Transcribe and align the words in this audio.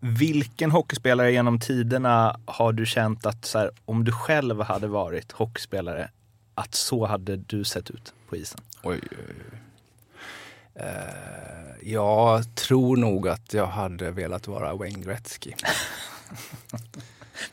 Vilken 0.00 0.70
hockeyspelare 0.70 1.32
genom 1.32 1.60
tiderna 1.60 2.40
har 2.44 2.72
du 2.72 2.86
känt 2.86 3.26
att 3.26 3.44
så 3.44 3.58
här, 3.58 3.70
om 3.84 4.04
du 4.04 4.12
själv 4.12 4.60
hade 4.60 4.86
varit 4.86 5.32
hockeyspelare, 5.32 6.10
att 6.54 6.74
så 6.74 7.06
hade 7.06 7.36
du 7.36 7.64
sett 7.64 7.90
ut 7.90 8.14
på 8.28 8.36
isen? 8.36 8.60
Oj, 8.82 9.00
oj, 9.02 9.18
oj. 9.18 9.58
Uh, 10.80 11.92
jag 11.92 12.54
tror 12.54 12.96
nog 12.96 13.28
att 13.28 13.54
jag 13.54 13.66
hade 13.66 14.10
velat 14.10 14.48
vara 14.48 14.74
Wayne 14.74 15.04
Gretzky. 15.04 15.52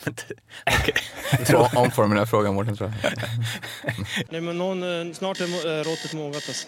Omformulera 1.75 2.25
frågan 2.25 2.55
Mårten 2.55 2.75
tror 2.75 2.94
jag. 3.04 3.14
Nej 4.30 4.41
men 4.41 4.57
någon, 4.57 5.07
eh, 5.07 5.14
snart 5.14 5.39
är 5.39 5.80
eh, 5.80 5.84
råttet 5.84 6.14
mogat 6.14 6.44
alltså. 6.48 6.68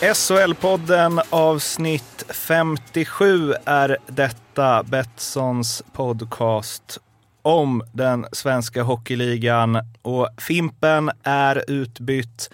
SHL-podden 0.00 1.20
avsnitt 1.30 2.24
57 2.28 3.54
är 3.64 3.96
detta 4.06 4.82
Betssons 4.82 5.82
podcast 5.92 6.98
om 7.42 7.82
den 7.92 8.26
svenska 8.32 8.82
hockeyligan. 8.82 9.78
Och 10.02 10.28
Fimpen 10.38 11.10
är 11.22 11.70
utbytt 11.70 12.50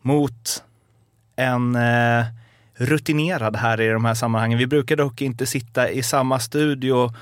mot 0.00 0.62
en 1.36 1.76
eh, 1.76 2.24
rutinerad 2.74 3.56
här 3.56 3.80
i 3.80 3.88
de 3.88 4.04
här 4.04 4.14
sammanhangen. 4.14 4.58
Vi 4.58 4.66
brukar 4.66 4.96
dock 4.96 5.20
inte 5.20 5.46
sitta 5.46 5.90
i 5.90 6.02
samma 6.02 6.40
studio 6.40 7.14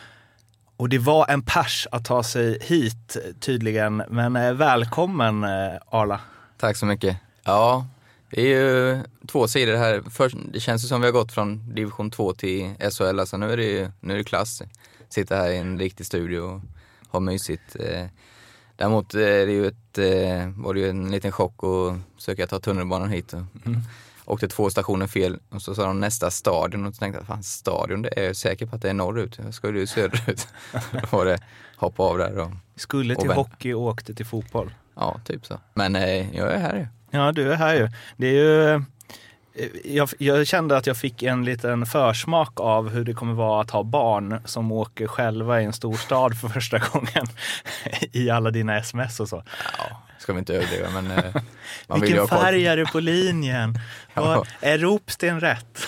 och 0.77 0.89
det 0.89 0.99
var 0.99 1.29
en 1.29 1.43
pers 1.43 1.87
att 1.93 2.05
ta 2.05 2.23
sig 2.23 2.59
hit 2.61 3.17
tydligen. 3.41 4.03
Men 4.09 4.37
eh, 4.37 4.53
välkommen 4.53 5.45
eh, 5.45 5.73
Arla. 5.91 6.21
Tack 6.57 6.77
så 6.77 6.87
mycket. 6.87 7.17
Ja, 7.45 7.87
det 8.31 8.41
är 8.41 8.47
ju 8.47 9.03
två 9.31 9.49
sidor 9.49 9.77
här. 9.77 10.03
Först, 10.11 10.37
det 10.53 10.61
känns 10.61 10.85
ju 10.85 10.89
som 10.89 11.01
vi 11.01 11.07
har 11.07 11.13
gått 11.13 11.33
från 11.33 11.75
division 11.75 12.11
2 12.11 12.33
till 12.33 12.75
SHL. 12.91 13.21
Alltså 13.21 13.37
nu 13.37 13.53
är 13.53 13.57
det 13.57 13.65
ju 13.65 13.91
nu 14.01 14.15
är 14.15 14.19
det 14.19 14.25
klass. 14.25 14.63
Sitta 15.09 15.37
här 15.37 15.51
i 15.51 15.57
en 15.57 15.79
riktig 15.79 16.07
studio 16.07 16.41
och 16.41 16.61
ha 17.09 17.21
mysigt. 17.21 17.77
Eh, 17.81 18.07
däremot 18.77 19.15
är 19.15 19.47
det 19.47 19.53
ju 19.53 19.67
ett, 19.67 19.99
var 20.57 20.75
det 20.75 20.81
ju 20.81 20.91
en 20.91 21.11
liten 21.11 21.33
chock 21.33 21.65
att 21.65 22.23
söka 22.23 22.47
ta 22.47 22.61
tunnelbanan 22.61 23.11
hit. 23.11 23.33
Och 23.33 23.67
mm. 23.67 23.81
Åkte 24.31 24.49
två 24.49 24.71
stationer 24.71 25.07
fel 25.07 25.39
och 25.49 25.63
så 25.63 25.75
sa 25.75 25.87
de 25.87 26.01
nästa 26.01 26.31
stadion 26.31 26.87
och 26.87 26.95
så 26.95 26.99
tänkte 26.99 27.19
jag, 27.19 27.27
fan 27.27 27.43
stadion, 27.43 28.03
det 28.03 28.19
är 28.19 28.25
jag 28.25 28.37
säker 28.37 28.67
på 28.67 28.77
att 28.77 28.83
det 28.83 28.91
är 28.91 28.95
norrut. 28.95 29.39
Jag 29.45 29.55
skulle 29.55 29.79
ju 29.79 29.87
söderut. 29.87 30.49
Då 30.93 31.17
var 31.17 31.25
det 31.25 31.39
hoppa 31.77 32.03
av 32.03 32.19
där 32.19 32.39
och 32.39 32.51
Skulle 32.77 33.17
till 33.17 33.29
och 33.31 33.35
hockey 33.35 33.73
och 33.73 33.83
åkte 33.83 34.15
till 34.15 34.27
fotboll. 34.27 34.75
Ja, 34.95 35.21
typ 35.25 35.47
så. 35.47 35.61
Men 35.75 35.97
eh, 35.97 36.37
jag 36.37 36.53
är 36.53 36.59
här 36.59 36.77
ju. 36.77 36.87
Ja, 37.11 37.33
du 37.33 37.53
är 37.53 37.57
här 37.57 37.75
ju. 37.75 37.89
Det 38.17 38.27
är 38.27 38.33
ju... 38.33 38.83
Eh, 39.61 39.69
jag, 39.85 40.09
jag, 40.19 40.47
kände 40.47 40.77
att 40.77 40.87
jag 40.87 40.97
fick 40.97 41.23
en 41.23 41.45
liten 41.45 41.87
försmak 41.87 42.61
av 42.61 42.89
hur 42.89 43.05
det 43.05 43.15
kommer 43.15 43.35
vara 43.35 43.61
att 43.61 43.71
ha 43.71 43.83
barn 43.83 44.41
som 44.45 44.73
åker 44.73 45.07
själva 45.07 45.63
i 45.63 45.65
en 45.65 45.73
stor 45.73 45.95
stad 45.95 46.41
för 46.41 46.49
första 46.49 46.79
gången 46.79 47.27
i 48.13 48.31
alla 48.31 48.51
dina 48.51 48.79
sms 48.79 49.21
och 49.21 49.29
så. 49.29 49.43
Ja, 49.79 50.03
ska 50.19 50.33
vi 50.33 50.39
inte 50.39 50.55
överdriva 50.55 50.91
men... 50.91 51.11
Eh, 51.11 51.35
man 51.87 52.01
Vilken 52.01 52.29
färg 52.29 52.67
är 52.67 52.77
det 52.77 52.85
på 52.85 53.01
linjen? 53.01 53.79
ja. 54.15 54.45
Är 54.61 54.79
ropsten 54.79 55.41
rätt? 55.41 55.87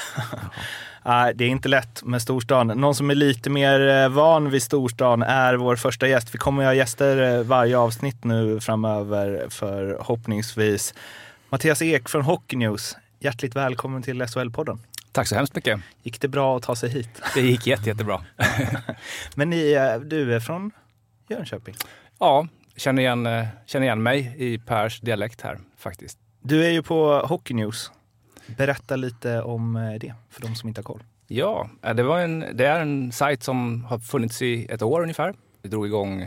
Nej, 1.05 1.33
det 1.35 1.45
är 1.45 1.49
inte 1.49 1.69
lätt 1.69 2.03
med 2.03 2.23
storstan. 2.23 2.67
Någon 2.67 2.95
som 2.95 3.11
är 3.11 3.15
lite 3.15 3.51
mer 3.51 3.89
eh, 3.89 4.09
van 4.09 4.51
vid 4.51 4.63
storstan 4.63 5.23
är 5.23 5.55
vår 5.55 5.77
första 5.77 6.09
gäst. 6.09 6.35
Vi 6.35 6.39
kommer 6.39 6.63
att 6.63 6.69
ha 6.69 6.75
gäster 6.75 7.43
varje 7.43 7.79
avsnitt 7.79 8.25
nu 8.25 8.61
framöver 8.61 9.47
förhoppningsvis. 9.51 10.95
Mattias 11.49 11.83
Ek 11.83 12.09
från 12.09 12.23
Hockey 12.23 12.57
News. 12.57 12.97
Hjärtligt 13.25 13.57
välkommen 13.57 14.03
till 14.03 14.23
SHL-podden. 14.23 14.79
Tack 15.13 15.29
så 15.29 15.35
hemskt 15.35 15.55
mycket. 15.55 15.81
Gick 16.03 16.21
det 16.21 16.29
bra 16.29 16.57
att 16.57 16.63
ta 16.63 16.77
sig 16.77 16.91
hit? 16.91 17.23
Det 17.35 17.41
gick 17.41 17.67
jätte, 17.67 17.89
jättebra. 17.89 18.25
Men 19.35 19.51
ni, 19.51 19.73
eh, 19.73 20.01
du 20.01 20.35
är 20.35 20.41
från 20.41 20.71
Jönköping? 21.29 21.75
Ja, 22.19 22.49
känner 22.77 23.03
igen, 23.03 23.29
känner 23.67 23.87
igen 23.87 24.03
mig 24.03 24.35
i 24.39 24.59
Pers 24.59 25.01
dialekt 25.01 25.41
här 25.41 25.59
faktiskt. 25.77 26.19
Du 26.41 26.67
är 26.67 26.71
ju 26.71 26.83
på 26.83 27.19
Hockey 27.19 27.55
News. 27.55 27.91
Berätta 28.47 28.97
lite 28.97 29.43
om 29.43 29.77
eh, 29.77 29.95
det 30.01 30.15
för 30.31 30.43
de 30.43 30.55
som 30.55 30.69
inte 30.69 30.79
har 30.79 30.85
koll. 30.85 31.03
Ja, 31.27 31.71
eh, 31.83 31.95
det, 31.95 32.03
var 32.03 32.21
en, 32.21 32.45
det 32.53 32.67
är 32.67 32.81
en 32.81 33.13
sajt 33.13 33.43
som 33.43 33.85
har 33.85 33.99
funnits 33.99 34.43
i 34.43 34.67
ett 34.71 34.83
år 34.83 35.03
ungefär. 35.03 35.35
Vi 35.63 35.69
drog 35.69 35.87
igång 35.87 36.27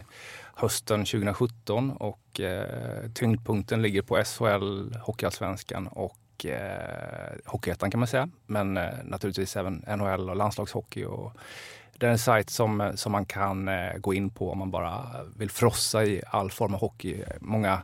hösten 0.55 1.05
2017 1.05 1.91
och 1.91 2.39
eh, 2.39 3.11
tyngdpunkten 3.13 3.81
ligger 3.81 4.01
på 4.01 4.23
SHL, 4.23 4.95
Hockeyallsvenskan 5.01 5.87
och 5.87 6.17
eh, 6.45 7.35
Hockeyettan 7.45 7.91
kan 7.91 7.99
man 7.99 8.07
säga. 8.07 8.29
Men 8.45 8.77
eh, 8.77 8.89
naturligtvis 9.03 9.55
även 9.55 9.83
NHL 9.87 10.29
och 10.29 10.35
landslagshockey. 10.35 11.05
Och 11.05 11.33
det 11.97 12.07
är 12.07 12.11
en 12.11 12.19
sajt 12.19 12.49
som, 12.49 12.91
som 12.95 13.11
man 13.11 13.25
kan 13.25 13.67
eh, 13.67 13.97
gå 13.97 14.13
in 14.13 14.29
på 14.29 14.51
om 14.51 14.57
man 14.57 14.71
bara 14.71 15.05
vill 15.35 15.49
frossa 15.49 16.05
i 16.05 16.21
all 16.27 16.51
form 16.51 16.73
av 16.73 16.79
hockey. 16.79 17.23
Många 17.39 17.81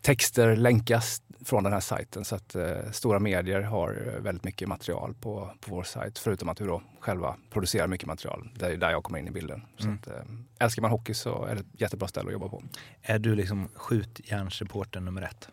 texter 0.00 0.56
länkas 0.56 1.22
från 1.44 1.64
den 1.64 1.72
här 1.72 1.80
sajten 1.80 2.24
så 2.24 2.36
att 2.36 2.54
eh, 2.54 2.90
stora 2.92 3.18
medier 3.18 3.60
har 3.60 4.18
väldigt 4.20 4.44
mycket 4.44 4.68
material 4.68 5.14
på, 5.14 5.50
på 5.60 5.74
vår 5.74 5.82
sajt. 5.82 6.18
Förutom 6.18 6.48
att 6.48 6.60
vi 6.60 6.66
då 6.66 6.82
själva 7.00 7.36
producerar 7.50 7.86
mycket 7.86 8.06
material. 8.06 8.48
Det 8.54 8.66
är 8.66 8.76
där 8.76 8.90
jag 8.90 9.04
kommer 9.04 9.18
in 9.18 9.28
i 9.28 9.30
bilden. 9.30 9.62
Mm. 9.80 9.98
Så 9.98 10.10
att, 10.10 10.16
eh, 10.16 10.24
älskar 10.58 10.82
man 10.82 10.90
hockey 10.90 11.14
så 11.14 11.44
är 11.44 11.54
det 11.54 11.60
ett 11.60 11.80
jättebra 11.80 12.08
ställe 12.08 12.26
att 12.26 12.32
jobba 12.32 12.48
på. 12.48 12.62
Är 13.02 13.18
du 13.18 13.34
liksom 13.34 13.68
skjutjärnsreporter 13.74 15.00
nummer 15.00 15.22
ett? 15.22 15.48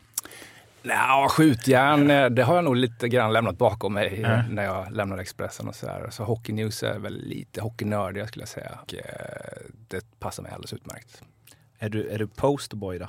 Ja, 0.81 1.27
skjutjärn, 1.29 2.11
eh, 2.11 2.25
det 2.29 2.43
har 2.43 2.55
jag 2.55 2.63
nog 2.63 2.75
lite 2.75 3.09
grann 3.09 3.33
lämnat 3.33 3.57
bakom 3.57 3.93
mig 3.93 4.23
mm. 4.23 4.55
när 4.55 4.63
jag 4.63 4.91
lämnade 4.91 5.21
Expressen 5.21 5.67
och 5.67 5.75
sådär. 5.75 6.07
Så 6.11 6.23
Hockey 6.23 6.53
News 6.53 6.83
är 6.83 6.99
väl 6.99 7.17
lite 7.17 7.61
hockeynördiga 7.61 8.27
skulle 8.27 8.41
jag 8.41 8.49
säga. 8.49 8.79
Och, 8.81 8.93
eh, 8.93 9.01
det 9.87 10.19
passar 10.19 10.43
mig 10.43 10.51
alldeles 10.51 10.73
utmärkt. 10.73 11.21
Är 11.79 11.89
du, 11.89 12.09
är 12.09 12.19
du 12.19 12.27
posterboy 12.27 12.99
då? 12.99 13.07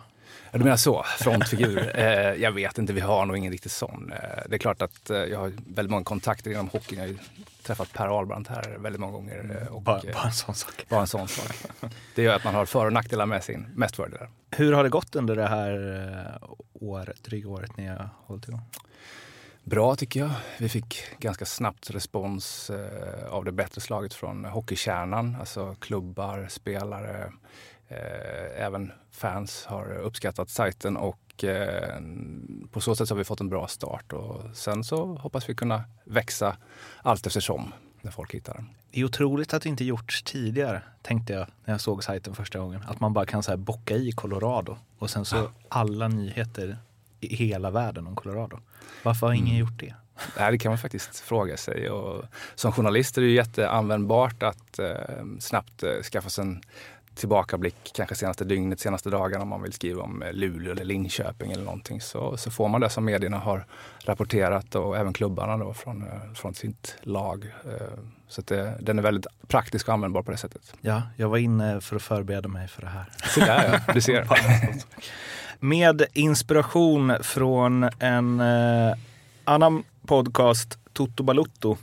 Du 0.53 0.59
menar 0.59 0.77
så, 0.77 1.03
frontfigur? 1.19 1.93
eh, 1.95 2.35
jag 2.35 2.53
vet 2.53 2.79
inte, 2.79 2.93
vi 2.93 3.01
har 3.01 3.27
nog 3.27 3.37
ingen 3.37 3.53
riktigt 3.53 3.73
sån. 3.73 4.13
Eh, 4.13 4.19
det 4.49 4.57
är 4.57 4.59
klart 4.59 4.83
att 4.83 5.11
eh, 5.11 5.17
jag 5.17 5.39
har 5.39 5.53
väldigt 5.67 5.91
många 5.91 6.05
kontakter 6.05 6.51
inom 6.51 6.69
hockeyn. 6.69 6.99
Jag 6.99 7.07
har 7.07 7.13
ju 7.13 7.19
träffat 7.63 7.93
Per 7.93 8.19
Ahlbrandt 8.19 8.49
här 8.49 8.77
väldigt 8.79 9.01
många 9.01 9.13
gånger. 9.13 9.61
Eh, 9.63 9.75
och, 9.75 9.83
bara, 9.83 10.03
bara, 10.15 10.25
en 10.25 10.33
sån 10.33 10.55
sak. 10.55 10.87
Bara 10.89 11.01
en 11.01 11.07
sån 11.07 11.29
sak. 11.29 11.57
Det 12.15 12.23
gör 12.23 12.37
att 12.37 12.45
man 12.45 12.55
har 12.55 12.67
för 12.67 12.87
och 12.87 12.93
nackdelar 12.93 13.27
med 13.27 13.45
sin, 13.45 13.67
mest 13.75 13.97
fördelar. 13.97 14.29
Hur 14.51 14.73
har 14.73 14.83
det 14.85 14.91
gått 14.91 15.17
under 15.17 15.37
det 15.37 15.49
här 15.49 16.07
eh, 16.43 16.49
året, 16.73 17.25
dryga 17.25 17.49
året 17.49 17.77
ni 17.77 17.87
har 17.87 18.09
hållit 18.27 18.49
igång? 18.49 18.63
Bra 19.65 19.97
tycker 19.97 20.21
jag. 20.21 20.31
Vi 20.59 20.69
fick 20.69 21.03
ganska 21.19 21.45
snabbt 21.45 21.91
respons 21.91 22.71
eh, 22.71 23.33
av 23.33 23.45
det 23.45 23.53
bättre 23.53 23.81
slaget 23.81 24.15
från 24.15 24.45
hockeykärnan, 24.45 25.37
alltså 25.41 25.77
klubbar, 25.81 26.47
spelare, 26.51 27.19
Eh, 27.19 27.31
även 28.57 28.93
fans 29.11 29.65
har 29.65 29.99
uppskattat 29.99 30.51
sajten 30.51 30.97
och 30.97 31.45
eh, 31.45 32.01
på 32.71 32.81
så 32.81 32.97
sätt 32.97 33.11
har 33.11 33.17
vi 33.17 33.25
fått 33.25 33.41
en 33.41 33.49
bra 33.49 33.67
start. 33.67 34.13
Och 34.13 34.57
sen 34.57 34.85
så 34.85 35.15
hoppas 35.15 35.49
vi 35.49 35.55
kunna 35.55 35.85
växa 36.05 36.57
allt 37.03 37.27
eftersom 37.27 37.73
när 38.01 38.11
folk 38.11 38.35
hittar 38.35 38.55
den. 38.55 38.69
Det 38.91 39.01
är 39.01 39.05
otroligt 39.05 39.55
att 39.55 39.63
det 39.63 39.69
inte 39.69 39.85
gjorts 39.85 40.23
tidigare, 40.23 40.83
tänkte 41.03 41.33
jag 41.33 41.47
när 41.65 41.75
jag 41.75 41.81
såg 41.81 42.05
sajten 42.05 42.35
första 42.35 42.59
gången. 42.59 42.83
Att 42.87 43.01
man 43.01 43.13
bara 43.13 43.27
kan 43.27 43.43
så 43.43 43.51
här 43.51 43.57
bocka 43.57 43.97
i 43.97 44.13
Colorado 44.13 44.77
och 44.99 45.11
sen 45.11 45.25
så 45.25 45.37
ja. 45.37 45.51
alla 45.69 46.09
nyheter 46.09 46.79
i 47.21 47.37
hela 47.37 47.71
världen 47.71 48.07
om 48.07 48.17
Colorado. 48.17 48.59
Varför 49.03 49.27
har 49.27 49.35
ingen 49.35 49.47
mm. 49.47 49.59
gjort 49.59 49.81
det? 49.81 49.95
Nej, 50.39 50.53
det 50.53 50.59
kan 50.59 50.71
man 50.71 50.79
faktiskt 50.79 51.21
fråga 51.21 51.57
sig. 51.57 51.91
Och 51.91 52.25
som 52.55 52.73
journalist 52.73 53.19
är 53.19 53.23
det 53.23 53.29
jätteanvändbart 53.29 54.43
att 54.43 54.79
eh, 54.79 54.97
snabbt 55.39 55.83
eh, 55.83 56.03
skaffa 56.03 56.29
sig 56.29 56.43
en 56.43 56.63
tillbakablick 57.19 57.93
kanske 57.95 58.15
senaste 58.15 58.45
dygnet, 58.45 58.81
senaste 58.81 59.11
dagarna 59.11 59.43
om 59.43 59.49
man 59.49 59.63
vill 59.63 59.73
skriva 59.73 60.03
om 60.03 60.23
eh, 60.23 60.33
Luleå 60.33 60.73
eller 60.73 60.85
Linköping 60.85 61.53
eller 61.53 61.65
någonting 61.65 62.01
så, 62.01 62.37
så 62.37 62.51
får 62.51 62.69
man 62.69 62.81
det 62.81 62.91
som 62.91 63.05
medierna 63.05 63.39
har 63.39 63.67
rapporterat 64.05 64.75
och 64.75 64.97
även 64.97 65.13
klubbarna 65.13 65.57
då 65.57 65.75
från, 65.75 66.03
eh, 66.03 66.33
från 66.35 66.55
sitt 66.55 66.97
lag. 67.03 67.53
Eh, 67.65 67.99
så 68.29 68.43
det, 68.43 68.79
den 68.81 68.99
är 68.99 69.03
väldigt 69.03 69.27
praktisk 69.47 69.89
och 69.89 69.95
användbar 69.95 70.23
på 70.23 70.31
det 70.31 70.37
sättet. 70.37 70.75
Ja, 70.81 71.03
jag 71.17 71.29
var 71.29 71.39
inne 71.39 71.81
för 71.81 71.97
att 71.97 72.03
förbereda 72.03 72.49
mig 72.49 72.69
för 72.69 72.83
det 72.83 72.89
här. 72.89 73.05
Så 73.35 73.41
där 73.41 73.83
ja, 73.87 73.95
du 73.95 74.01
ser. 74.01 74.29
Med 75.61 76.03
inspiration 76.13 77.17
från 77.23 77.91
en 77.99 78.41
eh, 78.41 78.97
annan 79.45 79.85
podcast, 80.07 80.79
Toto 80.93 81.23
Balutto, 81.23 81.77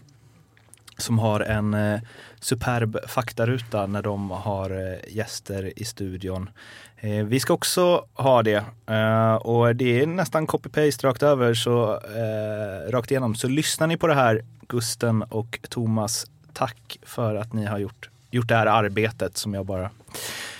som 0.97 1.19
har 1.19 1.39
en 1.39 1.74
eh, 1.74 2.00
superb 2.39 2.97
faktaruta 3.07 3.86
när 3.86 4.01
de 4.01 4.31
har 4.31 4.69
eh, 4.69 5.15
gäster 5.15 5.80
i 5.80 5.86
studion. 5.86 6.50
Eh, 6.97 7.25
vi 7.25 7.39
ska 7.39 7.53
också 7.53 8.06
ha 8.13 8.44
det 8.44 8.63
eh, 8.88 9.36
och 9.36 9.75
det 9.75 10.01
är 10.01 10.07
nästan 10.07 10.47
copy-paste 10.47 11.07
rakt 11.07 11.24
över, 11.24 11.53
så 11.53 11.94
eh, 11.94 12.92
rakt 12.92 13.12
igenom. 13.12 13.36
Så 13.36 13.47
lyssnar 13.47 13.88
ni 13.88 13.97
på 13.97 14.07
det 14.07 14.13
här, 14.13 14.45
Gusten 14.68 15.24
och 15.24 15.59
Thomas, 15.69 16.25
tack 16.53 17.00
för 17.03 17.36
att 17.36 17.53
ni 17.53 17.65
har 17.65 17.77
gjort, 17.77 18.09
gjort 18.31 18.47
det 18.47 18.56
här 18.56 18.65
arbetet 18.65 19.38
som 19.38 19.53
jag 19.53 19.65
bara 19.65 19.89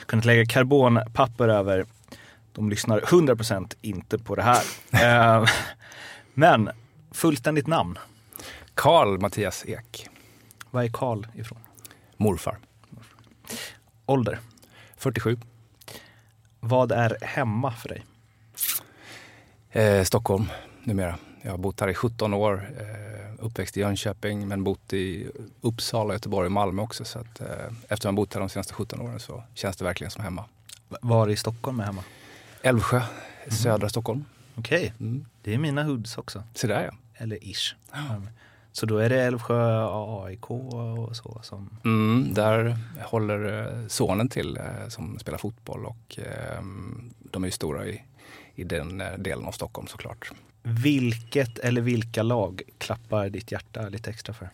kunnat 0.06 0.26
lägga 0.26 0.46
karbonpapper 0.46 1.48
över. 1.48 1.86
De 2.54 2.70
lyssnar 2.70 3.00
100% 3.00 3.74
inte 3.82 4.18
på 4.18 4.36
det 4.36 4.44
här. 4.44 4.64
Eh, 4.92 5.46
men 6.34 6.70
fullständigt 7.12 7.68
namn. 7.68 8.00
Karl 8.74 9.18
Mattias 9.20 9.66
Ek, 9.68 10.08
var 10.76 10.84
är 10.84 10.90
Karl 10.90 11.26
ifrån? 11.36 11.60
morfar. 12.18 12.58
Ålder. 14.06 14.40
47. 14.98 15.38
Vad 16.60 16.92
är 16.92 17.18
hemma 17.22 17.72
för 17.72 17.90
dig? 17.90 18.06
Eh, 19.72 20.04
Stockholm 20.04 20.46
numera. 20.84 21.18
Jag 21.42 21.52
har 21.52 21.58
bott 21.58 21.80
här 21.80 21.88
i 21.88 21.94
17 21.94 22.34
år. 22.34 22.70
Eh, 22.80 23.46
uppväxt 23.46 23.78
i 23.78 23.80
Jönköping 23.80 24.48
men 24.48 24.64
bott 24.64 24.94
i 24.94 25.32
Uppsala, 25.62 26.14
Göteborg 26.14 26.46
och 26.46 26.52
Malmö 26.52 26.82
också. 26.82 27.06
Så 27.06 27.20
att, 27.20 27.42
eh, 27.42 27.48
efter 27.88 27.94
att 27.96 28.04
ha 28.04 28.12
bott 28.12 28.34
här 28.34 28.40
de 28.40 28.50
senaste 28.50 28.74
17 28.74 29.02
åren 29.02 29.20
så 29.20 29.44
känns 29.54 29.78
det 29.78 29.84
verkligen 29.86 30.12
som 30.12 30.24
hemma. 30.24 30.46
Var 31.02 31.30
i 31.30 31.36
Stockholm 31.36 31.80
är 31.80 31.84
hemma? 31.84 32.04
Älvsjö, 32.62 33.02
södra 33.48 33.90
Stockholm. 33.90 34.26
Okej, 34.56 34.94
Mm. 35.00 35.26
det 35.42 35.54
är 35.54 35.58
mina 35.58 35.84
hoods 35.84 36.18
också. 36.18 36.44
Så 36.54 36.68
där 36.68 36.84
ja. 36.84 36.92
Eller 37.14 37.44
ish. 37.44 37.76
Mm. 37.94 38.28
Så 38.76 38.86
då 38.86 38.98
är 38.98 39.10
det 39.10 39.22
Älvsjö 39.22 39.88
AIK 39.92 40.52
och 40.52 41.16
så 41.16 41.40
som... 41.44 41.70
Mm, 41.86 42.34
där 42.34 42.78
håller 43.02 43.64
eh, 43.64 43.88
sonen 43.88 44.30
till 44.30 44.58
eh, 44.58 44.88
som 44.88 45.20
spelar 45.20 45.38
fotboll 45.38 45.86
och 45.86 46.20
eh, 46.20 46.62
de 47.32 47.44
är 47.44 47.48
ju 47.48 47.52
stora 47.52 47.86
i, 47.86 48.02
i 48.56 48.64
den 48.64 49.02
eh, 49.02 49.08
delen 49.18 49.46
av 49.46 49.52
Stockholm 49.52 49.88
såklart. 49.88 50.32
Vilket 50.64 51.60
eller 51.60 51.82
vilka 51.82 52.24
lag 52.24 52.62
klappar 52.78 53.30
ditt 53.30 53.52
hjärta 53.52 53.90
lite 53.90 54.10
extra 54.10 54.34
för? 54.34 54.50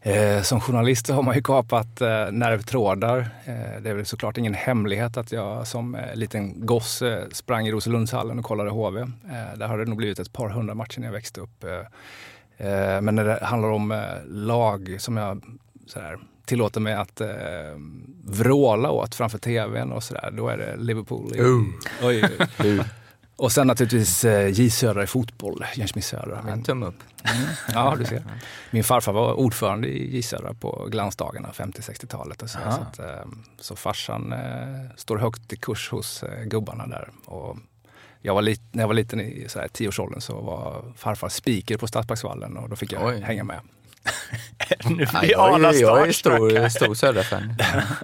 Eh, 0.00 0.42
som 0.42 0.60
journalist 0.60 1.08
har 1.08 1.22
man 1.22 1.34
ju 1.34 1.42
kapat 1.42 2.00
eh, 2.00 2.30
nervtrådar. 2.30 3.18
Eh, 3.44 3.82
det 3.82 3.90
är 3.90 3.94
väl 3.94 4.06
såklart 4.06 4.38
ingen 4.38 4.54
hemlighet 4.54 5.16
att 5.16 5.32
jag 5.32 5.66
som 5.66 5.96
liten 6.14 6.66
gosse 6.66 7.26
sprang 7.32 7.66
i 7.66 7.72
Roselundshallen 7.72 8.38
och 8.38 8.44
kollade 8.44 8.70
HV. 8.70 9.06
Där 9.56 9.68
har 9.68 9.78
det 9.78 9.84
nog 9.84 9.96
blivit 9.96 10.18
ett 10.18 10.32
par 10.32 10.48
hundra 10.48 10.74
matcher 10.74 11.00
när 11.00 11.06
jag 11.06 11.12
växte 11.12 11.40
upp. 11.40 11.64
Eh, 12.56 13.00
men 13.00 13.14
när 13.14 13.24
det 13.24 13.44
handlar 13.44 13.68
om 13.68 13.92
eh, 13.92 13.98
lag 14.26 14.96
som 14.98 15.16
jag 15.16 15.44
sådär, 15.86 16.18
tillåter 16.44 16.80
mig 16.80 16.94
att 16.94 17.20
eh, 17.20 17.28
vråla 18.24 18.90
åt 18.90 19.14
framför 19.14 19.38
tvn 19.38 19.92
och 19.92 20.02
sådär, 20.02 20.30
då 20.36 20.48
är 20.48 20.58
det 20.58 20.76
Liverpool. 20.76 21.36
I, 21.36 21.40
oj, 22.02 22.38
oj. 22.58 22.80
Och 23.38 23.52
sen 23.52 23.66
naturligtvis 23.66 24.24
eh, 24.24 24.48
J 24.48 24.70
Södra 24.70 25.02
i 25.02 25.06
fotboll, 25.06 25.64
Jönköpings 25.74 26.06
Södra. 26.06 26.44
En 26.48 26.62
tumme 26.62 26.86
upp. 26.86 26.98
Ja, 27.72 27.94
du 27.98 28.04
ser. 28.04 28.22
Min 28.70 28.84
farfar 28.84 29.12
var 29.12 29.32
ordförande 29.32 29.88
i 29.88 30.16
J 30.16 30.22
Södra 30.22 30.54
på 30.54 30.88
glansdagarna, 30.90 31.48
50-60-talet. 31.52 32.42
Och 32.42 32.50
så, 32.50 32.58
så, 32.58 32.68
att, 32.68 32.98
eh, 32.98 33.26
så 33.58 33.76
farsan 33.76 34.32
eh, 34.32 34.90
står 34.96 35.16
högt 35.18 35.52
i 35.52 35.56
kurs 35.56 35.90
hos 35.90 36.22
eh, 36.22 36.44
gubbarna 36.44 36.86
där. 36.86 37.10
Och 37.24 37.56
jag 38.20 38.34
var 38.34 38.42
lit, 38.42 38.60
när 38.72 38.82
jag 38.82 38.88
var 38.88 38.94
liten 38.94 39.20
i 39.20 39.44
så 39.48 39.58
här, 39.58 39.68
tioårsåldern 39.68 40.20
så 40.20 40.40
var 40.40 40.92
farfar 40.96 41.28
speaker 41.28 41.76
på 41.76 41.86
Stadsparksvallen 41.86 42.56
och 42.56 42.68
då 42.68 42.76
fick 42.76 42.92
jag 42.92 43.06
Oj. 43.06 43.20
hänga 43.20 43.44
med. 43.44 43.60
nu 44.84 44.94
blir 44.94 45.30
jag, 45.30 45.40
alla 45.40 45.68
är, 45.68 45.80
jag 45.80 46.08
är 46.08 46.12
stor, 46.12 46.68
stor 46.68 46.94
Södra-fan. 46.94 47.54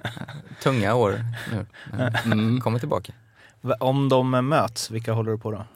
Tunga 0.62 0.94
år 0.94 1.24
nu. 1.50 1.66
Mm. 2.24 2.60
Kommer 2.60 2.78
tillbaka. 2.78 3.12
Om 3.80 4.08
de 4.08 4.30
möts, 4.30 4.90
vilka 4.90 5.12
håller 5.12 5.30
du 5.30 5.38
på 5.38 5.50
då? 5.50 5.66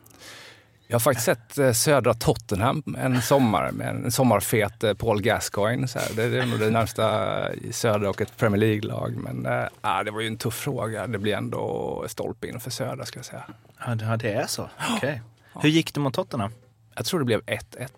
Jag 0.88 0.94
har 0.94 1.00
faktiskt 1.00 1.24
sett 1.24 1.58
eh, 1.58 1.72
södra 1.72 2.14
Tottenham 2.14 2.82
en 2.98 3.22
sommar 3.22 3.70
med 3.72 3.88
en 3.88 4.12
sommarfet 4.12 4.84
eh, 4.84 4.94
Paul 4.94 5.22
Gascoigne. 5.22 5.88
Så 5.88 5.98
här. 5.98 6.08
Det, 6.16 6.28
det 6.28 6.38
är 6.38 6.46
nog 6.46 6.58
det 6.58 6.70
närmsta 6.70 7.48
södra 7.70 8.10
och 8.10 8.20
ett 8.20 8.36
Premier 8.36 8.60
League-lag. 8.60 9.16
Men 9.16 9.46
ah, 9.80 10.02
det 10.02 10.10
var 10.10 10.20
ju 10.20 10.26
en 10.26 10.36
tuff 10.36 10.54
fråga. 10.54 11.06
Det 11.06 11.18
blir 11.18 11.34
ändå 11.34 12.04
stolpe 12.08 12.46
in 12.46 12.60
för 12.60 12.70
södra 12.70 13.04
ska 13.04 13.18
jag 13.18 13.26
säga. 13.26 13.44
Ja, 13.86 13.94
det- 13.94 14.04
ja, 14.30 14.42
är 14.42 14.46
så. 14.46 14.70
Okej. 14.96 15.22
Hur 15.62 15.68
gick 15.68 15.94
det 15.94 16.00
mot 16.00 16.14
Tottenham? 16.14 16.50
Jag 16.94 17.04
tror 17.06 17.20
det 17.20 17.24
blev 17.26 17.40
1-1. 17.40 17.88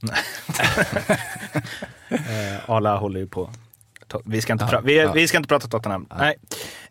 Eh, 2.10 2.70
Arla 2.70 2.96
håller 2.96 3.20
ju 3.20 3.26
på. 3.26 3.50
Vi 4.24 4.40
ska 4.42 4.52
inte, 4.52 4.68
Ja, 4.72 4.80
vi, 4.80 4.98
ja. 4.98 5.12
vi 5.12 5.28
ska 5.28 5.36
inte 5.36 5.48
prata 5.48 5.68
Tottenham. 5.68 6.06
Nej. 6.18 6.36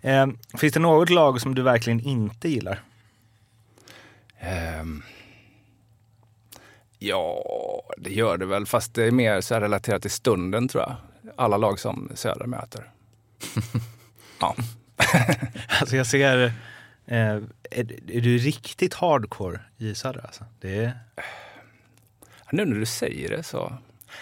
Eh, 0.02 0.28
finns 0.58 0.74
det 0.74 0.80
något 0.80 1.10
lag 1.10 1.42
som 1.42 1.56
du 1.56 1.62
verkligen 1.62 2.00
inte 2.00 2.50
gillar? 2.50 2.82
Ehm. 4.40 5.04
Ja, 7.00 7.44
det 7.98 8.10
gör 8.14 8.38
det 8.38 8.46
väl. 8.46 8.66
Fast 8.66 8.94
det 8.94 9.04
är 9.04 9.12
mer 9.12 9.42
så 9.42 9.60
relaterat 9.60 10.02
till 10.02 10.12
stunden 10.12 10.68
tror 10.68 10.84
jag. 10.84 10.96
Alla 11.36 11.58
lag 11.58 11.80
som 11.80 12.12
södra 12.16 12.48
möter. 12.48 12.90
ja. 14.40 14.56
Alltså 15.80 15.96
jag 15.98 16.08
ser, 16.08 16.54
eh, 17.08 17.36
är, 17.72 18.12
är 18.12 18.22
du 18.22 18.38
riktigt 18.38 18.94
hardcore 18.94 19.60
i 19.78 19.96
Södra? 19.96 20.22
Alltså? 20.22 20.46
Det 20.60 20.84
är, 20.84 21.00
Nu 22.52 22.66
när 22.66 22.76
du 22.76 22.86
säger 22.86 23.30
det 23.30 23.44
så. 23.44 23.74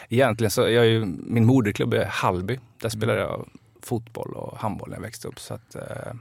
Egentligen 0.10 0.52
så, 0.52 0.62
jag 0.62 0.86
är 0.86 0.90
ju, 0.90 1.06
min 1.06 1.46
moderklubb 1.46 1.94
är 1.94 2.06
Hallby. 2.06 2.60
Där 2.82 2.90
spelade 2.90 3.20
jag 3.20 3.50
fotboll 3.82 4.34
och 4.34 4.58
handboll 4.58 4.90
när 4.90 4.96
jag 4.96 5.02
växte 5.02 5.28
upp. 5.28 5.40
Så 5.40 5.54
att, 5.54 5.76
eh, 5.76 6.14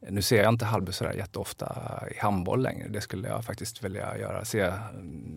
nu 0.00 0.22
ser 0.22 0.42
jag 0.42 0.48
inte 0.52 0.64
Hallby 0.64 0.92
sådär 0.92 1.12
jätteofta 1.12 2.02
i 2.16 2.18
handboll 2.18 2.62
längre. 2.62 2.88
Det 2.88 3.00
skulle 3.00 3.28
jag 3.28 3.44
faktiskt 3.44 3.84
vilja 3.84 4.18
göra. 4.18 4.44
Se 4.44 4.60
eh, 4.60 4.74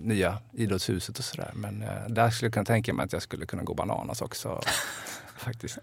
nya 0.02 0.38
idrottshuset 0.54 1.20
och 1.20 1.26
sådär. 1.26 1.52
Men 1.54 1.84
eh, 1.84 2.08
där 2.08 2.30
skulle 2.30 2.48
jag 2.48 2.54
kunna 2.54 2.66
tänka 2.66 2.94
mig 2.94 3.04
att 3.06 3.14
jag 3.14 3.22
skulle 3.22 3.46
kunna 3.46 3.64
gå 3.64 3.74
bananas 3.74 4.22
också. 4.22 4.62
faktiskt. 5.44 5.78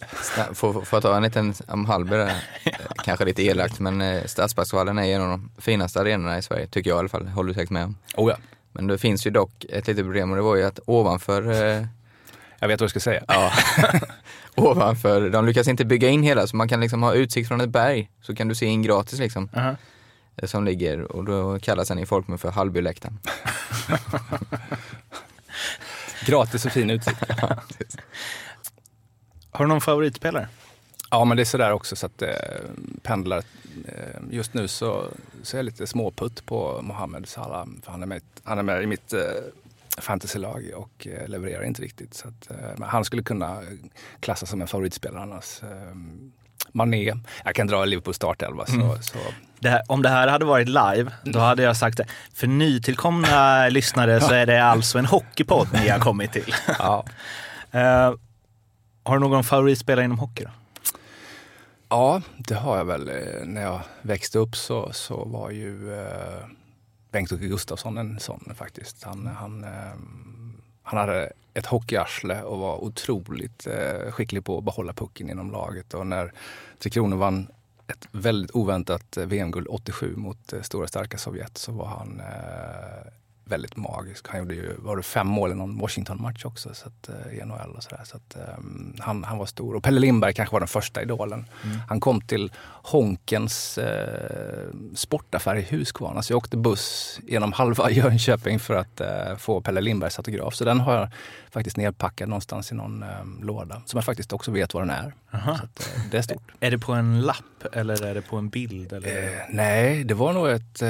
Får 0.54 0.72
får 0.72 0.96
jag 0.96 1.02
ta 1.02 1.16
en 1.16 1.22
liten 1.22 1.54
om 1.68 1.86
Hallby 1.86 2.16
där? 2.16 2.26
Eh, 2.64 2.72
Kanske 3.04 3.24
lite 3.24 3.42
elakt, 3.42 3.80
men 3.80 4.00
eh, 4.00 4.24
Stadsparksvallen 4.24 4.98
är 4.98 5.04
en 5.16 5.22
av 5.22 5.28
de 5.28 5.50
finaste 5.58 6.00
arenorna 6.00 6.38
i 6.38 6.42
Sverige, 6.42 6.66
tycker 6.66 6.90
jag 6.90 6.96
i 6.96 6.98
alla 6.98 7.08
fall. 7.08 7.26
Håller 7.26 7.48
du 7.48 7.54
säkert 7.54 7.70
med 7.70 7.84
om? 7.84 7.96
Oh 8.16 8.30
ja, 8.30 8.36
Men 8.72 8.86
det 8.86 8.98
finns 8.98 9.26
ju 9.26 9.30
dock 9.30 9.64
ett 9.68 9.86
litet 9.86 10.04
problem 10.04 10.30
och 10.30 10.36
det 10.36 10.42
var 10.42 10.56
ju 10.56 10.62
att 10.64 10.80
ovanför 10.86 11.50
eh, 11.52 11.86
jag 12.60 12.68
vet 12.68 12.80
vad 12.80 12.84
du 12.86 12.88
ska 12.90 13.00
säga. 13.00 13.22
Ja, 13.28 13.52
ovanför. 14.54 15.30
De 15.30 15.46
lyckas 15.46 15.68
inte 15.68 15.84
bygga 15.84 16.08
in 16.08 16.22
hela 16.22 16.46
så 16.46 16.56
man 16.56 16.68
kan 16.68 16.80
liksom 16.80 17.02
ha 17.02 17.14
utsikt 17.14 17.48
från 17.48 17.60
ett 17.60 17.68
berg 17.68 18.10
så 18.22 18.34
kan 18.34 18.48
du 18.48 18.54
se 18.54 18.66
in 18.66 18.82
gratis 18.82 19.18
liksom. 19.18 19.48
Aha. 19.56 19.76
eh, 20.36 20.46
Som 20.46 20.64
ligger 20.64 21.12
och 21.12 21.24
då 21.24 21.58
kallas 21.58 21.88
den 21.88 21.98
i 21.98 22.06
folkmun 22.06 22.38
för 22.38 22.50
Hallbyläktaren. 22.50 23.18
Gratis 26.26 26.66
och 26.66 26.72
fin 26.72 26.90
utsikt. 26.90 27.22
Har 29.58 29.64
du 29.64 29.68
någon 29.68 29.80
favoritspelare? 29.80 30.48
Ja, 31.10 31.24
men 31.24 31.36
det 31.36 31.42
är 31.42 31.44
sådär 31.44 31.72
också 31.72 31.96
så 31.96 32.06
att 32.06 32.22
eh, 32.22 32.28
pendlar. 33.02 33.38
Eh, 33.88 34.20
just 34.30 34.54
nu 34.54 34.68
så, 34.68 35.04
så 35.42 35.56
är 35.56 35.58
jag 35.58 35.64
lite 35.64 35.86
småputt 35.86 36.46
på 36.46 36.80
Mohamed 36.82 37.28
Salah. 37.28 37.66
För 37.84 37.90
han, 37.92 38.02
är 38.02 38.06
med, 38.06 38.22
han 38.44 38.58
är 38.58 38.62
med 38.62 38.82
i 38.82 38.86
mitt 38.86 39.12
eh, 39.12 39.20
fantasylag 39.98 40.64
och 40.74 41.06
eh, 41.06 41.28
levererar 41.28 41.64
inte 41.64 41.82
riktigt. 41.82 42.14
Så 42.14 42.28
att, 42.28 42.50
eh, 42.50 42.86
han 42.86 43.04
skulle 43.04 43.22
kunna 43.22 43.62
klassas 44.20 44.50
som 44.50 44.60
en 44.60 44.68
favoritspelare 44.68 45.22
annars. 45.22 45.62
Eh, 45.62 45.94
Mané, 46.72 47.14
jag 47.44 47.54
kan 47.54 47.66
dra 47.66 47.84
Liverpool 47.84 48.14
startelva. 48.14 48.66
Så, 48.66 48.98
så, 49.00 49.18
Det 49.58 49.68
här, 49.70 49.82
om 49.88 50.02
det 50.02 50.08
här 50.08 50.28
hade 50.28 50.44
varit 50.44 50.68
live, 50.68 51.12
då 51.24 51.38
hade 51.38 51.62
jag 51.62 51.76
sagt 51.76 51.96
det. 51.96 52.06
För 52.34 52.46
nytillkomna 52.46 53.68
lyssnare 53.70 54.20
så 54.20 54.34
är 54.34 54.46
det 54.46 54.64
alltså 54.64 54.98
en 54.98 55.06
hockeypodd 55.06 55.68
ni 55.72 55.88
har 55.88 55.98
kommit 55.98 56.32
till. 56.32 56.54
ja. 56.78 57.04
Har 59.08 59.18
du 59.18 59.20
någon 59.20 59.44
favoritspelare 59.44 60.04
inom 60.04 60.18
hockey 60.18 60.44
då? 60.44 60.50
Ja, 61.88 62.22
det 62.38 62.54
har 62.54 62.76
jag 62.76 62.84
väl. 62.84 63.08
Eh, 63.08 63.44
när 63.44 63.62
jag 63.62 63.80
växte 64.02 64.38
upp 64.38 64.56
så, 64.56 64.92
så 64.92 65.24
var 65.24 65.50
ju 65.50 65.94
eh, 65.94 66.46
Bengt-Åke 67.10 67.46
Gustafsson 67.46 67.98
en 67.98 68.20
sån 68.20 68.52
faktiskt. 68.54 69.02
Han, 69.02 69.26
han, 69.26 69.64
eh, 69.64 69.70
han 70.82 70.98
hade 70.98 71.32
ett 71.54 71.66
hockeyarsle 71.66 72.42
och 72.42 72.58
var 72.58 72.84
otroligt 72.84 73.66
eh, 73.66 74.12
skicklig 74.12 74.44
på 74.44 74.58
att 74.58 74.64
behålla 74.64 74.92
pucken 74.92 75.30
inom 75.30 75.50
laget. 75.50 75.94
Och 75.94 76.06
när 76.06 76.32
Tre 76.78 76.90
Kronor 76.90 77.16
vann 77.16 77.48
ett 77.86 78.08
väldigt 78.12 78.50
oväntat 78.54 79.16
eh, 79.16 79.26
VM-guld 79.26 79.66
87 79.70 80.16
mot 80.16 80.52
eh, 80.52 80.62
stora 80.62 80.86
starka 80.86 81.18
Sovjet 81.18 81.58
så 81.58 81.72
var 81.72 81.86
han 81.86 82.20
eh, 82.20 83.12
väldigt 83.48 83.76
magisk. 83.76 84.28
Han 84.28 84.38
gjorde 84.40 84.54
ju, 84.54 84.76
var 84.78 84.96
det 84.96 85.02
fem 85.02 85.26
mål 85.26 85.50
i 85.50 85.54
någon 85.54 85.78
Washington-match 85.78 86.44
också 86.44 86.74
så 86.74 86.88
att, 86.88 87.08
eh, 87.08 87.38
i 87.38 87.44
NHL 87.44 87.74
och 87.76 87.82
sådär. 87.82 88.02
Så 88.04 88.16
att, 88.16 88.36
um, 88.58 88.96
han, 88.98 89.24
han 89.24 89.38
var 89.38 89.46
stor. 89.46 89.76
Och 89.76 89.82
Pelle 89.82 90.00
Lindberg 90.00 90.34
kanske 90.34 90.52
var 90.52 90.60
den 90.60 90.68
första 90.68 91.02
idolen. 91.02 91.46
Mm. 91.64 91.78
Han 91.88 92.00
kom 92.00 92.20
till 92.20 92.52
Honkens 92.82 93.78
eh, 93.78 94.68
sportaffär 94.94 95.56
i 95.56 95.62
Huskvarna. 95.62 96.22
Så 96.22 96.32
jag 96.32 96.38
åkte 96.38 96.56
buss 96.56 97.20
genom 97.26 97.52
halva 97.52 97.90
Jönköping 97.90 98.58
för 98.60 98.74
att 98.74 99.00
eh, 99.00 99.36
få 99.36 99.60
Pelle 99.60 99.80
Lindbergs 99.80 100.18
autograf. 100.18 100.54
Så 100.54 100.64
den 100.64 100.80
har 100.80 100.94
jag 100.94 101.08
faktiskt 101.50 101.76
nedpackad 101.76 102.28
någonstans 102.28 102.72
i 102.72 102.74
någon 102.74 103.02
eh, 103.02 103.08
låda. 103.42 103.82
Som 103.86 103.96
jag 103.96 104.04
faktiskt 104.04 104.32
också 104.32 104.50
vet 104.50 104.74
vad 104.74 104.82
den 104.82 104.90
är. 104.90 105.14
Att, 105.30 105.94
eh, 105.96 106.02
det 106.10 106.18
är 106.18 106.22
stort. 106.22 106.52
Är 106.60 106.70
det 106.70 106.78
på 106.78 106.92
en 106.92 107.20
lapp 107.20 107.64
eller 107.72 108.04
är 108.04 108.14
det 108.14 108.22
på 108.22 108.36
en 108.36 108.48
bild? 108.48 108.92
Eller? 108.92 109.26
Eh, 109.26 109.40
nej, 109.50 110.04
det 110.04 110.14
var 110.14 110.32
nog 110.32 110.48
ett 110.48 110.82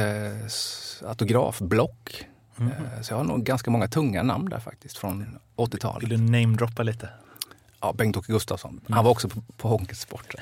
autografblock. 1.02 2.26
Mm. 2.60 2.72
Eh, 2.72 3.00
så 3.02 3.12
jag 3.12 3.18
har 3.18 3.24
nog 3.24 3.44
ganska 3.44 3.70
många 3.70 3.88
tunga 3.88 4.22
namn 4.22 4.48
där 4.48 4.60
faktiskt 4.60 4.98
från 4.98 5.38
80-talet. 5.56 6.02
Vill 6.02 6.26
du 6.26 6.32
namedroppa 6.32 6.82
lite? 6.82 7.08
Ja, 7.80 7.92
Bengt-Åke 7.92 8.32
Gustafsson. 8.32 8.70
Mm. 8.70 8.92
Han 8.92 9.04
var 9.04 9.10
också 9.10 9.28
på, 9.28 9.40
på 9.56 9.68
Honkesport. 9.68 10.34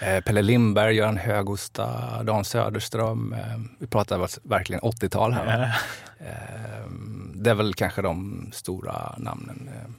Eh, 0.00 0.20
Pelle 0.20 0.42
Lindberg, 0.42 0.94
Göran 0.94 1.16
Högosta, 1.16 2.22
Dan 2.22 2.44
Söderström. 2.44 3.32
Eh, 3.32 3.60
vi 3.78 3.86
pratar 3.86 4.48
verkligen 4.48 4.80
80-tal 4.80 5.32
här. 5.32 5.76
Eh, 6.18 6.90
det 7.34 7.50
är 7.50 7.54
väl 7.54 7.74
kanske 7.74 8.02
de 8.02 8.46
stora 8.52 9.14
namnen 9.18 9.70
eh, 9.74 9.90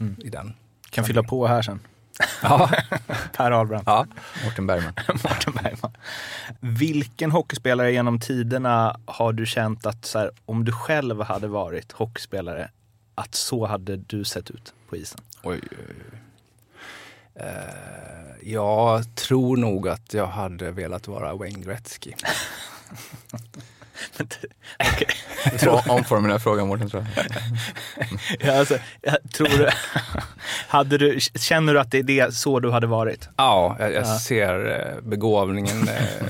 mm. 0.00 0.16
i 0.24 0.30
den. 0.30 0.52
Kan 0.90 1.04
fylla 1.04 1.22
på 1.22 1.46
här 1.46 1.62
sen. 1.62 1.80
Ja. 2.42 2.70
per 3.32 3.50
Ahlbrand. 3.50 3.82
Ja, 3.86 4.06
Mårten 4.44 4.66
Bergman. 4.66 4.92
Mårten 5.08 5.52
Bergman. 5.62 5.92
Vilken 6.60 7.30
hockeyspelare 7.30 7.92
genom 7.92 8.20
tiderna 8.20 9.00
har 9.04 9.32
du 9.32 9.46
känt 9.46 9.86
att 9.86 10.04
så 10.04 10.18
här, 10.18 10.30
om 10.44 10.64
du 10.64 10.72
själv 10.72 11.22
hade 11.22 11.48
varit 11.48 11.92
hockeyspelare, 11.92 12.70
att 13.14 13.34
så 13.34 13.66
hade 13.66 13.96
du 13.96 14.24
sett 14.24 14.50
ut 14.50 14.74
på 14.88 14.96
isen? 14.96 15.20
Oj, 15.42 15.60
oj, 15.70 15.78
oj. 15.78 16.18
Uh, 17.40 18.52
jag 18.52 19.14
tror 19.14 19.56
nog 19.56 19.88
att 19.88 20.14
jag 20.14 20.26
hade 20.26 20.70
velat 20.70 21.08
vara 21.08 21.34
Wayne 21.34 21.64
Gretzky. 21.64 22.12
okay. 24.20 25.68
Omformulera 25.88 26.38
frågan 26.38 26.68
Mårten 26.68 26.90
tror 26.90 27.06
jag. 27.16 27.26
ja, 28.48 28.58
alltså, 28.58 28.78
jag 29.02 29.32
tror, 29.32 29.70
hade 30.68 30.98
du, 30.98 31.18
känner 31.20 31.74
du 31.74 31.80
att 31.80 31.90
det 31.90 31.98
är 31.98 32.02
det, 32.02 32.34
så 32.34 32.60
du 32.60 32.70
hade 32.70 32.86
varit? 32.86 33.28
Ja, 33.36 33.76
jag, 33.78 33.92
jag 33.92 34.02
ja. 34.02 34.18
ser 34.18 34.80
eh, 34.96 35.02
begåvningen. 35.08 35.88
Eh, 35.88 36.26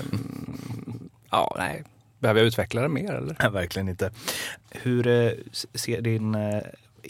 ja, 1.30 1.54
nej. 1.58 1.84
Behöver 2.18 2.40
jag 2.40 2.46
utveckla 2.46 2.82
det 2.82 2.88
mer 2.88 3.12
eller? 3.14 3.36
Nej, 3.40 3.50
verkligen 3.50 3.88
inte. 3.88 4.10
Hur 4.70 5.06
eh, 5.06 5.30
ser 5.74 6.00
din, 6.00 6.34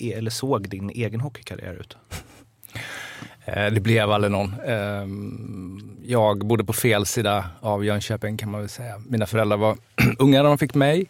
eller 0.01 0.31
såg 0.31 0.69
din 0.69 0.91
egen 0.91 1.21
hockeykarriär 1.21 1.75
ut? 1.75 1.97
Eh, 3.47 3.73
det 3.73 3.81
blev 3.81 4.11
aldrig 4.11 4.31
någon. 4.31 4.55
Ehm, 4.67 5.97
jag 6.03 6.47
bodde 6.47 6.65
på 6.65 6.73
fel 6.73 7.07
sida 7.07 7.45
av 7.61 7.85
Jönköping 7.85 8.37
kan 8.37 8.51
man 8.51 8.61
väl 8.61 8.71
säga. 8.71 9.03
Mina 9.09 9.27
föräldrar 9.27 9.57
var 9.57 9.77
unga 10.19 10.43
när 10.43 10.49
de 10.49 10.59
fick 10.59 10.75
mig 10.75 11.07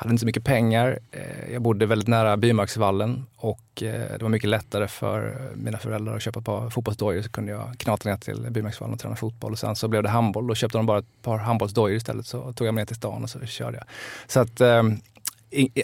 hade 0.00 0.10
inte 0.10 0.20
så 0.20 0.26
mycket 0.26 0.44
pengar. 0.44 0.98
Eh, 1.10 1.52
jag 1.52 1.62
bodde 1.62 1.86
väldigt 1.86 2.08
nära 2.08 2.36
Bymarksvallen 2.36 3.26
och 3.36 3.82
eh, 3.82 4.16
det 4.18 4.22
var 4.22 4.28
mycket 4.28 4.48
lättare 4.48 4.88
för 4.88 5.48
mina 5.54 5.78
föräldrar 5.78 6.16
att 6.16 6.22
köpa 6.22 6.38
ett 6.38 6.44
par 6.44 6.70
fotbollsdojor 6.70 7.22
så 7.22 7.30
kunde 7.30 7.52
jag 7.52 7.78
knata 7.78 8.08
ner 8.08 8.16
till 8.16 8.46
Bymarksvallen 8.50 8.94
och 8.94 9.00
träna 9.00 9.16
fotboll. 9.16 9.52
Och 9.52 9.58
sen 9.58 9.76
så 9.76 9.88
blev 9.88 10.02
det 10.02 10.08
handboll. 10.08 10.46
Då 10.46 10.54
köpte 10.54 10.78
de 10.78 10.86
bara 10.86 10.98
ett 10.98 11.22
par 11.22 11.38
handbollsdojor 11.38 11.96
istället 11.96 12.26
så 12.26 12.52
tog 12.52 12.66
jag 12.66 12.74
mig 12.74 12.82
ner 12.82 12.86
till 12.86 12.96
stan 12.96 13.22
och 13.22 13.30
så 13.30 13.40
körde 13.40 13.76
jag. 13.76 13.86
Så 14.26 14.40
att 14.40 14.60
ehm, 14.60 15.00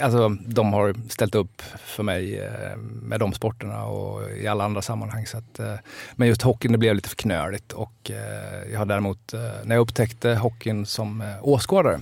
alltså, 0.01 0.29
de 0.29 0.73
har 0.73 0.95
ställt 1.09 1.35
upp 1.35 1.63
för 1.79 2.03
mig 2.03 2.39
eh, 2.39 2.77
med 2.77 3.21
de 3.21 3.33
sporterna 3.33 3.85
och 3.85 4.31
i 4.31 4.47
alla 4.47 4.65
andra 4.65 4.83
sammanhang. 4.83 5.27
Så 5.27 5.39
att, 5.39 5.59
eh, 5.59 5.75
men 6.17 6.29
just 6.29 6.43
hockeyn 6.43 6.73
det 6.73 6.79
blev 6.79 6.95
lite 6.95 7.09
för 7.09 7.17
knöligt 7.17 7.73
och 7.73 8.11
eh, 8.11 8.73
jag 8.73 8.79
har 8.79 8.87
däremot, 8.87 9.33
när 9.65 9.75
jag 9.75 9.83
upptäckte 9.83 10.35
hockeyn 10.35 10.87
som 10.87 11.35
åskådare 11.43 12.01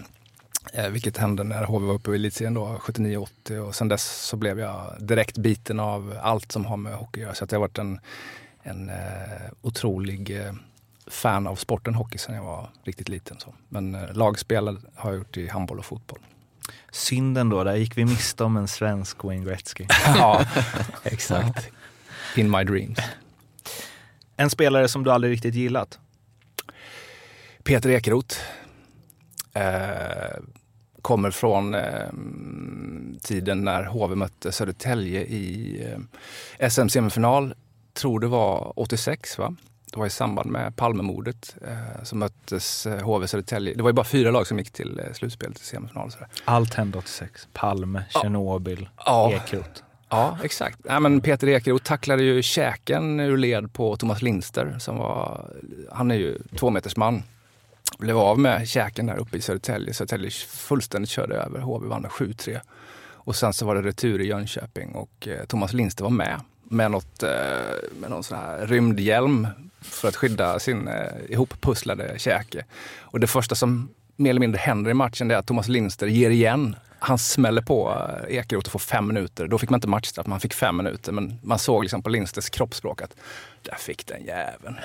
vilket 0.91 1.17
hände 1.17 1.45
när 1.45 1.65
HV 1.65 1.87
var 1.87 1.95
uppe 1.95 2.11
i 2.11 2.15
elitserien 2.15 2.55
då, 2.55 2.67
79-80 2.67 3.59
och 3.59 3.75
sen 3.75 3.89
dess 3.89 4.27
så 4.27 4.37
blev 4.37 4.61
jag 4.61 4.97
direkt 4.99 5.39
biten 5.39 5.81
av 5.81 6.19
allt 6.23 6.53
som 6.53 6.65
har 6.65 6.77
med 6.77 6.95
hockey 6.95 7.21
att 7.21 7.25
göra. 7.25 7.35
Så 7.35 7.45
att 7.45 7.53
jag 7.53 7.59
har 7.59 7.61
varit 7.61 7.79
en, 7.79 8.01
en 8.63 8.91
otrolig 9.63 10.41
fan 11.07 11.47
av 11.47 11.57
sporten 11.57 11.95
hockey 11.95 12.19
sedan 12.19 12.35
jag 12.35 12.45
var 12.45 12.71
riktigt 12.85 13.09
liten. 13.09 13.39
Så. 13.39 13.55
Men 13.69 13.99
lagspel 14.13 14.79
har 14.95 15.11
jag 15.11 15.19
gjort 15.19 15.37
i 15.37 15.49
handboll 15.49 15.79
och 15.79 15.85
fotboll. 15.85 16.21
Synden 16.93 17.49
då, 17.49 17.65
där 17.65 17.75
gick 17.75 17.99
vi 17.99 18.05
miste 18.05 18.45
om 18.45 18.57
en 18.57 18.69
svensk 18.69 19.25
Wayne 19.25 19.45
Gretzky. 19.45 19.87
ja, 20.05 20.45
exakt. 21.03 21.71
In 22.37 22.51
my 22.51 22.65
dreams. 22.65 22.99
En 24.37 24.51
spelare 24.51 24.89
som 24.89 25.05
du 25.05 25.11
aldrig 25.11 25.33
riktigt 25.33 25.55
gillat? 25.55 25.99
Peter 27.65 27.91
Ekeroth 27.91 28.37
eh, 29.53 30.43
kommer 31.03 31.31
från 31.31 31.75
eh, 31.75 32.09
tiden 33.23 33.65
när 33.65 33.85
HV 33.85 34.15
mötte 34.15 34.53
Södertälje 34.53 35.21
i 35.21 35.81
eh, 36.59 36.69
SM-semifinal. 36.69 37.55
Tror 37.93 38.21
det 38.21 38.27
var 38.27 38.79
86 38.79 39.39
va? 39.39 39.57
Det 39.95 39.99
var 39.99 40.07
i 40.07 40.11
samband 40.11 40.51
med 40.51 40.77
Palmemordet 40.77 41.57
eh, 41.67 42.03
som 42.03 42.19
möttes 42.19 42.87
eh, 42.87 43.01
HV 43.01 43.27
Södertälje. 43.27 43.75
Det 43.75 43.83
var 43.83 43.91
ju 43.91 43.95
bara 43.95 44.05
fyra 44.05 44.31
lag 44.31 44.47
som 44.47 44.59
gick 44.59 44.71
till 44.71 45.01
eh, 45.01 45.13
slutspel 45.13 45.55
till 45.55 45.65
semifinal. 45.65 46.11
Sådär. 46.11 46.29
Allt 46.45 46.75
hände 46.75 46.99
86. 46.99 47.49
Palme, 47.53 48.05
Tjernobyl, 48.11 48.89
ja. 49.07 49.33
Ekeroth. 49.33 49.83
Ja, 50.09 50.39
exakt. 50.43 50.79
Ja, 50.85 51.01
men 51.01 51.21
Peter 51.21 51.49
Ekeroth 51.49 51.85
tacklade 51.85 52.23
ju 52.23 52.43
käken 52.43 53.21
ur 53.21 53.37
led 53.37 53.73
på 53.73 53.97
Thomas 53.97 54.23
Linster. 54.23 54.77
Som 54.79 54.99
var, 54.99 55.51
han 55.93 56.11
är 56.11 56.15
ju 56.15 56.39
tvåmetersman 56.59 57.23
blev 57.99 58.19
av 58.19 58.39
med 58.39 58.69
käken 58.69 59.07
där 59.07 59.17
uppe 59.17 59.37
i 59.37 59.41
Södertälje. 59.41 59.95
Södertälje 59.95 60.31
fullständigt 60.31 61.11
körde 61.11 61.35
över. 61.35 61.61
HV 61.61 61.87
vann 61.87 62.03
med 62.03 62.11
7-3. 62.11 62.61
Och 63.13 63.37
sen 63.37 63.53
så 63.53 63.67
var 63.67 63.75
det 63.75 63.83
retur 63.83 64.21
i 64.21 64.27
Jönköping 64.27 64.95
och 64.95 65.29
eh, 65.29 65.45
Thomas 65.45 65.73
Lindster 65.73 66.05
var 66.05 66.11
med 66.11 66.41
med, 66.65 66.91
något, 66.91 67.23
eh, 67.23 67.31
med 68.01 68.11
någon 68.11 68.25
sån 68.25 68.39
här 68.39 68.67
rymdhjälm 68.67 69.49
för 69.85 70.09
att 70.09 70.17
skydda 70.17 70.59
sin 70.59 70.89
eh, 70.89 71.13
ihoppusslade 71.29 72.19
käke. 72.19 72.65
Och 73.01 73.21
det 73.21 73.27
första 73.27 73.55
som 73.55 73.89
mer 74.17 74.31
eller 74.31 74.41
mindre 74.41 74.59
händer 74.59 74.91
i 74.91 74.95
matchen 74.95 75.31
är 75.31 75.35
att 75.35 75.47
Thomas 75.47 75.69
Lindster 75.69 76.07
ger 76.07 76.31
igen 76.31 76.77
han 77.05 77.19
smäller 77.19 77.63
på 77.63 78.07
eh, 78.29 78.37
Ekeroth 78.37 78.67
och 78.67 78.73
får 78.73 78.79
fem 78.79 79.07
minuter. 79.07 79.47
Då 79.47 79.59
fick 79.59 79.71
man 79.71 79.79
inte 79.79 79.89
matchstraff, 79.89 80.27
man 80.27 80.41
fick 80.41 80.55
fem 80.55 80.77
minuter. 80.77 81.13
Men 81.13 81.39
man 81.43 81.59
såg 81.59 81.83
liksom 81.83 82.03
på 82.03 82.09
Lindsters 82.11 82.51
kroppsspråk 82.51 83.03
att 83.03 83.17
där 83.63 83.75
fick 83.79 84.07
den 84.07 84.25
jäveln. 84.25 84.77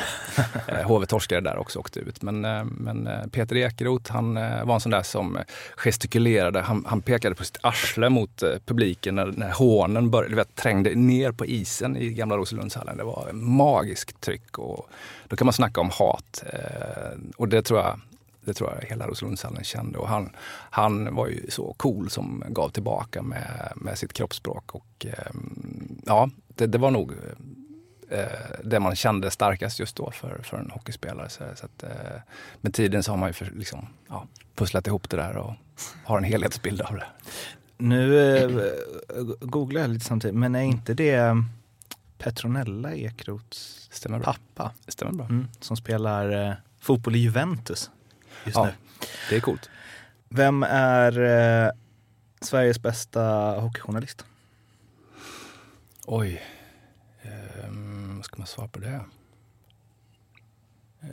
HV 0.85 1.03
eh, 1.03 1.07
torskade 1.07 1.41
där 1.41 1.57
också, 1.57 1.79
åkte 1.79 1.99
ut. 1.99 2.21
Men, 2.21 2.45
eh, 2.45 2.63
men 2.63 3.09
Peter 3.31 3.55
Ekeroth, 3.55 4.11
han 4.11 4.33
var 4.65 4.73
en 4.73 4.79
sån 4.79 4.91
där 4.91 5.03
som 5.03 5.37
gestikulerade. 5.75 6.61
Han, 6.61 6.85
han 6.87 7.01
pekade 7.01 7.35
på 7.35 7.43
sitt 7.43 7.57
arsle 7.61 8.09
mot 8.09 8.43
publiken 8.65 9.15
när, 9.15 9.25
när 9.25 9.51
hånen 9.51 10.09
började, 10.09 10.35
vet, 10.35 10.55
trängde 10.55 10.95
ner 10.95 11.31
på 11.31 11.45
isen 11.45 11.97
i 11.97 12.09
gamla 12.09 12.37
Roselundshallen. 12.37 12.97
Det 12.97 13.03
var 13.03 13.29
magiskt 13.33 14.21
tryck 14.21 14.57
och 14.57 14.89
då 15.27 15.35
kan 15.35 15.45
man 15.45 15.53
snacka 15.53 15.81
om 15.81 15.89
hat. 15.89 16.43
Och 17.37 17.47
det 17.47 17.61
tror 17.61 17.79
jag 17.79 17.99
det 18.49 18.53
tror 18.53 18.73
jag 18.73 18.89
hela 18.89 19.07
Roselundshallen 19.07 19.63
kände. 19.63 19.97
Och 19.97 20.07
han, 20.07 20.29
han 20.69 21.15
var 21.15 21.27
ju 21.27 21.49
så 21.49 21.73
cool 21.77 22.09
som 22.09 22.43
gav 22.47 22.69
tillbaka 22.69 23.21
med, 23.21 23.73
med 23.75 23.97
sitt 23.97 24.13
kroppsspråk. 24.13 24.75
Och 24.75 25.05
eh, 25.05 25.31
ja, 26.05 26.29
det, 26.47 26.67
det, 26.67 26.77
var 26.77 26.91
nog 26.91 27.11
eh, 28.09 28.23
det 28.63 28.79
man 28.79 28.95
kände 28.95 29.31
starkast 29.31 29.79
just 29.79 29.95
då 29.95 30.11
för, 30.11 30.41
för 30.43 30.57
en 30.57 30.71
hockeyspelare. 30.71 31.29
Så, 31.29 31.43
så 31.55 31.65
att, 31.65 31.83
eh, 31.83 32.21
med 32.61 32.73
tiden 32.73 33.03
så 33.03 33.11
har 33.11 33.17
man 33.17 33.29
ju 33.29 33.33
för, 33.33 33.45
liksom, 33.45 33.87
ja, 34.09 34.27
pusslat 34.55 34.87
ihop 34.87 35.09
det 35.09 35.17
där 35.17 35.37
och 35.37 35.53
har 36.03 36.17
en 36.17 36.23
helhetsbild 36.23 36.81
av 36.81 36.95
det. 36.95 37.07
Nu 37.77 38.37
eh, 38.37 38.71
googlar 39.39 39.81
jag 39.81 39.89
lite 39.89 40.05
samtidigt, 40.05 40.37
men 40.37 40.55
är 40.55 40.61
inte 40.61 40.93
det 40.93 41.43
Petronella 42.17 42.93
Ekroths 42.93 43.89
pappa? 44.23 44.71
Stämmer 44.87 45.13
bra. 45.13 45.25
Mm, 45.25 45.47
som 45.59 45.77
spelar 45.77 46.47
eh, 46.47 46.53
fotboll 46.79 47.15
i 47.15 47.19
Juventus 47.19 47.91
just 48.45 48.57
ja, 48.57 48.65
nu. 48.65 48.71
Det 49.29 49.35
är 49.35 49.39
coolt. 49.39 49.69
Vem 50.29 50.63
är 50.63 51.19
eh, 51.65 51.71
Sveriges 52.41 52.81
bästa 52.81 53.21
hockeyjournalist? 53.59 54.25
Oj, 56.05 56.41
ehm, 57.21 58.15
vad 58.15 58.25
ska 58.25 58.37
man 58.37 58.47
svara 58.47 58.67
på 58.67 58.79
det? 58.79 59.01
Eh, 61.01 61.09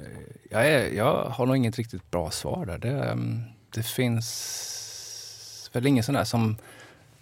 jag, 0.50 0.68
är, 0.68 0.95
jag 0.95 1.25
har 1.25 1.47
nog 1.47 1.56
inget 1.56 1.76
riktigt 1.76 2.11
bra 2.11 2.30
svar 2.30 2.66
där. 2.66 2.78
Det, 2.78 3.04
ehm, 3.04 3.42
det 3.71 3.83
finns 3.83 5.71
väl 5.73 5.87
ingen 5.87 6.04
sån 6.04 6.14
där 6.14 6.25
som 6.25 6.56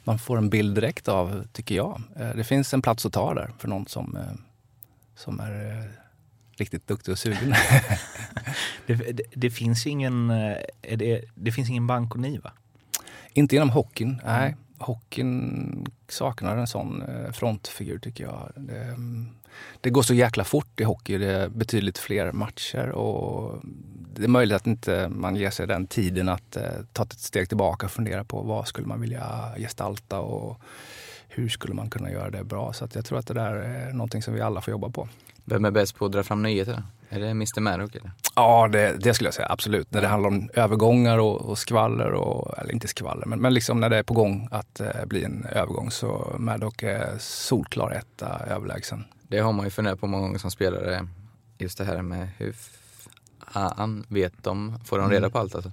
man 0.04 0.18
får 0.18 0.38
en 0.38 0.50
bild 0.50 0.75
direkt 0.75 1.08
av, 1.08 1.46
tycker 1.52 1.75
jag. 1.75 2.02
Eh, 2.16 2.30
det 2.34 2.44
finns 2.44 2.75
en 2.75 2.82
plats 2.82 3.06
att 3.06 3.12
ta 3.12 3.34
där 3.34 3.52
för 3.58 3.68
någon 3.68 3.87
som, 3.87 4.16
eh, 4.16 4.34
som 5.16 5.40
är 5.40 5.90
riktigt 6.56 6.87
duktig 6.87 7.12
och 7.12 7.18
sugen. 7.18 7.54
det, 8.86 8.94
det, 8.94 9.22
det, 9.34 9.50
finns 9.50 9.86
ingen, 9.86 10.28
det, 10.80 11.24
det 11.34 11.52
finns 11.52 11.70
ingen 11.70 11.86
Banco 11.86 12.18
Niva? 12.18 12.52
Inte 13.32 13.56
inom 13.56 13.70
hockeyn, 13.70 14.20
nej. 14.24 14.56
hockeyn 14.78 15.86
saknar 16.08 16.56
en 16.56 16.66
sån 16.66 17.02
eh, 17.02 17.32
frontfigur 17.32 17.98
tycker 17.98 18.24
jag. 18.24 18.52
Det, 18.56 18.82
mm, 18.82 19.28
det, 19.80 19.90
går 19.90 20.02
så 20.02 20.14
jäkla 20.14 20.44
fort 20.44 20.80
i 20.80 20.84
hockey. 20.84 21.18
Det 21.18 21.32
är 21.32 21.48
betydligt 21.48 21.98
fler 21.98 22.32
matcher 22.32 22.88
och 22.88 23.60
det 24.14 24.24
är 24.24 24.28
möjligt 24.28 24.56
att 24.56 24.66
inte 24.66 25.08
man 25.08 25.36
ger 25.36 25.50
sig 25.50 25.66
den 25.66 25.86
tiden 25.86 26.28
att 26.28 26.56
eh, 26.56 26.62
ta 26.92 27.02
ett 27.02 27.12
steg 27.12 27.48
tillbaka 27.48 27.86
och 27.86 27.92
fundera 27.92 28.24
på 28.24 28.42
vad 28.42 28.68
skulle 28.68 28.86
man 28.86 29.00
vilja 29.00 29.54
gestalta 29.56 30.20
och 30.20 30.60
hur 31.28 31.48
skulle 31.48 31.74
man 31.74 31.90
kunna 31.90 32.10
göra 32.10 32.30
det 32.30 32.44
bra. 32.44 32.72
Så 32.72 32.88
jag 32.92 33.04
tror 33.04 33.18
att 33.18 33.26
det 33.26 33.34
där 33.34 33.54
är 33.54 33.92
någonting 33.92 34.22
som 34.22 34.34
vi 34.34 34.40
alla 34.40 34.60
får 34.60 34.72
jobba 34.72 34.90
på. 34.90 35.08
Vem 35.44 35.64
är 35.64 35.70
bäst 35.70 35.96
på 35.96 36.06
att 36.06 36.12
dra 36.12 36.22
fram 36.22 36.42
nyheter? 36.42 36.82
Är 37.08 37.20
det 37.20 37.28
Mr 37.28 37.60
Maddock? 37.60 37.94
Eller? 37.94 38.10
Ja, 38.34 38.68
det, 38.72 38.96
det, 39.00 39.14
skulle 39.14 39.26
jag 39.26 39.34
säga 39.34 39.48
absolut. 39.50 39.90
När 39.90 40.00
det 40.00 40.08
handlar 40.08 40.28
om 40.28 40.50
övergångar 40.54 41.18
och, 41.18 41.40
och 41.40 41.58
skvaller, 41.58 42.12
och, 42.12 42.58
eller 42.58 42.72
inte 42.72 42.88
skvaller, 42.88 43.26
men, 43.26 43.40
men 43.40 43.54
liksom 43.54 43.80
när 43.80 43.90
det 43.90 43.96
är 43.96 44.02
på 44.02 44.14
gång 44.14 44.48
att 44.50 44.80
eh, 44.80 45.04
bli 45.06 45.24
en 45.24 45.46
övergång 45.52 45.90
så 45.90 46.36
Maddock 46.38 46.82
är 46.82 47.18
solklar 47.18 47.90
etta 47.90 48.40
överlägsen. 48.46 49.04
Det 49.22 49.38
har 49.38 49.52
man 49.52 49.64
ju 49.64 49.70
funderat 49.70 50.00
på 50.00 50.06
många 50.06 50.22
gånger 50.22 50.38
som 50.38 50.50
spelare. 50.50 51.08
Just 51.58 51.78
det 51.78 51.84
här 51.84 52.02
med 52.02 52.28
hur 52.38 52.54
fan 53.52 54.06
vet 54.08 54.32
de, 54.42 54.78
får 54.84 54.98
de 54.98 55.10
reda 55.10 55.18
mm. 55.18 55.30
på 55.30 55.38
allt 55.38 55.54
alltså? 55.54 55.72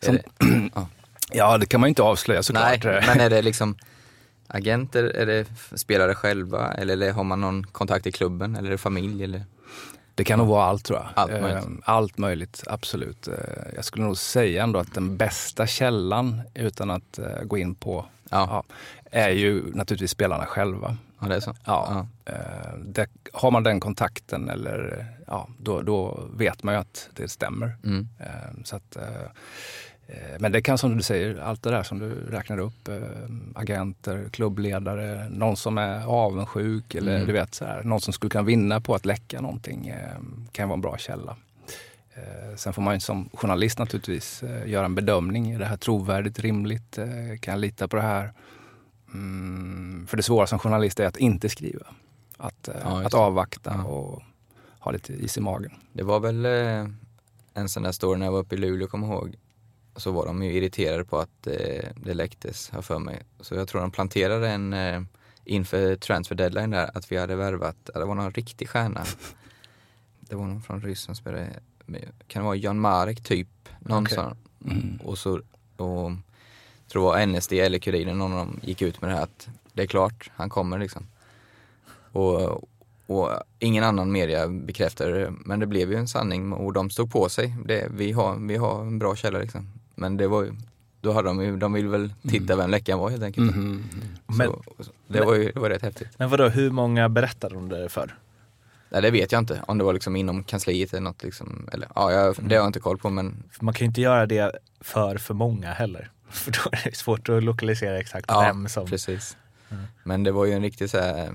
Som, 0.00 0.14
det, 0.14 0.22
ja. 0.74 0.86
ja. 1.32 1.58
det 1.58 1.66
kan 1.66 1.80
man 1.80 1.88
ju 1.88 1.90
inte 1.90 2.02
avslöja 2.02 2.42
såklart. 2.42 2.84
Nej, 2.84 3.02
men 3.06 3.20
är 3.20 3.30
det 3.30 3.42
liksom 3.42 3.76
agenter, 4.50 5.04
är 5.04 5.26
det 5.26 5.46
spelare 5.78 6.14
själva 6.14 6.72
eller 6.72 7.12
har 7.12 7.24
man 7.24 7.40
någon 7.40 7.66
kontakt 7.66 8.06
i 8.06 8.12
klubben 8.12 8.56
eller 8.56 8.68
är 8.68 8.72
det 8.72 8.78
familj? 8.78 9.24
Eller? 9.24 9.44
Det 10.14 10.24
kan 10.24 10.38
nog 10.38 10.48
vara 10.48 10.64
allt 10.64 10.84
tror 10.84 10.98
jag. 10.98 11.08
Allt 11.14 11.30
möjligt, 11.30 11.64
ehm, 11.64 11.82
allt 11.84 12.18
möjligt 12.18 12.64
absolut. 12.66 13.28
Eh, 13.28 13.34
jag 13.74 13.84
skulle 13.84 14.04
nog 14.04 14.16
säga 14.16 14.62
ändå 14.62 14.78
att 14.78 14.94
den 14.94 15.16
bästa 15.16 15.66
källan, 15.66 16.42
utan 16.54 16.90
att 16.90 17.18
eh, 17.18 17.42
gå 17.42 17.58
in 17.58 17.74
på, 17.74 18.06
ja. 18.30 18.46
Ja, 18.50 18.74
är 19.10 19.30
ju 19.30 19.74
naturligtvis 19.74 20.10
spelarna 20.10 20.46
själva. 20.46 20.96
Ja, 21.20 21.26
det 21.26 21.36
är 21.36 21.40
så? 21.40 21.54
Ja. 21.64 22.06
ja. 22.24 22.32
Eh, 22.32 22.78
det, 22.84 23.06
har 23.32 23.50
man 23.50 23.62
den 23.62 23.80
kontakten 23.80 24.48
eller 24.48 25.06
ja, 25.26 25.48
då, 25.58 25.82
då 25.82 26.28
vet 26.34 26.62
man 26.62 26.74
ju 26.74 26.80
att 26.80 27.08
det 27.14 27.28
stämmer. 27.28 27.76
Mm. 27.84 28.08
Ehm, 28.18 28.64
så 28.64 28.76
att, 28.76 28.96
Eh, 28.96 29.30
men 30.38 30.52
det 30.52 30.62
kan 30.62 30.78
som 30.78 30.96
du 30.96 31.02
säger, 31.02 31.40
allt 31.40 31.62
det 31.62 31.70
där 31.70 31.82
som 31.82 31.98
du 31.98 32.10
räknar 32.30 32.58
upp, 32.58 32.88
äh, 32.88 32.94
agenter, 33.54 34.28
klubbledare, 34.30 35.28
någon 35.28 35.56
som 35.56 35.78
är 35.78 36.06
avundsjuk 36.06 36.94
eller 36.94 37.14
mm. 37.14 37.26
du 37.26 37.32
vet 37.32 37.54
så 37.54 37.64
här, 37.64 37.82
någon 37.82 38.00
som 38.00 38.12
skulle 38.12 38.30
kunna 38.30 38.44
vinna 38.44 38.80
på 38.80 38.94
att 38.94 39.06
läcka 39.06 39.40
någonting 39.40 39.88
äh, 39.88 39.96
kan 40.52 40.68
vara 40.68 40.74
en 40.74 40.80
bra 40.80 40.96
källa. 40.96 41.36
Sen 42.56 42.72
får 42.72 42.82
man 42.82 43.00
som 43.00 43.28
journalist 43.32 43.78
naturligtvis 43.78 44.42
göra 44.66 44.84
en 44.84 44.94
bedömning. 44.94 45.50
Är 45.50 45.58
det 45.58 45.64
här 45.64 45.76
trovärdigt, 45.76 46.38
rimligt? 46.38 46.98
kan 47.40 47.52
jag 47.52 47.58
lita 47.58 47.88
på 47.88 47.96
det 47.96 48.02
här? 48.02 48.32
Mm, 49.14 50.06
för 50.06 50.16
det 50.16 50.22
svåra 50.22 50.46
som 50.46 50.58
journalist 50.58 51.00
är 51.00 51.06
att 51.06 51.16
inte 51.16 51.48
skriva. 51.48 51.86
Att, 52.36 52.68
ja, 52.82 53.06
att 53.06 53.14
avvakta 53.14 53.74
ja. 53.74 53.84
och 53.84 54.22
ha 54.78 54.90
lite 54.90 55.12
is 55.12 55.36
i 55.36 55.40
magen. 55.40 55.72
Det 55.92 56.02
var 56.02 56.20
väl 56.20 56.46
en 57.54 57.68
sån 57.68 57.82
där 57.82 57.92
story 57.92 58.18
när 58.18 58.26
jag 58.26 58.32
var 58.32 58.38
uppe 58.38 58.54
i 58.54 58.58
Luleå, 58.58 58.88
kommer 58.88 59.06
ihåg 59.06 59.36
så 59.96 60.10
var 60.10 60.26
de 60.26 60.42
ju 60.42 60.52
irriterade 60.52 61.04
på 61.04 61.18
att 61.18 61.46
eh, 61.46 61.88
det 61.96 62.14
läcktes, 62.14 62.70
har 62.70 62.82
för 62.82 62.98
mig. 62.98 63.22
Så 63.40 63.54
jag 63.54 63.68
tror 63.68 63.80
de 63.80 63.90
planterade 63.90 64.48
en 64.48 64.72
eh, 64.72 65.02
inför 65.44 65.96
transfer 65.96 66.34
deadline 66.34 66.70
där, 66.70 66.90
att 66.94 67.12
vi 67.12 67.16
hade 67.16 67.36
värvat, 67.36 67.90
det 67.94 68.04
var 68.04 68.14
någon 68.14 68.32
riktig 68.32 68.68
stjärna. 68.68 69.04
Det 70.20 70.36
var 70.36 70.46
någon 70.46 70.62
från 70.62 70.82
Ryssland 70.82 71.16
som 71.16 71.22
spelade, 71.22 71.60
kan 72.26 72.42
det 72.42 72.46
vara 72.46 72.56
Jan 72.56 72.80
Marek 72.80 73.22
typ? 73.22 73.48
Någon 73.80 74.02
okay. 74.02 74.14
sån. 74.14 74.36
Mm. 74.64 74.98
Och 75.04 75.18
så, 75.18 75.40
och 75.76 76.12
tror 76.88 77.02
var 77.02 77.26
NSD 77.26 77.52
eller 77.52 77.78
Kuriren, 77.78 78.18
någon 78.18 78.32
av 78.32 78.38
dem 78.38 78.60
gick 78.62 78.82
ut 78.82 79.00
med 79.00 79.10
det 79.10 79.14
här 79.14 79.22
att 79.22 79.48
det 79.72 79.82
är 79.82 79.86
klart, 79.86 80.30
han 80.34 80.48
kommer 80.48 80.78
liksom. 80.78 81.06
Och, 82.12 82.64
och 83.06 83.30
ingen 83.58 83.84
annan 83.84 84.12
media 84.12 84.48
bekräftade 84.48 85.20
det, 85.20 85.32
men 85.44 85.60
det 85.60 85.66
blev 85.66 85.92
ju 85.92 85.98
en 85.98 86.08
sanning 86.08 86.52
och 86.52 86.72
de 86.72 86.90
stod 86.90 87.12
på 87.12 87.28
sig. 87.28 87.56
Det, 87.64 87.88
vi, 87.90 88.12
har, 88.12 88.36
vi 88.36 88.56
har 88.56 88.80
en 88.80 88.98
bra 88.98 89.16
källa 89.16 89.38
liksom. 89.38 89.79
Men 90.00 90.16
det 90.16 90.28
var 90.28 90.42
ju, 90.42 90.52
då 91.00 91.12
hade 91.12 91.28
de 91.28 91.42
ju, 91.42 91.56
de 91.56 91.72
vill 91.72 91.88
väl 91.88 92.12
titta 92.22 92.52
mm. 92.52 92.58
vem 92.58 92.70
läckan 92.70 92.98
var 92.98 93.10
helt 93.10 93.22
enkelt. 93.22 93.52
Mm. 93.52 93.64
Mm. 93.64 93.84
Men, 94.26 94.46
så, 94.78 94.90
det, 95.06 95.20
var 95.20 95.34
ju, 95.34 95.52
det 95.52 95.60
var 95.60 95.70
rätt 95.70 95.82
häftigt. 95.82 96.08
Men 96.16 96.30
vadå, 96.30 96.48
hur 96.48 96.70
många 96.70 97.08
berättade 97.08 97.54
de 97.54 97.68
det 97.68 97.88
för? 97.88 98.14
Nej 98.90 99.02
det 99.02 99.10
vet 99.10 99.32
jag 99.32 99.38
inte, 99.38 99.62
om 99.66 99.78
det 99.78 99.84
var 99.84 99.92
liksom 99.92 100.16
inom 100.16 100.44
kansliet 100.44 100.92
eller 100.92 101.02
något 101.02 101.22
liksom, 101.22 101.68
eller 101.72 101.88
ja, 101.94 102.12
jag, 102.12 102.36
det 102.40 102.54
har 102.54 102.62
jag 102.62 102.66
inte 102.66 102.80
koll 102.80 102.98
på 102.98 103.10
men. 103.10 103.42
Man 103.60 103.74
kan 103.74 103.84
ju 103.84 103.86
inte 103.86 104.00
göra 104.00 104.26
det 104.26 104.52
för 104.80 105.18
för 105.18 105.34
många 105.34 105.72
heller. 105.72 106.10
För 106.30 106.50
då 106.50 106.70
är 106.72 106.90
det 106.90 106.96
svårt 106.96 107.28
att 107.28 107.42
lokalisera 107.42 107.98
exakt 107.98 108.26
ja, 108.28 108.40
vem 108.40 108.68
som. 108.68 108.86
precis. 108.86 109.36
Mm. 109.70 109.84
Men 110.04 110.22
det 110.22 110.32
var 110.32 110.44
ju 110.44 110.52
en 110.52 110.62
riktig 110.62 110.90
så 110.90 110.98
här, 110.98 111.32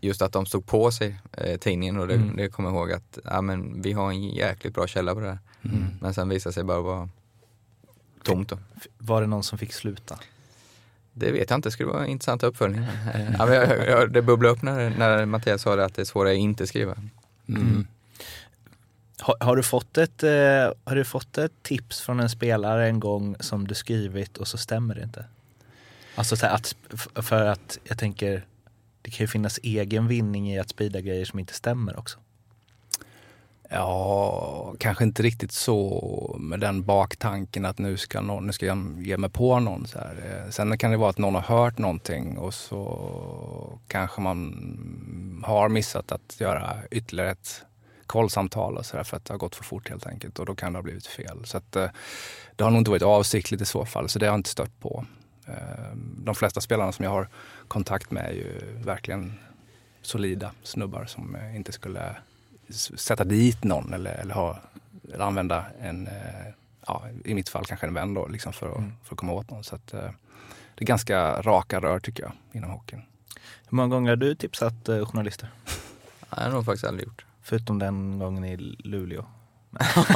just 0.00 0.22
att 0.22 0.32
de 0.32 0.46
stod 0.46 0.66
på 0.66 0.90
sig, 0.90 1.20
eh, 1.32 1.56
tidningen 1.58 1.98
och 1.98 2.08
det, 2.08 2.14
mm. 2.14 2.36
det 2.36 2.48
kommer 2.48 2.68
jag 2.68 2.76
ihåg 2.76 2.92
att, 2.92 3.18
ja 3.24 3.40
men 3.40 3.82
vi 3.82 3.92
har 3.92 4.10
en 4.10 4.22
jäkligt 4.22 4.74
bra 4.74 4.86
källa 4.86 5.14
på 5.14 5.20
det 5.20 5.28
här. 5.28 5.38
Mm. 5.62 5.84
Men 6.00 6.14
sen 6.14 6.28
visade 6.28 6.52
sig 6.52 6.64
bara 6.64 6.80
vara 6.80 7.08
tomt. 8.24 8.48
Då. 8.48 8.58
Var 8.98 9.20
det 9.20 9.26
någon 9.26 9.42
som 9.42 9.58
fick 9.58 9.72
sluta? 9.72 10.18
Det 11.12 11.32
vet 11.32 11.50
jag 11.50 11.56
inte, 11.56 11.68
det 11.68 11.72
skulle 11.72 11.88
vara 11.88 12.04
en 12.04 12.10
intressant 12.10 12.42
uppföljning. 12.42 12.84
ja, 13.38 13.46
men 13.46 13.54
jag, 13.54 13.88
jag, 13.88 14.12
det 14.12 14.22
bubblade 14.22 14.54
upp 14.54 14.62
när, 14.62 14.90
när 14.90 15.26
Mattias 15.26 15.62
sa 15.62 15.76
det 15.76 15.84
att 15.84 15.94
det 15.94 16.02
är 16.02 16.06
svårare 16.06 16.32
att 16.32 16.38
inte 16.38 16.66
skriva. 16.66 16.92
Mm. 17.48 17.62
Mm. 17.62 17.86
Har, 19.18 19.36
har, 19.40 19.56
du 19.56 19.62
fått 19.62 19.98
ett, 19.98 20.22
eh, 20.22 20.30
har 20.84 20.94
du 20.96 21.04
fått 21.04 21.38
ett 21.38 21.52
tips 21.62 22.00
från 22.00 22.20
en 22.20 22.30
spelare 22.30 22.86
en 22.86 23.00
gång 23.00 23.36
som 23.40 23.66
du 23.66 23.74
skrivit 23.74 24.36
och 24.36 24.48
så 24.48 24.58
stämmer 24.58 24.94
det 24.94 25.02
inte? 25.02 25.24
Alltså 26.14 26.36
så 26.36 26.46
att, 26.46 26.76
för 27.14 27.44
att 27.44 27.78
jag 27.84 27.98
tänker, 27.98 28.46
det 29.02 29.10
kan 29.10 29.24
ju 29.24 29.28
finnas 29.28 29.60
egen 29.62 30.08
vinning 30.08 30.52
i 30.52 30.58
att 30.58 30.68
sprida 30.68 31.00
grejer 31.00 31.24
som 31.24 31.38
inte 31.38 31.54
stämmer 31.54 31.98
också. 31.98 32.18
Ja, 33.76 34.74
kanske 34.78 35.04
inte 35.04 35.22
riktigt 35.22 35.52
så 35.52 36.36
med 36.40 36.60
den 36.60 36.84
baktanken 36.84 37.64
att 37.64 37.78
nu 37.78 37.96
ska, 37.96 38.20
någon, 38.20 38.46
nu 38.46 38.52
ska 38.52 38.66
jag 38.66 39.02
ge 39.02 39.16
mig 39.16 39.30
på 39.30 39.60
någon. 39.60 39.86
Så 39.86 39.98
här. 39.98 40.42
Eh, 40.44 40.50
sen 40.50 40.78
kan 40.78 40.90
det 40.90 40.96
vara 40.96 41.10
att 41.10 41.18
någon 41.18 41.34
har 41.34 41.42
hört 41.42 41.78
någonting 41.78 42.38
och 42.38 42.54
så 42.54 43.78
kanske 43.88 44.20
man 44.20 45.42
har 45.44 45.68
missat 45.68 46.12
att 46.12 46.40
göra 46.40 46.76
ytterligare 46.90 47.30
ett 47.30 47.64
kollsamtal 48.06 48.76
och 48.76 48.86
så 48.86 48.96
där 48.96 49.04
för 49.04 49.16
att 49.16 49.24
det 49.24 49.32
har 49.32 49.38
gått 49.38 49.56
för 49.56 49.64
fort 49.64 49.88
helt 49.88 50.06
enkelt 50.06 50.38
och 50.38 50.46
då 50.46 50.54
kan 50.54 50.72
det 50.72 50.78
ha 50.78 50.82
blivit 50.82 51.06
fel. 51.06 51.44
Så 51.44 51.56
att, 51.56 51.76
eh, 51.76 51.90
det 52.56 52.64
har 52.64 52.70
nog 52.70 52.80
inte 52.80 52.90
varit 52.90 53.02
avsiktligt 53.02 53.62
i 53.62 53.66
så 53.66 53.84
fall, 53.84 54.08
så 54.08 54.18
det 54.18 54.26
har 54.26 54.32
jag 54.32 54.38
inte 54.38 54.50
stött 54.50 54.80
på. 54.80 55.04
Eh, 55.46 55.96
de 56.24 56.34
flesta 56.34 56.60
spelarna 56.60 56.92
som 56.92 57.04
jag 57.04 57.12
har 57.12 57.28
kontakt 57.68 58.10
med 58.10 58.24
är 58.24 58.32
ju 58.32 58.82
verkligen 58.84 59.32
solida 60.02 60.50
snubbar 60.62 61.04
som 61.04 61.36
inte 61.54 61.72
skulle 61.72 62.16
sätta 62.70 63.24
dit 63.24 63.64
någon 63.64 63.94
eller, 63.94 64.12
eller, 64.12 64.34
ha, 64.34 64.58
eller 65.12 65.24
använda 65.24 65.64
en, 65.80 66.06
eh, 66.06 66.52
ja, 66.86 67.04
i 67.24 67.34
mitt 67.34 67.48
fall 67.48 67.64
kanske 67.64 67.86
en 67.86 67.94
vän 67.94 68.14
då, 68.14 68.28
liksom 68.28 68.52
för, 68.52 68.70
att, 68.70 68.78
mm. 68.78 68.92
för 69.02 69.14
att 69.14 69.18
komma 69.18 69.32
åt 69.32 69.50
någon. 69.50 69.64
Så 69.64 69.74
att, 69.74 69.94
eh, 69.94 70.10
det 70.74 70.84
är 70.84 70.86
ganska 70.86 71.42
raka 71.42 71.80
rör 71.80 71.98
tycker 71.98 72.22
jag 72.22 72.32
inom 72.52 72.70
hockeyn. 72.70 73.02
Hur 73.68 73.76
många 73.76 73.88
gånger 73.88 74.10
har 74.10 74.16
du 74.16 74.34
tipsat 74.34 74.88
eh, 74.88 75.06
journalister? 75.06 75.48
Det 76.30 76.40
har 76.40 76.42
jag 76.42 76.52
nog 76.52 76.64
faktiskt 76.64 76.84
aldrig 76.84 77.08
gjort. 77.08 77.24
Förutom 77.42 77.78
den 77.78 78.18
gången 78.18 78.44
i 78.44 78.56
Luleå. 78.78 79.24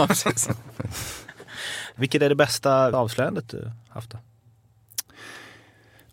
Vilket 1.95 2.23
är 2.23 2.29
det 2.29 2.35
bästa 2.35 2.97
avslöjandet 2.97 3.49
du 3.49 3.73
haft 3.89 4.11
då? 4.11 4.19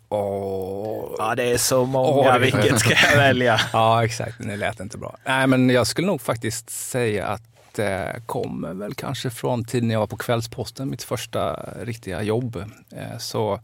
Oh. 0.08 1.14
Ja, 1.18 1.34
det 1.34 1.52
är 1.52 1.58
så 1.58 1.84
många. 1.84 2.36
Oh, 2.36 2.38
Vilket 2.38 2.78
ska 2.80 2.94
jag 3.10 3.16
välja? 3.16 3.60
ja, 3.72 4.04
exakt. 4.04 4.36
Det 4.38 4.56
lät 4.56 4.80
inte 4.80 4.98
bra. 4.98 5.16
Nej, 5.24 5.46
men 5.46 5.70
jag 5.70 5.86
skulle 5.86 6.06
nog 6.06 6.20
faktiskt 6.20 6.70
säga 6.70 7.26
att 7.26 7.42
det 7.72 8.22
kommer 8.26 8.74
väl 8.74 8.94
kanske 8.94 9.30
från 9.30 9.64
tiden 9.64 9.90
jag 9.90 10.00
var 10.00 10.06
på 10.06 10.16
Kvällsposten, 10.16 10.90
mitt 10.90 11.02
första 11.02 11.54
riktiga 11.82 12.22
jobb. 12.22 12.56
Eh, 12.90 13.18
så 13.18 13.60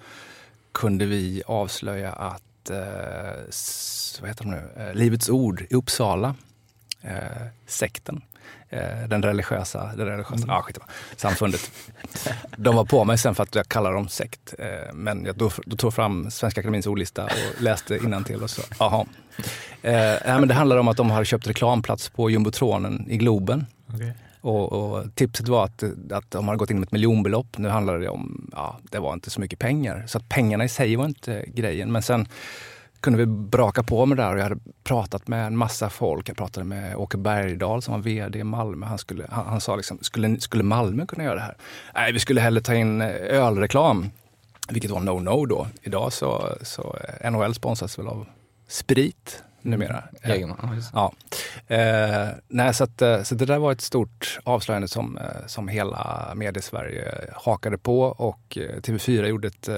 kunde 0.72 1.06
vi 1.06 1.42
avslöja 1.46 2.12
att, 2.12 2.70
eh, 2.70 2.76
vad 4.20 4.28
heter 4.28 4.44
de 4.44 4.50
nu, 4.50 4.68
eh, 4.76 4.94
Livets 4.94 5.28
Ord 5.28 5.66
i 5.70 5.74
Uppsala, 5.74 6.34
sekten, 7.66 8.16
Eh, 8.16 8.31
den 9.08 9.22
religiösa, 9.22 9.90
det 9.96 10.04
religiösa 10.04 10.34
mm. 10.34 10.50
ah, 10.50 10.62
skit, 10.62 10.78
samfundet. 11.16 11.70
De 12.56 12.76
var 12.76 12.84
på 12.84 13.04
mig 13.04 13.18
sen 13.18 13.34
för 13.34 13.42
att 13.42 13.54
jag 13.54 13.68
kallade 13.68 13.94
dem 13.94 14.08
sekt. 14.08 14.54
Eh, 14.58 14.94
men 14.94 15.24
jag 15.24 15.36
då, 15.36 15.50
då 15.66 15.76
tog 15.76 15.94
fram 15.94 16.30
Svenska 16.30 16.60
Akademins 16.60 16.86
ordlista 16.86 17.24
och 17.24 17.62
läste 17.62 17.96
innantill 17.96 18.42
och 18.42 18.50
så, 18.50 18.62
aha. 18.78 19.06
Eh, 19.82 19.92
men 20.24 20.48
det 20.48 20.54
handlade 20.54 20.80
om 20.80 20.88
att 20.88 20.96
de 20.96 21.10
hade 21.10 21.24
köpt 21.24 21.46
reklamplats 21.46 22.08
på 22.08 22.30
jumbotronen 22.30 23.06
i 23.10 23.16
Globen. 23.16 23.66
Okay. 23.94 24.10
Och, 24.40 24.72
och, 24.72 25.14
tipset 25.14 25.48
var 25.48 25.64
att, 25.64 25.82
att 26.12 26.30
de 26.30 26.48
hade 26.48 26.58
gått 26.58 26.70
in 26.70 26.80
med 26.80 26.86
ett 26.86 26.92
miljonbelopp. 26.92 27.58
Nu 27.58 27.68
handlade 27.68 27.98
det 27.98 28.08
om, 28.08 28.50
ja, 28.52 28.78
det 28.82 28.98
var 28.98 29.12
inte 29.12 29.30
så 29.30 29.40
mycket 29.40 29.58
pengar. 29.58 30.04
Så 30.06 30.18
att 30.18 30.28
pengarna 30.28 30.64
i 30.64 30.68
sig 30.68 30.96
var 30.96 31.04
inte 31.04 31.44
grejen. 31.54 31.92
Men 31.92 32.02
sen 32.02 32.28
kunde 33.02 33.18
vi 33.18 33.26
braka 33.26 33.82
på 33.82 34.06
med 34.06 34.16
det 34.16 34.22
där 34.22 34.32
och 34.32 34.38
jag 34.38 34.42
hade 34.42 34.60
pratat 34.84 35.28
med 35.28 35.46
en 35.46 35.56
massa 35.56 35.90
folk. 35.90 36.28
Jag 36.28 36.36
pratade 36.36 36.64
med 36.64 36.96
Åke 36.96 37.16
Bergdahl 37.16 37.82
som 37.82 37.94
var 37.94 38.00
VD 38.00 38.38
i 38.38 38.44
Malmö. 38.44 38.86
Han, 38.86 38.98
skulle, 38.98 39.26
han, 39.30 39.46
han 39.46 39.60
sa 39.60 39.76
liksom, 39.76 39.98
skulle, 40.00 40.40
skulle 40.40 40.64
Malmö 40.64 41.06
kunna 41.06 41.24
göra 41.24 41.34
det 41.34 41.40
här? 41.40 41.56
Nej, 41.94 42.12
vi 42.12 42.18
skulle 42.18 42.40
hellre 42.40 42.60
ta 42.60 42.74
in 42.74 43.00
eh, 43.00 43.08
ölreklam. 43.08 44.10
Vilket 44.68 44.90
var 44.90 45.00
no-no 45.00 45.46
då. 45.46 45.66
Idag 45.82 46.12
så, 46.12 46.56
så 46.62 46.96
eh, 47.20 47.30
NHL 47.30 47.54
sponsras 47.54 47.98
väl 47.98 48.08
av 48.08 48.26
Sprit 48.68 49.42
numera. 49.62 50.04
Jägerman, 50.24 50.82
ja. 50.92 51.12
Eh, 51.66 52.28
nej, 52.48 52.74
så, 52.74 52.84
att, 52.84 53.26
så 53.26 53.34
det 53.34 53.46
där 53.46 53.58
var 53.58 53.72
ett 53.72 53.80
stort 53.80 54.38
avslöjande 54.44 54.88
som, 54.88 55.18
som 55.46 55.68
hela 55.68 56.32
mediesverige 56.34 57.14
hakade 57.32 57.78
på 57.78 58.00
och 58.02 58.58
eh, 58.58 58.80
TV4 58.80 59.26
gjorde 59.26 59.48
ett 59.48 59.68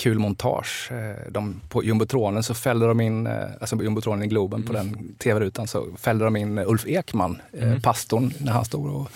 kul 0.00 0.18
montage. 0.18 0.92
Eh, 0.92 1.30
De, 1.30 1.60
på 1.68 1.84
jumbotronen 1.84 2.42
så 2.42 2.54
fällde 2.54 2.86
de 2.86 3.00
in, 3.00 3.26
eh, 3.26 3.48
alltså 3.60 3.76
jumbotronen 3.76 4.22
i 4.22 4.26
Globen, 4.26 4.62
på 4.62 4.72
den 4.72 5.14
tv-rutan 5.18 5.66
så 5.66 5.86
fällde 5.96 6.24
de 6.24 6.36
in 6.36 6.58
Ulf 6.58 6.86
Ekman, 6.86 7.42
eh, 7.52 7.80
pastorn, 7.80 8.32
när 8.38 8.52
han 8.52 8.64
stod 8.64 8.90
och 8.90 9.10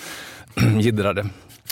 jiddrade. 0.80 1.26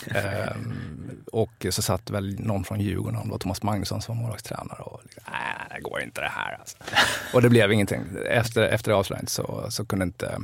Ehm, 0.06 1.20
och 1.32 1.66
så 1.70 1.82
satt 1.82 2.10
väl 2.10 2.40
någon 2.40 2.64
från 2.64 2.80
Djurgården, 2.80 3.20
det 3.24 3.30
var 3.30 3.38
Thomas 3.38 3.62
Magnusson 3.62 4.02
som 4.02 4.16
var 4.16 4.22
målvaktstränare 4.22 4.82
och 4.82 5.00
liksom, 5.02 5.22
nej, 5.26 5.76
det 5.76 5.80
går 5.80 6.02
inte 6.02 6.20
det 6.20 6.28
här 6.28 6.56
alltså. 6.60 6.76
Och 7.34 7.42
det 7.42 7.48
blev 7.48 7.72
ingenting. 7.72 8.00
Efter, 8.26 8.62
efter 8.62 8.92
avslöjandet 8.92 9.30
så, 9.30 9.66
så 9.70 9.84
kunde 9.84 10.04
inte, 10.04 10.38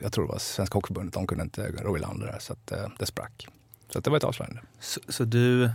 jag 0.00 0.12
tror 0.12 0.24
det 0.26 0.32
var 0.32 0.38
Svenska 0.38 0.74
Hockeyförbundet, 0.74 1.14
de 1.14 1.26
kunde 1.26 1.44
inte 1.44 1.62
ro 1.82 1.96
i 1.96 2.00
land 2.00 2.20
det 2.20 2.26
där 2.26 2.38
så 2.40 2.52
att 2.52 2.72
eh, 2.72 2.88
det 2.98 3.06
sprack. 3.06 3.48
Så 3.92 4.00
det 4.00 4.10
var 4.10 4.16
ett 4.16 4.24
avslöjande. 4.24 4.60
Så, 4.80 5.00
så 5.08 5.24
du 5.24 5.64
eh, 5.64 5.70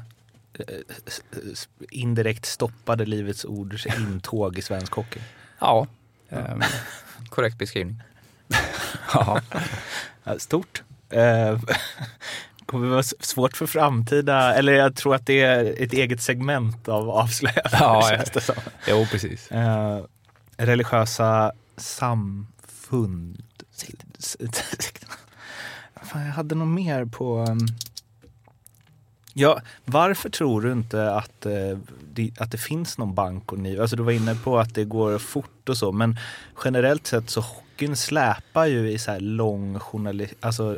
indirekt 1.91 2.45
stoppade 2.45 3.05
Livets 3.05 3.45
Ords 3.45 3.85
intåg 3.85 4.57
i 4.57 4.61
svensk 4.61 4.93
hockey? 4.93 5.19
Ja. 5.59 5.87
ehm, 6.29 6.61
Korrekt 7.29 7.57
beskrivning. 7.57 8.01
ja. 9.13 9.41
Stort. 10.37 10.83
Eh, 11.09 11.59
kommer 12.65 12.87
vara 12.87 13.03
svårt 13.03 13.57
för 13.57 13.65
framtida, 13.65 14.55
eller 14.55 14.73
jag 14.73 14.95
tror 14.95 15.15
att 15.15 15.25
det 15.25 15.41
är 15.41 15.83
ett 15.83 15.93
eget 15.93 16.21
segment 16.21 16.87
av 16.87 17.09
avslöjanden. 17.09 17.71
Ja, 17.71 18.09
känns 18.09 18.29
det 18.29 18.41
som. 18.41 18.55
Jo, 18.87 19.07
precis. 19.11 19.51
Eh, 19.51 20.03
religiösa 20.57 21.51
samfund. 21.77 23.43
Fan, 26.03 26.25
jag 26.25 26.33
hade 26.33 26.55
nog 26.55 26.67
mer 26.67 27.05
på... 27.05 27.57
Ja, 29.37 29.61
varför 29.85 30.29
tror 30.29 30.61
du 30.61 30.71
inte 30.71 31.11
att, 31.11 31.45
eh, 31.45 31.77
att 32.39 32.51
det 32.51 32.57
finns 32.57 32.97
någon 32.97 33.15
bank 33.15 33.51
och 33.51 33.59
ni, 33.59 33.79
alltså 33.79 33.95
du 33.95 34.03
var 34.03 34.11
inne 34.11 34.35
på 34.35 34.59
att 34.59 34.75
det 34.75 34.83
går 34.85 35.17
fort 35.17 35.69
och 35.69 35.77
så, 35.77 35.91
men 35.91 36.17
generellt 36.65 37.07
sett 37.07 37.29
så 37.29 37.41
hockeyn 37.41 37.95
släpar 37.95 38.65
ju 38.65 38.91
i 38.91 38.97
så 38.97 39.11
här 39.11 39.19
lång 39.19 39.79
journalistik, 39.79 40.37
alltså 40.41 40.77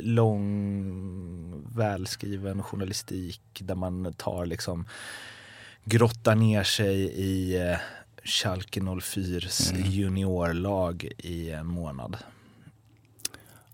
lång 0.00 1.64
välskriven 1.76 2.62
journalistik 2.62 3.40
där 3.58 3.74
man 3.74 4.12
tar 4.12 4.46
liksom 4.46 4.86
grottar 5.84 6.34
ner 6.34 6.62
sig 6.62 6.96
i 7.02 7.56
eh, 7.70 7.76
Schalke 8.24 8.80
04s 8.80 9.72
Mm. 9.74 9.90
juniorlag 9.90 11.08
i 11.18 11.50
en 11.50 11.66
månad. 11.66 12.16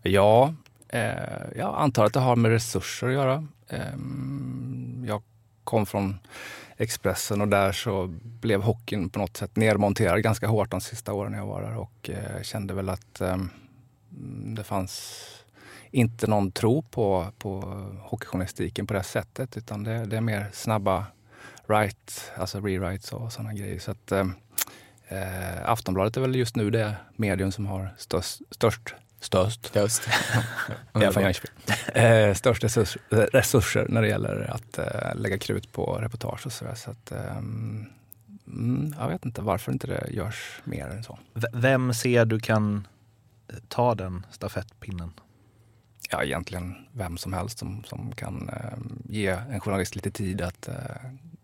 Ja, 0.01 0.53
Eh, 0.95 1.57
jag 1.57 1.75
antar 1.75 2.05
att 2.05 2.13
det 2.13 2.19
har 2.19 2.35
med 2.35 2.51
resurser 2.51 3.07
att 3.07 3.13
göra. 3.13 3.47
Ehm, 3.69 5.05
jag 5.07 5.23
kom 5.63 5.85
från 5.85 6.19
Expressen 6.77 7.41
och 7.41 7.47
där 7.47 7.71
så 7.71 8.07
blev 8.21 8.61
hockeyn 8.61 9.09
på 9.09 9.19
något 9.19 9.37
sätt 9.37 9.55
nedmonterad 9.55 10.23
ganska 10.23 10.47
hårt 10.47 10.71
de 10.71 10.81
sista 10.81 11.13
åren 11.13 11.33
jag 11.33 11.45
var 11.45 11.61
där 11.61 11.77
och 11.77 12.09
eh, 12.09 12.41
kände 12.41 12.73
väl 12.73 12.89
att 12.89 13.21
ehm, 13.21 13.49
det 14.55 14.63
fanns 14.63 15.21
inte 15.91 16.27
någon 16.27 16.51
tro 16.51 16.81
på, 16.81 17.27
på 17.37 17.59
hockeyjournalistiken 18.01 18.87
på 18.87 18.93
det 18.93 19.03
sättet 19.03 19.57
utan 19.57 19.83
det, 19.83 20.05
det 20.05 20.17
är 20.17 20.21
mer 20.21 20.49
snabba 20.53 21.05
write, 21.67 22.13
alltså 22.37 22.59
rewrites 22.59 23.13
och 23.13 23.33
sådana 23.33 23.53
grejer. 23.53 23.79
Så 23.79 23.91
att, 23.91 24.11
ehm, 24.11 24.33
eh, 25.07 25.69
Aftonbladet 25.69 26.17
är 26.17 26.21
väl 26.21 26.35
just 26.35 26.55
nu 26.55 26.69
det 26.69 26.95
medium 27.15 27.51
som 27.51 27.65
har 27.65 27.95
störst, 27.97 28.41
störst 28.51 28.95
Störst. 29.25 29.71
Jag 30.93 31.03
är 31.03 31.11
från 31.11 31.23
Jönköping. 31.23 31.51
Eh, 32.03 32.33
störst 32.33 32.63
resurs, 32.63 32.97
resurser 33.09 33.85
när 33.89 34.01
det 34.01 34.07
gäller 34.07 34.51
att 34.53 34.77
eh, 34.77 35.15
lägga 35.15 35.37
krut 35.37 35.71
på 35.71 35.95
reportage 36.01 36.45
och 36.45 36.51
sådär. 36.53 36.75
Så 36.75 36.91
att, 36.91 37.11
ehm, 37.11 37.85
mm, 38.47 38.95
jag 38.99 39.07
vet 39.09 39.25
inte 39.25 39.41
varför 39.41 39.71
inte 39.71 39.87
det 39.87 40.07
görs 40.11 40.61
mer 40.63 40.87
än 40.87 41.03
så. 41.03 41.19
V- 41.33 41.47
Vem 41.53 41.93
ser 41.93 42.25
du 42.25 42.39
kan 42.39 42.87
eh, 43.47 43.55
ta 43.67 43.95
den 43.95 44.25
stafettpinnen? 44.31 45.11
Ja, 46.09 46.23
egentligen 46.23 46.75
vem 46.91 47.17
som 47.17 47.33
helst 47.33 47.57
som, 47.59 47.83
som 47.83 48.11
kan 48.15 48.49
eh, 48.49 48.77
ge 49.09 49.27
en 49.27 49.59
journalist 49.59 49.95
lite 49.95 50.11
tid 50.11 50.41
att 50.41 50.67
eh, 50.67 50.75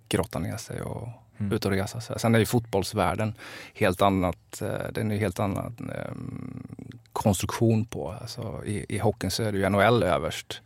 grotta 0.10 0.40
ner 0.40 0.58
sig 0.58 0.82
och 0.82 1.10
Mm. 1.38 1.54
ut 1.54 1.66
och 1.66 1.72
resa. 1.72 2.02
sig. 2.02 2.20
Sen 2.20 2.36
är 2.36 2.40
ju 2.40 2.46
fotbollsvärlden 2.46 3.34
helt 3.74 4.02
annat, 4.02 4.62
eh, 4.62 4.88
den 4.94 5.12
är 5.12 5.18
helt 5.18 5.40
annan 5.40 5.92
eh, 5.96 6.12
konstruktion 7.14 7.86
på. 7.86 8.12
Alltså, 8.12 8.66
i, 8.66 8.86
I 8.90 8.98
hockeyn 8.98 9.32
så 9.32 9.44
är 9.44 9.52
det 9.52 9.58
ju 9.58 9.70
NHL 9.70 10.04
överst 10.04 10.62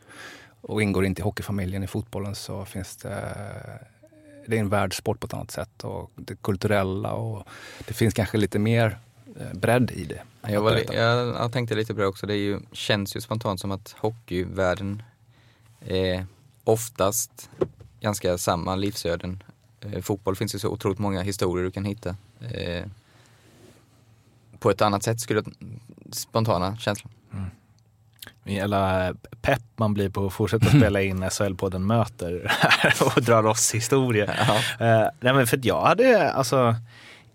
och 0.61 0.81
ingår 0.81 1.05
inte 1.05 1.21
i 1.21 1.23
hockeyfamiljen. 1.23 1.83
I 1.83 1.87
fotbollen 1.87 2.35
så 2.35 2.65
finns 2.65 2.97
det 2.97 3.35
det 4.47 4.55
är 4.55 4.59
en 4.59 4.69
världssport 4.69 5.19
på 5.19 5.25
ett 5.25 5.33
annat 5.33 5.51
sätt 5.51 5.83
och 5.83 6.11
det 6.15 6.35
kulturella 6.35 7.13
och 7.13 7.47
det 7.87 7.93
finns 7.93 8.13
kanske 8.13 8.37
lite 8.37 8.59
mer 8.59 8.97
eh, 9.39 9.53
bredd 9.53 9.91
i 9.91 10.05
det. 10.05 10.21
Jag, 10.51 10.61
var, 10.61 10.93
jag, 10.93 11.27
jag 11.27 11.51
tänkte 11.51 11.75
lite 11.75 11.93
på 11.93 12.01
det 12.01 12.07
också, 12.07 12.27
det 12.27 12.35
ju, 12.35 12.59
känns 12.71 13.15
ju 13.15 13.21
spontant 13.21 13.59
som 13.59 13.71
att 13.71 13.95
hockeyvärlden 13.99 15.03
är 15.85 16.25
oftast 16.63 17.49
ganska 17.99 18.37
samma 18.37 18.75
livsöden. 18.75 19.43
Eh, 19.81 20.01
fotboll 20.01 20.35
finns 20.35 20.55
ju 20.55 20.59
så 20.59 20.69
otroligt 20.69 20.99
många 20.99 21.21
historier 21.21 21.65
du 21.65 21.71
kan 21.71 21.85
hitta. 21.85 22.15
Eh, 22.39 22.85
på 24.65 24.71
ett 24.71 24.81
annat 24.81 25.03
sätt 25.03 25.19
skulle 25.19 25.43
spontana 26.11 26.77
känslan. 26.77 27.13
Eller 28.45 29.13
pepp 29.41 29.61
man 29.75 29.93
blir 29.93 30.09
på 30.09 30.25
att 30.25 30.33
fortsätta 30.33 30.65
spela 30.65 31.01
in 31.01 31.23
SHL-podden 31.29 31.79
Möter 31.79 32.51
och 33.15 33.21
drar 33.21 33.45
oss 33.45 33.75
historier. 33.75 34.29
Eh, 34.79 35.07
nej 35.19 35.33
men 35.33 35.47
för 35.47 35.57
att 35.57 35.65
jag 35.65 35.81
hade, 35.81 36.31
alltså, 36.31 36.75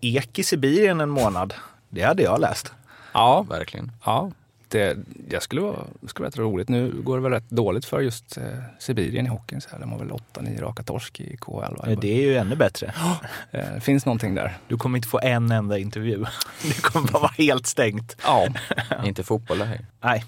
Ek 0.01 0.39
i 0.39 0.43
Sibirien 0.43 1.01
en 1.01 1.09
månad, 1.09 1.53
det 1.89 2.01
hade 2.01 2.23
jag 2.23 2.39
läst. 2.41 2.73
Ja, 3.13 3.41
Verkligen. 3.49 3.91
Ja, 4.05 4.31
det, 4.71 4.97
det 5.05 5.43
skulle 5.43 5.61
vara, 5.61 5.85
skulle 6.07 6.23
vara 6.23 6.29
rätt 6.29 6.37
roligt. 6.37 6.69
Nu 6.69 6.91
går 7.01 7.17
det 7.17 7.23
väl 7.23 7.31
rätt 7.31 7.49
dåligt 7.49 7.85
för 7.85 7.99
just 8.01 8.37
eh, 8.37 8.43
Sibirien 8.79 9.25
i 9.25 9.29
hockeyn. 9.29 9.61
Så 9.61 9.69
här. 9.71 9.79
De 9.79 9.91
har 9.91 9.99
väl 9.99 10.11
8-9 10.33 10.61
raka 10.61 10.83
torsk 10.83 11.19
i 11.19 11.37
KHL. 11.37 11.53
Va? 11.53 11.83
Men 11.85 11.99
Det 11.99 12.07
är 12.07 12.21
ju 12.21 12.37
ännu 12.37 12.55
bättre. 12.55 12.93
Eh, 13.51 13.79
finns 13.79 14.05
någonting 14.05 14.35
där. 14.35 14.57
Du 14.67 14.77
kommer 14.77 14.97
inte 14.97 15.07
få 15.07 15.19
en 15.23 15.51
enda 15.51 15.77
intervju. 15.77 16.25
Det 16.63 16.81
kommer 16.81 17.11
bara 17.11 17.21
vara 17.21 17.31
helt 17.37 17.67
stängt. 17.67 18.15
Ja. 18.23 18.47
Inte 19.05 19.23
fotboll 19.23 19.57
det 19.59 19.65
här. 19.65 19.85
Nej. 20.01 20.23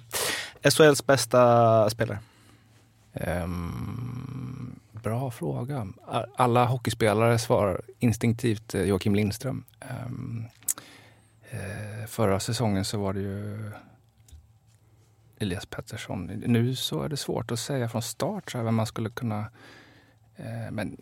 SHLs 0.71 1.05
bästa 1.05 1.89
spelare? 1.89 2.19
Ehm, 3.13 4.79
bra 4.91 5.31
fråga. 5.31 5.87
Alla 6.35 6.65
hockeyspelare 6.65 7.39
svarar 7.39 7.81
instinktivt 7.99 8.75
eh, 8.75 8.83
Joakim 8.83 9.15
Lindström. 9.15 9.63
Eh, 11.51 12.07
förra 12.07 12.39
säsongen 12.39 12.85
så 12.85 12.97
var 12.97 13.13
det 13.13 13.19
ju 13.19 13.71
Elias 15.43 15.65
Pettersson. 15.65 16.25
Nu 16.25 16.75
så 16.75 17.03
är 17.03 17.09
det 17.09 17.17
svårt 17.17 17.51
att 17.51 17.59
säga 17.59 17.89
från 17.89 18.01
start 18.01 18.51
så 18.51 18.57
här, 18.57 18.65
vem 18.65 18.75
man 18.75 18.85
skulle 18.85 19.09
kunna... 19.09 19.39
Eh, 20.35 20.71
men 20.71 20.97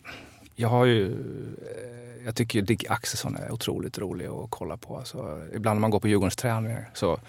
jag 0.55 0.69
har 0.69 0.85
ju... 0.85 1.11
Eh, 1.11 2.25
jag 2.25 2.35
tycker 2.35 2.59
ju 2.59 2.65
Dick 2.65 2.89
Axelsson 2.89 3.35
är 3.35 3.51
otroligt 3.51 3.97
rolig 3.97 4.27
att 4.27 4.49
kolla 4.49 4.77
på. 4.77 4.97
Alltså, 4.97 5.41
ibland 5.53 5.77
när 5.77 5.81
man 5.81 5.91
går 5.91 5.99
på 5.99 6.07
Djurgårdens 6.07 6.35
träningar 6.35 6.89
så 6.93 7.19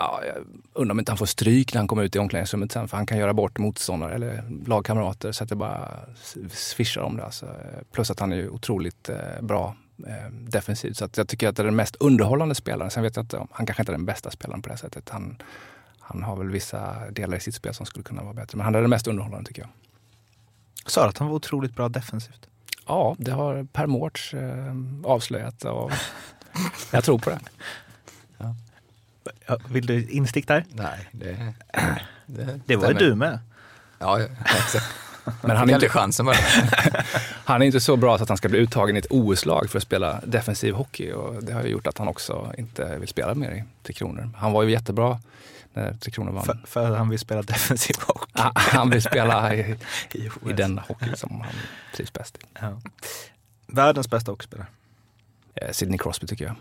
Ja, 0.00 0.20
jag 0.26 0.36
undrar 0.72 0.92
om 0.92 0.98
inte 0.98 1.12
han 1.12 1.18
får 1.18 1.26
stryk 1.26 1.74
när 1.74 1.80
han 1.80 1.88
kommer 1.88 2.02
ut 2.02 2.16
i 2.16 2.18
omklädningsrummet 2.18 2.72
sen 2.72 2.88
för 2.88 2.96
han 2.96 3.06
kan 3.06 3.18
göra 3.18 3.34
bort 3.34 3.58
motståndare 3.58 4.14
eller 4.14 4.44
lagkamrater 4.66 5.32
så 5.32 5.44
att 5.44 5.50
det 5.50 5.56
bara 5.56 5.88
svischar 6.50 7.00
om 7.00 7.16
det. 7.16 7.24
Alltså. 7.24 7.46
Plus 7.92 8.10
att 8.10 8.20
han 8.20 8.32
är 8.32 8.36
ju 8.36 8.48
otroligt 8.48 9.08
eh, 9.08 9.16
bra 9.40 9.76
eh, 10.06 10.30
defensivt. 10.32 10.96
Så 10.96 11.04
att 11.04 11.16
jag 11.16 11.28
tycker 11.28 11.48
att 11.48 11.56
det 11.56 11.62
är 11.62 11.64
den 11.64 11.76
mest 11.76 11.96
underhållande 11.96 12.54
spelaren. 12.54 12.90
Sen 12.90 13.02
vet 13.02 13.16
jag 13.16 13.22
inte 13.22 13.36
om, 13.36 13.48
han 13.50 13.66
kanske 13.66 13.82
inte 13.82 13.92
är 13.92 13.96
den 13.96 14.06
bästa 14.06 14.30
spelaren 14.30 14.62
på 14.62 14.68
det 14.68 14.76
sättet. 14.76 15.08
Han, 15.08 15.42
han 16.10 16.22
har 16.22 16.36
väl 16.36 16.48
vissa 16.48 17.10
delar 17.10 17.36
i 17.36 17.40
sitt 17.40 17.54
spel 17.54 17.74
som 17.74 17.86
skulle 17.86 18.02
kunna 18.02 18.22
vara 18.22 18.34
bättre. 18.34 18.56
Men 18.56 18.64
han 18.64 18.74
är 18.74 18.80
den 18.80 18.90
mest 18.90 19.06
underhållande 19.06 19.48
tycker 19.48 19.62
jag. 19.62 19.70
Sa 20.86 21.08
att 21.08 21.18
han 21.18 21.28
var 21.28 21.34
otroligt 21.34 21.74
bra 21.74 21.88
defensivt. 21.88 22.48
Ja, 22.86 23.16
det 23.18 23.30
har 23.30 23.64
Per 23.72 23.86
Mårts 23.86 24.34
eh, 24.34 24.74
avslöjat 25.04 25.64
och 25.64 25.92
jag 26.90 27.04
tror 27.04 27.18
på 27.18 27.30
det. 27.30 27.40
Ja, 29.46 29.58
Vill 29.68 29.86
du 29.86 30.08
instick 30.08 30.48
där? 30.48 30.64
Nej, 30.72 31.08
det, 31.12 31.54
det, 32.26 32.60
Det 32.66 32.76
var 32.76 32.88
ju 32.88 32.94
du 32.94 33.14
med. 33.14 33.38
Ja, 33.98 34.20
exakt. 34.20 34.84
Men 35.42 35.56
han 35.56 35.70
är 35.70 35.74
inte, 35.74 35.88
chansen 35.88 36.26
bara. 36.26 36.36
Han 37.44 37.62
är 37.62 37.66
inte 37.66 37.80
så 37.80 37.96
bra 37.96 38.16
så 38.18 38.22
att 38.22 38.28
han 38.28 38.38
ska 38.38 38.48
bli 38.48 38.58
uttagen 38.58 38.96
i 38.96 38.98
ett 38.98 39.06
OS-lag 39.10 39.70
för 39.70 39.78
att 39.78 39.82
spela 39.82 40.20
defensiv 40.24 40.74
hockey 40.74 41.12
och 41.12 41.44
det 41.44 41.52
har 41.52 41.62
ju 41.62 41.68
gjort 41.68 41.86
att 41.86 41.98
han 41.98 42.08
också 42.08 42.52
inte 42.58 42.98
vill 42.98 43.08
spela 43.08 43.34
mer 43.34 43.50
i 43.50 43.64
Tre 43.82 43.92
Kronor. 43.92 44.30
Han 44.36 44.52
var 44.52 44.62
ju 44.62 44.70
jättebra 44.70 45.20
när 45.72 45.94
Tre 45.94 46.12
Kronor 46.12 46.32
vann. 46.32 46.44
För, 46.44 46.58
för 46.64 46.96
han 46.96 47.08
vill 47.08 47.18
spela 47.18 47.42
defensiv 47.42 47.96
hockey. 48.06 48.32
Ah, 48.32 48.52
han 48.54 48.90
vill 48.90 49.02
spela 49.02 49.54
i, 49.54 49.76
i 50.48 50.52
den 50.52 50.78
hockey 50.78 51.16
som 51.16 51.40
han 51.40 51.52
trivs 51.96 52.12
bäst 52.12 52.36
i. 52.36 52.40
Ja. 52.60 52.80
Världens 53.66 54.10
bästa 54.10 54.32
hockeyspelare. 54.32 54.66
Eh, 55.54 55.70
Sidney 55.72 55.98
Crosby 55.98 56.26
tycker 56.26 56.44
jag. 56.44 56.54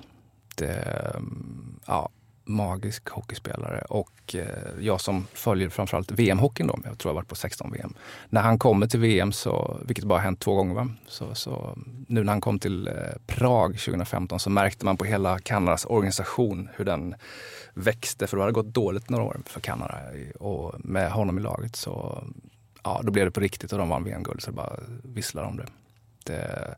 Det, 0.56 1.13
mm, 1.15 1.80
ja, 1.86 2.10
magisk 2.50 3.10
hockeyspelare 3.10 3.82
och 3.82 4.36
eh, 4.36 4.45
jag 4.80 5.02
som 5.02 5.28
följer 5.34 5.69
framförallt 5.69 6.12
VM-hockeyn 6.12 6.67
då, 6.67 6.80
jag 6.84 6.98
tror 6.98 7.10
jag 7.10 7.15
varit 7.15 7.28
på 7.28 7.36
16 7.36 7.72
VM. 7.72 7.93
När 8.30 8.41
han 8.41 8.60
kommer 8.60 8.88
till 8.88 9.00
VM, 9.00 9.32
så, 9.32 9.80
vilket 9.86 10.06
bara 10.06 10.19
hänt 10.19 10.39
två 10.39 10.56
gånger, 10.56 10.76
va? 10.76 10.89
Så, 11.08 11.36
så, 11.36 11.78
nu 12.08 12.24
när 12.24 12.34
han 12.34 12.41
kom 12.41 12.60
till 12.60 12.88
eh, 12.88 12.93
Prag 13.28 13.80
2015 13.80 14.39
så 14.39 14.50
märkte 14.50 14.86
man 14.86 14.98
på 14.98 15.06
hela 15.06 15.39
Kanadas 15.39 15.86
organisation 15.86 16.69
hur 16.76 16.86
den 16.86 17.15
växte, 17.73 18.27
för 18.27 18.38
det 18.38 18.43
hade 18.43 18.53
gått 18.53 18.73
dåligt 18.73 19.10
några 19.10 19.23
år 19.23 19.38
för 19.45 19.60
Kanada 19.60 20.01
och 20.39 20.73
med 20.79 21.12
honom 21.12 21.38
i 21.38 21.41
laget 21.41 21.75
så 21.75 22.23
ja, 22.84 23.01
då 23.03 23.12
blev 23.12 23.25
det 23.25 23.32
på 23.32 23.39
riktigt 23.39 23.71
och 23.71 23.79
de 23.79 23.89
vann 23.89 24.03
VM-guld 24.03 24.41
så 24.41 24.51
det 24.51 24.55
bara 24.55 24.79
visslar 25.03 25.43
om 25.43 25.58
det. 25.58 25.65
Det 26.23 26.36
är 26.36 26.75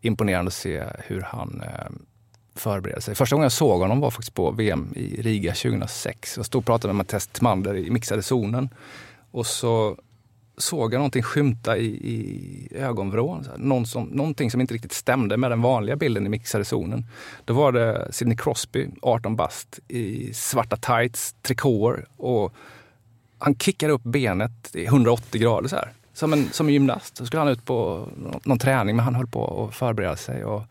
imponerande 0.00 0.48
att 0.48 0.54
se 0.54 0.84
hur 0.98 1.20
han 1.20 1.62
eh, 1.64 1.70
förbereder 1.70 2.00
förbereda 2.54 3.00
sig. 3.00 3.14
Första 3.14 3.36
gången 3.36 3.44
jag 3.44 3.52
såg 3.52 3.80
honom 3.80 4.00
var 4.00 4.10
faktiskt 4.10 4.34
på 4.34 4.50
VM 4.50 4.92
i 4.96 5.22
Riga 5.22 5.54
2006. 5.54 6.36
Jag 6.36 6.46
stod 6.46 6.58
och 6.58 6.66
pratade 6.66 6.94
med 6.94 6.96
Mattias 6.96 7.26
Timander 7.26 7.76
i 7.76 7.90
mixade 7.90 8.22
zonen. 8.22 8.68
Och 9.30 9.46
så 9.46 9.96
såg 10.58 10.94
jag 10.94 10.98
någonting 10.98 11.22
skymta 11.22 11.76
i, 11.76 11.86
i 11.86 12.68
ögonvrån. 12.76 13.48
Någon 13.56 13.86
som, 13.86 14.04
någonting 14.04 14.50
som 14.50 14.60
inte 14.60 14.74
riktigt 14.74 14.92
stämde 14.92 15.36
med 15.36 15.50
den 15.50 15.62
vanliga 15.62 15.96
bilden 15.96 16.26
i 16.26 16.28
mixade 16.28 16.64
zonen. 16.64 17.06
Då 17.44 17.54
var 17.54 17.72
det 17.72 18.08
Sidney 18.10 18.36
Crosby, 18.36 18.88
18 19.02 19.36
bast, 19.36 19.80
i 19.88 20.34
svarta 20.34 20.76
tights, 20.76 21.34
trikåer 21.42 22.06
och 22.16 22.54
han 23.38 23.58
kickade 23.58 23.92
upp 23.92 24.02
benet 24.02 24.76
i 24.76 24.84
180 24.84 25.40
grader 25.40 25.68
så 25.68 25.76
här. 25.76 25.92
Som 26.12 26.32
en, 26.32 26.50
som 26.52 26.66
en 26.66 26.72
gymnast. 26.72 27.16
Så 27.16 27.26
skulle 27.26 27.40
han 27.40 27.48
ut 27.48 27.64
på 27.64 28.08
någon, 28.16 28.40
någon 28.44 28.58
träning 28.58 28.96
men 28.96 29.04
han 29.04 29.14
höll 29.14 29.26
på 29.26 29.66
att 29.68 29.74
förbereda 29.74 30.16
sig. 30.16 30.44
Och, 30.44 30.62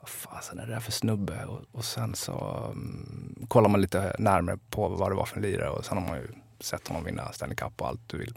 vad 0.00 0.08
fasen 0.08 0.58
är 0.58 0.66
det 0.66 0.72
där 0.72 0.80
för 0.80 0.92
snubbe? 0.92 1.44
Och, 1.44 1.60
och 1.72 1.84
sen 1.84 2.14
så 2.14 2.66
um, 2.70 3.46
kollar 3.48 3.68
man 3.68 3.80
lite 3.80 4.16
närmare 4.18 4.58
på 4.70 4.88
vad 4.88 5.10
det 5.10 5.14
var 5.14 5.24
för 5.24 5.36
en 5.36 5.42
lirare 5.42 5.70
och 5.70 5.84
sen 5.84 5.98
har 5.98 6.08
man 6.08 6.16
ju 6.16 6.28
sett 6.60 6.88
honom 6.88 7.04
vinna 7.04 7.32
Stanley 7.32 7.56
Cup 7.56 7.80
och 7.80 7.88
allt 7.88 8.00
du 8.06 8.18
vill. 8.18 8.34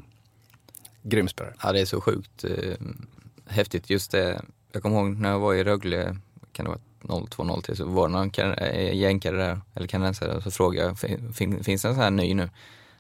Grym 1.10 1.28
spelare. 1.28 1.54
Ja, 1.64 1.72
det 1.72 1.82
är 1.82 1.86
så 1.86 2.02
sjukt 2.02 2.44
eh, 2.44 2.76
häftigt. 3.48 3.90
Just 3.90 4.12
det, 4.12 4.42
jag 4.72 4.82
kommer 4.82 4.96
ihåg 4.96 5.18
när 5.18 5.30
jag 5.30 5.40
var 5.40 5.54
i 5.54 5.64
Rögle, 5.64 6.18
kan 6.52 6.66
det 6.66 6.72
vara 6.72 6.80
02-03, 7.02 7.76
så 7.76 7.86
var 7.86 8.08
det 8.08 8.14
någon 8.14 8.54
eh, 8.54 8.96
jänkare 8.96 9.38
där, 9.38 9.62
eller 9.74 9.88
kanadensare, 9.88 10.34
och 10.34 10.44
så 10.44 10.52
frågade 10.52 10.88
jag, 10.88 11.00
fin, 11.36 11.64
finns 11.64 11.82
det 11.82 11.88
en 11.88 11.96
sån 11.96 12.04
här 12.04 12.12
ny 12.12 12.34
nu? 12.34 12.50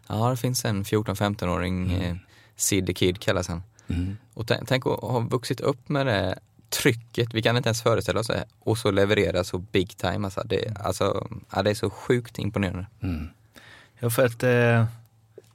Ja, 0.07 0.29
det 0.29 0.37
finns 0.37 0.65
en 0.65 0.83
14-15-åring, 0.83 1.93
mm. 1.93 2.01
eh, 2.01 2.15
Sid 2.55 2.87
the 2.87 2.93
Kid 2.93 3.19
kallas 3.19 3.47
han. 3.47 3.63
Mm. 3.87 4.17
Och 4.33 4.47
tänk 4.47 4.85
att 4.85 4.99
ha 4.99 5.19
vuxit 5.19 5.61
upp 5.61 5.89
med 5.89 6.05
det 6.05 6.39
trycket, 6.69 7.33
vi 7.33 7.41
kan 7.41 7.57
inte 7.57 7.69
ens 7.69 7.83
föreställa 7.83 8.19
oss 8.19 8.27
det, 8.27 8.45
och 8.59 8.77
så 8.77 8.91
leverera 8.91 9.43
så 9.43 9.57
big 9.57 9.97
time. 9.97 10.27
Alltså, 10.27 10.41
det, 10.45 10.77
alltså, 10.79 11.27
ja, 11.55 11.63
det 11.63 11.69
är 11.69 11.75
så 11.75 11.89
sjukt 11.89 12.39
imponerande. 12.39 12.85
Mm. 13.01 13.27
Ja, 13.99 14.09
för 14.09 14.25
att 14.25 14.43
eh, 14.43 14.85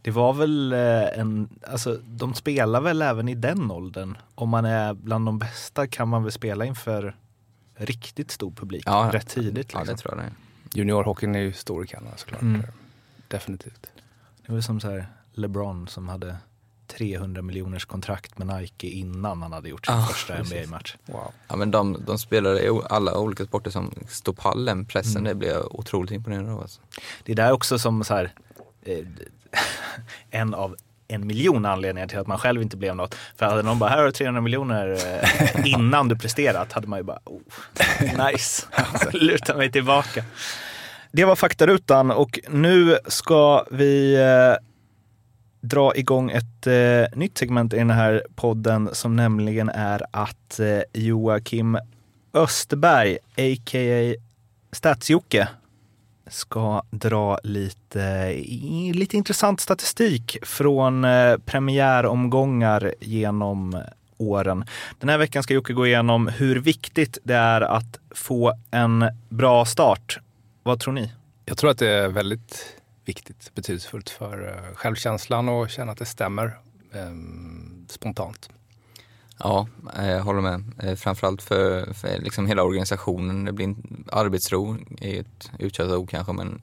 det 0.04 0.10
var 0.10 0.32
väl 0.32 0.72
eh, 0.72 1.18
en, 1.20 1.48
alltså 1.66 1.98
de 2.06 2.34
spelar 2.34 2.80
väl 2.80 3.02
även 3.02 3.28
i 3.28 3.34
den 3.34 3.70
åldern. 3.70 4.16
Om 4.34 4.48
man 4.48 4.64
är 4.64 4.94
bland 4.94 5.26
de 5.26 5.38
bästa 5.38 5.86
kan 5.86 6.08
man 6.08 6.22
väl 6.22 6.32
spela 6.32 6.64
inför 6.64 7.16
riktigt 7.74 8.30
stor 8.30 8.50
publik 8.50 8.82
ja, 8.86 9.10
rätt 9.12 9.28
tidigt. 9.28 9.56
Liksom. 9.56 9.80
Ja, 9.80 9.92
det 9.92 9.96
tror 9.96 10.14
jag 10.14 10.24
det. 10.24 10.32
Juniorhockeyn 10.78 11.34
är 11.34 11.40
ju 11.40 11.52
stor 11.52 11.84
i 11.84 11.86
Kanada 11.86 12.16
såklart. 12.16 12.42
Mm. 12.42 12.62
Definitivt. 13.28 13.86
Det 14.46 14.52
var 14.52 14.60
som 14.60 14.80
så 14.80 14.90
här 14.90 15.06
LeBron 15.32 15.88
som 15.88 16.08
hade 16.08 16.36
300 16.86 17.42
miljoners 17.42 17.84
kontrakt 17.84 18.38
med 18.38 18.46
Nike 18.46 18.88
innan 18.88 19.42
han 19.42 19.52
hade 19.52 19.68
gjort 19.68 19.86
sin 19.86 19.94
ah, 19.94 20.06
första 20.06 20.42
NBA-match. 20.42 20.96
Wow. 21.06 21.32
Ja, 21.48 21.56
men 21.56 21.70
de, 21.70 22.04
de 22.06 22.18
spelar 22.18 22.60
i 22.60 22.80
alla 22.90 23.18
olika 23.18 23.44
sporter 23.44 23.70
som 23.70 23.94
står 24.08 24.32
pallen, 24.32 24.84
pressen, 24.84 25.26
mm. 25.26 25.38
det 25.38 25.46
jag 25.46 25.74
otroligt 25.74 26.10
imponerad 26.10 26.48
av. 26.48 26.60
Alltså. 26.60 26.80
Det 27.24 27.32
är 27.32 27.36
där 27.36 27.52
också 27.52 27.78
som 27.78 28.04
så 28.04 28.14
här, 28.14 28.32
Eh, 28.84 28.98
en 30.30 30.54
av 30.54 30.76
en 31.08 31.26
miljon 31.26 31.66
anledningar 31.66 32.08
till 32.08 32.18
att 32.18 32.26
man 32.26 32.38
själv 32.38 32.62
inte 32.62 32.76
blev 32.76 32.96
något. 32.96 33.14
För 33.36 33.46
hade 33.46 33.62
någon 33.62 33.78
bara, 33.78 33.90
här 33.90 33.96
har 33.96 34.04
du 34.04 34.12
300 34.12 34.40
miljoner 34.40 34.90
eh, 34.90 35.66
innan 35.66 36.08
du 36.08 36.16
presterat, 36.16 36.72
hade 36.72 36.86
man 36.86 36.98
ju 36.98 37.02
bara, 37.02 37.18
oh, 37.24 37.40
nice, 38.26 38.66
luta 39.12 39.56
mig 39.56 39.72
tillbaka. 39.72 40.24
Det 41.12 41.24
var 41.24 41.36
faktarutan 41.36 42.10
och 42.10 42.40
nu 42.48 42.98
ska 43.06 43.64
vi 43.70 44.14
eh, 44.14 44.64
dra 45.60 45.96
igång 45.96 46.30
ett 46.30 46.66
eh, 46.66 47.18
nytt 47.18 47.38
segment 47.38 47.74
i 47.74 47.76
den 47.76 47.90
här 47.90 48.22
podden 48.34 48.90
som 48.92 49.16
nämligen 49.16 49.68
är 49.68 50.02
att 50.10 50.60
eh, 50.60 50.80
Joakim 50.92 51.78
Österberg, 52.32 53.18
a.k.a. 53.36 54.14
Stats-Jocke, 54.72 55.48
ska 56.26 56.82
dra 56.90 57.38
lite, 57.42 58.32
lite 58.94 59.16
intressant 59.16 59.60
statistik 59.60 60.38
från 60.42 61.04
eh, 61.04 61.36
premiäromgångar 61.36 62.94
genom 63.00 63.82
åren. 64.16 64.64
Den 64.98 65.08
här 65.08 65.18
veckan 65.18 65.42
ska 65.42 65.54
Jocke 65.54 65.72
gå 65.72 65.86
igenom 65.86 66.28
hur 66.28 66.56
viktigt 66.56 67.18
det 67.24 67.34
är 67.34 67.60
att 67.60 67.98
få 68.10 68.52
en 68.70 69.04
bra 69.28 69.64
start. 69.64 70.18
Vad 70.62 70.80
tror 70.80 70.92
ni? 70.92 71.12
Jag 71.44 71.58
tror 71.58 71.70
att 71.70 71.78
det 71.78 71.88
är 71.88 72.08
väldigt 72.08 72.76
viktigt, 73.04 73.54
betydelsefullt 73.54 74.10
för 74.10 74.48
eh, 74.48 74.74
självkänslan 74.74 75.48
och 75.48 75.70
känna 75.70 75.92
att 75.92 75.98
det 75.98 76.06
stämmer 76.06 76.46
eh, 76.92 77.12
spontant. 77.88 78.50
Ja, 79.38 79.68
jag 79.96 80.22
håller 80.22 80.40
med. 80.40 80.62
Eh, 80.82 80.94
framförallt 80.94 81.42
för, 81.42 81.92
för 81.92 82.18
liksom 82.18 82.46
hela 82.46 82.62
organisationen. 82.62 83.44
Det 83.44 83.52
blir 83.52 83.66
en 83.66 84.04
arbetsro, 84.12 84.76
är 85.00 85.20
ett 85.20 85.50
uttjatat 85.58 85.96
ord 85.96 86.10
kanske, 86.10 86.32
men 86.32 86.62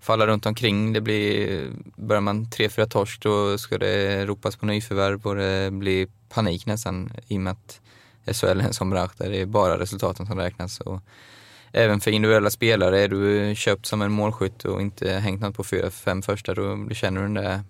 falla 0.00 0.26
runt 0.26 0.46
omkring. 0.46 0.92
Det 0.92 1.00
blir, 1.00 1.70
börjar 1.96 2.20
man 2.20 2.50
tre, 2.50 2.68
fyra 2.68 2.86
torsk 2.86 3.22
då 3.22 3.58
ska 3.58 3.78
det 3.78 4.26
ropas 4.26 4.56
på 4.56 4.66
nyförvärv 4.66 5.26
och 5.26 5.36
det 5.36 5.70
blir 5.72 6.08
panik 6.28 6.66
nästan 6.66 7.12
i 7.28 7.36
och 7.36 7.40
med 7.40 7.52
att 7.52 7.80
SHL 8.36 8.60
är 8.60 8.64
en 8.64 8.74
sån 8.74 8.90
bransch 8.90 9.12
där 9.18 9.30
det 9.30 9.40
är 9.40 9.46
bara 9.46 9.78
resultaten 9.78 10.26
som 10.26 10.38
räknas. 10.38 10.80
Och 10.80 11.00
även 11.74 12.00
för 12.00 12.10
individuella 12.10 12.50
spelare, 12.50 13.00
är 13.00 13.08
du 13.08 13.54
köpt 13.54 13.86
som 13.86 14.02
en 14.02 14.12
målskytt 14.12 14.64
och 14.64 14.80
inte 14.82 15.12
hängt 15.12 15.40
något 15.40 15.56
på 15.56 15.64
fyra, 15.64 15.90
fem 15.90 16.22
första, 16.22 16.54
då 16.54 16.88
känner 16.90 17.20
du 17.20 17.26
den 17.26 17.34
där 17.34 17.60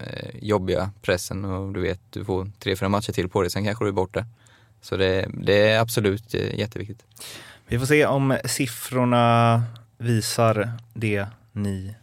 eh, 0.00 0.30
jobbiga 0.42 0.90
pressen 1.02 1.44
och 1.44 1.72
du 1.72 1.80
vet, 1.80 2.00
du 2.10 2.24
får 2.24 2.50
tre, 2.58 2.76
fyra 2.76 2.88
matcher 2.88 3.12
till 3.12 3.28
på 3.28 3.42
dig, 3.42 3.50
sen 3.50 3.64
kanske 3.64 3.84
du 3.84 3.88
är 3.88 3.92
borta. 3.92 4.26
Så 4.80 4.96
det, 4.96 5.28
det 5.32 5.68
är 5.68 5.80
absolut 5.80 6.34
eh, 6.34 6.58
jätteviktigt. 6.58 7.04
Vi 7.66 7.78
får 7.78 7.86
se 7.86 8.06
om 8.06 8.38
siffrorna 8.44 9.62
visar 9.98 10.72
det 10.94 11.26
ni 11.52 11.94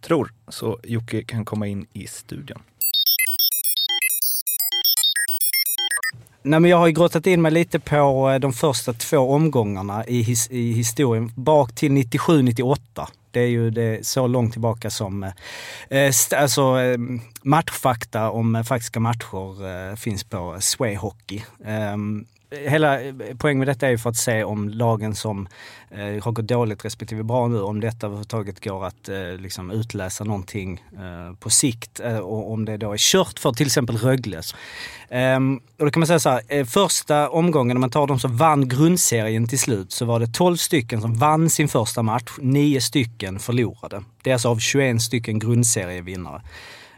tror. 0.00 0.32
Så 0.48 0.80
Jocke 0.84 1.22
kan 1.22 1.44
komma 1.44 1.66
in 1.66 1.86
i 1.92 2.06
studion. 2.06 2.62
Nej, 6.42 6.60
men 6.60 6.70
jag 6.70 6.78
har 6.78 6.86
ju 6.86 6.92
grottat 6.92 7.26
in 7.26 7.42
mig 7.42 7.52
lite 7.52 7.78
på 7.80 8.30
eh, 8.30 8.38
de 8.38 8.52
första 8.52 8.92
två 8.92 9.18
omgångarna 9.18 10.06
i, 10.06 10.22
his, 10.22 10.50
i 10.50 10.72
historien, 10.72 11.32
bak 11.34 11.74
till 11.74 11.92
97-98. 11.92 12.78
Det 13.30 13.40
är 13.40 13.46
ju 13.46 13.70
det, 13.70 14.06
så 14.06 14.26
långt 14.26 14.52
tillbaka 14.52 14.90
som 14.90 15.22
eh, 15.22 15.30
eh 15.90 16.12
alltså, 16.36 16.80
eh, 16.80 16.98
matchfakta 17.42 18.30
om 18.30 18.56
eh, 18.56 18.62
faktiska 18.62 19.00
matcher 19.00 19.66
eh, 19.66 19.96
finns 19.96 20.24
på 20.24 20.56
Sway 20.60 20.96
Hockey. 20.96 21.42
Um, 21.94 22.26
hela 22.50 23.00
eh, 23.02 23.14
poängen 23.38 23.58
med 23.58 23.68
detta 23.68 23.86
är 23.86 23.90
ju 23.90 23.98
för 23.98 24.10
att 24.10 24.16
se 24.16 24.44
om 24.44 24.68
lagen 24.68 25.14
som 25.14 25.48
eh, 25.90 26.24
har 26.24 26.32
gått 26.32 26.46
dåligt 26.46 26.84
respektive 26.84 27.22
bra 27.22 27.48
nu, 27.48 27.60
om 27.60 27.80
detta 27.80 28.06
överhuvudtaget 28.06 28.64
går 28.64 28.86
att 28.86 29.08
eh, 29.08 29.36
liksom 29.38 29.70
utläsa 29.70 30.24
någonting 30.24 30.84
eh, 30.92 31.34
på 31.34 31.50
sikt 31.50 32.00
eh, 32.00 32.18
och 32.18 32.52
om 32.52 32.64
det 32.64 32.76
då 32.76 32.92
är 32.92 32.96
kört 32.98 33.38
för 33.38 33.52
till 33.52 33.66
exempel 33.66 33.96
Rögle. 33.96 34.42
Ehm, 35.08 35.60
och 35.78 35.84
då 35.84 35.90
kan 35.90 36.00
man 36.00 36.06
säga 36.06 36.18
så 36.18 36.30
här, 36.30 36.42
eh, 36.48 36.64
första 36.64 37.28
omgången, 37.28 37.76
om 37.76 37.80
man 37.80 37.90
tar 37.90 38.06
de 38.06 38.18
som 38.18 38.36
vann 38.36 38.68
grundserien 38.68 39.48
till 39.48 39.58
slut, 39.58 39.92
så 39.92 40.04
var 40.04 40.20
det 40.20 40.26
12 40.26 40.56
stycken 40.56 41.00
som 41.00 41.14
vann 41.14 41.50
sin 41.50 41.68
första 41.68 42.02
match, 42.02 42.30
9 42.38 42.80
stycken 42.80 43.38
förlorade. 43.38 44.02
Det 44.22 44.30
är 44.30 44.34
alltså 44.34 44.48
av 44.48 44.58
21 44.58 45.02
stycken 45.02 45.38
grundserievinnare. 45.38 46.42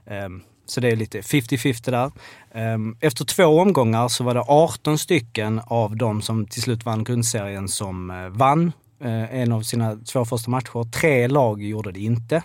Ehm, 0.07 0.43
så 0.72 0.80
det 0.80 0.88
är 0.88 0.96
lite 0.96 1.20
50-50 1.20 1.90
där. 1.90 2.11
Ehm, 2.54 2.96
efter 3.00 3.24
två 3.24 3.44
omgångar 3.44 4.08
så 4.08 4.24
var 4.24 4.35
det 4.35 4.44
18 4.46 4.98
stycken 4.98 5.61
av 5.66 5.96
de 5.96 6.22
som 6.22 6.46
till 6.46 6.62
slut 6.62 6.85
vann 6.85 7.04
grundserien 7.04 7.68
som 7.68 8.11
eh, 8.11 8.28
vann 8.28 8.72
eh, 9.04 9.35
en 9.40 9.52
av 9.52 9.62
sina 9.62 9.96
två 9.96 10.24
första 10.24 10.50
matcher. 10.50 10.90
Tre 10.90 11.28
lag 11.28 11.62
gjorde 11.62 11.92
det 11.92 12.00
inte. 12.00 12.42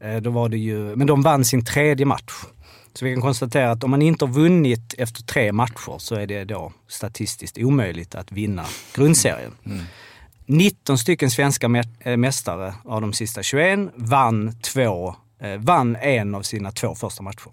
Eh, 0.00 0.16
då 0.16 0.30
var 0.30 0.48
det 0.48 0.58
ju, 0.58 0.96
men 0.96 1.06
de 1.06 1.22
vann 1.22 1.44
sin 1.44 1.64
tredje 1.64 2.06
match. 2.06 2.32
Så 2.94 3.04
vi 3.04 3.12
kan 3.12 3.22
konstatera 3.22 3.70
att 3.70 3.84
om 3.84 3.90
man 3.90 4.02
inte 4.02 4.24
har 4.24 4.32
vunnit 4.32 4.94
efter 4.98 5.22
tre 5.22 5.52
matcher 5.52 5.98
så 5.98 6.14
är 6.14 6.26
det 6.26 6.44
då 6.44 6.72
statistiskt 6.88 7.58
omöjligt 7.58 8.14
att 8.14 8.32
vinna 8.32 8.64
grundserien. 8.94 9.52
19 10.46 10.98
stycken 10.98 11.30
svenska 11.30 11.68
mä- 11.68 12.16
mästare 12.16 12.74
av 12.84 13.00
de 13.00 13.12
sista 13.12 13.42
21 13.42 13.78
vann, 13.94 14.52
två, 14.62 15.14
vann 15.58 15.96
en 15.96 16.34
av 16.34 16.42
sina 16.42 16.70
två 16.72 16.94
första 16.94 17.22
matcher. 17.22 17.50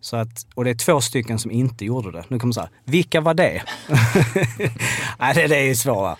Så 0.00 0.16
att, 0.16 0.46
och 0.54 0.64
det 0.64 0.70
är 0.70 0.74
två 0.74 1.00
stycken 1.00 1.38
som 1.38 1.50
inte 1.50 1.84
gjorde 1.84 2.12
det. 2.12 2.24
Nu 2.28 2.38
kommer 2.38 2.46
man 2.46 2.52
säga, 2.52 2.68
vilka 2.84 3.20
var 3.20 3.34
det? 3.34 3.62
Nej, 5.18 5.34
det, 5.34 5.46
det 5.46 5.56
är 5.70 5.74
svårare. 5.74 6.16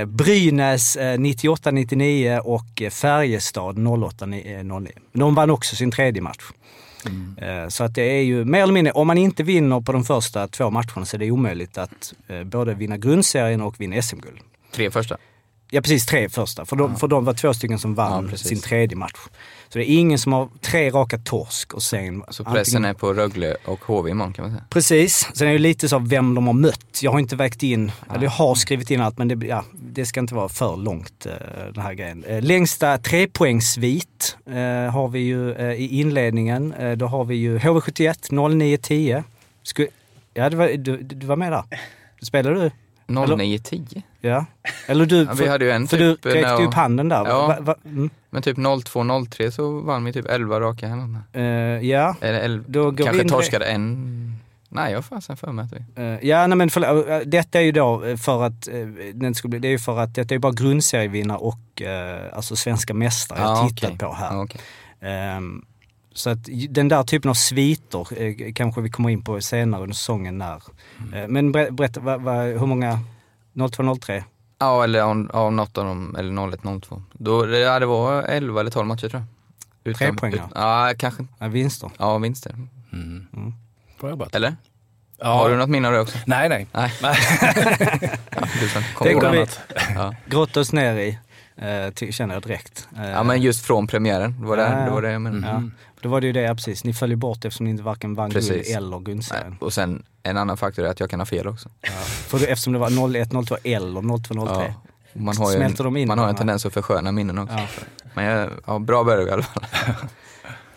Eh, 0.00 0.04
Brynäs 0.06 0.96
eh, 0.96 1.18
98-99 1.18 2.38
och 2.38 2.82
eh, 2.82 2.90
Färjestad 2.90 3.78
08-09. 3.78 4.88
De 5.12 5.34
vann 5.34 5.50
också 5.50 5.76
sin 5.76 5.90
tredje 5.90 6.22
match. 6.22 6.42
Eh, 7.38 7.68
Så 7.68 7.84
att 7.84 7.94
det 7.94 8.02
är 8.02 8.22
ju 8.22 8.44
mer 8.44 8.62
eller 8.62 8.72
mindre, 8.72 8.92
om 8.92 9.06
man 9.06 9.18
inte 9.18 9.42
vinner 9.42 9.80
på 9.80 9.92
de 9.92 10.04
första 10.04 10.48
två 10.48 10.70
matcherna 10.70 11.04
så 11.06 11.16
är 11.16 11.18
det 11.18 11.30
omöjligt 11.30 11.78
att 11.78 12.12
eh, 12.28 12.44
både 12.44 12.74
vinna 12.74 12.96
grundserien 12.96 13.60
och 13.60 13.80
vinna 13.80 14.02
SM-guld. 14.02 14.38
Tre 14.74 14.90
första. 14.90 15.16
Ja 15.70 15.80
precis, 15.80 16.06
tre 16.06 16.28
första. 16.28 16.64
För 16.66 16.76
de, 16.76 16.96
för 16.96 17.08
de 17.08 17.24
var 17.24 17.34
två 17.34 17.54
stycken 17.54 17.78
som 17.78 17.94
vann 17.94 18.28
Ja, 18.30 18.36
sin 18.36 18.60
tredje 18.60 18.96
match. 18.96 19.18
Så 19.68 19.78
det 19.78 19.90
är 19.90 19.98
ingen 19.98 20.18
som 20.18 20.32
har 20.32 20.48
tre 20.60 20.90
raka 20.90 21.18
torsk 21.18 21.74
och 21.74 21.82
sen... 21.82 22.22
Så 22.28 22.44
pressen 22.44 22.84
är 22.84 22.94
på 22.94 23.12
Rögle 23.12 23.56
och 23.64 23.84
HV 23.84 24.10
imorgon 24.10 24.32
kan 24.32 24.42
man 24.42 24.52
säga. 24.52 24.64
Precis. 24.70 25.28
Sen 25.34 25.48
är 25.48 25.52
det 25.52 25.58
lite 25.58 25.88
så 25.88 25.98
vem 25.98 26.34
de 26.34 26.46
har 26.46 26.54
mött. 26.54 27.00
Jag 27.02 27.12
har 27.12 27.18
inte 27.18 27.36
vägt 27.36 27.62
in, 27.62 27.92
eller 28.14 28.24
jag 28.24 28.30
har 28.30 28.54
skrivit 28.54 28.90
in 28.90 29.00
allt 29.00 29.18
men 29.18 29.28
det, 29.28 29.46
ja, 29.46 29.64
det 29.72 30.06
ska 30.06 30.20
inte 30.20 30.34
vara 30.34 30.48
för 30.48 30.76
långt 30.76 31.26
eh, 31.26 31.32
den 31.74 31.82
här 31.82 31.94
grejen. 31.94 32.24
Eh, 32.24 32.42
längsta 32.42 32.98
trepoängssvit 32.98 34.36
eh, 34.46 34.54
har 34.92 35.08
vi 35.08 35.18
ju 35.18 35.52
eh, 35.52 35.72
i 35.72 36.00
inledningen. 36.00 36.72
Eh, 36.72 36.92
då 36.92 37.06
har 37.06 37.24
vi 37.24 37.34
ju 37.34 37.58
HV71 37.58 38.32
0910. 38.32 39.22
Sku, 39.62 39.86
ja, 40.34 40.50
det 40.50 40.56
var, 40.56 40.68
du, 40.68 40.96
du 40.96 41.26
var 41.26 41.36
med 41.36 41.52
där. 41.52 41.64
Spelade 42.22 42.62
du? 42.62 42.70
09-10. 43.08 44.02
Ja. 44.20 44.46
Eller 44.86 45.06
du, 45.06 45.16
Ja, 45.16 45.34
vi 45.34 45.48
hade 45.48 45.64
ju 45.64 45.70
en 45.70 45.88
för 45.88 45.98
typ 45.98 46.22
du 46.22 46.30
räckte 46.30 46.62
upp 46.62 46.74
handen 46.74 47.08
där. 47.08 47.24
Ja. 47.26 47.46
Va, 47.46 47.56
va, 47.60 47.74
mm. 47.84 48.10
Men 48.36 48.42
typ 48.42 48.58
02-03 48.58 49.50
så 49.50 49.80
vann 49.80 50.04
vi 50.04 50.12
typ 50.12 50.26
11 50.26 50.60
raka 50.60 50.88
här. 50.88 50.96
någon. 50.96 51.18
Eh, 51.32 51.42
ja. 51.90 52.16
Eller 52.20 52.40
11, 52.40 52.64
Då 52.68 52.82
går 52.84 52.90
vi 52.92 53.02
kanske 53.04 53.22
in- 53.22 53.28
torskade 53.28 53.64
en... 53.64 54.32
Nej, 54.68 54.90
jag 54.92 54.98
har 54.98 55.02
fasen 55.02 55.36
för 55.36 55.52
mig 55.52 55.64
att 55.64 55.72
vi... 55.72 56.02
Eh, 56.02 56.28
ja, 56.28 56.46
nej, 56.46 56.56
men 56.58 56.70
för, 56.70 57.10
eh, 57.10 57.20
detta 57.26 57.58
är 57.60 57.62
ju 57.62 57.72
då 57.72 58.04
eh, 58.04 58.16
för 58.16 58.42
att, 58.42 58.68
eh, 58.68 58.86
den 59.14 59.34
skulle 59.34 59.50
bli, 59.50 59.58
det 59.58 59.68
är 59.68 59.72
ju 59.72 59.78
för 59.78 59.98
att 59.98 60.14
detta 60.14 60.34
är 60.34 60.36
ju 60.36 60.38
bara 60.40 60.52
grundserievinnare 60.52 61.38
och 61.38 61.82
eh, 61.82 62.36
alltså 62.36 62.56
svenska 62.56 62.94
mästare 62.94 63.38
jag 63.40 63.48
Ja, 63.48 63.54
har 63.54 63.68
tittat 63.68 63.84
okej. 63.84 63.98
på 63.98 64.14
här. 64.14 64.34
Ja, 64.34 64.42
okej. 64.42 64.60
Ehm, 65.00 65.64
så 66.14 66.30
att 66.30 66.38
den 66.68 66.88
där 66.88 67.02
typen 67.02 67.30
av 67.30 67.34
sviter 67.34 68.22
eh, 68.22 68.52
kanske 68.54 68.80
vi 68.80 68.90
kommer 68.90 69.10
in 69.10 69.24
på 69.24 69.40
senare 69.40 69.82
under 69.82 69.94
säsongen 69.94 70.38
när. 70.38 70.62
Eh, 71.14 71.28
men 71.28 71.52
ber, 71.52 71.70
berätta, 71.70 72.00
vad, 72.00 72.20
vad, 72.22 72.46
hur 72.46 72.66
många 72.66 72.98
0203? 73.72 74.24
Ja, 74.58 74.84
eller 74.84 75.00
av, 75.00 75.30
av 75.32 75.52
något 75.52 75.78
av 75.78 75.84
dem, 75.84 76.16
eller 76.18 76.32
01-02. 76.32 77.02
Då, 77.12 77.48
ja, 77.56 77.78
det 77.78 77.86
var 77.86 78.22
11 78.22 78.60
eller 78.60 78.70
12 78.70 78.86
matcher 78.86 79.08
tror 79.08 79.22
jag. 79.84 79.96
Tre 79.96 80.12
poäng, 80.12 80.32
ut, 80.34 80.40
ja. 80.54 80.88
Ja, 80.88 80.94
kanske. 80.98 81.26
Ja, 81.38 81.48
vinster. 81.48 81.90
Ja, 81.98 82.18
vinster. 82.18 82.54
Bra 84.00 84.10
jobbat. 84.10 84.34
Eller? 84.34 84.56
Ja. 85.18 85.26
Har 85.34 85.50
du 85.50 85.56
något 85.56 85.68
minne 85.68 85.88
av 85.88 85.94
det 85.94 86.00
också? 86.00 86.18
Nej, 86.26 86.48
nej. 86.48 86.66
Nej. 86.72 86.92
Ja, 88.30 88.46
Det 89.02 89.12
går 89.14 89.30
vi-. 89.30 89.46
Ja. 89.94 90.14
Grotta 90.26 90.60
oss 90.60 90.72
ner 90.72 90.94
i, 90.94 91.18
eh, 91.56 92.10
känner 92.10 92.34
jag 92.34 92.42
direkt. 92.42 92.88
Eh, 92.96 93.10
ja, 93.10 93.22
men 93.22 93.42
just 93.42 93.66
från 93.66 93.86
premiären. 93.86 94.40
Det 94.40 94.46
var 94.46 94.56
det, 94.56 94.62
Ja, 94.62 94.84
det, 94.84 94.90
var 94.90 95.02
det 95.02 95.10
jag 95.12 95.22
menade. 95.22 95.52
ja, 95.52 95.62
då 96.00 96.08
var 96.08 96.20
det 96.20 96.26
ju 96.26 96.32
det, 96.32 96.40
ja, 96.40 96.54
precis. 96.54 96.84
Ni 96.84 96.92
föll 96.92 97.10
ju 97.10 97.16
bort 97.16 97.44
eftersom 97.44 97.64
ni 97.64 97.70
inte 97.70 97.82
varken 97.82 98.14
vann 98.14 98.30
guld 98.30 98.48
Precis. 98.48 98.76
eller 98.76 98.90
Nej. 98.96 99.04
grundserien. 99.04 99.56
Och 99.60 99.72
sen 99.72 100.02
en 100.22 100.36
annan 100.36 100.56
faktor 100.56 100.84
är 100.84 100.88
att 100.88 101.00
jag 101.00 101.10
kan 101.10 101.20
ha 101.20 101.26
fel 101.26 101.46
också. 101.48 101.68
För 102.04 102.38
det, 102.38 102.46
eftersom 102.46 102.72
det 102.72 102.78
var 102.78 103.16
01, 103.16 103.30
02 103.46 103.56
eller 103.64 104.18
02, 104.18 104.46
03. 104.46 104.54
Ja. 104.54 104.74
Och 105.12 105.20
Man 105.20 105.36
har 105.36 105.50
ju 105.50 105.56
Smälter 105.56 105.84
de 105.84 105.96
in 105.96 106.02
en, 106.02 106.08
man 106.08 106.18
har 106.18 106.24
en 106.24 106.26
varandra? 106.26 106.38
tendens 106.38 106.66
att 106.66 106.72
försköna 106.74 107.12
minnen 107.12 107.38
också. 107.38 107.54
Ja. 107.56 107.66
Men 108.14 108.24
jag, 108.24 108.50
ja, 108.66 108.78
bra 108.78 109.04
början 109.04 109.28
i 109.28 109.30
alla 109.30 109.42
fall. 109.42 109.64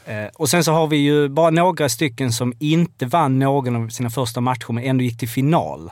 Eh, 0.05 0.27
och 0.35 0.49
sen 0.49 0.63
så 0.63 0.71
har 0.71 0.87
vi 0.87 0.97
ju 0.97 1.29
bara 1.29 1.49
några 1.49 1.89
stycken 1.89 2.31
som 2.31 2.53
inte 2.59 3.05
vann 3.05 3.39
någon 3.39 3.75
av 3.75 3.89
sina 3.89 4.09
första 4.09 4.41
matcher 4.41 4.73
men 4.73 4.83
ändå 4.83 5.03
gick 5.03 5.19
till 5.19 5.29
final. 5.29 5.91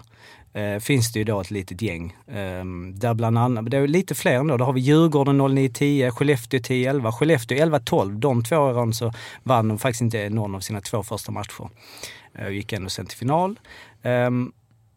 Eh, 0.57 0.79
finns 0.79 1.11
det 1.11 1.19
ju 1.19 1.25
då 1.25 1.41
ett 1.41 1.51
litet 1.51 1.81
gäng. 1.81 2.15
Eh, 2.27 2.65
där 2.93 3.13
bland 3.13 3.37
annat, 3.37 3.71
det 3.71 3.77
är 3.77 3.87
lite 3.87 4.15
fler 4.15 4.35
ändå. 4.35 4.57
Då 4.57 4.65
har 4.65 4.73
vi 4.73 4.81
Djurgården 4.81 5.41
09-10, 5.41 6.11
Skellefteå 6.11 6.59
10-11, 6.59 7.11
Skellefteå 7.11 7.57
11-12. 7.57 8.19
De 8.19 8.43
två 8.43 8.57
åren 8.57 8.93
så 8.93 9.13
vann 9.43 9.67
de 9.67 9.79
faktiskt 9.79 10.01
inte 10.01 10.29
någon 10.29 10.55
av 10.55 10.59
sina 10.59 10.81
två 10.81 11.03
första 11.03 11.31
matcher. 11.31 11.69
Eh, 12.39 12.49
gick 12.49 12.73
ändå 12.73 12.89
sen 12.89 13.05
till 13.05 13.17
final. 13.17 13.59
Eh, 14.01 14.29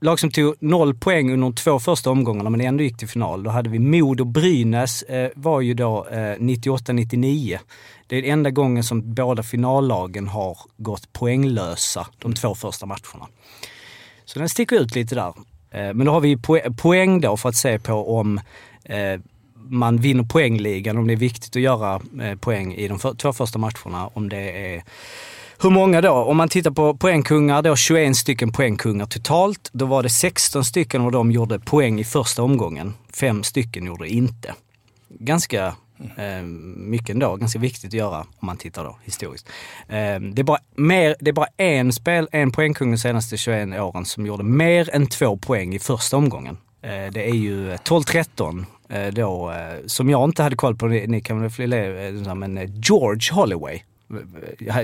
lag 0.00 0.20
som 0.20 0.30
tog 0.30 0.54
noll 0.60 0.94
poäng 0.94 1.32
under 1.32 1.46
de 1.46 1.54
två 1.54 1.78
första 1.78 2.10
omgångarna 2.10 2.50
men 2.50 2.60
ändå 2.60 2.82
gick 2.82 2.98
till 2.98 3.08
final. 3.08 3.42
Då 3.42 3.50
hade 3.50 3.70
vi 3.70 3.78
Modo 3.78 4.24
Brynäs 4.24 5.02
eh, 5.02 5.30
var 5.34 5.60
ju 5.60 5.74
då 5.74 6.06
eh, 6.06 6.16
98-99. 6.16 7.58
Det 8.06 8.16
är 8.16 8.22
den 8.22 8.30
enda 8.30 8.50
gången 8.50 8.84
som 8.84 9.14
båda 9.14 9.42
finallagen 9.42 10.28
har 10.28 10.58
gått 10.76 11.12
poänglösa 11.12 12.06
de 12.18 12.34
två 12.34 12.54
första 12.54 12.86
matcherna. 12.86 13.26
Så 14.24 14.38
den 14.38 14.48
sticker 14.48 14.76
ut 14.76 14.94
lite 14.94 15.14
där. 15.14 15.34
Eh, 15.70 15.94
men 15.94 16.06
då 16.06 16.12
har 16.12 16.20
vi 16.20 16.36
poäng 16.76 17.20
då 17.20 17.36
för 17.36 17.48
att 17.48 17.56
se 17.56 17.78
på 17.78 18.18
om 18.18 18.40
eh, 18.84 19.20
man 19.54 19.96
vinner 19.96 20.24
poängligan, 20.24 20.98
om 20.98 21.06
det 21.06 21.14
är 21.14 21.16
viktigt 21.16 21.56
att 21.56 21.62
göra 21.62 22.00
eh, 22.22 22.38
poäng 22.38 22.74
i 22.74 22.88
de 22.88 22.98
för, 22.98 23.14
två 23.14 23.32
första 23.32 23.58
matcherna. 23.58 24.10
Om 24.14 24.28
det 24.28 24.74
är 24.74 24.82
hur 25.62 25.70
många 25.70 26.00
då? 26.00 26.12
Om 26.12 26.36
man 26.36 26.48
tittar 26.48 26.70
på 26.70 26.96
poängkungar, 26.96 27.62
då 27.62 27.76
21 27.76 28.16
stycken 28.16 28.52
poängkungar 28.52 29.06
totalt. 29.06 29.70
Då 29.72 29.86
var 29.86 30.02
det 30.02 30.08
16 30.08 30.64
stycken 30.64 31.02
av 31.02 31.12
dem 31.12 31.30
gjorde 31.30 31.58
poäng 31.58 32.00
i 32.00 32.04
första 32.04 32.42
omgången. 32.42 32.94
Fem 33.12 33.42
stycken 33.42 33.86
gjorde 33.86 34.08
inte. 34.08 34.54
Ganska 35.08 35.74
mycket 36.76 37.14
ändå, 37.14 37.36
ganska 37.36 37.58
viktigt 37.58 37.88
att 37.88 37.94
göra 37.94 38.18
om 38.18 38.46
man 38.46 38.56
tittar 38.56 38.84
då 38.84 38.98
historiskt. 39.04 39.48
Eh, 39.88 40.20
det, 40.20 40.38
är 40.38 40.42
bara 40.42 40.58
mer, 40.74 41.16
det 41.20 41.30
är 41.30 41.32
bara 41.32 41.48
en, 41.56 41.92
spel, 41.92 42.28
en 42.32 42.52
poängkung 42.52 42.90
de 42.90 42.98
senaste 42.98 43.36
21 43.36 43.80
åren 43.80 44.04
som 44.04 44.26
gjorde 44.26 44.42
mer 44.44 44.94
än 44.94 45.06
två 45.06 45.36
poäng 45.36 45.74
i 45.74 45.78
första 45.78 46.16
omgången. 46.16 46.56
Eh, 46.82 47.12
det 47.12 47.28
är 47.28 47.34
ju 47.34 47.74
12-13 47.74 48.64
eh, 48.88 49.06
då, 49.06 49.50
eh, 49.50 49.86
som 49.86 50.10
jag 50.10 50.24
inte 50.24 50.42
hade 50.42 50.56
koll 50.56 50.76
på, 50.76 50.86
ni, 50.86 51.20
kan 51.20 51.40
väl 51.40 51.50
fler, 51.50 52.26
eh, 52.26 52.34
men 52.34 52.58
eh, 52.58 52.70
George 52.74 53.32
Holloway. 53.32 53.82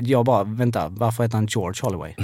Jag 0.01 0.25
bara, 0.25 0.45
vänta, 0.45 0.89
varför 0.89 1.23
heter 1.23 1.37
han 1.37 1.47
George 1.47 1.81
Holloway? 1.83 2.15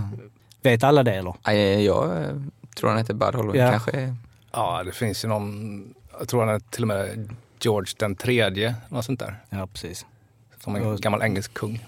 Vet 0.62 0.84
alla 0.84 1.02
det 1.02 1.14
eller? 1.14 1.34
Jag 1.80 2.22
eh, 2.22 2.28
tror 2.76 2.88
han 2.88 2.98
heter 2.98 3.14
Bud 3.14 3.34
Holloway. 3.34 3.60
Ja. 3.60 3.70
Kanske 3.70 4.16
Ja, 4.52 4.82
det 4.84 4.92
finns 4.92 5.24
ju 5.24 5.28
någon, 5.28 5.94
jag 6.18 6.28
tror 6.28 6.44
han 6.44 6.54
är 6.54 6.58
till 6.58 6.82
och 6.82 6.88
med 6.88 7.28
George 7.64 7.94
den 7.98 8.16
tredje, 8.16 8.74
något 8.88 9.04
sånt 9.04 9.20
där. 9.20 9.34
Ja, 9.50 9.66
precis. 9.66 10.06
Som 10.64 10.76
en 10.76 10.96
gammal 10.96 11.22
engelsk 11.22 11.54
kung. 11.54 11.86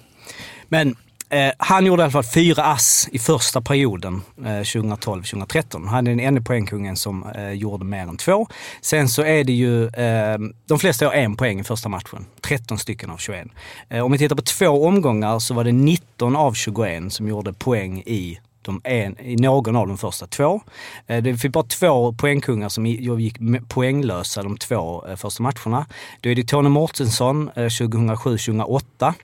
Men 0.69 0.97
eh, 1.29 1.53
han 1.59 1.87
gjorde 1.87 2.03
i 2.03 2.05
alla 2.05 2.13
fall 2.13 2.25
fyra 2.25 2.65
ass 2.65 3.09
i 3.13 3.19
första 3.19 3.61
perioden 3.61 4.23
eh, 4.39 4.43
2012-2013. 4.43 5.89
Han 5.89 6.07
är 6.07 6.11
den 6.11 6.21
enda 6.21 6.41
poängkungen 6.41 6.97
som 6.97 7.27
eh, 7.27 7.53
gjorde 7.53 7.85
mer 7.85 8.03
än 8.03 8.17
två. 8.17 8.47
Sen 8.81 9.09
så 9.09 9.23
är 9.23 9.45
det 9.45 9.53
ju, 9.53 9.87
eh, 9.87 10.39
de 10.67 10.79
flesta 10.79 11.07
har 11.07 11.13
en 11.13 11.37
poäng 11.37 11.61
i 11.61 11.65
första 11.65 11.89
matchen. 11.89 12.27
13 12.41 12.79
stycken 12.79 13.11
av 13.11 13.17
21. 13.17 13.49
Eh, 13.89 14.05
om 14.05 14.13
vi 14.13 14.19
tittar 14.19 14.37
på 14.37 14.43
två 14.43 14.87
omgångar 14.87 15.39
så 15.39 15.55
var 15.55 15.65
det 15.65 15.73
19 15.73 16.37
av 16.37 16.53
21 16.53 17.13
som 17.13 17.29
gjorde 17.29 17.53
poäng 17.53 18.03
i 18.07 18.39
de 18.65 18.81
en, 18.85 19.21
i 19.21 19.37
någon 19.37 19.77
av 19.77 19.89
de 19.89 19.99
första 19.99 20.27
två. 20.27 20.61
Eh, 21.07 21.23
Det 21.23 21.37
fick 21.37 21.53
bara 21.53 21.65
två 21.65 22.13
poängkungar 22.13 22.69
som 22.69 22.87
gick 22.87 23.37
poänglösa 23.69 24.43
de 24.43 24.57
två 24.57 25.07
eh, 25.07 25.17
första 25.17 25.43
matcherna. 25.43 25.87
Då 26.21 26.31
är 26.31 26.35
det 26.35 26.45
Tony 26.45 26.69
Mårtensson 26.69 27.51
eh, 27.55 27.61
2007-2008 27.63 29.15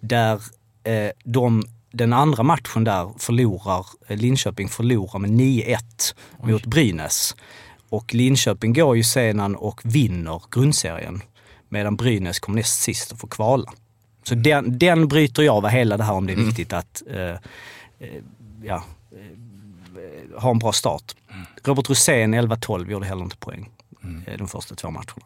där 0.00 0.34
eh, 0.84 1.10
de, 1.24 1.62
den 1.92 2.12
andra 2.12 2.42
matchen 2.42 2.84
där 2.84 3.12
förlorar, 3.18 3.86
Linköping 4.08 4.68
förlorar 4.68 5.18
med 5.18 5.30
9-1 5.30 5.78
mot 6.42 6.66
Brynäs. 6.66 7.36
Och 7.88 8.14
Linköping 8.14 8.72
går 8.72 8.96
ju 8.96 9.02
sedan 9.04 9.56
och 9.56 9.80
vinner 9.84 10.42
grundserien. 10.50 11.22
Medan 11.68 11.96
Brynäs 11.96 12.38
kom 12.40 12.54
näst 12.54 12.82
sist 12.82 13.12
och 13.12 13.18
får 13.18 13.28
kvala. 13.28 13.72
Så 14.22 14.34
den, 14.34 14.78
den 14.78 15.08
bryter 15.08 15.42
jag 15.42 15.56
av 15.56 15.68
hela 15.68 15.96
det 15.96 16.04
här 16.04 16.12
om 16.12 16.26
det 16.26 16.32
är 16.32 16.36
viktigt 16.36 16.72
att 16.72 17.02
eh, 17.10 17.36
ja, 18.62 18.84
eh, 19.12 20.40
ha 20.40 20.50
en 20.50 20.58
bra 20.58 20.72
start. 20.72 21.14
Robert 21.64 21.88
Rosén 21.88 22.34
11-12 22.34 22.90
gjorde 22.90 23.06
heller 23.06 23.22
inte 23.22 23.36
poäng 23.36 23.70
eh, 24.26 24.38
de 24.38 24.48
första 24.48 24.74
två 24.74 24.90
matcherna. 24.90 25.24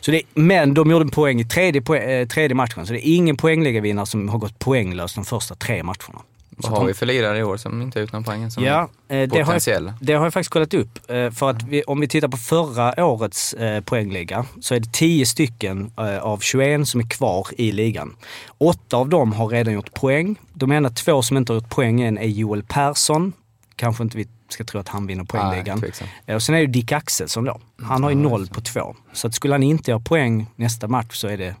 Så 0.00 0.10
det, 0.10 0.22
men 0.34 0.74
de 0.74 0.90
gjorde 0.90 1.04
en 1.04 1.10
poäng 1.10 1.40
i 1.40 1.44
tredje, 1.44 1.82
poäng, 1.82 2.10
eh, 2.10 2.26
tredje 2.26 2.54
matchen, 2.54 2.86
så 2.86 2.92
det 2.92 3.08
är 3.08 3.16
ingen 3.16 3.36
poängligavinnare 3.36 4.06
som 4.06 4.28
har 4.28 4.38
gått 4.38 4.58
poänglös 4.58 5.14
de 5.14 5.24
första 5.24 5.54
tre 5.54 5.82
matcherna. 5.82 6.22
Vad 6.62 6.72
har 6.72 6.86
vi 6.86 6.94
för 6.94 7.06
lirare 7.06 7.38
i 7.38 7.42
år 7.42 7.56
som 7.56 7.82
inte 7.82 7.98
har 7.98 8.00
gjort 8.00 8.12
någon 8.12 8.24
poäng? 8.24 8.50
Som 8.50 8.64
Ja, 8.64 8.88
eh, 9.08 9.28
det, 9.28 9.42
har 9.42 9.60
jag, 9.66 9.92
det 10.00 10.12
har 10.12 10.24
jag 10.24 10.32
faktiskt 10.32 10.52
kollat 10.52 10.74
upp. 10.74 11.10
Eh, 11.10 11.30
för 11.30 11.50
att 11.50 11.62
vi, 11.62 11.82
om 11.82 12.00
vi 12.00 12.08
tittar 12.08 12.28
på 12.28 12.36
förra 12.36 13.04
årets 13.04 13.54
eh, 13.54 13.80
poängliga 13.80 14.46
så 14.60 14.74
är 14.74 14.80
det 14.80 14.92
10 14.92 15.26
stycken 15.26 15.92
av 16.22 16.38
21 16.38 16.88
som 16.88 17.00
är 17.00 17.08
kvar 17.10 17.46
i 17.58 17.72
ligan. 17.72 18.16
Åtta 18.58 18.96
av 18.96 19.08
dem 19.08 19.32
har 19.32 19.48
redan 19.48 19.74
gjort 19.74 19.94
poäng. 19.94 20.36
De 20.52 20.72
enda 20.72 20.90
två 20.90 21.22
som 21.22 21.36
inte 21.36 21.52
har 21.52 21.54
gjort 21.60 21.70
poäng 21.70 22.00
än 22.00 22.18
är 22.18 22.26
Joel 22.26 22.62
Persson. 22.62 23.32
Kanske 23.76 24.02
inte 24.02 24.16
vi 24.16 24.28
ska 24.48 24.64
tro 24.64 24.80
att 24.80 24.88
han 24.88 25.06
vinner 25.06 25.24
poängligan. 25.24 25.82
och 26.26 26.42
sen 26.42 26.54
är 26.54 26.60
det 26.60 26.66
Dick 26.66 26.92
Axelsson 26.92 27.44
då. 27.44 27.60
Han 27.82 28.02
har 28.02 28.10
ju 28.10 28.16
noll 28.16 28.46
på 28.46 28.60
två. 28.60 28.96
Så 29.12 29.26
att 29.26 29.34
skulle 29.34 29.54
han 29.54 29.62
inte 29.62 29.90
göra 29.90 30.00
poäng 30.00 30.46
nästa 30.56 30.88
match 30.88 31.16
så 31.16 31.28
är 31.28 31.36
det 31.36 31.54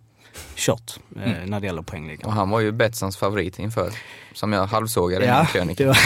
kört 0.56 0.98
eh, 1.24 1.32
när 1.46 1.60
det 1.60 1.66
gäller 1.66 1.82
poängligan. 1.82 2.26
Och 2.26 2.32
han 2.32 2.50
var 2.50 2.60
ju 2.60 2.72
Betssons 2.72 3.16
favorit 3.16 3.58
inför, 3.58 3.90
som 4.34 4.52
jag 4.52 4.66
halvsågade 4.66 5.24
i 5.24 5.28
Ja, 5.28 5.46
krönika. 5.52 5.82
det 5.84 5.88
var, 5.88 5.98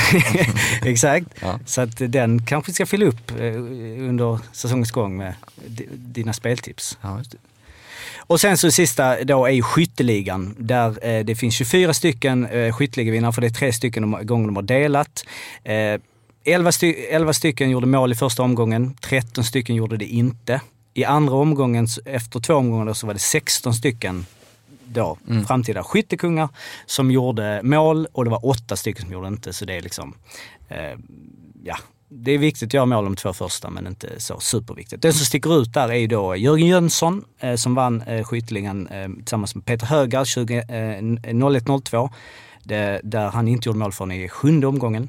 exakt. 0.89 1.26
Ja. 1.41 1.59
Så 1.66 1.80
att 1.80 1.97
den 1.99 2.47
kanske 2.47 2.72
ska 2.72 2.87
fylla 2.87 3.07
upp 3.07 3.30
eh, 3.30 3.45
under 4.09 4.39
säsongens 4.53 4.91
gång 4.91 5.16
med 5.16 5.35
di- 5.66 5.89
dina 5.93 6.33
speltips. 6.33 6.99
Ja. 7.01 7.20
Och 8.26 8.41
sen 8.41 8.59
så 8.59 8.70
sista 8.70 9.24
då 9.24 9.47
är 9.47 9.51
ju 9.51 9.62
skytteligan 9.62 10.55
där 10.59 11.07
eh, 11.09 11.24
det 11.24 11.35
finns 11.35 11.55
24 11.55 11.95
stycken 11.95 12.47
eh, 12.47 12.72
skytteligavinnare 12.76 13.33
för 13.33 13.41
det 13.41 13.47
är 13.47 13.51
tre 13.51 13.72
stycken 13.72 14.11
de, 14.11 14.26
gånger 14.26 14.47
de 14.47 14.57
har 14.57 14.62
delat. 14.62 15.24
Eh, 15.64 16.01
11, 16.45 16.72
sty 16.72 16.93
11 17.11 17.33
stycken 17.33 17.70
gjorde 17.70 17.87
mål 17.87 18.12
i 18.12 18.14
första 18.14 18.43
omgången, 18.43 18.95
13 19.01 19.45
stycken 19.45 19.76
gjorde 19.76 19.97
det 19.97 20.05
inte. 20.07 20.61
I 20.95 21.05
andra 21.05 21.34
omgången, 21.34 21.86
efter 22.05 22.40
två 22.40 22.55
omgångar 22.55 22.86
då, 22.86 22.95
så 22.95 23.07
var 23.07 23.14
det 23.14 23.20
16 23.20 23.74
stycken 23.74 24.26
då, 24.84 25.18
framtida 25.47 25.82
skyttekungar 25.84 26.49
som 26.86 27.11
gjorde 27.11 27.61
mål 27.62 28.07
och 28.12 28.24
det 28.24 28.30
var 28.30 28.47
åtta 28.47 28.76
stycken 28.76 29.03
som 29.03 29.12
gjorde 29.12 29.28
inte. 29.28 29.53
Så 29.53 29.64
det 29.64 29.74
är 29.76 29.82
liksom, 29.82 30.14
eh, 30.68 30.99
ja, 31.64 31.76
det 32.09 32.32
är 32.32 32.38
viktigt 32.38 32.66
att 32.68 32.74
göra 32.74 32.86
mål 32.86 33.05
de 33.05 33.16
två 33.16 33.32
första 33.32 33.70
men 33.70 33.86
inte 33.86 34.20
så 34.20 34.40
superviktigt. 34.40 35.03
Den 35.03 35.12
som 35.12 35.26
sticker 35.26 35.61
ut 35.62 35.72
där 35.74 35.88
är 35.88 35.95
ju 35.95 36.07
då 36.07 36.36
Jörgen 36.36 36.66
Jönsson 36.68 37.24
eh, 37.40 37.55
som 37.55 37.74
vann 37.74 38.03
eh, 38.03 38.24
skytteligan 38.24 38.86
eh, 38.86 39.09
tillsammans 39.16 39.55
med 39.55 39.64
Peter 39.64 39.86
Högar 39.86 40.24
20, 40.24 40.57
eh, 40.59 40.62
01-02. 41.03 42.11
Det- 42.64 43.01
Där 43.05 43.30
han 43.30 43.49
inte 43.49 43.68
gjorde 43.68 43.78
mål 43.78 43.93
förrän 43.93 44.12
i 44.12 44.28
sjunde 44.28 44.66
omgången. 44.66 45.09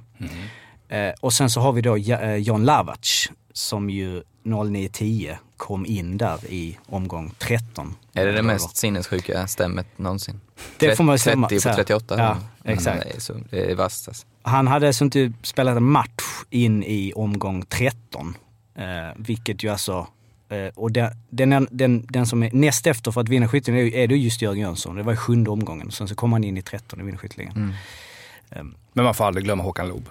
Eh, 0.89 1.13
och 1.21 1.33
sen 1.33 1.49
så 1.49 1.61
har 1.61 1.71
vi 1.73 1.81
då 1.81 1.95
eh, 1.95 2.35
Jan 2.37 2.65
Lavac 2.65 3.29
som 3.53 3.89
ju 3.89 4.23
09-10 4.43 5.35
kom 5.57 5.85
in 5.85 6.17
där 6.17 6.45
i 6.45 6.77
omgång 6.85 7.31
13. 7.37 7.95
Är 8.13 8.25
det 8.25 8.31
det 8.31 8.43
mest 8.43 8.77
sinnessjuka 8.77 9.47
stämmet 9.47 9.87
någonsin? 9.95 10.41
Det 10.77 10.95
får 10.95 11.03
man 11.03 11.19
säga. 11.19 11.47
30 11.49 11.69
på 11.69 11.75
38? 11.75 12.15
Ja, 12.17 12.37
Mm, 12.65 12.77
exakt. 12.77 13.03
Det 13.03 13.15
är, 13.15 13.19
så, 13.19 13.33
det 13.49 13.71
är 13.71 13.75
vasst 13.75 14.07
alltså. 14.07 14.27
Han 14.41 14.67
hade 14.67 14.87
alltså 14.87 15.03
inte 15.03 15.33
spelat 15.41 15.77
en 15.77 15.83
match 15.83 16.23
in 16.49 16.83
i 16.83 17.13
omgång 17.15 17.65
13. 17.65 18.37
Eh, 18.75 18.83
vilket 19.15 19.63
ju 19.63 19.69
alltså... 19.69 20.07
Eh, 20.49 20.67
och 20.75 20.91
den, 20.91 21.11
den, 21.29 21.67
den, 21.71 22.05
den 22.09 22.25
som 22.25 22.43
är 22.43 22.49
näst 22.53 22.87
efter 22.87 23.11
för 23.11 23.21
att 23.21 23.29
vinna 23.29 23.47
skytteligan 23.47 23.87
är, 23.87 23.95
är 23.95 24.07
det 24.07 24.15
just 24.15 24.41
Jörgen 24.41 24.61
Jönsson. 24.61 24.95
Det 24.95 25.03
var 25.03 25.13
i 25.13 25.15
sjunde 25.15 25.49
omgången. 25.49 25.91
Sen 25.91 26.07
så 26.07 26.15
kom 26.15 26.33
han 26.33 26.43
in 26.43 26.57
i 26.57 26.61
13 26.61 27.01
och 27.01 27.07
vinner 27.07 27.17
skytteligan. 27.17 27.55
Mm. 27.55 28.75
Men 28.93 29.05
man 29.05 29.13
får 29.13 29.25
aldrig 29.25 29.45
glömma 29.45 29.63
Håkan 29.63 29.87
Loob. 29.87 30.09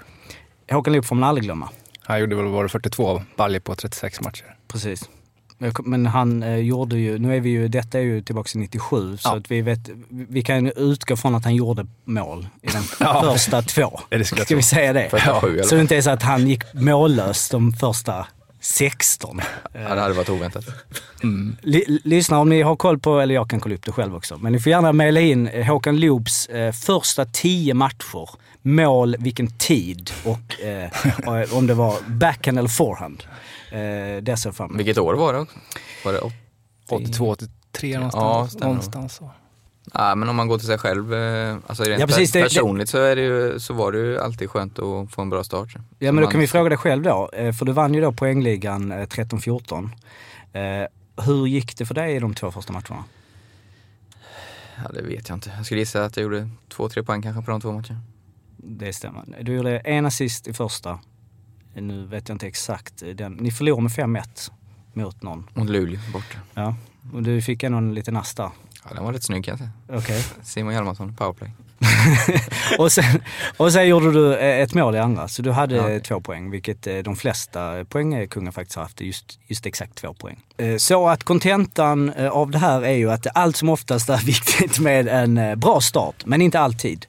Håkan 0.70 0.93
Loob 0.93 1.05
får 1.05 1.16
man 1.16 1.28
aldrig 1.28 1.45
glömma. 1.45 1.68
Han 2.01 2.20
gjorde 2.20 2.36
väl 2.36 2.53
bara 2.53 2.68
42 2.68 3.22
baljor 3.36 3.61
på 3.61 3.74
36 3.74 4.20
matcher. 4.20 4.57
Precis. 4.68 5.11
Men- 5.84 6.06
han 6.06 6.42
eh, 6.42 6.56
gjorde 6.56 6.96
ju, 6.98 7.18
nu 7.18 7.36
är 7.36 7.40
vi 7.40 7.50
ju, 7.50 7.68
detta 7.68 7.98
är 7.98 8.02
ju 8.02 8.22
tillbaka 8.22 8.48
till 8.48 8.60
97, 8.60 9.16
så 9.16 9.28
Ja. 9.28 9.36
att 9.36 9.50
vi 9.50 9.60
vet, 9.62 9.80
vi 10.08 10.42
kan 10.42 10.66
utgå 10.76 11.16
från 11.16 11.34
att 11.34 11.44
han 11.44 11.54
gjorde 11.54 11.86
mål 12.04 12.46
i 12.62 12.66
de 12.66 12.82
första 13.22 13.62
två. 13.62 14.00
Ja, 14.10 14.18
det 14.18 14.24
Ska 14.24 14.56
vi 14.56 14.62
säga 14.62 14.92
det? 14.92 15.10
Sju? 15.40 15.62
Så 15.64 15.74
det 15.74 15.80
inte 15.80 15.96
är 15.96 16.02
så 16.02 16.10
att 16.10 16.22
han 16.22 16.48
gick 16.48 16.62
mållös 16.74 17.48
de 17.50 17.72
första 17.72 18.26
16. 18.60 19.40
Ja, 19.74 19.94
det 19.94 20.00
hade 20.00 20.14
varit 20.14 20.28
oväntat. 20.30 20.64
Ly- 21.62 21.98
Lyssna 22.04 22.38
om 22.38 22.48
ni 22.48 22.62
har 22.62 22.76
koll 22.76 22.98
på, 22.98 23.20
eller 23.20 23.34
jag 23.34 23.50
kan 23.50 23.60
kolla 23.60 23.74
upp 23.74 23.84
det 23.84 23.92
själv 23.92 24.14
också, 24.16 24.38
men 24.38 24.52
ni 24.52 24.60
får 24.60 24.70
gärna 24.70 24.92
mejla 24.92 25.20
in 25.20 25.46
eh, 25.48 25.66
Håkan 25.66 26.00
Loobs 26.00 26.46
eh, 26.46 26.72
första 26.72 27.24
tio 27.24 27.74
matcher, 27.74 28.28
mål, 28.62 29.16
vilken 29.18 29.50
tid 29.50 30.10
och 30.24 30.60
eh, 30.60 30.90
och 31.50 31.56
om 31.58 31.66
det 31.66 31.74
var 31.74 31.94
backhand 32.08 32.58
eller 32.58 32.68
forehand. 32.68 33.22
Eh, 33.72 34.22
det 34.22 34.36
ser 34.36 34.48
jag 34.48 34.56
fram 34.56 34.66
emot. 34.70 34.78
Vilket 34.80 34.98
år 34.98 35.14
var 35.14 35.32
det? 35.32 35.46
Var 36.04 36.12
det 36.12 36.18
80? 36.20 36.34
82, 36.90 37.28
83 37.30 37.90
Ja, 37.92 37.98
någonstans. 37.98 38.50
stämmer. 38.52 38.66
någonstans 38.66 39.14
så. 39.14 39.30
Ja, 39.94 40.14
men 40.14 40.28
om 40.28 40.36
man 40.36 40.48
går 40.48 40.58
till 40.58 40.66
sig 40.66 40.78
själv, 40.78 41.14
eh, 41.14 41.56
alltså 41.66 41.84
rent 41.84 42.00
Ja, 42.00 42.06
precis, 42.06 42.32
det- 42.32 42.42
personligt 42.42 42.88
så, 42.88 42.98
är 42.98 43.16
det 43.16 43.22
ju, 43.22 43.60
så 43.60 43.74
var 43.74 43.92
det 43.92 43.98
ju 43.98 44.18
alltid 44.18 44.50
skönt 44.50 44.78
att 44.78 45.10
få 45.12 45.22
en 45.22 45.30
bra 45.30 45.44
start. 45.44 45.74
Ja 45.98 46.12
men 46.12 46.24
då 46.24 46.30
kan 46.30 46.40
vi 46.40 46.46
fråga 46.46 46.68
dig 46.68 46.78
själv 46.78 47.02
då, 47.02 47.30
eh, 47.32 47.52
för 47.52 47.64
du 47.64 47.72
vann 47.72 47.94
ju 47.94 48.00
då 48.00 48.12
poängligan 48.12 48.92
eh, 48.92 49.06
13-14. 49.06 49.90
Eh, 50.52 50.86
Hur 51.24 51.46
gick 51.46 51.76
det 51.78 51.86
för 51.86 51.94
dig 51.94 52.16
i 52.16 52.18
de 52.18 52.34
två 52.34 52.50
första 52.50 52.72
matcherna? 52.72 53.04
Ja, 54.76 54.90
det 54.94 55.02
vet 55.02 55.28
jag 55.28 55.36
inte. 55.36 55.52
Jag 55.56 55.66
skulle 55.66 55.80
gissa 55.80 56.04
att 56.04 56.16
jag 56.16 56.22
gjorde 56.24 56.48
två, 56.68 56.88
tre 56.88 57.02
poäng 57.02 57.22
kanske 57.22 57.42
på 57.42 57.50
de 57.50 57.60
två 57.60 57.72
matcherna. 57.72 58.00
Det 58.56 58.92
stämmer. 58.92 59.38
Du 59.42 59.54
gjorde 59.54 59.78
en 59.78 60.06
assist 60.06 60.48
i 60.48 60.52
första. 60.52 60.98
Nu 61.74 62.06
vet 62.06 62.28
jag 62.28 62.34
inte 62.34 62.46
exakt. 62.46 63.02
Den. 63.14 63.32
Ni 63.32 63.50
förlorade 63.50 63.82
med 63.82 64.22
5-1 64.24 64.50
mot 64.92 65.22
någon. 65.22 65.48
Mot 65.54 65.68
Luleå 65.68 66.00
borta. 66.12 66.38
Ja. 66.54 66.74
Och 67.12 67.22
du 67.22 67.42
fick 67.42 67.62
ändå 67.62 67.78
en 67.78 67.94
liten 67.94 68.14
där. 68.14 68.50
Ja, 68.84 68.94
den 68.94 69.04
var 69.04 69.12
rätt 69.12 69.22
snygg 69.22 69.44
kan 69.44 69.52
jag 69.52 69.58
säga. 69.58 69.70
Okej. 69.88 70.24
Simon 70.42 70.72
Hjalmarsson, 70.72 71.14
powerplay. 71.16 71.50
och, 72.78 72.93
sen, 72.93 73.22
och 73.57 73.72
sen 73.72 73.89
gjorde 73.89 74.12
du 74.12 74.35
eh, 74.37 74.61
ett 74.61 74.74
mål 74.74 74.95
i 74.95 74.99
andra, 74.99 75.28
så 75.28 75.43
du 75.43 75.51
hade 75.51 75.80
okej. 75.80 76.01
två 76.01 76.20
poäng, 76.20 76.51
vilket 76.51 76.87
eh, 76.87 76.97
de 76.97 77.16
flesta 77.16 77.85
poängkungar 77.85 78.53
faktiskt 78.53 78.76
har 78.76 78.83
haft, 78.83 79.01
just, 79.01 79.39
just 79.47 79.66
exakt 79.66 79.95
två 79.95 80.14
poäng. 80.14 80.41
Eh, 80.57 80.76
Så 80.76 81.09
att 81.09 81.24
kontentan 81.24 82.12
av 82.30 82.51
det 82.51 82.59
här 82.59 82.83
är 82.83 82.95
ju 82.97 83.11
att 83.11 83.22
det 83.22 83.30
allt 83.30 83.57
som 83.57 83.68
oftast 83.68 84.09
är 84.09 84.16
viktigt 84.26 84.78
med 84.78 85.09
en 85.09 85.61
bra 85.61 85.80
start, 85.80 86.26
men 86.26 86.43
inte 86.43 86.61
alltid. 86.61 87.07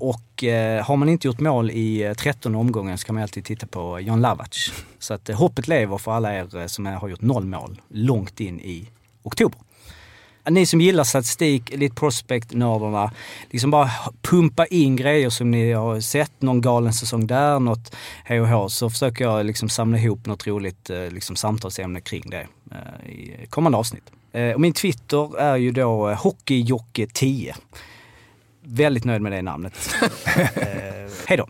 Och 0.00 0.44
har 0.84 0.96
man 0.96 1.08
inte 1.08 1.26
gjort 1.26 1.40
mål 1.40 1.70
i 1.70 2.02
eh, 2.02 2.14
13 2.14 2.54
omgången 2.54 2.98
så 2.98 3.06
kan 3.06 3.14
man 3.14 3.22
alltid 3.22 3.44
titta 3.44 3.66
på 3.66 4.00
Jan 4.00 4.20
Lavac. 4.20 4.72
Så 4.98 5.14
att 5.14 5.28
hoppet 5.28 5.68
lever 5.68 5.98
för 5.98 6.12
alla 6.12 6.34
er 6.34 6.68
som 6.68 6.86
har 6.86 7.08
gjort 7.08 7.20
noll 7.22 7.44
mål 7.44 7.80
långt 7.88 8.40
in 8.40 8.60
i 8.60 8.88
oktober. 9.22 9.58
Ni 10.48 10.66
som 10.66 10.80
gillar 10.80 11.04
statistik, 11.04 11.72
Elite 11.72 11.94
Prospect-nördarna, 11.94 13.10
liksom 13.50 13.70
bara 13.70 13.90
pumpa 14.22 14.66
in 14.66 14.96
grejer 14.96 15.30
som 15.30 15.50
ni 15.50 15.72
har 15.72 16.00
sett, 16.00 16.42
någon 16.42 16.60
galen 16.60 16.92
säsong 16.92 17.26
där, 17.26 17.60
något 17.60 17.94
HH, 18.28 18.66
så 18.68 18.90
försöker 18.90 19.24
jag 19.24 19.46
liksom 19.46 19.68
samla 19.68 19.98
ihop 19.98 20.26
något 20.26 20.46
roligt 20.46 20.90
eh, 20.90 21.10
liksom 21.10 21.36
samtalsämne 21.36 22.00
kring 22.00 22.30
det 22.30 22.46
eh, 22.70 23.10
i 23.10 23.46
kommande 23.50 23.78
avsnitt. 23.78 24.04
Eh, 24.32 24.50
Och 24.50 24.60
min 24.60 24.72
Twitter 24.72 25.38
är 25.38 25.56
ju 25.56 25.70
då 25.72 26.10
eh, 26.10 26.16
hockeyjocke10. 26.18 27.52
Väldigt 28.62 29.04
nöjd 29.04 29.22
med 29.22 29.32
det 29.32 29.42
namnet. 29.42 29.94
hej 31.26 31.36
då! 31.36 31.48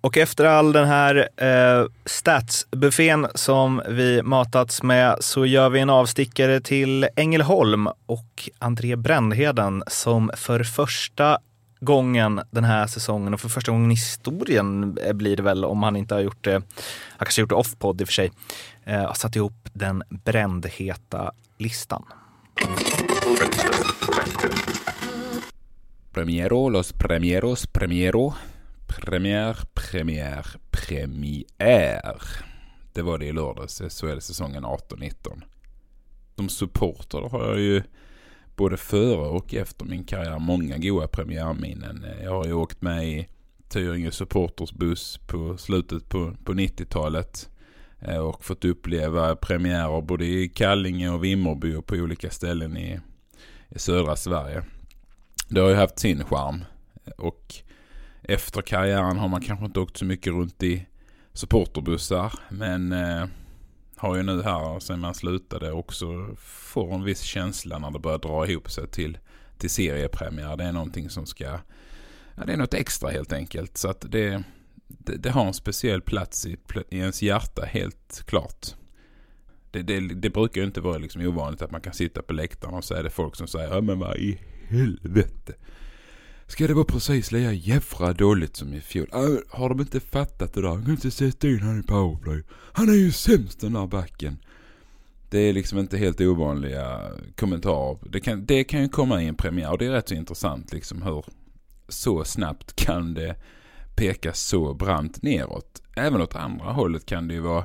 Och 0.00 0.16
efter 0.16 0.44
all 0.44 0.72
den 0.72 0.88
här 0.88 1.28
eh, 1.36 1.86
statsbuffén 2.04 3.26
som 3.34 3.82
vi 3.88 4.22
matats 4.22 4.82
med 4.82 5.16
så 5.20 5.46
gör 5.46 5.68
vi 5.68 5.80
en 5.80 5.90
avstickare 5.90 6.60
till 6.60 7.08
Ängelholm 7.16 7.88
och 8.06 8.48
André 8.58 8.96
Brändheden 8.96 9.82
som 9.86 10.30
för 10.36 10.62
första 10.64 11.38
gången 11.80 12.40
den 12.50 12.64
här 12.64 12.86
säsongen 12.86 13.34
och 13.34 13.40
för 13.40 13.48
första 13.48 13.72
gången 13.72 13.90
i 13.90 13.94
historien 13.94 14.98
eh, 15.04 15.12
blir 15.12 15.36
det 15.36 15.42
väl 15.42 15.64
om 15.64 15.82
han 15.82 15.96
inte 15.96 16.14
har 16.14 16.20
gjort 16.20 16.44
det, 16.44 16.52
han 16.52 16.62
kanske 17.18 17.40
har 17.40 17.42
gjort 17.42 17.50
det 17.50 17.54
off-podd 17.54 18.00
i 18.00 18.04
och 18.04 18.08
för 18.08 18.14
sig, 18.14 18.30
eh, 18.84 19.06
har 19.06 19.14
satt 19.14 19.36
ihop 19.36 19.68
den 19.72 20.02
brändheta 20.08 21.32
listan. 21.58 22.04
Premiero, 26.12 26.68
los 26.68 26.92
premieros, 26.92 27.66
premiero. 27.66 28.34
Premiär, 28.88 29.56
premiär, 29.90 30.46
premiär. 30.70 32.20
Det 32.92 33.02
var 33.02 33.18
det 33.18 33.26
i 33.26 33.32
lördags, 33.32 33.82
SHL-säsongen 33.88 34.64
18-19. 34.64 35.42
Som 36.36 36.48
supporter 36.48 37.18
har 37.18 37.44
jag 37.44 37.60
ju 37.60 37.82
både 38.56 38.76
före 38.76 39.28
och 39.28 39.54
efter 39.54 39.84
min 39.84 40.04
karriär 40.04 40.38
många 40.38 40.78
goda 40.78 41.08
premiärminnen. 41.08 42.06
Jag 42.22 42.30
har 42.30 42.44
ju 42.44 42.52
åkt 42.52 42.82
med 42.82 43.08
i 43.08 43.28
Tyringe 43.68 44.10
Supporters 44.10 44.72
buss 44.72 45.20
på 45.26 45.56
slutet 45.56 46.08
på, 46.08 46.34
på 46.44 46.52
90-talet. 46.52 47.50
Eh, 48.00 48.18
och 48.18 48.44
fått 48.44 48.64
uppleva 48.64 49.36
premiärer 49.36 50.00
både 50.00 50.24
i 50.24 50.48
Kallinge 50.48 51.10
och 51.10 51.24
Vimmerby 51.24 51.74
och 51.74 51.86
på 51.86 51.94
olika 51.94 52.30
ställen 52.30 52.76
i, 52.76 53.00
i 53.68 53.78
södra 53.78 54.16
Sverige. 54.16 54.64
Det 55.48 55.60
har 55.60 55.68
ju 55.68 55.74
haft 55.74 55.98
sin 55.98 56.24
charm. 56.24 56.64
Och 57.16 57.62
efter 58.28 58.62
karriären 58.62 59.16
har 59.16 59.28
man 59.28 59.40
kanske 59.40 59.64
inte 59.64 59.80
åkt 59.80 59.96
så 59.96 60.04
mycket 60.04 60.32
runt 60.32 60.62
i 60.62 60.86
supporterbussar. 61.32 62.32
Men 62.48 62.92
eh, 62.92 63.26
har 63.96 64.16
ju 64.16 64.22
nu 64.22 64.42
här 64.42 64.80
sen 64.80 65.00
man 65.00 65.14
slutade 65.14 65.72
också 65.72 66.36
får 66.38 66.94
en 66.94 67.04
viss 67.04 67.20
känsla 67.20 67.78
när 67.78 67.90
det 67.90 67.98
börjar 67.98 68.18
dra 68.18 68.46
ihop 68.46 68.70
sig 68.70 68.88
till, 68.88 69.18
till 69.58 69.70
seriepremiär. 69.70 70.56
Det 70.56 70.64
är 70.64 70.72
någonting 70.72 71.10
som 71.10 71.26
ska 71.26 71.44
ja, 72.36 72.44
det 72.46 72.52
är 72.52 72.56
något 72.56 72.74
extra 72.74 73.10
helt 73.10 73.32
enkelt. 73.32 73.76
Så 73.76 73.88
att 73.90 74.04
det, 74.08 74.42
det, 74.86 75.16
det 75.16 75.30
har 75.30 75.46
en 75.46 75.54
speciell 75.54 76.00
plats 76.00 76.46
i, 76.46 76.56
i 76.90 76.98
ens 76.98 77.22
hjärta 77.22 77.64
helt 77.64 78.22
klart. 78.26 78.66
Det, 79.70 79.82
det, 79.82 80.00
det 80.00 80.30
brukar 80.30 80.60
ju 80.60 80.66
inte 80.66 80.80
vara 80.80 80.98
liksom 80.98 81.22
ovanligt 81.22 81.62
att 81.62 81.70
man 81.70 81.80
kan 81.80 81.92
sitta 81.92 82.22
på 82.22 82.32
läktaren 82.32 82.74
och 82.74 82.84
så 82.84 82.94
är 82.94 83.02
det 83.02 83.10
folk 83.10 83.36
som 83.36 83.46
säger 83.46 83.74
ja 83.74 83.80
men 83.80 83.98
vad 83.98 84.16
i 84.16 84.40
helvete. 84.68 85.54
Ska 86.48 86.66
det 86.66 86.74
vara 86.74 86.84
precis 86.84 87.32
lika 87.32 87.52
jävla 87.52 88.12
dåligt 88.12 88.56
som 88.56 88.74
i 88.74 88.80
fjol? 88.80 89.08
Äh, 89.12 89.58
har 89.58 89.68
de 89.68 89.80
inte 89.80 90.00
fattat 90.00 90.54
det 90.54 90.60
där? 90.60 90.68
Han 90.68 90.82
kan 90.82 90.90
inte 90.90 91.10
sätta 91.10 91.48
in 91.48 91.60
han 91.60 91.80
i 91.80 91.82
powerplay. 91.82 92.42
Han 92.50 92.88
är 92.88 92.94
ju 92.94 93.12
sämst 93.12 93.60
den 93.60 93.72
där 93.72 93.86
backen. 93.86 94.38
Det 95.30 95.38
är 95.38 95.52
liksom 95.52 95.78
inte 95.78 95.98
helt 95.98 96.20
ovanliga 96.20 97.00
kommentarer. 97.36 97.98
Det 98.10 98.20
kan, 98.20 98.46
det 98.46 98.64
kan 98.64 98.82
ju 98.82 98.88
komma 98.88 99.22
i 99.22 99.26
en 99.26 99.34
premiär 99.34 99.70
och 99.70 99.78
det 99.78 99.86
är 99.86 99.90
rätt 99.90 100.08
så 100.08 100.14
intressant 100.14 100.72
liksom 100.72 101.02
hur 101.02 101.24
så 101.88 102.24
snabbt 102.24 102.76
kan 102.76 103.14
det 103.14 103.36
peka 103.96 104.32
så 104.32 104.74
brant 104.74 105.22
neråt. 105.22 105.82
Även 105.96 106.20
åt 106.20 106.34
andra 106.34 106.72
hållet 106.72 107.06
kan 107.06 107.28
det 107.28 107.34
ju 107.34 107.40
vara, 107.40 107.64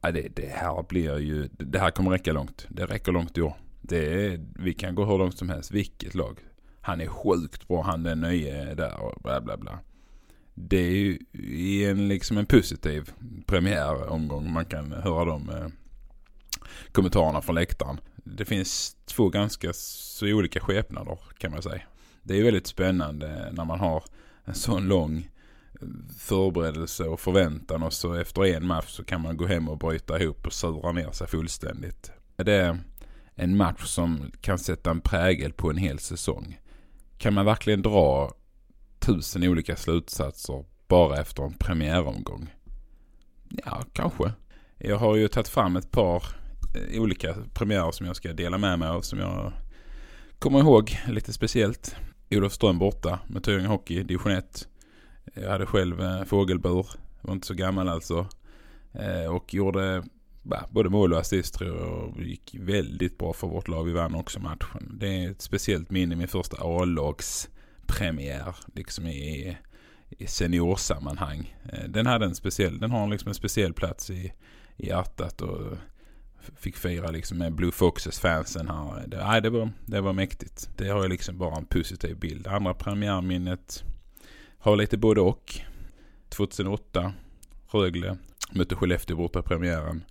ja, 0.00 0.10
det, 0.10 0.28
det 0.36 0.52
här 0.54 0.84
blir 0.88 1.18
ju, 1.18 1.48
det 1.52 1.78
här 1.78 1.90
kommer 1.90 2.10
räcka 2.10 2.32
långt. 2.32 2.66
Det 2.68 2.86
räcker 2.86 3.12
långt 3.12 3.38
i 3.38 3.42
år. 3.42 3.56
Det 3.80 4.26
är, 4.26 4.40
vi 4.58 4.74
kan 4.74 4.94
gå 4.94 5.04
hur 5.04 5.18
långt 5.18 5.38
som 5.38 5.48
helst, 5.48 5.70
vilket 5.70 6.14
lag. 6.14 6.40
Han 6.86 7.00
är 7.00 7.06
sjukt 7.06 7.68
bra, 7.68 7.82
han 7.82 8.06
är 8.06 8.14
nöje 8.14 8.74
där 8.74 9.00
och 9.00 9.22
bla 9.22 9.40
bla 9.40 9.56
bla. 9.56 9.78
Det 10.54 10.76
är 10.76 10.90
ju 10.90 11.18
i 11.32 11.84
en, 11.84 12.08
liksom 12.08 12.38
en 12.38 12.46
positiv 12.46 13.12
premiäromgång. 13.46 14.52
Man 14.52 14.64
kan 14.64 14.92
höra 14.92 15.24
de 15.24 15.48
eh, 15.48 15.66
kommentarerna 16.92 17.40
från 17.42 17.54
läktaren. 17.54 18.00
Det 18.16 18.44
finns 18.44 18.96
två 19.04 19.28
ganska 19.28 19.72
så 19.72 20.26
olika 20.26 20.60
skepnader 20.60 21.18
kan 21.38 21.50
man 21.50 21.62
säga. 21.62 21.82
Det 22.22 22.38
är 22.38 22.44
väldigt 22.44 22.66
spännande 22.66 23.52
när 23.52 23.64
man 23.64 23.80
har 23.80 24.04
en 24.44 24.54
sån 24.54 24.88
lång 24.88 25.16
eh, 25.80 25.88
förberedelse 26.18 27.04
och 27.04 27.20
förväntan 27.20 27.82
och 27.82 27.92
så 27.92 28.14
efter 28.14 28.44
en 28.44 28.66
match 28.66 28.88
så 28.88 29.04
kan 29.04 29.20
man 29.20 29.36
gå 29.36 29.46
hem 29.46 29.68
och 29.68 29.78
bryta 29.78 30.22
ihop 30.22 30.46
och 30.46 30.52
sura 30.52 30.92
ner 30.92 31.10
sig 31.10 31.26
fullständigt. 31.26 32.12
Det 32.36 32.54
är 32.54 32.78
en 33.34 33.56
match 33.56 33.84
som 33.84 34.30
kan 34.40 34.58
sätta 34.58 34.90
en 34.90 35.00
prägel 35.00 35.52
på 35.52 35.70
en 35.70 35.76
hel 35.76 35.98
säsong. 35.98 36.58
Kan 37.18 37.34
man 37.34 37.44
verkligen 37.44 37.82
dra 37.82 38.30
tusen 38.98 39.42
olika 39.42 39.76
slutsatser 39.76 40.64
bara 40.88 41.20
efter 41.20 41.42
en 41.42 41.54
premiäromgång? 41.54 42.54
Ja, 43.64 43.82
kanske. 43.92 44.32
Jag 44.78 44.96
har 44.96 45.16
ju 45.16 45.28
tagit 45.28 45.48
fram 45.48 45.76
ett 45.76 45.90
par 45.90 46.24
eh, 46.74 47.02
olika 47.02 47.34
premiärer 47.54 47.90
som 47.90 48.06
jag 48.06 48.16
ska 48.16 48.32
dela 48.32 48.58
med 48.58 48.78
mig 48.78 48.88
av 48.88 49.00
som 49.00 49.18
jag 49.18 49.52
kommer 50.38 50.58
ihåg 50.58 50.98
lite 51.08 51.32
speciellt. 51.32 51.96
Olofström 52.30 52.78
borta 52.78 53.18
med 53.26 53.44
Tyringe 53.44 53.68
Hockey, 53.68 54.02
division 54.02 54.32
1. 54.32 54.68
Jag 55.34 55.50
hade 55.50 55.66
själv 55.66 56.00
eh, 56.00 56.24
fågelbur, 56.24 56.86
var 57.20 57.34
inte 57.34 57.46
så 57.46 57.54
gammal 57.54 57.88
alltså. 57.88 58.26
Eh, 58.92 59.34
och 59.34 59.54
gjorde 59.54 60.04
både 60.70 60.88
mål 60.88 61.12
och 61.12 61.18
assist 61.18 61.54
tror 61.54 61.78
jag 61.78 61.88
och 61.88 62.22
gick 62.22 62.56
väldigt 62.60 63.18
bra 63.18 63.32
för 63.32 63.46
vårt 63.46 63.68
lag. 63.68 63.84
Vi 63.84 63.92
vann 63.92 64.14
också 64.14 64.40
matchen. 64.40 64.98
Det 65.00 65.24
är 65.24 65.30
ett 65.30 65.42
speciellt 65.42 65.90
minne, 65.90 66.16
min 66.16 66.28
första 66.28 66.56
A-lagspremiär 66.60 68.56
liksom 68.74 69.06
i, 69.06 69.56
i 70.08 70.26
seniorsammanhang. 70.26 71.56
Eh, 71.72 71.88
den 71.88 72.06
hade 72.06 72.26
en 72.26 72.34
speciell, 72.34 72.78
den 72.78 72.90
har 72.90 73.08
liksom 73.08 73.28
en 73.28 73.34
speciell 73.34 73.72
plats 73.72 74.10
i, 74.10 74.32
i 74.76 74.86
hjärtat 74.86 75.40
och 75.40 75.78
fick 76.56 76.76
fira 76.76 77.10
liksom 77.10 77.38
med 77.38 77.54
Blue 77.54 77.72
Foxes 77.72 78.20
fansen 78.20 78.68
här. 78.68 79.06
Det, 79.06 79.16
nej, 79.16 79.42
det, 79.42 79.50
var, 79.50 79.70
det 79.86 80.00
var 80.00 80.12
mäktigt. 80.12 80.70
Det 80.76 80.88
har 80.88 81.00
jag 81.00 81.10
liksom 81.10 81.38
bara 81.38 81.56
en 81.56 81.66
positiv 81.66 82.18
bild. 82.18 82.46
Andra 82.46 82.74
premiärminnet 82.74 83.84
har 84.58 84.76
lite 84.76 84.96
både 84.96 85.20
och. 85.20 85.60
2008, 86.28 87.12
Rögle 87.70 88.16
mötte 88.52 88.74
Skellefteå 88.74 89.16
borta 89.16 89.38
i 89.38 89.42
premiären. 89.42 90.04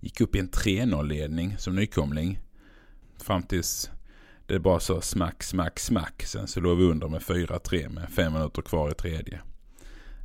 Gick 0.00 0.20
upp 0.20 0.34
i 0.34 0.38
en 0.38 0.50
3-0-ledning 0.50 1.58
som 1.58 1.76
nykomling. 1.76 2.40
Fram 3.18 3.42
tills 3.42 3.90
det 4.46 4.58
bara 4.58 4.80
så 4.80 5.00
smack, 5.00 5.42
smack, 5.42 5.78
smack. 5.78 6.22
Sen 6.22 6.46
så 6.46 6.60
låg 6.60 6.78
vi 6.78 6.84
under 6.84 7.08
med 7.08 7.20
4-3 7.20 7.88
med 7.88 8.08
fem 8.08 8.32
minuter 8.32 8.62
kvar 8.62 8.90
i 8.90 8.94
tredje. 8.94 9.40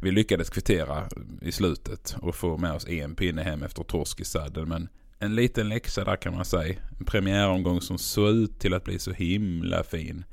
Vi 0.02 0.12
lyckades 0.12 0.50
kvittera 0.50 1.10
i 1.42 1.52
slutet 1.52 2.16
och 2.22 2.36
få 2.36 2.58
med 2.58 2.72
oss 2.72 2.88
en 2.88 3.16
pinne 3.16 3.44
hem 3.44 3.64
efter 3.64 3.84
torsk 3.84 4.20
i 4.20 4.26
sadel. 4.26 4.66
Men 4.66 4.90
en 5.20 5.36
liten 5.36 5.70
läxa 5.70 6.04
där 6.04 6.16
kan 6.16 6.34
man 6.34 6.46
säga. 6.46 6.76
En 7.00 7.06
premiäromgång 7.06 7.82
som 7.82 7.98
såg 7.98 8.30
ut 8.30 8.60
till 8.60 8.74
att 8.74 8.84
bli 8.84 9.00
så 9.00 9.12
himla 9.12 9.84
fin. 9.84 10.26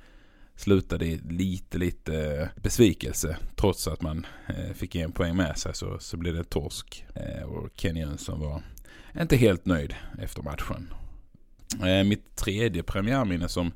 Slutade 0.57 1.07
i 1.07 1.20
lite, 1.30 1.78
lite 1.78 2.49
besvikelse. 2.62 3.36
Trots 3.57 3.88
att 3.88 4.03
man 4.03 4.26
eh, 4.47 4.74
fick 4.74 4.95
en 4.95 5.12
poäng 5.12 5.36
med 5.36 5.59
sig 5.59 5.74
så, 5.74 5.99
så 5.99 6.16
blev 6.16 6.34
det 6.34 6.45
torsk. 6.45 7.05
Eh, 7.14 7.43
och 7.43 7.68
Kenny 7.74 8.01
Jönsson 8.01 8.40
var 8.40 8.62
inte 9.20 9.36
helt 9.36 9.66
nöjd 9.66 9.94
efter 10.18 10.42
matchen. 10.42 10.94
Eh, 11.86 12.04
mitt 12.04 12.36
tredje 12.36 12.82
premiärminne 12.82 13.48
som, 13.48 13.72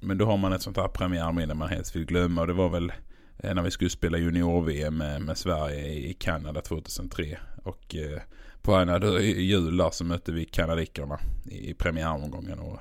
men 0.00 0.18
då 0.18 0.26
har 0.26 0.36
man 0.36 0.52
ett 0.52 0.62
sånt 0.62 0.76
här 0.76 0.88
premiärminne 0.88 1.54
man 1.54 1.68
helst 1.68 1.96
vill 1.96 2.06
glömma. 2.06 2.40
Och 2.40 2.46
det 2.46 2.52
var 2.52 2.68
väl 2.68 2.92
eh, 3.38 3.54
när 3.54 3.62
vi 3.62 3.70
skulle 3.70 3.90
spela 3.90 4.18
junior-VM 4.18 4.96
med, 4.96 5.22
med, 5.22 5.38
Sverige 5.38 5.88
i 5.88 6.14
Kanada 6.14 6.60
2003. 6.60 7.38
Och 7.64 7.94
eh, 7.94 8.20
på 8.62 8.74
en 8.74 9.22
jul 9.22 9.76
där 9.76 9.90
så 9.90 10.04
mötte 10.04 10.32
vi 10.32 10.44
kanadikerna 10.44 11.18
i, 11.50 11.70
i 11.70 11.74
premiäromgången. 11.74 12.58
Och 12.58 12.78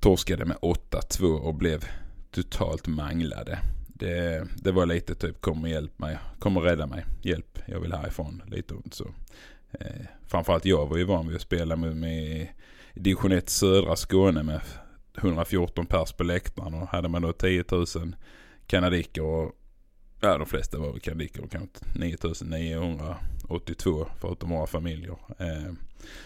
torskade 0.00 0.44
med 0.44 0.56
8-2 0.56 1.24
och 1.24 1.54
blev 1.54 1.84
totalt 2.30 2.86
manglade. 2.86 3.58
Det, 3.88 4.46
det 4.56 4.72
var 4.72 4.86
lite 4.86 5.14
typ 5.14 5.40
kom 5.40 5.62
och 5.62 5.68
hjälp 5.68 5.98
mig, 5.98 6.18
kom 6.38 6.56
och 6.56 6.62
rädda 6.62 6.86
mig, 6.86 7.04
hjälp, 7.22 7.58
jag 7.66 7.80
vill 7.80 7.92
härifrån. 7.92 8.42
Lite 8.46 8.74
ont 8.74 8.94
så. 8.94 9.10
Eh, 9.80 10.06
framförallt 10.26 10.64
jag 10.64 10.86
var 10.86 10.96
ju 10.96 11.04
van 11.04 11.26
vid 11.26 11.36
att 11.36 11.42
spela 11.42 11.76
med, 11.76 11.96
med 11.96 12.48
division 12.94 13.32
1 13.32 13.48
södra 13.48 13.96
Skåne 13.96 14.42
med 14.42 14.60
114 15.18 15.86
pers 15.86 16.12
på 16.12 16.24
läktaren 16.24 16.74
och 16.74 16.88
hade 16.88 17.08
man 17.08 17.22
då 17.22 17.32
10 17.32 17.64
000 17.70 17.86
kanadiker 18.66 19.22
och 19.22 19.52
ja 20.20 20.38
de 20.38 20.46
flesta 20.46 20.78
var 20.78 20.90
väl 20.90 21.00
kanadiker 21.00 21.44
och 21.44 21.50
kanske 21.50 21.68
9982 21.94 24.06
förutom 24.20 24.50
våra 24.50 24.66
familjer. 24.66 25.16
Eh, 25.38 25.72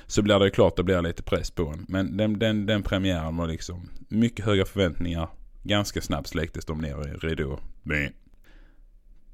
så 0.07 0.23
blir 0.23 0.39
det 0.39 0.51
klart, 0.51 0.77
det 0.77 0.83
blir 0.83 1.03
lite 1.03 1.23
press 1.23 1.51
på 1.51 1.69
en. 1.69 1.87
Men 1.89 2.17
den, 2.17 2.39
den, 2.39 2.67
den 2.67 2.83
premiären 2.83 3.37
var 3.37 3.47
liksom 3.47 3.89
mycket 4.09 4.45
höga 4.45 4.65
förväntningar. 4.65 5.29
Ganska 5.63 6.01
snabbt 6.01 6.29
släcktes 6.29 6.65
de 6.65 6.79
ner 6.79 7.09
i 7.09 7.13
ridå. 7.13 7.59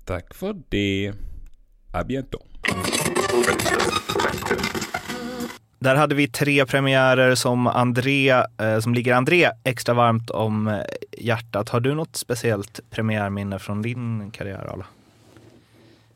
Tack 0.05 0.35
för 0.35 0.63
det. 0.69 1.13
A 1.93 2.05
bientôt. 2.05 2.52
Där 5.79 5.95
hade 5.95 6.15
vi 6.15 6.29
tre 6.29 6.67
premiärer 6.67 7.35
som, 7.35 7.67
André, 7.67 8.31
eh, 8.31 8.81
som 8.81 8.95
ligger 8.95 9.15
André 9.15 9.51
extra 9.65 9.95
varmt 9.95 10.31
om 10.31 10.69
eh, 10.69 10.81
hjärtat. 11.19 11.69
Har 11.69 11.81
du 11.81 11.95
något 11.95 12.17
speciellt 12.17 12.81
premiärminne 12.91 13.59
från 13.59 13.83
din 13.83 14.31
karriär, 14.31 14.71
Arla? 14.73 14.87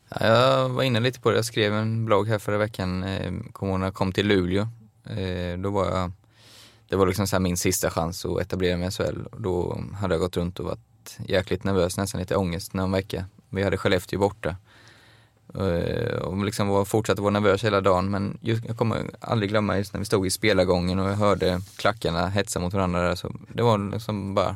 Ja, 0.09 0.25
jag 0.25 0.69
var 0.69 0.83
inne 0.83 0.99
lite 0.99 1.19
på 1.19 1.29
det. 1.31 1.35
Jag 1.35 1.45
skrev 1.45 1.73
en 1.73 2.05
blogg 2.05 2.27
här 2.27 2.39
förra 2.39 2.57
veckan. 2.57 3.03
Eh, 3.03 3.31
kom 3.51 3.81
jag 3.81 3.93
kom 3.93 4.11
till 4.11 4.27
Luleå. 4.27 4.67
Eh, 5.09 5.57
då 5.57 5.69
var 5.69 5.85
jag, 5.85 6.11
det 6.89 6.95
var 6.95 7.07
liksom 7.07 7.27
så 7.27 7.39
min 7.39 7.57
sista 7.57 7.89
chans 7.89 8.25
att 8.25 8.41
etablera 8.41 8.77
mig 8.77 8.87
i 8.87 8.91
SHL. 8.91 9.21
Då 9.37 9.81
hade 10.01 10.13
jag 10.13 10.21
gått 10.21 10.37
runt 10.37 10.59
och 10.59 10.65
varit 10.65 11.17
jäkligt 11.27 11.63
nervös, 11.63 11.97
nästan 11.97 12.21
lite 12.21 12.35
ångest 12.35 12.73
någon 12.73 12.91
vecka. 12.91 13.25
Vi 13.49 13.63
hade 13.63 13.77
Skellefteå 13.77 14.19
borta. 14.19 14.55
Eh, 15.55 16.17
och 16.17 16.45
liksom 16.45 16.67
var, 16.67 16.85
fortsatte 16.85 17.21
vara 17.21 17.31
nervös 17.31 17.63
hela 17.63 17.81
dagen. 17.81 18.11
Men 18.11 18.37
just, 18.41 18.65
jag 18.65 18.77
kommer 18.77 19.11
aldrig 19.19 19.49
glömma 19.49 19.77
just 19.77 19.93
när 19.93 19.99
vi 19.99 20.05
stod 20.05 20.27
i 20.27 20.29
spelargången 20.29 20.99
och 20.99 21.09
jag 21.09 21.15
hörde 21.15 21.61
klackarna 21.75 22.27
hetsa 22.27 22.59
mot 22.59 22.73
varandra 22.73 23.01
där. 23.01 23.15
Så 23.15 23.31
det 23.53 23.63
var 23.63 23.91
liksom 23.91 24.33
bara, 24.33 24.55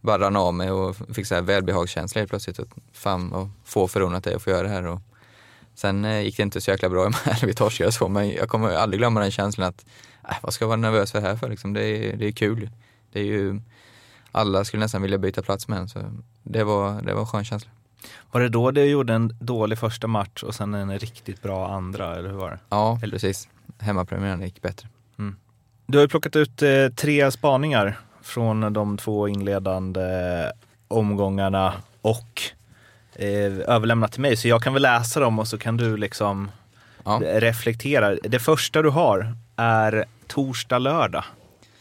bara 0.00 0.18
rann 0.18 0.36
av 0.36 0.54
mig 0.54 0.70
och 0.70 0.96
fick 0.96 1.26
så 1.26 1.34
här 1.34 1.42
välbehagskänsla 1.42 2.18
helt 2.18 2.30
plötsligt. 2.30 2.58
Och 2.58 2.68
fan 2.92 3.30
vad 3.30 3.50
få 3.64 3.88
förunnat 3.88 4.24
dig 4.24 4.34
att 4.34 4.42
få 4.42 4.50
göra 4.50 4.62
det 4.62 4.68
här. 4.68 4.86
Och 4.86 5.00
sen 5.74 6.04
eh, 6.04 6.20
gick 6.20 6.36
det 6.36 6.42
inte 6.42 6.60
så 6.60 6.70
jäkla 6.70 6.88
bra 6.88 7.12
vi 7.42 7.54
torskade 7.54 7.92
så, 7.92 8.08
men 8.08 8.30
jag 8.30 8.48
kommer 8.48 8.74
aldrig 8.74 9.00
glömma 9.00 9.20
den 9.20 9.30
känslan 9.30 9.68
att 9.68 9.86
äh, 10.28 10.36
vad 10.42 10.54
ska 10.54 10.64
jag 10.64 10.68
vara 10.68 10.76
nervös 10.76 11.12
för 11.12 11.20
det 11.20 11.28
här 11.28 11.36
för 11.36 11.48
liksom? 11.48 11.72
Det 11.72 11.84
är, 11.84 12.16
det 12.16 12.26
är 12.26 12.32
kul. 12.32 12.70
Det 13.12 13.20
är 13.20 13.24
ju, 13.24 13.60
alla 14.32 14.64
skulle 14.64 14.80
nästan 14.80 15.02
vilja 15.02 15.18
byta 15.18 15.42
plats 15.42 15.68
med 15.68 15.78
en, 15.78 15.88
så 15.88 15.98
det 16.42 16.64
var, 16.64 17.02
det 17.02 17.14
var 17.14 17.20
en 17.20 17.26
skön 17.26 17.44
känsla. 17.44 17.70
Var 18.30 18.40
det 18.40 18.48
då 18.48 18.70
du 18.70 18.84
gjorde 18.84 19.14
en 19.14 19.36
dålig 19.40 19.78
första 19.78 20.06
match 20.06 20.42
och 20.42 20.54
sen 20.54 20.74
en 20.74 20.98
riktigt 20.98 21.42
bra 21.42 21.68
andra, 21.68 22.16
eller 22.16 22.28
hur 22.28 22.36
var 22.36 22.50
det? 22.50 22.58
Ja, 22.68 22.98
precis. 23.02 23.48
Hemmapremiären 23.78 24.42
gick 24.42 24.62
bättre. 24.62 24.88
Mm. 25.18 25.36
Du 25.86 25.98
har 25.98 26.02
ju 26.02 26.08
plockat 26.08 26.36
ut 26.36 26.62
eh, 26.62 26.88
tre 26.96 27.30
spaningar 27.30 27.98
från 28.22 28.72
de 28.72 28.96
två 28.96 29.28
inledande 29.28 30.02
omgångarna 30.88 31.72
och 32.00 32.42
eh, 33.14 33.58
överlämnat 33.66 34.12
till 34.12 34.20
mig. 34.20 34.36
Så 34.36 34.48
jag 34.48 34.62
kan 34.62 34.72
väl 34.72 34.82
läsa 34.82 35.20
dem 35.20 35.38
och 35.38 35.48
så 35.48 35.58
kan 35.58 35.76
du 35.76 35.96
liksom 35.96 36.50
ja. 37.04 37.20
reflektera. 37.22 38.14
Det 38.14 38.38
första 38.38 38.82
du 38.82 38.90
har 38.90 39.34
är 39.56 40.04
torsdag, 40.26 40.78
lördag. 40.78 41.24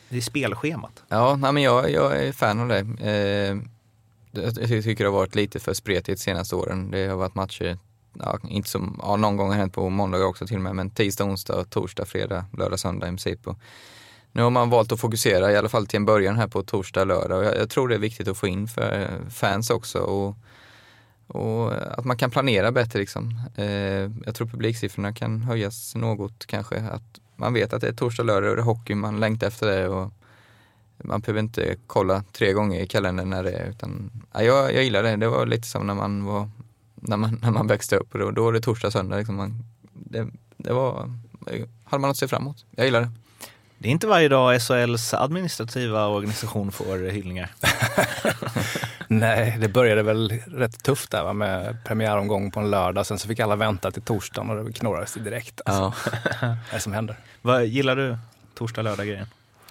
Det 0.09 0.17
är 0.17 0.21
spelschemat. 0.21 1.03
Ja, 1.07 1.35
nej, 1.35 1.53
men 1.53 1.63
jag, 1.63 1.91
jag 1.91 2.23
är 2.23 2.31
fan 2.31 2.59
av 2.59 2.67
det. 2.67 2.79
Eh, 2.79 3.57
jag 4.43 4.83
tycker 4.83 5.03
det 5.03 5.09
har 5.09 5.17
varit 5.17 5.35
lite 5.35 5.59
för 5.59 5.73
spretigt 5.73 6.19
de 6.19 6.23
senaste 6.23 6.55
åren. 6.55 6.91
Det 6.91 7.07
har 7.07 7.17
varit 7.17 7.35
matcher, 7.35 7.77
ja, 8.13 8.39
inte 8.49 8.69
som, 8.69 8.99
ja, 9.01 9.15
någon 9.15 9.37
gång 9.37 9.49
har 9.49 9.55
hänt 9.55 9.73
på 9.73 9.89
måndagar 9.89 10.25
också 10.25 10.47
till 10.47 10.55
och 10.55 10.61
med, 10.61 10.75
men 10.75 10.89
tisdag, 10.89 11.23
onsdag, 11.23 11.63
torsdag, 11.63 12.05
fredag, 12.05 12.45
lördag, 12.57 12.79
söndag 12.79 13.07
i 13.07 13.09
princip. 13.09 13.47
Och 13.47 13.57
nu 14.31 14.41
har 14.41 14.49
man 14.49 14.69
valt 14.69 14.91
att 14.91 14.99
fokusera, 14.99 15.51
i 15.51 15.57
alla 15.57 15.69
fall 15.69 15.87
till 15.87 15.97
en 15.97 16.05
början 16.05 16.35
här 16.35 16.47
på 16.47 16.63
torsdag, 16.63 17.03
lördag 17.03 17.39
och 17.39 17.45
jag, 17.45 17.57
jag 17.57 17.69
tror 17.69 17.87
det 17.87 17.95
är 17.95 17.99
viktigt 17.99 18.27
att 18.27 18.37
få 18.37 18.47
in 18.47 18.67
för 18.67 19.09
fans 19.29 19.69
också. 19.69 19.99
Och, 19.99 20.35
och 21.27 21.73
att 21.99 22.05
man 22.05 22.17
kan 22.17 22.31
planera 22.31 22.71
bättre 22.71 22.99
liksom. 22.99 23.41
Eh, 23.55 24.11
jag 24.25 24.35
tror 24.35 24.47
publiksiffrorna 24.47 25.13
kan 25.13 25.41
höjas 25.41 25.95
något 25.95 26.45
kanske. 26.45 26.75
Att 26.75 27.19
man 27.35 27.53
vet 27.53 27.73
att 27.73 27.81
det 27.81 27.87
är 27.87 27.93
torsdag, 27.93 28.23
lördag 28.23 28.49
och 28.49 28.55
det 28.55 28.61
är 28.61 28.65
hockey, 28.65 28.95
man 28.95 29.19
längtar 29.19 29.47
efter 29.47 29.67
det. 29.67 29.87
Och 29.87 30.11
man 31.07 31.19
behöver 31.21 31.39
inte 31.39 31.75
kolla 31.87 32.23
tre 32.31 32.53
gånger 32.53 32.81
i 32.81 32.87
kalendern 32.87 33.29
när 33.29 33.43
det 33.43 33.51
är, 33.51 33.69
utan 33.69 34.11
ja, 34.33 34.41
jag, 34.41 34.73
jag 34.73 34.83
gillar 34.83 35.03
det. 35.03 35.15
Det 35.15 35.27
var 35.27 35.45
lite 35.45 35.67
som 35.67 35.87
när 35.87 35.93
man 35.93 36.25
var, 36.25 36.49
när 36.95 37.17
man, 37.17 37.39
när 37.41 37.51
man 37.51 37.67
växte 37.67 37.95
upp 37.95 38.13
och 38.13 38.19
då, 38.19 38.31
då 38.31 38.43
var 38.43 38.53
det 38.53 38.61
torsdag, 38.61 38.91
söndag. 38.91 39.17
Liksom 39.17 39.35
man, 39.35 39.63
det, 39.93 40.27
det 40.57 40.73
var, 40.73 41.13
hade 41.83 42.01
man 42.01 42.01
något 42.01 42.09
att 42.09 42.17
se 42.17 42.27
fram 42.27 42.41
emot. 42.41 42.65
Jag 42.71 42.85
gillar 42.85 43.01
det. 43.01 43.11
Det 43.77 43.87
är 43.87 43.91
inte 43.91 44.07
varje 44.07 44.29
dag 44.29 44.61
SHLs 44.61 45.13
administrativa 45.13 46.07
organisation 46.07 46.71
får 46.71 47.09
hyllningar. 47.09 47.51
Nej, 49.07 49.57
det 49.59 49.67
började 49.67 50.03
väl 50.03 50.29
rätt 50.47 50.83
tufft 50.83 51.11
där 51.11 51.23
va? 51.23 51.33
med 51.33 51.77
premiäromgång 51.85 52.51
på 52.51 52.59
en 52.59 52.69
lördag. 52.69 53.05
Sen 53.05 53.19
så 53.19 53.27
fick 53.27 53.39
alla 53.39 53.55
vänta 53.55 53.91
till 53.91 54.01
torsdagen 54.01 54.49
och 54.49 54.65
det 54.65 54.73
knorrades 54.73 55.13
direkt. 55.13 55.61
Alltså. 55.65 56.09
Ja. 56.41 56.55
det 56.71 56.79
som 56.79 56.93
händer. 56.93 57.17
Vad 57.41 57.65
gillar 57.65 57.95
du 57.95 58.17
torsdag, 58.55 58.81
lördag 58.81 59.07
grejen? 59.07 59.27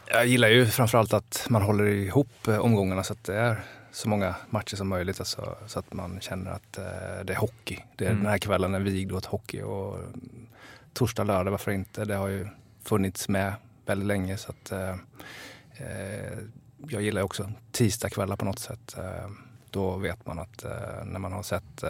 Jag 0.09 0.27
gillar 0.27 0.49
ju 0.49 0.67
framförallt 0.67 1.13
att 1.13 1.47
man 1.51 1.63
håller 1.63 1.87
ihop 1.87 2.49
eh, 2.49 2.59
omgångarna 2.59 3.05
så 3.05 3.13
att 3.13 3.25
det 3.25 3.35
är 3.35 3.65
så 3.93 4.09
många 4.09 4.35
matcher 4.51 4.77
som 4.77 4.89
möjligt. 4.89 5.21
Alltså, 5.21 5.57
så 5.67 5.79
att 5.79 5.93
man 5.93 6.21
känner 6.21 6.51
att 6.51 6.79
eh, 6.79 7.25
det 7.25 7.33
är 7.33 7.37
hockey. 7.37 7.79
Det 7.97 8.05
är, 8.05 8.11
mm. 8.11 8.23
Den 8.23 8.31
här 8.31 8.39
kvällen 8.39 8.75
är 8.75 8.81
vigd 8.81 9.13
åt 9.13 9.25
hockey. 9.25 9.63
Och 9.63 9.99
torsdag, 10.93 11.25
lördag, 11.25 11.51
varför 11.51 11.71
inte? 11.71 12.05
Det 12.05 12.15
har 12.15 12.29
ju 12.29 12.49
funnits 12.85 13.29
med 13.29 13.55
väldigt 13.87 14.07
länge. 14.07 14.37
Så 14.37 14.51
att, 14.51 14.73
eh, 14.73 14.91
eh 14.91 16.39
jag 16.89 17.03
gillar 17.03 17.23
också 17.23 17.53
tisdagskvällar 17.73 18.37
på 18.37 18.45
något 18.45 18.59
sätt. 18.59 18.95
Eh, 18.99 19.31
då 19.71 19.97
vet 19.97 20.27
man 20.27 20.39
att 20.39 20.65
eh, 20.65 21.05
när 21.05 21.19
man 21.19 21.33
har 21.33 21.43
sett 21.43 21.85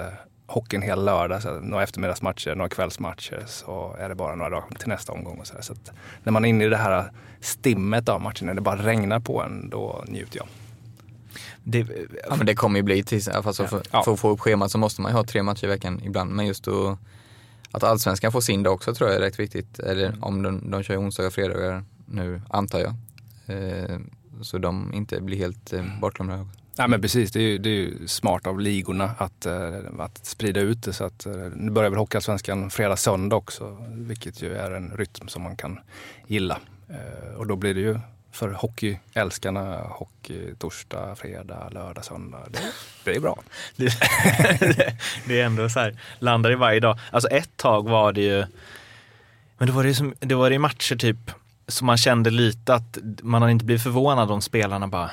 hockeyn 0.46 0.82
hela 0.82 1.02
lördag, 1.02 1.42
så 1.42 1.60
några 1.60 1.82
eftermiddagsmatcher, 1.82 2.54
några 2.54 2.68
kvällsmatcher, 2.68 3.44
så 3.46 3.96
är 3.98 4.08
det 4.08 4.14
bara 4.14 4.34
några 4.34 4.50
dagar 4.50 4.78
till 4.78 4.88
nästa 4.88 5.12
omgång. 5.12 5.38
Och 5.38 5.46
så, 5.46 5.54
så 5.60 5.74
när 6.22 6.32
man 6.32 6.44
är 6.44 6.48
inne 6.48 6.64
i 6.64 6.68
det 6.68 6.76
här 6.76 7.10
stimmet 7.40 8.08
av 8.08 8.20
matchen, 8.20 8.46
när 8.46 8.54
det 8.54 8.60
bara 8.60 8.86
regnar 8.86 9.20
på 9.20 9.42
en, 9.42 9.70
då 9.70 10.04
njuter 10.08 10.36
jag. 10.36 10.46
Det, 11.62 11.86
ja, 12.28 12.36
men 12.36 12.46
det 12.46 12.54
kommer 12.54 12.78
ju 12.78 12.82
bli 12.82 13.02
tills, 13.02 13.28
alltså 13.28 13.66
för, 13.66 13.82
ja. 13.90 14.02
för 14.02 14.12
att 14.12 14.20
få 14.20 14.30
upp 14.30 14.40
schemat 14.40 14.70
så 14.70 14.78
måste 14.78 15.00
man 15.00 15.12
ju 15.12 15.16
ha 15.16 15.24
tre 15.24 15.42
matcher 15.42 15.64
i 15.64 15.68
veckan 15.68 16.00
ibland. 16.04 16.30
Men 16.30 16.46
just 16.46 16.64
då, 16.64 16.98
att 17.70 17.84
allsvenskan 17.84 18.32
får 18.32 18.40
sin 18.40 18.62
dag 18.62 18.74
också 18.74 18.94
tror 18.94 19.10
jag 19.10 19.16
är 19.16 19.20
rätt 19.20 19.40
viktigt. 19.40 19.78
Eller 19.78 20.06
mm. 20.06 20.22
om 20.22 20.42
de, 20.42 20.70
de 20.70 20.82
kör 20.82 21.00
onsdagar 21.00 21.28
och 21.28 21.34
fredagar 21.34 21.84
nu, 22.06 22.42
antar 22.48 22.78
jag. 22.78 22.94
Eh, 23.46 23.98
så 24.42 24.58
de 24.58 24.94
inte 24.94 25.20
blir 25.20 25.36
helt 25.36 25.72
eh, 25.72 25.84
bortglömda. 26.00 26.46
Ja, 26.78 26.86
men 26.86 27.00
precis, 27.00 27.32
det 27.32 27.38
är, 27.38 27.42
ju, 27.42 27.58
det 27.58 27.68
är 27.68 27.74
ju 27.74 28.08
smart 28.08 28.46
av 28.46 28.60
ligorna 28.60 29.10
att, 29.18 29.46
eh, 29.46 29.78
att 29.98 30.26
sprida 30.26 30.60
ut 30.60 30.82
det. 30.82 30.92
Så 30.92 31.04
att, 31.04 31.26
eh, 31.26 31.32
nu 31.54 31.70
börjar 31.70 31.90
väl 31.90 31.98
Hockeyallsvenskan 31.98 32.70
fredag, 32.70 32.96
söndag 32.96 33.36
också, 33.36 33.76
vilket 33.90 34.42
ju 34.42 34.56
är 34.56 34.70
en 34.70 34.96
rytm 34.96 35.28
som 35.28 35.42
man 35.42 35.56
kan 35.56 35.78
gilla. 36.26 36.58
Eh, 36.88 37.34
och 37.36 37.46
då 37.46 37.56
blir 37.56 37.74
det 37.74 37.80
ju 37.80 37.98
för 38.32 38.48
hockeyälskarna 38.48 39.80
hockey 39.80 40.54
torsdag, 40.58 41.16
fredag, 41.16 41.68
lördag, 41.70 42.04
söndag. 42.04 42.38
Det, 42.50 42.58
det 43.04 43.16
är 43.16 43.20
bra. 43.20 43.42
det, 43.76 43.92
det, 45.26 45.40
är 45.40 45.46
ändå 45.46 45.68
så 45.68 45.80
här, 45.80 46.00
landar 46.18 46.52
i 46.52 46.54
varje 46.54 46.80
dag. 46.80 46.98
Alltså 47.10 47.28
ett 47.28 47.56
tag 47.56 47.88
var 47.88 48.12
det 48.12 48.22
ju, 48.22 48.44
men 49.58 49.68
då 49.68 49.74
var 49.74 49.84
det, 49.84 49.94
som, 49.94 50.14
det 50.20 50.34
var 50.34 50.50
det 50.50 50.58
matcher 50.58 50.96
typ 50.96 51.30
så 51.68 51.84
man 51.84 51.96
kände 51.96 52.30
lite 52.30 52.74
att 52.74 52.98
man 53.22 53.42
hade 53.42 53.52
inte 53.52 53.64
blivit 53.64 53.82
förvånad 53.82 54.30
om 54.30 54.42
spelarna 54.42 54.88
bara, 54.88 55.10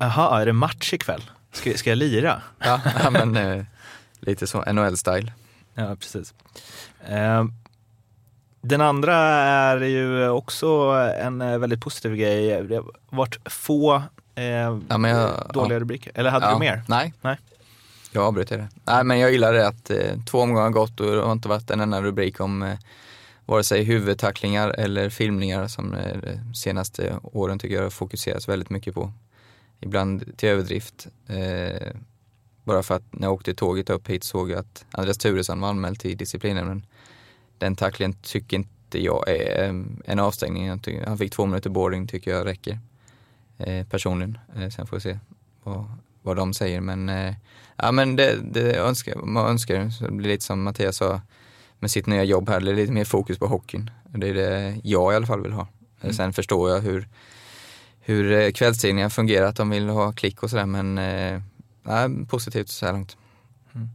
jaha, 0.00 0.40
är 0.40 0.46
det 0.46 0.52
match 0.52 0.92
ikväll? 0.92 1.22
Ska, 1.52 1.74
ska 1.74 1.90
jag 1.90 1.98
lira? 1.98 2.42
Ja, 2.58 2.80
ja 3.02 3.10
men 3.10 3.36
eh, 3.36 3.64
lite 4.20 4.46
så, 4.46 4.62
NHL-style. 4.62 5.32
Ja, 5.74 5.96
precis. 5.96 6.34
Eh, 7.08 7.44
den 8.60 8.80
andra 8.80 9.14
är 9.16 9.80
ju 9.80 10.28
också 10.28 10.66
en 11.20 11.40
eh, 11.40 11.58
väldigt 11.58 11.80
positiv 11.80 12.16
grej. 12.16 12.62
Det 12.62 12.76
har 12.76 12.84
varit 13.10 13.38
få 13.44 14.02
eh, 14.34 14.44
ja, 14.44 14.78
jag, 14.88 15.50
dåliga 15.52 15.76
ja. 15.76 15.80
rubriker. 15.80 16.12
Eller 16.14 16.30
hade 16.30 16.50
du 16.50 16.58
mer? 16.58 16.82
Nej. 16.88 17.14
Nej. 17.20 17.38
Jag 18.12 18.24
avbröt 18.24 18.48
det. 18.48 18.68
Nej, 18.84 19.04
men 19.04 19.18
jag 19.18 19.32
gillar 19.32 19.52
det 19.52 19.68
att 19.68 19.90
eh, 19.90 19.96
två 20.26 20.40
omgångar 20.40 20.62
har 20.62 20.70
gått 20.70 21.00
och 21.00 21.06
det 21.06 21.22
har 21.22 21.32
inte 21.32 21.48
varit 21.48 21.70
en 21.70 21.80
enda 21.80 22.02
rubrik 22.02 22.40
om 22.40 22.62
eh, 22.62 22.78
vare 23.46 23.64
sig 23.64 23.82
huvudtacklingar 23.82 24.70
eller 24.70 25.10
filmningar 25.10 25.68
som 25.68 25.96
de 26.22 26.54
senaste 26.54 27.16
åren 27.22 27.58
tycker 27.58 27.82
jag 27.82 27.92
fokuseras 27.92 28.48
väldigt 28.48 28.70
mycket 28.70 28.94
på. 28.94 29.12
Ibland 29.80 30.36
till 30.36 30.48
överdrift. 30.48 31.06
Eh, 31.26 31.96
bara 32.64 32.82
för 32.82 32.94
att 32.94 33.02
när 33.10 33.26
jag 33.26 33.34
åkte 33.34 33.54
tåget 33.54 33.90
upp 33.90 34.08
hit 34.08 34.24
såg 34.24 34.50
jag 34.50 34.58
att 34.58 34.84
Andreas 34.90 35.18
Turesson 35.18 35.60
var 35.60 35.68
anmäld 35.68 36.00
till 36.00 36.16
disciplinnämnden. 36.16 36.86
Den 37.58 37.76
tacklingen 37.76 38.12
tycker 38.22 38.56
inte 38.56 39.02
jag 39.02 39.28
är 39.28 39.64
eh, 39.64 39.74
en 40.04 40.18
avstängning. 40.18 40.80
Han 41.06 41.18
fick 41.18 41.32
två 41.32 41.46
minuter 41.46 41.70
boarding 41.70 42.06
tycker 42.06 42.30
jag 42.30 42.46
räcker. 42.46 42.78
Eh, 43.58 43.86
personligen. 43.86 44.38
Eh, 44.56 44.68
sen 44.68 44.86
får 44.86 44.96
vi 44.96 45.00
se 45.00 45.18
vad, 45.62 45.84
vad 46.22 46.36
de 46.36 46.54
säger. 46.54 46.80
Men, 46.80 47.08
eh, 47.08 47.34
ja, 47.76 47.92
men 47.92 48.16
det, 48.16 48.38
det 48.52 48.76
önskar, 48.76 49.16
man 49.16 49.46
önskar. 49.46 49.90
Så 49.90 50.04
det 50.04 50.12
blir 50.12 50.28
lite 50.28 50.44
som 50.44 50.62
Mattias 50.62 50.96
sa 50.96 51.20
med 51.78 51.90
sitt 51.90 52.06
nya 52.06 52.24
jobb 52.24 52.48
här, 52.48 52.60
det 52.60 52.70
är 52.70 52.74
lite 52.74 52.92
mer 52.92 53.04
fokus 53.04 53.38
på 53.38 53.46
hockeyn. 53.46 53.90
Det 54.04 54.28
är 54.28 54.34
det 54.34 54.80
jag 54.84 55.12
i 55.12 55.16
alla 55.16 55.26
fall 55.26 55.42
vill 55.42 55.52
ha. 55.52 55.68
Mm. 56.00 56.14
Sen 56.14 56.32
förstår 56.32 56.70
jag 56.70 56.80
hur, 56.80 57.08
hur 58.08 58.32
eh, 58.32 58.50
kvällstidningar 58.52 59.08
fungerar, 59.08 59.46
att 59.46 59.56
de 59.56 59.70
vill 59.70 59.88
ha 59.88 60.12
klick 60.12 60.42
och 60.42 60.50
sådär 60.50 60.66
men 60.66 60.98
eh, 60.98 62.26
positivt 62.28 62.68
så 62.68 62.86
här 62.86 62.92
långt. 62.92 63.16
Mm. 63.74 63.88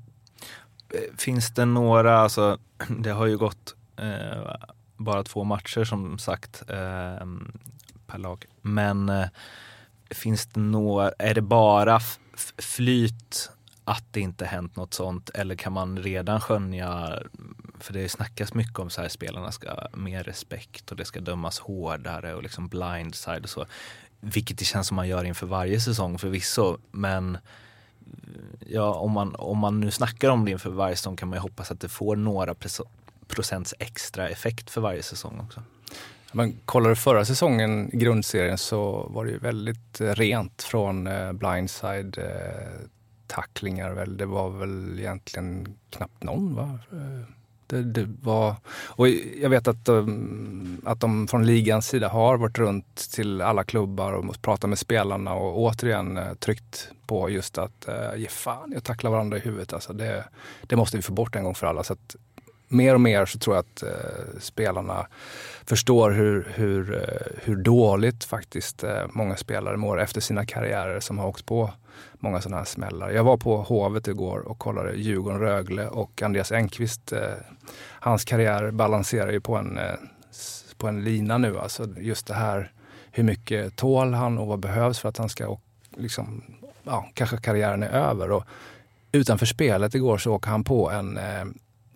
Eh, 0.89 1.18
finns 1.18 1.53
det 1.53 1.66
några, 1.66 2.18
alltså 2.20 2.59
det 2.99 3.12
har 3.12 3.26
ju 3.26 3.38
gått 3.38 3.76
eh, 3.97 4.55
bara 4.97 5.24
två 5.24 5.43
matcher 5.43 5.84
som 5.84 6.20
sagt 6.20 6.64
eh, 6.68 7.26
per 8.07 8.18
lag. 8.18 8.45
Men 8.62 9.09
eh, 9.09 9.28
finns 10.09 10.45
det 10.45 10.59
några, 10.59 11.12
är 11.20 11.34
det 11.34 11.41
bara 11.41 11.99
flyt 12.57 13.51
att 13.84 14.05
det 14.12 14.20
inte 14.20 14.45
hänt 14.45 14.76
något 14.76 14.93
sånt 14.93 15.30
eller 15.30 15.55
kan 15.55 15.74
man 15.74 15.99
redan 15.99 16.41
skönja, 16.41 17.20
för 17.80 17.93
det 17.93 18.09
snackas 18.09 18.53
mycket 18.53 18.80
om 18.80 18.89
så 18.89 19.01
här 19.01 19.09
spelarna 19.09 19.51
ska 19.51 19.70
ha 19.70 19.88
mer 19.93 20.24
respekt 20.24 20.91
och 20.91 20.97
det 20.97 21.05
ska 21.05 21.20
dömas 21.20 21.59
hårdare 21.59 22.36
och 22.36 22.43
liksom 22.43 22.68
blindside 22.68 23.43
och 23.43 23.49
så. 23.49 23.66
Vilket 24.22 24.57
det 24.57 24.65
känns 24.65 24.88
som 24.88 24.95
man 24.95 25.07
gör 25.07 25.24
inför 25.24 25.47
varje 25.47 25.80
säsong 25.80 26.17
förvisso, 26.17 26.78
men 26.91 27.38
ja, 28.67 28.93
om, 28.93 29.11
man, 29.11 29.36
om 29.36 29.57
man 29.57 29.80
nu 29.80 29.91
snackar 29.91 30.30
om 30.30 30.45
det 30.45 30.51
inför 30.51 30.69
varje 30.69 30.95
säsong 30.95 31.15
kan 31.15 31.30
man 31.30 31.38
ju 31.38 31.41
hoppas 31.41 31.72
att 31.72 31.80
det 31.80 31.89
får 31.89 32.15
några 32.15 32.55
procents 33.28 33.74
extra 33.80 34.30
effekt 34.30 34.69
för 34.69 34.82
varje 34.82 35.03
säsong 35.03 35.39
också. 35.39 35.61
Men 36.32 36.57
kollar 36.65 36.89
du 36.89 36.95
förra 36.95 37.26
säsongen, 37.26 37.89
grundserien, 37.93 38.57
så 38.57 39.07
var 39.09 39.26
det 39.26 39.32
ju 39.32 39.38
väldigt 39.38 40.01
eh, 40.01 40.15
rent 40.15 40.63
från 40.63 41.07
eh, 41.07 41.32
blindside-tacklingar. 41.32 43.89
Eh, 43.89 43.95
väl. 43.95 44.17
Det 44.17 44.26
var 44.26 44.49
väl 44.49 44.99
egentligen 44.99 45.78
knappt 45.89 46.24
någon 46.24 46.55
va? 46.55 46.80
Det, 47.72 47.84
det 47.84 48.07
var, 48.22 48.55
och 48.88 49.09
jag 49.41 49.49
vet 49.49 49.67
att 49.67 49.86
de, 49.86 50.82
att 50.86 50.99
de 50.99 51.28
från 51.28 51.45
ligans 51.45 51.88
sida 51.88 52.09
har 52.09 52.38
varit 52.38 52.57
runt 52.57 52.95
till 52.95 53.41
alla 53.41 53.63
klubbar 53.63 54.13
och 54.13 54.41
pratat 54.41 54.69
med 54.69 54.80
spelarna 54.80 55.34
och 55.34 55.59
återigen 55.59 56.17
eh, 56.17 56.34
tryckt 56.34 56.89
på 57.07 57.30
just 57.30 57.57
att 57.57 57.88
eh, 57.88 58.15
ge 58.15 58.28
fan 58.28 58.72
jag 58.74 58.84
tackla 58.84 59.09
varandra 59.09 59.38
i 59.38 59.39
huvudet. 59.39 59.74
Alltså 59.74 59.93
det, 59.93 60.26
det 60.61 60.76
måste 60.76 60.97
vi 60.97 61.03
få 61.03 61.13
bort 61.13 61.36
en 61.36 61.43
gång 61.43 61.55
för 61.55 61.67
alla. 61.67 61.84
Så 61.84 61.93
att, 61.93 62.15
mer 62.72 62.93
och 62.93 63.01
mer 63.01 63.26
så 63.26 63.39
tror 63.39 63.55
jag 63.55 63.65
att 63.65 63.84
eh, 63.84 64.39
spelarna 64.39 65.07
förstår 65.65 66.11
hur, 66.11 66.47
hur, 66.55 66.93
eh, 66.93 67.43
hur 67.43 67.55
dåligt 67.55 68.24
faktiskt 68.24 68.84
eh, 68.84 69.03
många 69.13 69.36
spelare 69.36 69.78
mår 69.78 70.01
efter 70.01 70.22
sina 70.22 70.45
karriärer 70.45 70.99
som 70.99 71.19
har 71.19 71.28
åkt 71.28 71.45
på 71.45 71.72
många 72.19 72.41
sådana 72.41 72.57
här 72.57 72.65
smällar. 72.65 73.09
Jag 73.09 73.24
var 73.24 73.38
på 73.38 73.61
Hovet 73.61 74.07
igår 74.07 74.39
och 74.39 74.59
kollade 74.59 74.93
Djurgården-Rögle 74.93 75.88
och 75.88 76.22
Andreas 76.22 76.51
Engqvist, 76.51 77.11
eh, 77.11 77.19
hans 77.99 78.26
karriär 78.26 78.72
balanserar 78.72 79.32
ju 79.32 79.41
på 79.41 79.55
en, 79.55 79.78
eh, 79.78 79.93
på 80.78 80.88
en 80.88 81.03
lina 81.03 81.38
nu. 81.38 81.59
Alltså 81.59 81.88
just 81.97 82.28
det 82.28 82.34
här, 82.34 82.72
hur 83.11 83.24
mycket 83.24 83.76
tål 83.76 84.13
han 84.13 84.38
och 84.38 84.47
vad 84.47 84.59
behövs 84.59 84.99
för 84.99 85.09
att 85.09 85.17
han 85.17 85.30
ska, 85.30 85.47
och, 85.47 85.61
liksom, 85.97 86.43
ja, 86.84 87.09
kanske 87.13 87.38
karriären 87.38 87.84
är 87.84 87.89
över. 87.89 88.32
Och 88.32 88.43
utanför 89.11 89.45
spelet 89.45 89.95
igår 89.95 90.17
så 90.17 90.34
åker 90.34 90.49
han 90.49 90.63
på 90.63 90.91
en, 90.91 91.17
eh, 91.17 91.45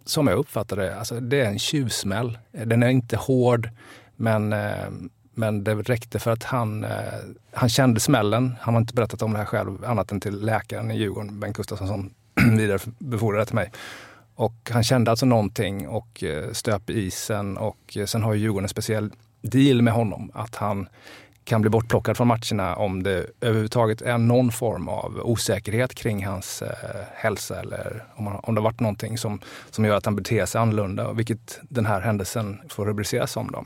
som 0.05 0.27
jag 0.27 0.37
uppfattar 0.37 0.77
det, 0.77 0.97
alltså 0.97 1.19
det 1.19 1.41
är 1.41 1.45
en 1.45 1.59
tjuvsmäll. 1.59 2.37
Den 2.51 2.83
är 2.83 2.89
inte 2.89 3.17
hård, 3.17 3.69
men 4.15 4.53
eh, 4.53 4.89
men 5.37 5.63
det 5.63 5.75
räckte 5.75 6.19
för 6.19 6.31
att 6.31 6.43
han, 6.43 6.83
eh, 6.83 6.89
han 7.53 7.69
kände 7.69 7.99
smällen. 7.99 8.55
Han 8.61 8.73
har 8.73 8.81
inte 8.81 8.93
berättat 8.93 9.21
om 9.21 9.31
det 9.33 9.37
här 9.37 9.45
själv 9.45 9.85
annat 9.85 10.11
än 10.11 10.19
till 10.19 10.45
läkaren 10.45 10.91
i 10.91 10.97
Djurgården, 10.97 11.39
Bengt 11.39 11.57
Gustafsson, 11.57 11.87
som 11.87 12.13
vidarebefordrade 12.57 13.41
det 13.41 13.45
till 13.45 13.55
mig. 13.55 13.71
Och 14.35 14.69
han 14.71 14.83
kände 14.83 15.11
alltså 15.11 15.25
någonting 15.25 15.87
och 15.87 16.23
eh, 16.23 16.51
stöp 16.51 16.89
isen 16.89 17.57
och 17.57 17.97
sen 18.05 18.23
har 18.23 18.33
ju 18.33 18.39
Djurgården 18.39 18.65
en 18.65 18.69
speciell 18.69 19.11
deal 19.41 19.81
med 19.81 19.93
honom 19.93 20.31
att 20.33 20.55
han 20.55 20.87
kan 21.45 21.61
bli 21.61 21.69
bortplockad 21.69 22.17
från 22.17 22.27
matcherna 22.27 22.75
om 22.75 23.03
det 23.03 23.25
överhuvudtaget 23.41 24.01
är 24.01 24.17
någon 24.17 24.51
form 24.51 24.87
av 24.87 25.21
osäkerhet 25.23 25.95
kring 25.95 26.25
hans 26.25 26.61
eh, 26.61 26.69
hälsa 27.13 27.59
eller 27.59 28.03
om, 28.15 28.27
han, 28.27 28.39
om 28.43 28.55
det 28.55 28.61
varit 28.61 28.79
någonting 28.79 29.17
som, 29.17 29.39
som 29.69 29.85
gör 29.85 29.97
att 29.97 30.05
han 30.05 30.15
beter 30.15 30.45
sig 30.45 30.61
annorlunda, 30.61 31.13
vilket 31.13 31.59
den 31.69 31.85
här 31.85 32.01
händelsen 32.01 32.61
får 32.69 32.85
rubriceras 32.85 33.31
som. 33.31 33.51
Då. 33.51 33.63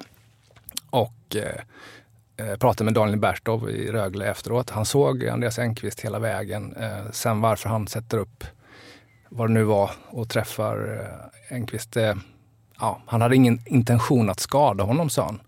Och 0.90 1.36
eh, 1.36 2.48
eh, 2.48 2.58
pratade 2.58 2.84
med 2.84 2.94
Daniel 2.94 3.20
Bertov 3.20 3.70
i 3.70 3.92
Rögle 3.92 4.26
efteråt. 4.26 4.70
Han 4.70 4.86
såg 4.86 5.28
Andreas 5.28 5.60
Enqvist 5.60 6.02
hela 6.02 6.20
vägen. 6.20 6.76
Eh, 6.76 7.12
sen 7.12 7.42
varför 7.42 7.70
han 7.70 7.88
sätter 7.88 8.18
upp 8.18 8.44
vad 9.30 9.50
det 9.50 9.54
nu 9.54 9.64
var 9.64 9.92
och 10.08 10.30
träffar 10.30 11.02
eh, 11.50 11.56
Enqvist. 11.58 11.98
Eh, 11.98 12.16
ja, 12.80 13.02
han 13.06 13.22
hade 13.22 13.36
ingen 13.36 13.60
intention 13.66 14.30
att 14.30 14.40
skada 14.40 14.84
honom, 14.84 15.10
sa 15.10 15.26
han. 15.26 15.40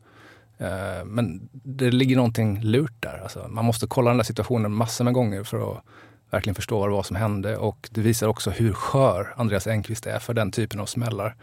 Eh, 0.61 1.05
men 1.05 1.49
det 1.51 1.91
ligger 1.91 2.15
någonting 2.15 2.61
lurt 2.61 2.93
där. 2.99 3.19
Alltså, 3.23 3.47
man 3.49 3.65
måste 3.65 3.87
kolla 3.87 4.09
den 4.09 4.17
där 4.17 4.23
situationen 4.23 4.71
massor 4.71 5.05
med 5.05 5.13
gånger 5.13 5.43
för 5.43 5.71
att 5.71 5.83
verkligen 6.29 6.55
förstå 6.55 6.79
vad 6.79 6.89
det 6.89 6.93
var 6.93 7.03
som 7.03 7.15
hände. 7.15 7.57
Och 7.57 7.89
det 7.91 8.01
visar 8.01 8.27
också 8.27 8.49
hur 8.49 8.73
skör 8.73 9.33
Andreas 9.37 9.67
Enqvist 9.67 10.05
är 10.05 10.19
för 10.19 10.33
den 10.33 10.51
typen 10.51 10.79
av 10.79 10.85
smällar. 10.85 11.35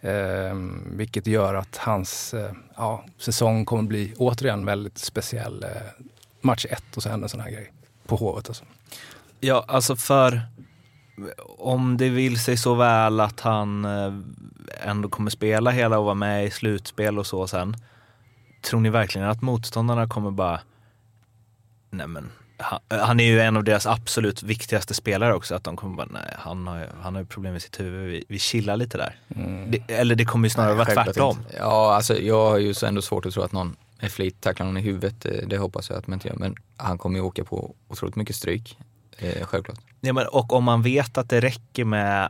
Eh, 0.00 0.54
vilket 0.84 1.26
gör 1.26 1.54
att 1.54 1.76
hans 1.76 2.34
eh, 2.34 2.52
ja, 2.76 3.04
säsong 3.18 3.64
kommer 3.64 3.82
bli 3.82 4.14
återigen 4.16 4.66
väldigt 4.66 4.98
speciell. 4.98 5.62
Eh, 5.62 5.70
match 6.40 6.66
ett 6.70 6.96
och 6.96 7.02
så 7.02 7.08
händer 7.08 7.24
en 7.24 7.28
sån 7.28 7.40
här 7.40 7.50
grej 7.50 7.72
på 8.06 8.16
Hovet. 8.16 8.48
Alltså. 8.48 8.64
Ja, 9.40 9.64
alltså 9.68 9.96
för 9.96 10.42
om 11.58 11.96
det 11.96 12.08
vill 12.08 12.40
sig 12.40 12.56
så 12.56 12.74
väl 12.74 13.20
att 13.20 13.40
han 13.40 13.84
eh, 13.84 14.14
ändå 14.84 15.08
kommer 15.08 15.30
spela 15.30 15.70
hela 15.70 15.98
och 15.98 16.04
vara 16.04 16.14
med 16.14 16.46
i 16.46 16.50
slutspel 16.50 17.18
och 17.18 17.26
så 17.26 17.46
sen. 17.46 17.76
Tror 18.60 18.80
ni 18.80 18.90
verkligen 18.90 19.28
att 19.28 19.42
motståndarna 19.42 20.08
kommer 20.08 20.30
bara, 20.30 20.60
nej 21.90 22.06
men 22.06 22.30
han, 22.58 22.80
han 22.88 23.20
är 23.20 23.24
ju 23.24 23.40
en 23.40 23.56
av 23.56 23.64
deras 23.64 23.86
absolut 23.86 24.42
viktigaste 24.42 24.94
spelare 24.94 25.34
också, 25.34 25.54
att 25.54 25.64
de 25.64 25.76
kommer 25.76 25.96
bara, 25.96 26.08
nej 26.10 26.34
han 26.38 26.66
har, 26.66 26.88
han 27.02 27.14
har 27.14 27.22
ju 27.22 27.26
problem 27.26 27.52
med 27.52 27.62
sitt 27.62 27.80
huvud, 27.80 28.10
vi, 28.10 28.24
vi 28.28 28.38
chillar 28.38 28.76
lite 28.76 28.98
där. 28.98 29.16
Mm. 29.36 29.70
Det, 29.70 29.94
eller 29.94 30.14
det 30.14 30.24
kommer 30.24 30.46
ju 30.46 30.50
snarare 30.50 30.74
vara 30.74 30.84
Självklart 30.86 31.06
tvärtom. 31.06 31.38
inte. 31.38 31.56
Ja, 31.58 31.94
alltså 31.94 32.18
jag 32.18 32.50
har 32.50 32.58
ju 32.58 32.74
så 32.74 32.86
ändå 32.86 33.02
svårt 33.02 33.26
att 33.26 33.32
tro 33.34 33.42
att 33.42 33.52
någon 33.52 33.76
med 34.00 34.12
flit 34.12 34.40
tacklar 34.40 34.66
någon 34.66 34.76
i 34.76 34.80
huvudet. 34.80 35.26
eh, 35.26 35.32
Det 35.46 35.58
hoppas 35.58 35.90
jag 35.90 35.98
att 35.98 36.06
man 36.06 36.14
inte 36.14 36.28
gör. 36.28 36.36
Men 36.36 36.54
han 36.76 36.98
kommer 36.98 37.16
ju 37.18 37.22
åka 37.24 37.44
på 37.44 37.74
otroligt 37.88 38.16
mycket 38.16 38.36
stryk. 38.36 38.78
Eh, 39.18 39.46
självklart. 39.46 39.78
Ja, 40.00 40.12
men, 40.12 40.26
och 40.26 40.52
om 40.52 40.64
man 40.64 40.82
vet 40.82 41.18
att 41.18 41.28
det 41.28 41.40
räcker 41.40 41.84
med 41.84 42.28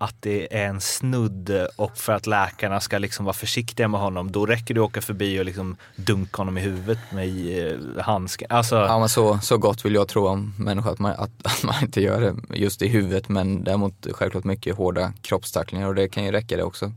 att 0.00 0.14
det 0.20 0.56
är 0.56 0.66
en 0.66 0.80
snudd 0.80 1.66
och 1.76 1.98
för 1.98 2.12
att 2.12 2.26
läkarna 2.26 2.80
ska 2.80 2.98
liksom 2.98 3.24
vara 3.24 3.32
försiktiga 3.34 3.88
med 3.88 4.00
honom, 4.00 4.32
då 4.32 4.46
räcker 4.46 4.74
det 4.74 4.80
att 4.80 4.84
åka 4.84 5.00
förbi 5.00 5.40
och 5.40 5.44
liksom 5.44 5.76
dunka 5.96 6.36
honom 6.36 6.58
i 6.58 6.60
huvudet 6.60 6.98
med 7.10 7.28
eh, 7.72 8.02
handsken. 8.02 8.48
Alltså, 8.50 8.76
Ja, 8.76 8.98
men 8.98 9.08
så, 9.08 9.38
så 9.38 9.58
gott 9.58 9.84
vill 9.84 9.94
jag 9.94 10.08
tro 10.08 10.26
om 10.26 10.54
människor 10.58 10.92
att 10.92 10.98
man, 10.98 11.12
att, 11.12 11.30
att 11.44 11.62
man 11.62 11.74
inte 11.82 12.00
gör 12.00 12.20
det 12.20 12.56
just 12.56 12.82
i 12.82 12.88
huvudet. 12.88 13.28
Men 13.28 13.64
däremot 13.64 14.06
självklart 14.12 14.44
mycket 14.44 14.76
hårda 14.76 15.12
kroppstacklingar 15.22 15.88
och 15.88 15.94
det 15.94 16.08
kan 16.08 16.24
ju 16.24 16.32
räcka 16.32 16.56
det 16.56 16.62
också. 16.62 16.92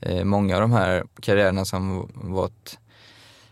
Eh, 0.00 0.24
många 0.24 0.54
av 0.54 0.60
de 0.60 0.72
här 0.72 1.04
karriärerna 1.20 1.64
som 1.64 2.10
varit, 2.14 2.78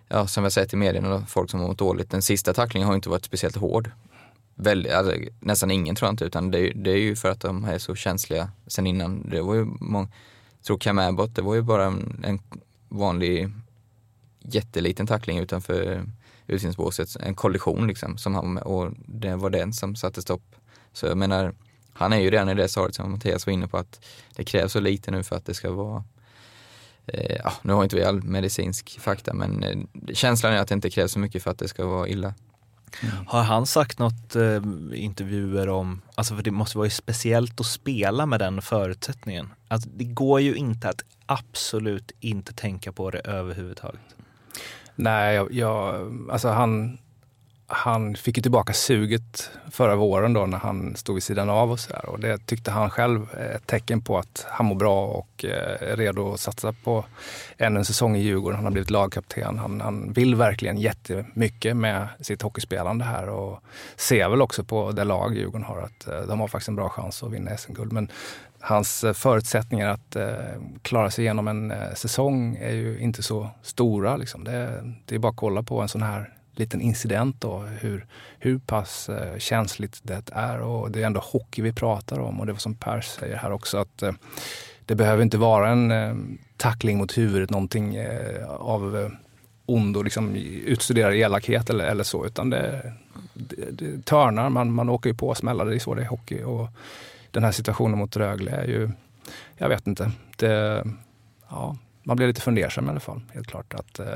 ja 0.08 0.26
som 0.26 0.44
jag 0.44 0.52
sett 0.52 0.72
i 0.72 0.76
medierna, 0.76 1.26
folk 1.28 1.50
som 1.50 1.60
har 1.60 1.68
mått 1.68 1.78
dåligt. 1.78 2.10
Den 2.10 2.22
sista 2.22 2.54
tacklingen 2.54 2.86
har 2.86 2.94
ju 2.94 2.96
inte 2.96 3.10
varit 3.10 3.24
speciellt 3.24 3.56
hård. 3.56 3.90
Väldigt, 4.60 4.92
alltså, 4.92 5.14
nästan 5.40 5.70
ingen 5.70 5.94
tror 5.94 6.06
jag 6.06 6.12
inte, 6.12 6.24
utan 6.24 6.50
det, 6.50 6.58
är- 6.58 6.74
det 6.74 6.90
är 6.90 6.96
ju 6.98 7.16
för 7.16 7.30
att 7.30 7.40
de 7.40 7.64
är 7.64 7.78
så 7.78 7.94
känsliga 7.94 8.50
sen 8.66 8.86
innan. 8.86 9.28
Det 9.30 9.40
var 9.40 9.54
ju 9.54 9.64
många, 9.64 10.08
jag 10.58 10.64
tror 10.64 10.78
Cam 10.78 10.98
Abbott, 10.98 11.34
det 11.34 11.42
var 11.42 11.54
ju 11.54 11.62
bara 11.62 11.84
en, 11.84 12.24
en 12.24 12.40
vanlig 12.88 13.48
jätteliten 14.42 15.06
tackling 15.06 15.38
utanför 15.38 16.04
utsynsbåset, 16.46 17.16
en 17.20 17.34
kollision 17.34 17.86
liksom 17.86 18.18
som 18.18 18.34
han 18.34 18.44
var 18.44 18.52
med 18.52 18.62
och 18.62 18.92
det 19.06 19.36
var 19.36 19.50
den 19.50 19.72
som 19.72 19.96
satte 19.96 20.22
stopp. 20.22 20.42
Så 20.92 21.06
jag 21.06 21.16
menar, 21.18 21.54
han 21.92 22.12
är 22.12 22.18
ju 22.20 22.30
redan 22.30 22.48
i 22.48 22.54
det 22.54 22.68
stadiet 22.68 22.94
som 22.94 23.10
Mattias 23.12 23.46
var 23.46 23.52
inne 23.52 23.68
på 23.68 23.76
att 23.78 24.00
det 24.36 24.44
krävs 24.44 24.72
så 24.72 24.80
lite 24.80 25.10
nu 25.10 25.22
för 25.24 25.36
att 25.36 25.46
det 25.46 25.54
ska 25.54 25.70
vara 25.70 26.04
eh, 27.06 27.36
ja, 27.44 27.52
nu 27.62 27.72
har 27.72 27.82
inte 27.84 27.96
vi 27.96 28.04
all 28.04 28.22
medicinsk 28.22 29.00
fakta 29.00 29.34
men 29.34 29.62
eh, 29.62 29.78
känslan 30.14 30.52
är 30.52 30.58
att 30.58 30.68
det 30.68 30.74
inte 30.74 30.90
krävs 30.90 31.12
så 31.12 31.18
mycket 31.18 31.42
för 31.42 31.50
att 31.50 31.58
det 31.58 31.68
ska 31.68 31.86
vara 31.86 32.08
illa. 32.08 32.34
Mm. 33.02 33.26
Har 33.26 33.42
han 33.42 33.66
sagt 33.66 33.98
något 33.98 34.36
eh, 34.36 34.62
intervjuer 34.94 35.68
om, 35.68 36.02
alltså 36.14 36.36
för 36.36 36.42
det 36.42 36.50
måste 36.50 36.78
vara 36.78 36.86
ju 36.86 36.90
speciellt 36.90 37.60
att 37.60 37.66
spela 37.66 38.26
med 38.26 38.40
den 38.40 38.62
förutsättningen. 38.62 39.48
Alltså, 39.68 39.88
det 39.96 40.04
går 40.04 40.40
ju 40.40 40.54
inte 40.54 40.88
att 40.88 41.02
absolut 41.26 42.12
inte 42.20 42.52
tänka 42.52 42.92
på 42.92 43.10
det 43.10 43.18
överhuvudtaget. 43.18 44.00
Nej, 44.94 45.34
jag, 45.34 45.52
jag, 45.52 46.10
alltså 46.30 46.48
han, 46.48 46.98
han 47.70 48.16
fick 48.16 48.36
ju 48.36 48.42
tillbaka 48.42 48.72
suget 48.72 49.50
förra 49.70 49.96
våren 49.96 50.32
då 50.32 50.46
när 50.46 50.58
han 50.58 50.96
stod 50.96 51.14
vid 51.14 51.22
sidan 51.22 51.50
av 51.50 51.70
och 51.70 51.80
sådär. 51.80 52.06
Och 52.06 52.20
det 52.20 52.46
tyckte 52.46 52.70
han 52.70 52.90
själv 52.90 53.26
är 53.32 53.54
ett 53.54 53.66
tecken 53.66 54.00
på 54.00 54.18
att 54.18 54.46
han 54.48 54.66
mår 54.66 54.74
bra 54.74 55.06
och 55.06 55.44
eh, 55.44 55.90
är 55.92 55.96
redo 55.96 56.32
att 56.32 56.40
satsa 56.40 56.72
på 56.72 57.04
ännu 57.58 57.78
en 57.78 57.84
säsong 57.84 58.16
i 58.16 58.20
Djurgården. 58.20 58.56
Han 58.56 58.64
har 58.64 58.72
blivit 58.72 58.90
lagkapten. 58.90 59.58
Han, 59.58 59.80
han 59.80 60.12
vill 60.12 60.34
verkligen 60.34 60.78
jättemycket 60.78 61.76
med 61.76 62.08
sitt 62.20 62.42
hockeyspelande 62.42 63.04
här 63.04 63.28
och 63.28 63.60
ser 63.96 64.28
väl 64.28 64.42
också 64.42 64.64
på 64.64 64.92
det 64.92 65.04
lag 65.04 65.36
Djurgården 65.36 65.64
har 65.64 65.80
att 65.80 66.08
eh, 66.08 66.20
de 66.20 66.40
har 66.40 66.48
faktiskt 66.48 66.68
en 66.68 66.76
bra 66.76 66.88
chans 66.88 67.22
att 67.22 67.32
vinna 67.32 67.56
SM-guld. 67.56 67.92
Men 67.92 68.10
hans 68.60 69.04
eh, 69.04 69.12
förutsättningar 69.12 69.88
att 69.88 70.16
eh, 70.16 70.32
klara 70.82 71.10
sig 71.10 71.24
igenom 71.24 71.48
en 71.48 71.70
eh, 71.70 71.94
säsong 71.94 72.56
är 72.56 72.72
ju 72.72 72.98
inte 72.98 73.22
så 73.22 73.50
stora. 73.62 74.16
Liksom. 74.16 74.44
Det, 74.44 74.84
det 75.04 75.14
är 75.14 75.18
bara 75.18 75.30
att 75.30 75.36
kolla 75.36 75.62
på 75.62 75.80
en 75.80 75.88
sån 75.88 76.02
här 76.02 76.37
liten 76.58 76.80
incident 76.80 77.40
då, 77.40 77.58
hur, 77.58 78.06
hur 78.38 78.58
pass 78.58 79.08
eh, 79.08 79.38
känsligt 79.38 80.00
det 80.02 80.30
är. 80.32 80.60
Och 80.60 80.90
det 80.90 81.02
är 81.02 81.06
ändå 81.06 81.20
hockey 81.20 81.62
vi 81.62 81.72
pratar 81.72 82.18
om 82.18 82.40
och 82.40 82.46
det 82.46 82.52
var 82.52 82.58
som 82.58 82.74
Per 82.74 83.00
säger 83.00 83.36
här 83.36 83.52
också 83.52 83.78
att 83.78 84.02
eh, 84.02 84.12
det 84.88 84.94
behöver 84.94 85.22
inte 85.22 85.38
vara 85.38 85.68
en 85.68 85.90
eh, 85.90 86.14
tackling 86.56 86.98
mot 86.98 87.18
huvudet, 87.18 87.50
någonting 87.50 87.96
eh, 87.96 88.50
av 88.50 88.96
eh, 88.96 89.10
ondo, 89.66 90.02
liksom 90.02 90.36
utstuderad 90.66 91.14
elakhet 91.14 91.70
eller, 91.70 91.84
eller 91.84 92.04
så, 92.04 92.26
utan 92.26 92.50
det, 92.50 92.92
det, 93.34 93.70
det 93.70 94.04
törnar, 94.04 94.50
man, 94.50 94.72
man 94.72 94.88
åker 94.88 95.10
ju 95.10 95.16
på 95.16 95.34
smällar, 95.34 95.66
det 95.66 95.74
är 95.74 95.78
så 95.78 95.94
det 95.94 96.00
är 96.00 96.04
i 96.04 96.08
hockey. 96.08 96.42
Och 96.42 96.68
den 97.30 97.44
här 97.44 97.52
situationen 97.52 97.98
mot 97.98 98.16
Rögle 98.16 98.50
är 98.50 98.64
ju, 98.64 98.90
jag 99.56 99.68
vet 99.68 99.86
inte, 99.86 100.10
det, 100.36 100.84
ja, 101.48 101.76
man 102.08 102.16
blir 102.16 102.26
lite 102.26 102.40
fundersam 102.40 102.86
i 102.86 102.90
alla 102.90 103.00
fall, 103.00 103.22
helt 103.34 103.46
klart. 103.46 103.74
Att, 103.74 103.98
eh, 103.98 104.06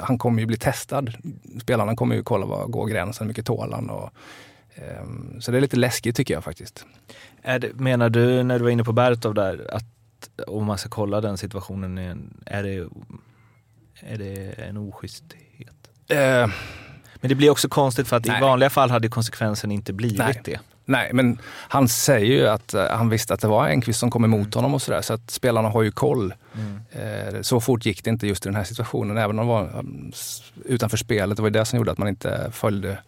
han 0.00 0.18
kommer 0.18 0.40
ju 0.40 0.46
bli 0.46 0.56
testad. 0.56 1.14
Spelarna 1.62 1.96
kommer 1.96 2.16
ju 2.16 2.22
kolla 2.22 2.46
vad 2.46 2.70
går 2.70 2.86
gränsen, 2.86 3.24
hur 3.24 3.28
mycket 3.28 3.46
tål 3.46 3.72
han? 3.72 3.90
Och, 3.90 4.10
eh, 4.74 5.04
så 5.40 5.50
det 5.50 5.56
är 5.56 5.60
lite 5.60 5.76
läskigt 5.76 6.16
tycker 6.16 6.34
jag 6.34 6.44
faktiskt. 6.44 6.86
Det, 7.42 7.74
menar 7.74 8.10
du 8.10 8.42
när 8.42 8.58
du 8.58 8.64
var 8.64 8.70
inne 8.70 8.84
på 8.84 8.92
Bertov 8.92 9.34
där 9.34 9.74
att 9.74 9.84
om 10.46 10.64
man 10.64 10.78
ska 10.78 10.88
kolla 10.88 11.20
den 11.20 11.38
situationen, 11.38 11.98
är, 11.98 12.16
är, 12.46 12.62
det, 12.62 12.88
är 14.00 14.18
det 14.18 14.52
en 14.52 14.76
oschysthet? 14.76 15.90
Eh, 16.08 16.50
Men 17.20 17.28
det 17.28 17.34
blir 17.34 17.50
också 17.50 17.68
konstigt 17.68 18.08
för 18.08 18.16
att 18.16 18.26
Nej. 18.26 18.38
i 18.38 18.40
vanliga 18.40 18.70
fall 18.70 18.90
hade 18.90 19.08
konsekvensen 19.08 19.72
inte 19.72 19.92
blivit 19.92 20.18
Nej. 20.18 20.40
det. 20.44 20.60
Nej, 20.90 21.10
men 21.12 21.38
han 21.44 21.88
säger 21.88 22.26
ju 22.26 22.48
att 22.48 22.74
eh, 22.74 22.86
han 22.90 23.08
visste 23.08 23.34
att 23.34 23.40
det 23.40 23.48
var 23.48 23.68
Enqvist 23.68 24.00
som 24.00 24.10
kom 24.10 24.24
emot 24.24 24.54
honom 24.54 24.74
och 24.74 24.82
sådär. 24.82 25.02
Så 25.02 25.12
att 25.14 25.30
spelarna 25.30 25.68
har 25.68 25.82
ju 25.82 25.90
koll. 25.90 26.34
Eh, 26.90 27.40
så 27.42 27.60
fort 27.60 27.86
gick 27.86 28.04
det 28.04 28.10
inte 28.10 28.26
just 28.26 28.46
i 28.46 28.48
den 28.48 28.56
här 28.56 28.64
situationen. 28.64 29.18
Även 29.18 29.38
om 29.38 29.46
de 29.46 29.48
var 29.48 29.84
s- 30.12 30.52
utanför 30.64 30.96
spelet. 30.96 31.36
Det 31.36 31.42
var 31.42 31.50
det 31.50 31.64
som 31.64 31.76
gjorde 31.76 31.92
att 31.92 31.98
man 31.98 32.08
inte 32.08 32.48
följde 32.52 32.98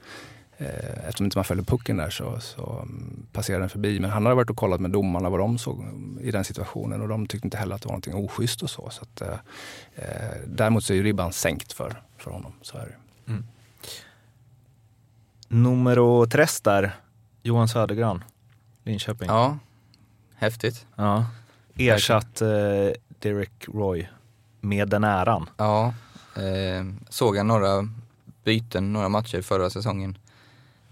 eh, 0.59 1.07
Eftersom 1.07 1.25
inte 1.25 1.39
man 1.39 1.45
följde 1.45 1.65
pucken 1.65 1.97
där 1.97 2.11
så, 2.11 2.41
så 2.41 2.81
um, 2.83 3.27
passerade 3.33 3.63
den 3.63 3.71
förbi. 3.71 4.01
Men 4.01 4.11
han 4.11 4.23
hade 4.27 4.35
varit 4.37 4.51
och 4.51 4.57
kollat 4.57 4.81
med 4.81 4.91
domarna 4.91 5.31
vad 5.31 5.41
de 5.41 5.59
såg 5.59 5.79
um, 5.79 6.19
i 6.23 6.31
den 6.31 6.45
situationen 6.45 7.03
och 7.03 7.09
de 7.09 7.27
tyckte 7.27 7.47
inte 7.47 7.57
heller 7.57 7.75
att 7.75 7.83
det 7.83 7.87
var 7.89 7.93
någonting 7.93 8.15
oschysst 8.15 8.63
och 8.63 8.71
så. 8.71 8.91
så 8.91 9.03
att, 9.03 9.21
eh, 9.21 9.29
eh, 9.97 10.37
däremot 10.47 10.85
så 10.85 10.93
är 10.93 10.97
ju 10.97 11.03
ribban 11.03 11.33
sänkt 11.33 11.73
för, 11.73 12.03
för 12.19 12.31
honom. 12.31 12.53
Så 12.63 12.79
är 12.79 12.83
det. 12.83 13.33
ju. 13.33 13.43
Numero 15.49 16.27
tres 16.27 16.61
där, 16.61 16.97
Johan 17.43 17.69
Södergran, 17.69 18.25
Linköping. 18.85 19.29
Ja, 19.29 19.59
häftigt. 20.35 20.87
Ja. 20.97 21.27
Ersatt 21.77 22.43
eh, 22.43 22.49
Derek 23.19 23.69
Roy 23.75 24.09
med 24.61 24.89
den 24.89 25.05
äran. 25.05 25.51
Ja, 25.57 25.95
eh, 26.37 26.85
såg 27.09 27.37
jag 27.37 27.47
några 27.47 27.89
byten, 28.45 28.93
några 28.93 29.09
matcher 29.09 29.43
förra 29.43 29.71
säsongen. 29.71 30.19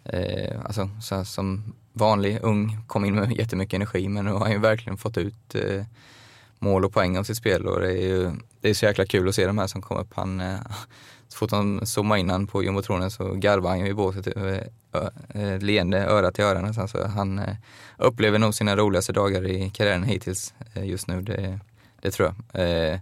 Eh, 0.05 0.61
alltså 0.64 0.90
så 1.01 1.24
som 1.24 1.74
vanlig 1.92 2.38
ung, 2.42 2.78
kom 2.86 3.05
in 3.05 3.14
med 3.14 3.32
jättemycket 3.32 3.74
energi 3.74 4.09
men 4.09 4.24
nu 4.24 4.32
har 4.32 4.40
han 4.40 4.53
ju 4.53 4.59
verkligen 4.59 4.96
fått 4.96 5.18
ut 5.18 5.55
eh, 5.55 5.84
mål 6.59 6.84
och 6.84 6.92
poäng 6.92 7.18
av 7.18 7.24
sitt 7.24 7.36
spel 7.36 7.66
och 7.66 7.80
det 7.80 7.92
är 7.92 8.07
ju 8.07 8.32
det 8.61 8.70
är 8.70 8.74
så 8.74 8.86
jäkla 8.86 9.07
kul 9.07 9.28
att 9.28 9.34
se 9.34 9.46
de 9.46 9.59
här 9.59 9.66
som 9.66 9.82
kommer 9.82 10.01
upp. 10.01 10.14
Han, 10.14 10.40
eh, 10.40 10.59
så 11.29 11.39
fort 11.39 11.51
de 11.51 11.87
zoomade 11.87 12.20
in 12.20 12.31
han 12.31 12.47
på 12.47 12.62
jumbotronen 12.62 13.11
så 13.11 13.35
garvade 13.35 13.68
han 13.68 13.81
ju 13.81 13.87
i 13.87 13.95
båset, 13.95 14.37
eh, 14.37 15.43
eh, 15.43 15.59
leende 15.59 16.07
öra 16.07 16.31
till 16.31 16.45
öra 16.45 16.61
nästan. 16.61 16.89
Så 16.89 17.07
han 17.07 17.39
eh, 17.39 17.55
upplever 17.97 18.39
nog 18.39 18.55
sina 18.55 18.76
roligaste 18.76 19.12
dagar 19.12 19.47
i 19.47 19.70
karriären 19.70 20.03
hittills 20.03 20.55
just 20.74 21.09
nu, 21.09 21.22
det, 21.22 21.61
det 22.03 22.11
tror 22.11 22.35
jag. 22.53 23.01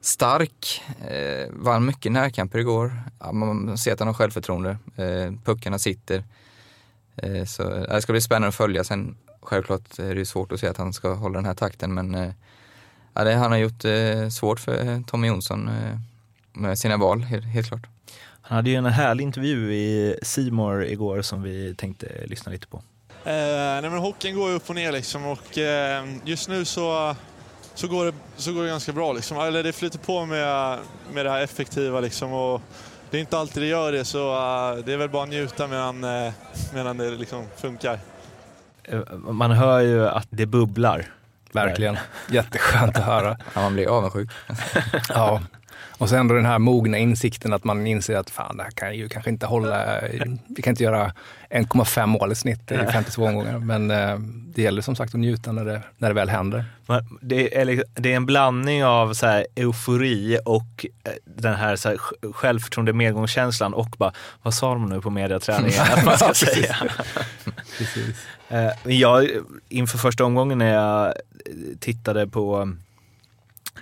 Stark, 0.00 0.82
eh, 1.00 1.48
vann 1.52 1.86
mycket 1.86 2.12
närkamper 2.12 2.58
igår. 2.58 3.02
Ja, 3.20 3.32
man 3.32 3.78
ser 3.78 3.92
att 3.92 3.98
han 3.98 4.08
har 4.08 4.14
självförtroende, 4.14 4.78
eh, 4.96 5.32
puckarna 5.44 5.78
sitter. 5.78 6.24
Eh, 7.16 7.44
så 7.44 7.62
det 7.62 8.02
ska 8.02 8.12
bli 8.12 8.20
spännande 8.20 8.48
att 8.48 8.54
följa. 8.54 8.84
Sen 8.84 9.16
självklart 9.42 9.98
är 9.98 10.14
det 10.14 10.26
svårt 10.26 10.52
att 10.52 10.60
se 10.60 10.66
att 10.66 10.76
han 10.76 10.92
ska 10.92 11.14
hålla 11.14 11.38
den 11.38 11.44
här 11.44 11.54
takten 11.54 11.94
men 11.94 12.14
eh, 12.14 12.32
ja, 13.14 13.24
det, 13.24 13.34
han 13.34 13.50
har 13.50 13.58
gjort 13.58 13.84
eh, 13.84 14.28
svårt 14.28 14.60
för 14.60 15.02
Tommy 15.06 15.26
Jonsson 15.28 15.70
med 16.58 16.78
sina 16.78 16.96
val, 16.96 17.22
helt, 17.22 17.44
helt 17.44 17.68
klart. 17.68 17.86
Han 18.42 18.56
hade 18.56 18.70
ju 18.70 18.76
en 18.76 18.86
härlig 18.86 19.24
intervju 19.24 19.74
i 19.74 20.18
Simor 20.22 20.84
igår 20.84 21.22
som 21.22 21.42
vi 21.42 21.74
tänkte 21.74 22.06
lyssna 22.26 22.52
lite 22.52 22.66
på. 22.66 22.76
Eh, 23.24 23.32
nej 23.32 23.82
men 23.82 23.98
hockeyn 23.98 24.36
går 24.36 24.50
ju 24.50 24.56
upp 24.56 24.68
och 24.70 24.74
ner 24.74 24.92
liksom 24.92 25.26
och 25.26 25.58
eh, 25.58 26.04
just 26.24 26.48
nu 26.48 26.64
så, 26.64 27.16
så, 27.74 27.88
går 27.88 28.04
det, 28.04 28.12
så 28.36 28.52
går 28.52 28.62
det 28.62 28.68
ganska 28.68 28.92
bra. 28.92 29.12
Liksom. 29.12 29.38
Eller 29.38 29.62
det 29.62 29.72
flyter 29.72 29.98
på 29.98 30.26
med, 30.26 30.78
med 31.12 31.26
det 31.26 31.30
här 31.30 31.40
effektiva 31.40 32.00
liksom. 32.00 32.32
Och 32.32 32.62
det 33.10 33.16
är 33.16 33.20
inte 33.20 33.38
alltid 33.38 33.62
det 33.62 33.66
gör 33.66 33.92
det 33.92 34.04
så 34.04 34.32
uh, 34.32 34.84
det 34.84 34.92
är 34.92 34.96
väl 34.96 35.08
bara 35.08 35.22
att 35.22 35.28
njuta 35.28 35.66
medan, 35.66 36.04
uh, 36.04 36.32
medan 36.74 36.96
det 36.96 37.10
liksom 37.10 37.46
funkar. 37.56 37.98
Eh, 38.84 39.00
man 39.16 39.50
hör 39.50 39.80
ju 39.80 40.08
att 40.08 40.26
det 40.30 40.46
bubblar. 40.46 41.06
Verkligen. 41.52 41.96
Jätteskönt 42.30 42.96
att 42.96 43.04
höra. 43.04 43.36
Ja, 43.54 43.60
man 43.60 43.74
blir 43.74 43.86
avundsjuk. 43.86 44.30
ja. 45.08 45.40
Och 45.98 46.08
sen 46.08 46.28
då 46.28 46.34
den 46.34 46.46
här 46.46 46.58
mogna 46.58 46.98
insikten 46.98 47.52
att 47.52 47.64
man 47.64 47.86
inser 47.86 48.16
att 48.16 48.30
fan, 48.30 48.56
det 48.56 48.62
här 48.62 48.70
kan 48.70 48.96
ju 48.96 49.08
kanske 49.08 49.30
inte 49.30 49.46
hålla. 49.46 50.00
Vi 50.56 50.62
kan 50.62 50.70
inte 50.70 50.82
göra 50.82 51.12
1,5 51.50 52.06
mål 52.06 52.32
i 52.32 52.34
snitt 52.34 52.72
i 52.72 52.78
52 52.92 53.24
omgångar. 53.24 53.58
Men 53.58 53.90
eh, 53.90 54.18
det 54.54 54.62
gäller 54.62 54.82
som 54.82 54.96
sagt 54.96 55.14
att 55.14 55.20
njuta 55.20 55.52
när 55.52 55.64
det, 55.64 55.82
när 55.98 56.08
det 56.08 56.14
väl 56.14 56.28
händer. 56.28 56.64
Det 57.20 57.58
är, 57.60 57.64
liksom, 57.64 57.90
det 57.94 58.12
är 58.12 58.16
en 58.16 58.26
blandning 58.26 58.84
av 58.84 59.14
så 59.14 59.26
här 59.26 59.46
eufori 59.54 60.38
och 60.44 60.86
eh, 61.04 61.12
den 61.24 61.54
här, 61.54 61.76
så 61.76 61.88
här 61.88 61.98
självförtroende 62.32 62.92
medgångskänslan 62.92 63.74
och 63.74 63.94
bara, 63.98 64.12
vad 64.42 64.54
sa 64.54 64.72
de 64.72 64.88
nu 64.88 65.00
på 65.00 65.10
mediaträningen 65.10 65.80
att 65.96 66.04
man 66.04 66.18
ska 66.18 66.34
säga? 66.34 66.76
Precis. 67.78 68.26
Eh, 68.48 68.70
jag, 68.84 69.28
inför 69.68 69.98
första 69.98 70.24
omgången 70.24 70.58
när 70.58 70.74
jag 70.74 71.14
tittade 71.80 72.26
på 72.26 72.72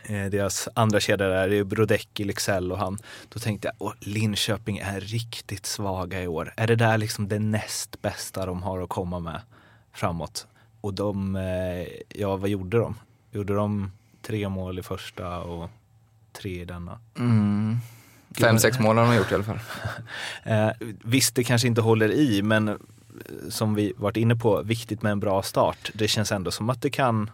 deras 0.08 0.68
andra 0.74 1.00
kedja 1.00 1.28
där, 1.28 1.48
det 1.48 1.56
är 1.56 1.64
Brodecki, 1.64 2.24
Lycksell 2.24 2.72
och 2.72 2.78
han. 2.78 2.98
Då 3.28 3.40
tänkte 3.40 3.72
jag, 3.78 3.92
Linköping 4.00 4.78
är 4.78 5.00
riktigt 5.00 5.66
svaga 5.66 6.22
i 6.22 6.26
år. 6.26 6.52
Är 6.56 6.66
det 6.66 6.76
där 6.76 6.98
liksom 6.98 7.28
det 7.28 7.38
näst 7.38 8.02
bästa 8.02 8.46
de 8.46 8.62
har 8.62 8.82
att 8.82 8.88
komma 8.88 9.20
med 9.20 9.40
framåt? 9.92 10.46
Och 10.80 10.94
de, 10.94 11.36
eh, 11.36 11.86
ja 12.08 12.36
vad 12.36 12.50
gjorde 12.50 12.78
de? 12.78 12.94
Gjorde 13.32 13.54
de 13.54 13.92
tre 14.22 14.48
mål 14.48 14.78
i 14.78 14.82
första 14.82 15.38
och 15.38 15.70
tre 16.32 16.60
i 16.60 16.64
denna? 16.64 16.98
Mm. 17.18 17.76
Fem, 18.40 18.58
sex 18.58 18.78
mål 18.78 18.96
har 18.96 19.06
de 19.06 19.16
gjort 19.16 19.32
i 19.32 19.34
alla 19.34 19.44
fall. 19.44 19.58
eh, 20.42 20.70
visst, 21.04 21.34
det 21.34 21.44
kanske 21.44 21.68
inte 21.68 21.80
håller 21.80 22.12
i, 22.12 22.42
men 22.42 22.78
som 23.48 23.74
vi 23.74 23.92
varit 23.96 24.16
inne 24.16 24.36
på, 24.36 24.62
viktigt 24.62 25.02
med 25.02 25.12
en 25.12 25.20
bra 25.20 25.42
start. 25.42 25.90
Det 25.94 26.08
känns 26.08 26.32
ändå 26.32 26.50
som 26.50 26.70
att 26.70 26.82
det 26.82 26.90
kan 26.90 27.30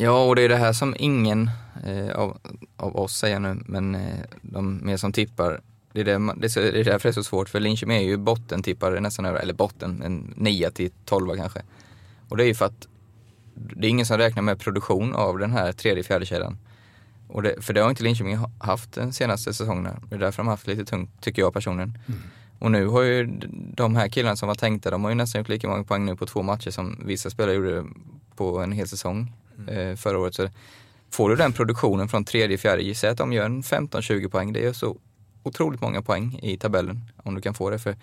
Ja, 0.00 0.24
och 0.24 0.36
det 0.36 0.42
är 0.42 0.48
det 0.48 0.56
här 0.56 0.72
som 0.72 0.94
ingen 0.98 1.50
eh, 1.84 2.10
av, 2.10 2.38
av 2.76 2.96
oss 2.96 3.16
säger 3.16 3.40
nu, 3.40 3.62
men 3.66 3.94
eh, 3.94 4.24
de 4.42 4.86
mer 4.86 4.96
som 4.96 5.12
tippar. 5.12 5.60
Det 5.92 6.00
är, 6.00 6.04
det, 6.04 6.34
det 6.36 6.80
är 6.80 6.84
därför 6.84 7.08
det 7.08 7.10
är 7.10 7.12
så 7.12 7.24
svårt, 7.24 7.48
för 7.48 7.60
Linköping 7.60 7.96
är 7.96 8.00
ju 8.00 8.16
bottentippare 8.16 9.00
nästan 9.00 9.24
över, 9.24 9.40
eller 9.40 9.54
botten, 9.54 10.02
en 10.02 10.34
9 10.36 10.70
till 10.70 10.90
12 11.04 11.36
kanske. 11.36 11.62
Och 12.28 12.36
det 12.36 12.44
är 12.44 12.46
ju 12.46 12.54
för 12.54 12.64
att 12.64 12.88
det 13.54 13.86
är 13.86 13.90
ingen 13.90 14.06
som 14.06 14.18
räknar 14.18 14.42
med 14.42 14.60
produktion 14.60 15.14
av 15.14 15.38
den 15.38 15.52
här 15.52 15.72
tredje, 15.72 16.02
fjärde 16.02 16.26
kedjan. 16.26 16.58
Och 17.28 17.42
det, 17.42 17.64
för 17.64 17.74
det 17.74 17.80
har 17.80 17.90
inte 17.90 18.02
Linköping 18.02 18.38
haft 18.58 18.92
den 18.92 19.12
senaste 19.12 19.54
säsongen. 19.54 20.06
Det 20.08 20.14
är 20.14 20.18
därför 20.18 20.36
de 20.36 20.46
har 20.46 20.52
haft 20.52 20.66
lite 20.66 20.84
tungt, 20.84 21.10
tycker 21.20 21.42
jag 21.42 21.54
personligen. 21.54 21.98
Mm. 22.08 22.20
Och 22.58 22.70
nu 22.70 22.86
har 22.86 23.02
ju 23.02 23.40
de 23.74 23.96
här 23.96 24.08
killarna 24.08 24.36
som 24.36 24.48
var 24.48 24.54
tänkta, 24.54 24.90
de 24.90 25.04
har 25.04 25.10
ju 25.10 25.14
nästan 25.14 25.40
gjort 25.40 25.48
lika 25.48 25.68
många 25.68 25.84
poäng 25.84 26.04
nu 26.04 26.16
på 26.16 26.26
två 26.26 26.42
matcher 26.42 26.70
som 26.70 27.00
vissa 27.04 27.30
spelare 27.30 27.54
gjorde 27.54 27.84
på 28.36 28.58
en 28.58 28.72
hel 28.72 28.88
säsong 28.88 29.32
mm. 29.58 29.78
eh, 29.78 29.96
förra 29.96 30.18
året. 30.18 30.34
Så 30.34 30.48
får 31.10 31.30
du 31.30 31.36
den 31.36 31.52
produktionen 31.52 32.08
från 32.08 32.24
tredje, 32.24 32.58
fjärde, 32.58 32.82
gissa 32.82 33.10
att 33.10 33.18
de 33.18 33.32
gör 33.32 33.44
en 33.44 33.62
15-20 33.62 34.28
poäng. 34.28 34.52
Det 34.52 34.66
är 34.66 34.72
så 34.72 34.96
otroligt 35.42 35.80
många 35.80 36.02
poäng 36.02 36.38
i 36.42 36.56
tabellen 36.56 37.00
om 37.16 37.34
du 37.34 37.40
kan 37.40 37.54
få 37.54 37.70
det. 37.70 37.78
För 37.78 37.96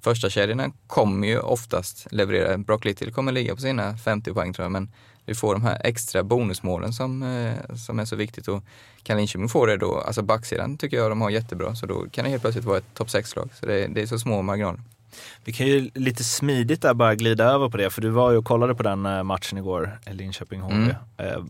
första 0.00 0.30
kedjorna 0.30 0.72
kommer 0.86 1.28
ju 1.28 1.38
oftast 1.38 2.06
leverera. 2.10 2.58
Brock 2.58 2.84
Little 2.84 3.10
kommer 3.10 3.32
ligga 3.32 3.54
på 3.54 3.60
sina 3.60 3.96
50 3.96 4.32
poäng 4.32 4.52
tror 4.52 4.64
jag, 4.64 4.72
men 4.72 4.90
du 5.24 5.34
får 5.34 5.52
de 5.52 5.62
här 5.62 5.80
extra 5.84 6.22
bonusmålen 6.22 6.92
som, 6.92 7.22
eh, 7.22 7.74
som 7.74 7.98
är 7.98 8.04
så 8.04 8.16
viktigt. 8.16 8.48
Och 8.48 8.62
kan 9.02 9.16
Linköping 9.16 9.48
få 9.48 9.66
det 9.66 9.76
då, 9.76 9.98
alltså 9.98 10.22
backsidan 10.22 10.78
tycker 10.78 10.96
jag 10.96 11.10
de 11.10 11.20
har 11.20 11.30
jättebra, 11.30 11.74
så 11.74 11.86
då 11.86 12.06
kan 12.10 12.24
det 12.24 12.30
helt 12.30 12.42
plötsligt 12.42 12.64
vara 12.64 12.78
ett 12.78 12.94
topp 12.94 13.08
6-lag. 13.08 13.50
Så 13.60 13.66
det, 13.66 13.86
det, 13.86 14.02
är 14.02 14.06
så 14.06 14.18
små 14.18 14.42
marginaler. 14.42 14.80
Vi 15.44 15.52
kan 15.52 15.66
ju 15.66 15.90
lite 15.94 16.24
smidigt 16.24 16.82
där 16.82 16.94
bara 16.94 17.14
glida 17.14 17.44
över 17.44 17.68
på 17.68 17.76
det, 17.76 17.90
för 17.90 18.02
du 18.02 18.08
var 18.08 18.30
ju 18.30 18.36
och 18.36 18.44
kollade 18.44 18.74
på 18.74 18.82
den 18.82 19.06
eh, 19.06 19.22
matchen 19.22 19.58
igår, 19.58 19.98
Linköping-HV. 20.06 20.74
Mm. 20.74 20.94
Eh, 21.16 21.44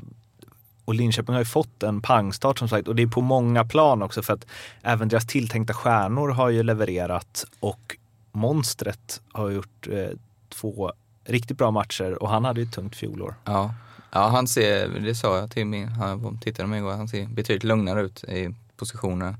och 0.85 0.95
Linköping 0.95 1.33
har 1.33 1.41
ju 1.41 1.45
fått 1.45 1.83
en 1.83 2.03
pangstart 2.03 2.59
som 2.59 2.69
sagt 2.69 2.89
och 2.89 2.97
det 2.97 3.03
är 3.03 3.07
på 3.07 3.21
många 3.21 3.65
plan 3.65 4.03
också 4.03 4.23
för 4.23 4.33
att 4.33 4.47
även 4.83 5.09
deras 5.09 5.27
tilltänkta 5.27 5.75
stjärnor 5.75 6.29
har 6.29 6.49
ju 6.51 6.63
levererat 6.63 7.45
och 7.61 7.97
monstret 8.33 9.21
har 9.33 9.51
gjort 9.51 9.89
eh, 9.91 10.09
två 10.49 10.93
riktigt 11.25 11.59
bra 11.59 11.71
matcher 11.71 12.23
och 12.23 12.29
han 12.29 12.45
hade 12.45 12.61
ju 12.61 12.67
ett 12.67 12.73
tungt 12.73 12.97
fjolår. 12.97 13.35
Ja. 13.45 13.75
ja, 14.11 14.29
han 14.29 14.49
ser, 14.49 14.89
det 14.89 15.15
sa 15.15 15.39
jag 15.39 15.51
till 15.51 15.67
min, 15.67 15.89
han 15.89 16.39
tittade 16.39 16.69
mig 16.69 16.79
igår, 16.79 16.91
han 16.91 17.09
ser 17.09 17.27
betydligt 17.27 17.65
lugnare 17.65 18.03
ut 18.03 18.25
i 18.25 18.55
positionerna 18.77 19.35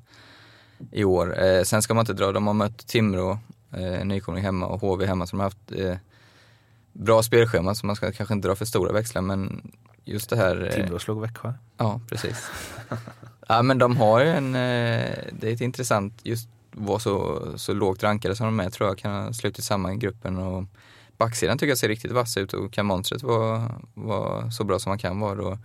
i 0.93 1.05
år. 1.05 1.45
Eh, 1.45 1.63
sen 1.63 1.83
ska 1.83 1.95
man 1.95 2.03
inte 2.03 2.13
dra, 2.13 2.33
de 2.33 2.47
har 2.47 2.55
mött 2.55 2.87
Timrå, 2.87 3.39
eh, 3.73 4.05
nykomling 4.05 4.45
hemma 4.45 4.67
och 4.67 4.81
HV 4.81 5.07
hemma 5.07 5.27
som 5.27 5.39
har 5.39 5.47
haft 5.47 5.73
eh, 5.73 5.97
bra 6.93 7.23
spelschema 7.23 7.75
så 7.75 7.87
man 7.87 7.97
ska 7.97 8.13
kanske 8.13 8.35
inte 8.35 8.49
dra 8.49 8.57
för 8.57 8.65
stora 8.65 8.93
växlar 8.93 9.23
men 9.23 9.71
just 10.05 10.31
det 10.31 10.37
här... 10.37 10.65
Eh, 10.65 10.71
Timrå 10.71 10.99
slog 10.99 11.21
Växjö. 11.21 11.53
Ja, 11.77 12.01
precis. 12.09 12.51
ja 13.49 13.63
men 13.63 13.79
de 13.79 13.97
har 13.97 14.21
ju 14.21 14.31
en, 14.31 14.55
eh, 14.55 15.19
det 15.33 15.49
är 15.49 15.53
ett 15.53 15.61
intressant, 15.61 16.21
just 16.23 16.49
vara 16.73 16.99
så, 16.99 17.43
så 17.57 17.75
lågt 17.75 18.03
rankade 18.03 18.37
som 18.37 18.47
de 18.47 18.61
är 18.61 18.71
tror 18.71 18.89
jag 18.89 18.99
kan 18.99 19.25
ha 19.25 19.33
slutit 19.33 19.65
samman 19.65 19.93
i 19.93 19.97
gruppen 19.97 20.39
och 20.39 20.65
backsidan 21.19 21.59
tycker 21.59 21.69
jag 21.69 21.79
ser 21.79 21.89
riktigt 21.89 22.13
vass 22.13 22.37
ut 22.37 22.53
och 22.53 22.73
kan 22.73 22.87
monstret 22.87 23.23
vara, 23.23 23.81
vara 23.95 24.51
så 24.51 24.65
bra 24.65 24.79
som 24.79 24.91
man 24.91 24.99
kan 24.99 25.21
vara. 25.21 25.43
Och, 25.43 25.59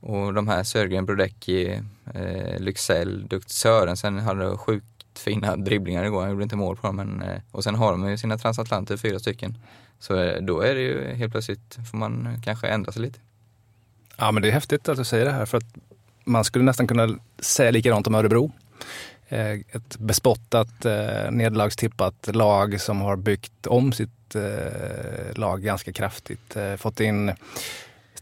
och 0.00 0.34
de 0.34 0.48
här 0.48 0.62
Sörgren, 0.62 1.06
Brodecki, 1.06 1.80
eh, 2.14 2.58
Lycksell, 2.58 3.28
Dukt 3.28 3.50
Sörensen 3.50 4.18
hade 4.18 4.56
sjukt 4.56 4.91
fina 5.18 5.56
dribblingar 5.56 6.04
igår. 6.04 6.20
Han 6.20 6.30
gjorde 6.30 6.42
inte 6.42 6.56
mål 6.56 6.76
på 6.76 6.86
dem. 6.86 6.96
Men, 6.96 7.22
eh, 7.22 7.40
och 7.50 7.64
sen 7.64 7.74
har 7.74 7.92
de 7.92 8.08
ju 8.08 8.18
sina 8.18 8.38
transatlanter, 8.38 8.96
fyra 8.96 9.18
stycken. 9.18 9.58
Så 9.98 10.16
eh, 10.22 10.42
då 10.42 10.60
är 10.60 10.74
det 10.74 10.80
ju 10.80 11.14
helt 11.14 11.32
plötsligt, 11.32 11.78
får 11.90 11.98
man 11.98 12.42
kanske 12.44 12.68
ändra 12.68 12.92
sig 12.92 13.02
lite. 13.02 13.18
Ja 14.16 14.32
men 14.32 14.42
det 14.42 14.48
är 14.48 14.52
häftigt 14.52 14.88
att 14.88 14.96
du 14.96 15.04
säger 15.04 15.24
det 15.24 15.32
här 15.32 15.46
för 15.46 15.58
att 15.58 15.74
man 16.24 16.44
skulle 16.44 16.64
nästan 16.64 16.86
kunna 16.86 17.18
säga 17.38 17.70
likadant 17.70 18.06
om 18.06 18.14
Örebro. 18.14 18.52
Eh, 19.28 19.50
ett 19.50 19.98
bespottat, 19.98 20.84
nedlagstippat 20.84 21.34
nederlagstippat 21.34 22.36
lag 22.36 22.80
som 22.80 23.00
har 23.00 23.16
byggt 23.16 23.66
om 23.66 23.92
sitt 23.92 24.08
lag 25.34 25.62
ganska 25.62 25.92
kraftigt. 25.92 26.56
Fått 26.78 27.00
in 27.00 27.32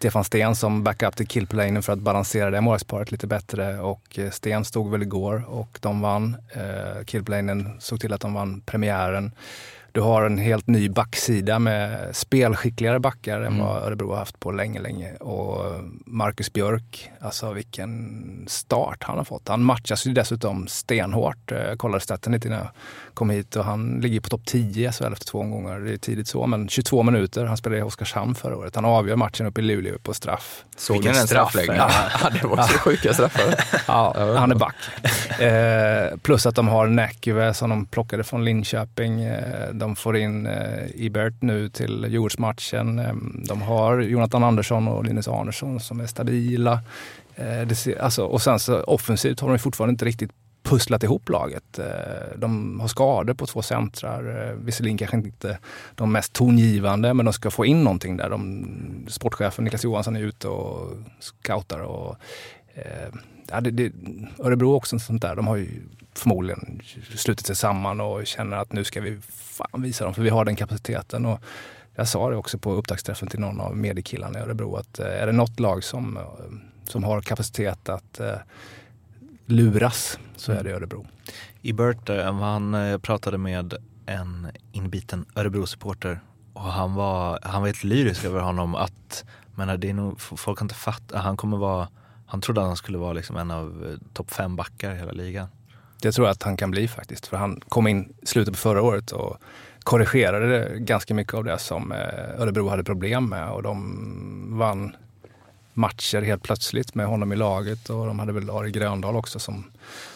Stefan 0.00 0.24
Sten 0.24 0.56
som 0.56 0.84
backup 0.84 1.16
till 1.16 1.26
killplanen 1.26 1.82
för 1.82 1.92
att 1.92 1.98
balansera 1.98 2.50
det 2.50 2.60
målvaktsparet 2.60 3.12
lite 3.12 3.26
bättre. 3.26 3.80
Och 3.80 4.18
eh, 4.18 4.30
Sten 4.30 4.64
stod 4.64 4.90
väl 4.90 5.02
igår 5.02 5.44
och 5.48 5.78
de 5.80 6.00
vann. 6.00 6.36
Eh, 6.52 7.04
killplanen 7.04 7.80
såg 7.80 8.00
till 8.00 8.12
att 8.12 8.20
de 8.20 8.34
vann 8.34 8.60
premiären. 8.60 9.32
Du 9.92 10.00
har 10.00 10.22
en 10.22 10.38
helt 10.38 10.66
ny 10.66 10.88
backsida 10.88 11.58
med 11.58 12.16
spelskickligare 12.16 13.00
backar 13.00 13.40
mm. 13.40 13.52
än 13.52 13.60
vad 13.66 13.82
Örebro 13.82 14.10
har 14.10 14.16
haft 14.16 14.40
på 14.40 14.52
länge, 14.52 14.80
länge. 14.80 15.14
Och 15.14 15.64
Marcus 16.06 16.52
Björk, 16.52 17.10
alltså 17.20 17.52
vilken 17.52 18.44
start 18.48 19.02
han 19.02 19.18
har 19.18 19.24
fått. 19.24 19.48
Han 19.48 19.62
matchas 19.62 20.06
ju 20.06 20.12
dessutom 20.12 20.68
stenhårt. 20.68 21.50
Jag 21.50 21.78
kollade 21.78 22.00
staten 22.00 22.32
lite 22.32 22.48
innan 22.48 22.58
jag 22.58 22.68
kom 23.14 23.30
hit 23.30 23.56
och 23.56 23.64
han 23.64 24.00
ligger 24.00 24.20
på 24.20 24.28
topp 24.28 24.42
10 24.44 24.88
i 24.88 24.92
SHL 24.92 25.12
efter 25.12 25.26
två 25.26 25.38
omgångar. 25.38 25.78
Det 25.80 25.92
är 25.92 25.96
tidigt 25.96 26.28
så, 26.28 26.46
men 26.46 26.68
22 26.68 27.02
minuter. 27.02 27.44
Han 27.44 27.56
spelade 27.56 27.80
i 27.80 27.82
Oskarshamn 27.82 28.34
förra 28.34 28.56
året. 28.56 28.74
Han 28.74 28.84
avgör 28.84 29.16
matchen 29.16 29.46
uppe 29.46 29.60
i 29.60 29.64
Luleå 29.64 29.98
på 29.98 30.14
straff. 30.14 30.64
Såg 30.76 31.02
du 31.02 31.08
den 31.08 31.14
straffläggningen? 31.14 31.84
Ja, 32.22 32.30
det 32.42 32.46
var 32.46 32.52
också 32.52 32.78
sjuka 32.78 33.14
straffar. 33.14 33.54
ja, 33.86 34.34
han 34.38 34.50
är 34.50 34.56
back. 34.56 34.76
Eh, 35.40 36.18
plus 36.22 36.46
att 36.46 36.54
de 36.54 36.68
har 36.68 36.86
Näkyvä 36.86 37.54
som 37.54 37.70
de 37.70 37.86
plockade 37.86 38.24
från 38.24 38.44
Linköping. 38.44 39.22
Eh, 39.22 39.68
de 39.80 39.96
får 39.96 40.16
in 40.16 40.46
eh, 40.46 40.86
Ibert 40.94 41.42
nu 41.42 41.68
till 41.68 42.06
Djurgårdsmatchen. 42.08 42.98
Eh, 42.98 43.14
de 43.48 43.62
har 43.62 44.00
Jonathan 44.00 44.44
Andersson 44.44 44.88
och 44.88 45.04
Linus 45.04 45.28
Arnesson 45.28 45.80
som 45.80 46.00
är 46.00 46.06
stabila. 46.06 46.72
Eh, 47.34 47.66
det 47.66 47.74
ser, 47.74 48.02
alltså, 48.02 48.24
och 48.24 48.42
sen 48.42 48.58
så 48.58 48.82
offensivt 48.82 49.40
har 49.40 49.48
de 49.48 49.58
fortfarande 49.58 49.92
inte 49.92 50.04
riktigt 50.04 50.30
pusslat 50.62 51.02
ihop 51.02 51.28
laget. 51.28 51.78
Eh, 51.78 52.38
de 52.38 52.80
har 52.80 52.88
skador 52.88 53.34
på 53.34 53.46
två 53.46 53.62
centrar. 53.62 54.48
Eh, 54.48 54.54
visserligen 54.54 54.98
kanske 54.98 55.16
inte 55.16 55.58
de 55.94 56.12
mest 56.12 56.32
tongivande, 56.32 57.14
men 57.14 57.24
de 57.24 57.32
ska 57.32 57.50
få 57.50 57.66
in 57.66 57.84
någonting 57.84 58.16
där. 58.16 58.30
De, 58.30 58.66
sportchefen 59.08 59.64
Niklas 59.64 59.84
Johansson 59.84 60.16
är 60.16 60.20
ute 60.20 60.48
och 60.48 60.96
scoutar. 61.20 61.80
Och, 61.80 62.16
eh, 62.74 63.14
ja, 63.50 63.60
det, 63.60 63.70
det, 63.70 63.92
Örebro 64.38 64.74
också 64.74 64.98
sånt 64.98 65.22
där. 65.22 65.36
De 65.36 65.46
har 65.46 65.56
ju 65.56 65.82
förmodligen 66.20 66.80
slutit 67.16 67.46
sig 67.46 67.56
samman 67.56 68.00
och 68.00 68.26
känner 68.26 68.56
att 68.56 68.72
nu 68.72 68.84
ska 68.84 69.00
vi 69.00 69.18
fan 69.30 69.82
visa 69.82 70.04
dem, 70.04 70.14
för 70.14 70.22
vi 70.22 70.28
har 70.28 70.44
den 70.44 70.56
kapaciteten. 70.56 71.26
Och 71.26 71.40
jag 71.94 72.08
sa 72.08 72.30
det 72.30 72.36
också 72.36 72.58
på 72.58 72.72
upptaktsträffen 72.72 73.28
till 73.28 73.40
någon 73.40 73.60
av 73.60 73.76
mediekillarna 73.76 74.38
i 74.38 74.42
Örebro 74.42 74.76
att 74.76 74.98
eh, 74.98 75.22
är 75.22 75.26
det 75.26 75.32
något 75.32 75.60
lag 75.60 75.84
som, 75.84 76.16
eh, 76.16 76.22
som 76.84 77.04
har 77.04 77.20
kapacitet 77.20 77.88
att 77.88 78.20
eh, 78.20 78.34
luras 79.46 80.18
så 80.36 80.52
är 80.52 80.64
det 80.64 80.72
Örebro. 80.72 81.06
I 81.62 81.74
han 82.22 83.00
pratade 83.02 83.38
med 83.38 83.74
en 84.06 84.48
inbiten 84.72 85.26
Örebro-supporter 85.34 86.20
och 86.52 86.62
han 86.62 86.94
var, 86.94 87.38
han 87.42 87.60
var 87.60 87.68
helt 87.68 87.84
lyrisk 87.84 88.24
över 88.24 88.40
honom 88.40 88.74
att, 88.74 89.24
men 89.54 89.80
det 89.80 89.90
är 89.90 89.94
nog, 89.94 90.20
folk 90.20 90.58
kan 90.58 90.64
inte 90.64 90.74
fatta, 90.74 91.18
han 91.18 91.36
kommer 91.36 91.56
vara, 91.56 91.88
han 92.26 92.40
trodde 92.40 92.60
att 92.60 92.66
han 92.66 92.76
skulle 92.76 92.98
vara 92.98 93.12
liksom 93.12 93.36
en 93.36 93.50
av 93.50 93.98
topp 94.12 94.30
fem 94.30 94.56
backar 94.56 94.94
i 94.94 94.98
hela 94.98 95.12
ligan. 95.12 95.48
Det 96.02 96.12
tror 96.12 96.26
jag 96.26 96.32
att 96.32 96.42
han 96.42 96.56
kan 96.56 96.70
bli 96.70 96.88
faktiskt, 96.88 97.26
för 97.26 97.36
han 97.36 97.60
kom 97.68 97.86
in 97.86 98.14
i 98.22 98.26
slutet 98.26 98.54
på 98.54 98.58
förra 98.58 98.82
året 98.82 99.12
och 99.12 99.36
korrigerade 99.82 100.72
ganska 100.76 101.14
mycket 101.14 101.34
av 101.34 101.44
det 101.44 101.58
som 101.58 101.92
eh, 101.92 102.40
Örebro 102.40 102.68
hade 102.68 102.84
problem 102.84 103.28
med 103.28 103.50
och 103.50 103.62
de 103.62 104.58
vann 104.58 104.96
matcher 105.74 106.22
helt 106.22 106.42
plötsligt 106.42 106.94
med 106.94 107.06
honom 107.06 107.32
i 107.32 107.36
laget 107.36 107.90
och 107.90 108.06
de 108.06 108.18
hade 108.18 108.32
väl 108.32 108.50
Ari 108.50 108.70
Gröndal 108.70 109.16
också 109.16 109.38
som, 109.38 109.64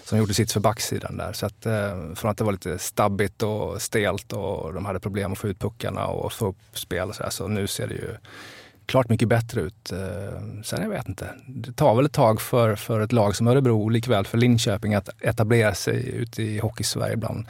som 0.05 0.19
gjorde 0.19 0.35
sitt 0.35 0.53
för 0.53 0.61
backsidan 0.61 1.17
där. 1.17 1.33
Så 1.33 1.47
att 1.47 1.67
eh, 1.67 2.15
från 2.15 2.31
att 2.31 2.39
det 2.39 2.45
var 2.45 2.53
lite 2.53 2.79
stabbigt 2.79 3.43
och 3.43 3.83
stelt 3.83 4.33
och 4.33 4.75
de 4.75 4.85
hade 4.85 5.01
problem 5.01 5.33
att 5.33 5.39
få 5.39 5.49
ut 5.49 5.59
puckarna 5.59 6.07
och 6.07 6.33
få 6.33 6.47
upp 6.47 6.57
spel 6.73 7.09
och 7.09 7.15
så, 7.15 7.23
här, 7.23 7.31
så 7.31 7.49
nu 7.49 7.67
ser 7.67 7.87
det 7.87 7.95
ju 7.95 8.17
klart 8.87 9.09
mycket 9.09 9.29
bättre 9.29 9.61
ut. 9.61 9.93
Eh, 9.93 10.63
sen 10.65 10.83
jag 10.83 10.89
vet 10.89 11.09
inte, 11.09 11.29
det 11.47 11.73
tar 11.73 11.95
väl 11.95 12.07
ett 12.07 12.13
tag 12.13 12.41
för, 12.41 12.75
för 12.75 13.01
ett 13.01 13.13
lag 13.13 13.37
som 13.37 13.47
Örebro, 13.47 13.89
likväl 13.89 14.27
för 14.27 14.39
Linköping 14.39 14.95
att 14.95 15.09
etablera 15.21 15.75
sig 15.75 16.09
ute 16.09 16.43
i 16.43 16.59
Hockeysverige 16.59 17.17
bland 17.17 17.47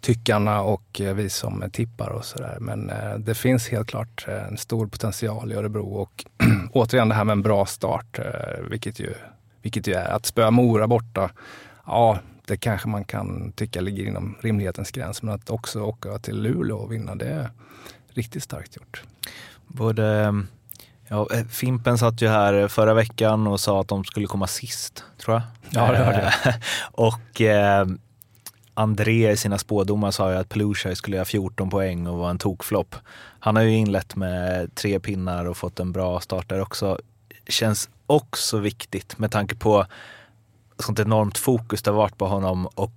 tyckarna 0.00 0.62
och 0.62 1.00
eh, 1.00 1.14
vi 1.14 1.30
som 1.30 1.64
tippar 1.72 2.10
och 2.10 2.24
sådär. 2.24 2.56
Men 2.60 2.90
eh, 2.90 3.18
det 3.18 3.34
finns 3.34 3.68
helt 3.68 3.88
klart 3.88 4.26
en 4.28 4.58
stor 4.58 4.86
potential 4.86 5.52
i 5.52 5.54
Örebro 5.54 5.94
och 5.94 6.24
återigen 6.72 7.08
det 7.08 7.14
här 7.14 7.24
med 7.24 7.32
en 7.32 7.42
bra 7.42 7.66
start, 7.66 8.18
vilket 8.70 9.00
ju, 9.00 9.14
vilket 9.62 9.86
ju 9.86 9.94
är 9.94 10.10
att 10.10 10.26
spöa 10.26 10.50
Mora 10.50 10.86
borta. 10.86 11.30
Ja, 11.86 12.18
det 12.46 12.56
kanske 12.56 12.88
man 12.88 13.04
kan 13.04 13.52
tycka 13.52 13.80
ligger 13.80 14.04
inom 14.04 14.36
rimlighetens 14.40 14.90
gräns, 14.90 15.22
men 15.22 15.34
att 15.34 15.50
också 15.50 15.80
åka 15.80 16.18
till 16.18 16.42
Luleå 16.42 16.76
och 16.76 16.92
vinna, 16.92 17.14
det 17.14 17.28
är 17.28 17.50
riktigt 18.08 18.42
starkt 18.42 18.76
gjort. 18.76 19.02
Både 19.66 20.34
Ja, 21.12 21.28
Fimpen 21.48 21.98
satt 21.98 22.22
ju 22.22 22.28
här 22.28 22.68
förra 22.68 22.94
veckan 22.94 23.46
och 23.46 23.60
sa 23.60 23.80
att 23.80 23.88
de 23.88 24.04
skulle 24.04 24.26
komma 24.26 24.46
sist, 24.46 25.04
tror 25.18 25.34
jag. 25.34 25.42
Ja, 25.70 25.92
det 25.92 25.98
hörde 25.98 26.32
jag. 26.44 26.54
och 26.92 27.42
André 28.74 29.30
i 29.30 29.36
sina 29.36 29.58
spådomar 29.58 30.10
sa 30.10 30.30
ju 30.30 30.36
att 30.36 30.48
Pelusia 30.48 30.94
skulle 30.94 31.16
göra 31.16 31.24
14 31.24 31.70
poäng 31.70 32.06
och 32.06 32.18
vara 32.18 32.30
en 32.30 32.38
tokflopp. 32.38 32.96
Han 33.40 33.56
har 33.56 33.62
ju 33.62 33.76
inlett 33.76 34.16
med 34.16 34.74
tre 34.74 35.00
pinnar 35.00 35.44
och 35.44 35.56
fått 35.56 35.80
en 35.80 35.92
bra 35.92 36.20
start 36.20 36.48
där 36.48 36.60
också. 36.60 36.98
Känns 37.48 37.88
också 38.06 38.58
viktigt 38.58 39.18
med 39.18 39.30
tanke 39.30 39.54
på 39.54 39.86
sånt 40.78 40.98
enormt 40.98 41.38
fokus 41.38 41.82
det 41.82 41.90
har 41.90 41.98
varit 41.98 42.18
på 42.18 42.26
honom 42.26 42.66
och 42.66 42.92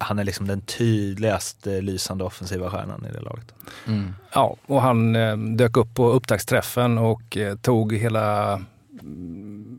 han 0.00 0.18
är 0.18 0.24
liksom 0.24 0.46
den 0.46 0.60
tydligaste 0.60 1.80
lysande 1.80 2.24
offensiva 2.24 2.70
stjärnan 2.70 3.06
i 3.10 3.12
det 3.12 3.20
laget. 3.20 3.54
Mm. 3.86 4.14
Ja, 4.32 4.56
och 4.66 4.82
han 4.82 5.16
eh, 5.16 5.36
dök 5.36 5.76
upp 5.76 5.94
på 5.94 6.10
upptaktsträffen 6.10 6.98
och 6.98 7.36
eh, 7.36 7.56
tog 7.56 7.92
hela 7.92 8.60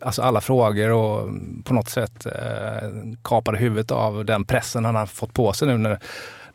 alltså 0.01 0.21
alla 0.21 0.41
frågor 0.41 0.91
och 0.91 1.29
på 1.63 1.73
något 1.73 1.89
sätt 1.89 2.25
eh, 2.25 2.89
kapade 3.23 3.57
huvudet 3.57 3.91
av 3.91 4.25
den 4.25 4.45
pressen 4.45 4.85
han 4.85 4.95
har 4.95 5.05
fått 5.05 5.33
på 5.33 5.53
sig 5.53 5.67
nu 5.67 5.77
när, 5.77 5.99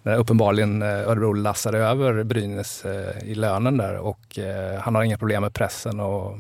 när 0.03 0.17
uppenbarligen 0.17 0.83
eh, 0.83 0.89
Örebro 0.89 1.33
lassade 1.33 1.79
över 1.79 2.25
Brynäs 2.25 2.85
eh, 2.85 3.29
i 3.29 3.35
lönen 3.35 3.77
där 3.77 3.97
och 3.97 4.39
eh, 4.39 4.81
han 4.81 4.95
har 4.95 5.03
inga 5.03 5.19
problem 5.19 5.43
med 5.43 5.55
pressen 5.55 6.01
och 6.01 6.39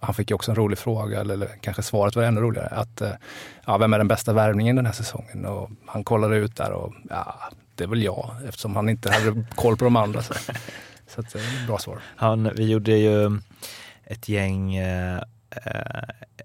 han 0.00 0.14
fick 0.14 0.30
ju 0.30 0.34
också 0.34 0.50
en 0.50 0.56
rolig 0.56 0.78
fråga, 0.78 1.20
eller 1.20 1.48
kanske 1.60 1.82
svaret 1.82 2.16
var 2.16 2.22
ännu 2.22 2.40
roligare, 2.40 2.68
att 2.68 3.00
eh, 3.00 3.10
ja, 3.66 3.78
vem 3.78 3.92
är 3.92 3.98
den 3.98 4.08
bästa 4.08 4.32
värvningen 4.32 4.76
den 4.76 4.86
här 4.86 4.92
säsongen? 4.92 5.46
Och 5.46 5.70
han 5.86 6.04
kollade 6.04 6.36
ut 6.36 6.56
där 6.56 6.72
och 6.72 6.94
ja, 7.10 7.34
det 7.74 7.84
är 7.84 7.88
väl 7.88 8.02
jag, 8.02 8.30
eftersom 8.48 8.76
han 8.76 8.88
inte 8.88 9.12
hade 9.12 9.44
koll 9.54 9.76
på 9.76 9.84
de 9.84 9.96
andra. 9.96 10.22
Så, 10.22 10.34
så 11.06 11.20
att, 11.20 11.34
eh, 11.34 11.66
bra 11.66 11.78
svar. 11.78 11.98
Han, 12.16 12.50
vi 12.54 12.70
gjorde 12.70 12.92
ju 12.92 13.24
eh, 13.24 13.32
ett 14.04 14.28
gäng 14.28 14.76
eh, 14.76 15.22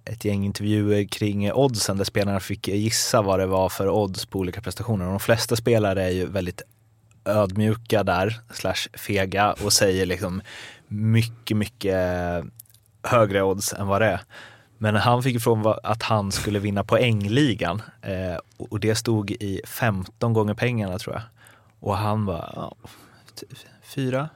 ett 0.05 0.25
gäng 0.25 0.45
intervjuer 0.45 1.03
kring 1.03 1.51
oddsen 1.53 1.97
där 1.97 2.05
spelarna 2.05 2.39
fick 2.39 2.67
gissa 2.67 3.21
vad 3.21 3.39
det 3.39 3.45
var 3.45 3.69
för 3.69 3.89
odds 3.89 4.25
på 4.25 4.39
olika 4.39 4.61
prestationer. 4.61 5.05
De 5.05 5.19
flesta 5.19 5.55
spelare 5.55 6.03
är 6.03 6.09
ju 6.09 6.25
väldigt 6.25 6.61
ödmjuka 7.25 8.03
där, 8.03 8.39
slash 8.53 8.89
fega 8.93 9.53
och 9.53 9.73
säger 9.73 10.05
liksom 10.05 10.41
mycket, 10.87 11.57
mycket 11.57 11.95
högre 13.03 13.43
odds 13.43 13.73
än 13.73 13.87
vad 13.87 14.01
det 14.01 14.07
är. 14.07 14.19
Men 14.77 14.95
han 14.95 15.23
fick 15.23 15.41
från 15.41 15.75
att 15.83 16.03
han 16.03 16.31
skulle 16.31 16.59
vinna 16.59 16.83
poängligan 16.83 17.81
eh, 18.01 18.37
och 18.69 18.79
det 18.79 18.95
stod 18.95 19.31
i 19.31 19.61
15 19.67 20.33
gånger 20.33 20.53
pengarna 20.53 20.99
tror 20.99 21.15
jag. 21.15 21.23
Och 21.79 21.97
han 21.97 22.25
var 22.25 22.53
ja, 22.55 22.75
fyra. 23.95 24.29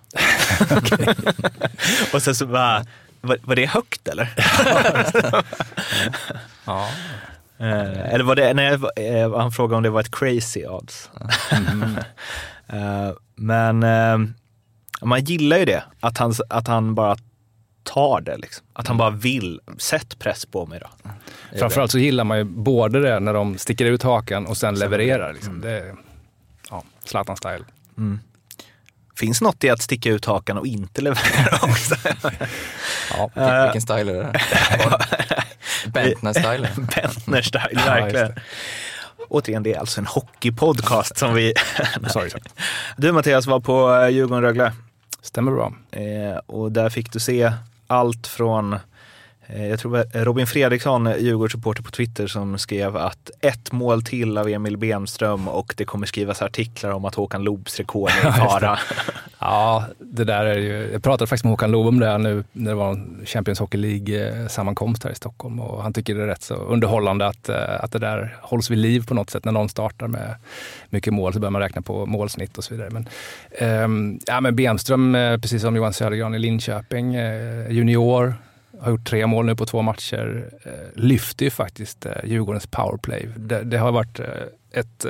och 2.14 2.22
sen 2.22 2.36
så 2.36 2.46
bara 2.46 2.86
var, 3.22 3.38
var 3.44 3.56
det 3.56 3.66
högt 3.66 4.08
eller? 4.08 4.34
ja. 6.66 6.90
Eh, 7.60 8.14
eller 8.14 8.24
var 8.24 8.36
det, 8.36 8.54
nej, 8.54 8.80
eh, 8.96 9.38
han 9.38 9.52
frågade 9.52 9.78
om 9.78 9.84
det 9.84 9.90
var 9.90 10.00
ett 10.00 10.16
crazy 10.16 10.66
odds. 10.66 11.10
Mm. 11.52 11.98
eh, 12.68 13.12
men 13.36 13.80
man 15.02 15.24
gillar 15.24 15.58
ju 15.58 15.66
det, 15.66 15.84
att 16.00 16.18
han, 16.18 16.34
att 16.50 16.68
han 16.68 16.96
bara 16.96 17.18
tar 17.88 18.22
det. 18.22 18.38
Liksom. 18.38 18.66
Att 18.74 18.88
han 18.88 18.98
bara 18.98 19.10
vill, 19.10 19.60
sätt 19.78 20.20
press 20.20 20.46
på 20.46 20.66
mig 20.66 20.80
då. 20.80 21.10
Framförallt 21.60 21.92
så 21.92 22.00
gillar 22.00 22.24
man 22.24 22.38
ju 22.38 22.44
både 22.44 23.00
det 23.00 23.20
när 23.20 23.34
de 23.34 23.58
sticker 23.58 23.86
ut 23.86 24.04
hakan 24.04 24.46
och 24.46 24.58
sen 24.58 24.76
levererar. 24.76 25.34
Liksom. 25.34 25.56
Mm. 25.56 25.62
Det 25.62 25.72
är 25.72 25.96
ja, 26.70 26.84
Zlatan-style. 27.06 27.66
Mm. 27.98 28.20
Finns 29.16 29.42
något 29.42 29.64
i 29.64 29.70
att 29.70 29.82
sticka 29.82 30.10
ut 30.10 30.26
hakan 30.26 30.58
och 30.58 30.68
inte 30.68 31.02
leverera 31.02 31.60
också? 31.62 31.96
ja, 33.18 33.30
uh, 33.38 33.64
vilken 33.64 33.82
style 33.82 34.12
är 34.12 34.24
det? 34.24 34.40
Bentner-style. 35.90 36.68
Bentner-style, 36.76 37.86
verkligen. 37.86 38.34
Ja, 38.36 38.42
Återigen, 39.30 39.64
det 39.64 39.74
är 39.74 39.80
alltså 39.80 40.02
en 40.02 40.08
hockeypodcast 40.08 41.18
som 41.18 41.34
vi... 41.34 41.54
sorry, 42.08 42.30
Du 42.98 43.12
Mattias 43.12 43.48
var 43.48 43.60
på 43.60 43.96
eh, 43.96 44.10
Djurgården-Rögle. 44.10 44.72
Stämmer 45.22 45.52
bra. 45.52 45.74
Eh, 45.92 46.38
och 46.46 46.72
där 46.72 46.90
fick 46.90 47.14
du 47.14 47.20
se 47.20 47.54
allt 47.88 48.28
från 48.28 48.76
jag 49.56 49.80
tror 49.80 50.24
Robin 50.26 50.48
Fredriksson, 50.48 51.14
Djurgårdssupporter 51.20 51.84
på 51.84 51.92
Twitter, 51.92 52.28
som 52.28 52.58
skrev 52.58 52.98
att 52.98 53.32
ett 53.42 53.72
mål 53.72 54.04
till 54.04 54.38
av 54.38 54.50
Emil 54.50 54.78
Bemström 54.78 55.48
och 55.48 55.74
det 55.78 55.86
kommer 55.86 56.08
skrivas 56.08 56.42
artiklar 56.42 56.92
om 56.92 57.06
att 57.06 57.16
Håkan 57.16 57.44
Loobs 57.44 57.78
rekord 57.78 58.10
är 58.10 58.30
i 58.30 58.32
fara. 58.50 58.80
ja, 59.40 59.86
det 60.00 60.24
där 60.24 60.46
är 60.46 60.58
ju, 60.58 60.90
jag 60.92 61.04
pratade 61.04 61.28
faktiskt 61.28 61.44
med 61.44 61.52
Håkan 61.52 61.72
Loob 61.72 61.88
om 61.88 62.00
det 62.00 62.18
nu 62.18 62.44
när 62.52 62.72
det 62.72 62.76
var 62.76 63.26
Champions 63.26 63.60
Hockey 63.60 63.78
League-sammankomst 63.78 65.04
här 65.04 65.12
i 65.12 65.16
Stockholm 65.16 65.60
och 65.60 65.84
han 65.84 65.94
tycker 65.94 66.16
det 66.16 66.24
är 66.24 66.28
rätt 66.28 66.44
så 66.44 66.56
underhållande 66.56 67.28
att, 67.28 67.50
eh, 67.50 67.84
att 67.84 67.92
det 67.92 68.00
där 68.00 68.38
hålls 68.42 68.72
vid 68.72 68.78
liv 68.78 69.08
på 69.08 69.14
något 69.14 69.30
sätt. 69.30 69.46
När 69.46 69.52
någon 69.52 69.70
startar 69.70 70.08
med 70.08 70.36
mycket 70.90 71.14
mål 71.14 71.34
så 71.34 71.40
börjar 71.40 71.52
man 71.52 71.62
räkna 71.62 71.82
på 71.82 72.06
målsnitt 72.06 72.58
och 72.58 72.64
så 72.64 72.74
vidare. 72.74 72.90
Men, 72.90 73.10
um, 73.84 74.20
ja, 74.26 74.42
men 74.42 74.56
Bemström, 74.56 75.16
eh, 75.16 75.38
precis 75.38 75.62
som 75.62 75.76
Johan 75.76 75.94
Södergran 75.94 76.36
i 76.36 76.40
Linköping, 76.40 77.14
junior, 77.70 78.36
har 78.82 78.92
gjort 78.92 79.08
tre 79.08 79.28
mål 79.28 79.46
nu 79.46 79.56
på 79.56 79.66
två 79.66 79.82
matcher, 79.82 80.50
eh, 80.66 81.02
lyfter 81.02 81.46
ju 81.46 81.52
faktiskt 81.52 82.06
eh, 82.06 82.12
Djurgårdens 82.24 82.68
powerplay. 82.68 83.30
Det, 83.38 83.64
det 83.64 83.78
har 83.78 83.92
varit 83.92 84.20
eh, 84.20 84.26
ett 84.72 85.06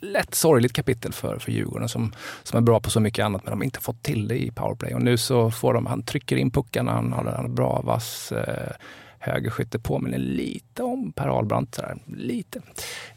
lätt 0.00 0.34
sorgligt 0.34 0.72
kapitel 0.72 1.12
för, 1.12 1.38
för 1.38 1.52
Djurgården 1.52 1.88
som, 1.88 2.12
som 2.42 2.56
är 2.56 2.60
bra 2.60 2.80
på 2.80 2.90
så 2.90 3.00
mycket 3.00 3.24
annat 3.24 3.44
men 3.44 3.50
de 3.50 3.58
har 3.58 3.64
inte 3.64 3.80
fått 3.80 4.02
till 4.02 4.28
det 4.28 4.42
i 4.42 4.50
powerplay. 4.50 4.94
Och 4.94 5.02
nu 5.02 5.16
så 5.16 5.50
får 5.50 5.74
de, 5.74 5.86
han 5.86 6.02
trycker 6.02 6.36
in 6.36 6.50
puckarna, 6.50 6.92
han 6.92 7.12
har 7.12 7.44
en 7.44 7.54
bra 7.54 7.82
vass 7.84 8.32
eh, 8.32 8.72
högerskytte 9.20 9.78
påminner 9.78 10.18
lite 10.18 10.82
om 10.82 11.12
Per 11.12 11.28
Ahlbrandt. 11.28 11.74
Sådär. 11.74 11.96
Lite. 12.06 12.58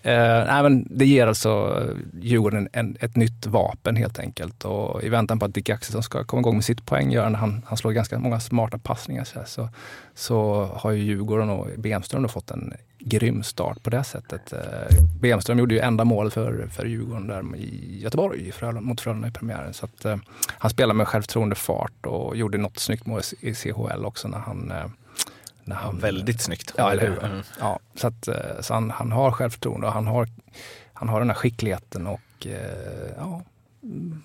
Eh, 0.02 0.46
nej, 0.46 0.64
men 0.64 0.88
det 0.90 1.06
ger 1.06 1.28
alltså 1.28 1.82
eh, 1.82 2.22
Djurgården 2.22 2.70
en, 2.74 2.98
ett 3.00 3.16
nytt 3.16 3.46
vapen 3.46 3.96
helt 3.96 4.20
enkelt. 4.20 4.66
Och 4.66 5.04
I 5.04 5.10
väntan 5.10 5.40
på 5.40 5.46
att 5.46 5.54
Dick 5.54 5.70
Axelsson 5.70 6.04
ska 6.04 6.24
komma 6.24 6.40
igång 6.40 6.56
med 6.56 6.66
sitt 6.66 6.86
poänggörande, 6.86 7.38
han, 7.38 7.62
han 7.66 7.78
slår 7.78 7.92
ganska 7.92 8.20
många 8.20 8.40
smarta 8.40 8.78
passningar, 8.78 9.24
så, 9.24 9.40
så, 9.46 9.70
så 10.16 10.66
har 10.76 10.92
ju 10.92 11.04
Djurgården 11.04 11.50
och 11.50 11.68
Bemström 11.78 12.30
fått 12.30 12.52
en 12.52 12.74
grym 13.00 13.44
start 13.44 13.84
på 13.84 13.90
det 13.90 14.04
sättet. 14.04 14.54
Eh, 14.54 14.60
Bemström 15.22 15.60
gjorde 15.60 15.76
ju 15.76 15.80
enda 15.80 16.04
målet 16.06 16.34
för, 16.34 16.68
för 16.68 16.86
Djurgården 16.86 17.28
där 17.28 17.56
i 17.56 18.00
Göteborg 18.02 18.52
Frölunda, 18.52 18.82
mot 18.82 19.02
Frölunda 19.02 19.28
i 19.28 19.32
premiären. 19.32 19.74
Så 19.74 19.86
att, 19.86 20.06
eh, 20.06 20.18
han 20.48 20.72
spelade 20.72 20.98
med 20.98 21.08
självtroende 21.08 21.56
fart 21.56 22.06
och 22.06 22.38
gjorde 22.38 22.58
något 22.58 22.80
snyggt 22.80 23.06
mål 23.06 23.22
i 23.40 23.54
CHL 23.54 24.06
också 24.06 24.28
när 24.28 24.40
han 24.40 24.72
eh, 24.72 24.86
när 25.66 25.76
han, 25.76 26.00
Väldigt 26.00 26.42
snyggt. 26.42 26.74
Ja, 26.78 26.92
eller 26.92 27.08
hur? 27.08 27.24
Mm. 27.24 27.42
Ja, 27.60 27.80
så 27.96 28.08
att, 28.08 28.28
eh, 28.28 28.36
så 28.62 28.74
han, 28.74 28.92
han 28.92 29.12
har 29.12 29.32
självförtroende 29.32 29.88
och 29.88 29.94
han 29.94 30.08
har, 30.08 30.28
han 30.94 31.10
har 31.10 31.20
den 31.20 31.30
här 31.30 31.36
skickligheten 31.36 32.08
och 32.08 32.48
eh, 32.48 33.12
ja, 33.18 33.42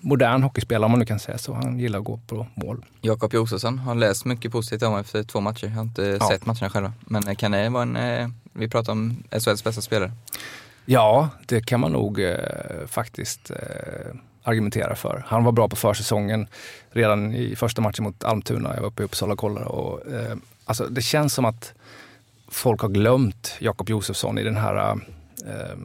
modern 0.01 0.43
hockeyspelare 0.43 0.85
om 0.85 0.91
man 0.91 0.99
nu 0.99 1.05
kan 1.05 1.19
säga 1.19 1.37
så. 1.37 1.53
Han 1.53 1.79
gillar 1.79 1.99
att 1.99 2.05
gå 2.05 2.19
på 2.27 2.47
mål. 2.55 2.85
Jakob 3.01 3.33
Josefsson 3.33 3.79
har 3.79 3.95
läst 3.95 4.25
mycket 4.25 4.51
positivt 4.51 4.83
om 4.83 4.97
efter 4.97 5.23
två 5.23 5.41
matcher. 5.41 5.67
Jag 5.67 5.73
har 5.73 5.81
inte 5.81 6.17
ja. 6.19 6.29
sett 6.29 6.45
matcherna 6.45 6.69
själva. 6.69 6.93
Men 6.99 7.35
kan 7.35 7.51
det 7.51 7.69
vara 7.69 7.83
en, 7.83 7.95
eh, 7.95 8.29
vi 8.53 8.69
pratar 8.69 8.91
om 8.91 9.23
SHLs 9.31 9.63
bästa 9.63 9.81
spelare? 9.81 10.11
Ja, 10.85 11.29
det 11.45 11.65
kan 11.65 11.79
man 11.79 11.91
nog 11.91 12.19
eh, 12.19 12.35
faktiskt 12.87 13.51
eh, 13.51 14.15
argumentera 14.43 14.95
för. 14.95 15.23
Han 15.27 15.43
var 15.43 15.51
bra 15.51 15.69
på 15.69 15.75
försäsongen 15.75 16.47
redan 16.91 17.33
i 17.33 17.55
första 17.55 17.81
matchen 17.81 18.03
mot 18.03 18.23
Almtuna. 18.23 18.73
Jag 18.73 18.81
var 18.81 18.87
uppe 18.87 19.03
i 19.03 19.05
Uppsala 19.05 19.33
och 19.33 19.39
kollade. 19.39 19.65
Och, 19.65 20.07
eh, 20.11 20.35
alltså, 20.69 20.85
det 20.85 21.01
känns 21.01 21.33
som 21.33 21.45
att 21.45 21.73
folk 22.47 22.81
har 22.81 22.89
glömt 22.89 23.55
Jakob 23.59 23.89
Josefsson 23.89 24.37
i 24.37 24.43
den 24.43 24.57
här 24.57 24.91
eh, 25.45 25.75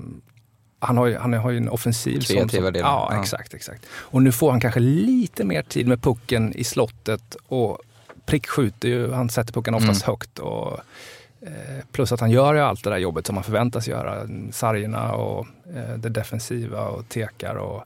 han 0.78 0.97
har 0.97 1.07
ju, 1.07 1.16
han 1.16 1.32
har 1.32 1.51
ju 1.51 1.57
en 1.57 1.68
offensiv 1.68 2.20
Kreativa 2.20 2.70
delen. 2.70 2.91
Ja, 2.91 3.09
ja, 3.12 3.20
exakt, 3.20 3.55
exakt. 3.55 3.87
Och 3.93 4.22
nu 4.22 4.32
får 4.32 4.51
han 4.51 4.61
kanske 4.61 4.80
lite 4.80 5.45
mer 5.45 5.62
tid 5.62 5.87
med 5.87 6.03
pucken 6.03 6.53
i 6.53 6.64
slottet 6.64 7.37
och 7.47 7.78
prickskjuter 8.26 8.89
ju, 8.89 9.12
han 9.12 9.30
sätter 9.30 9.53
pucken 9.53 9.74
oftast 9.74 10.07
mm. 10.07 10.12
högt. 10.12 10.39
Och, 10.39 10.80
eh, 11.41 11.85
plus 11.93 12.12
att 12.12 12.20
han 12.20 12.30
gör 12.30 12.55
ju 12.55 12.61
allt 12.61 12.85
det 12.85 12.91
där 12.91 12.99
jobbet 12.99 13.26
som 13.26 13.35
man 13.35 13.45
förväntas 13.45 13.89
göra. 13.89 14.28
Sargerna 14.53 15.12
och 15.12 15.47
eh, 15.74 15.97
det 15.97 16.09
defensiva 16.09 16.89
och 16.89 17.09
tekar. 17.09 17.55
Och, 17.55 17.85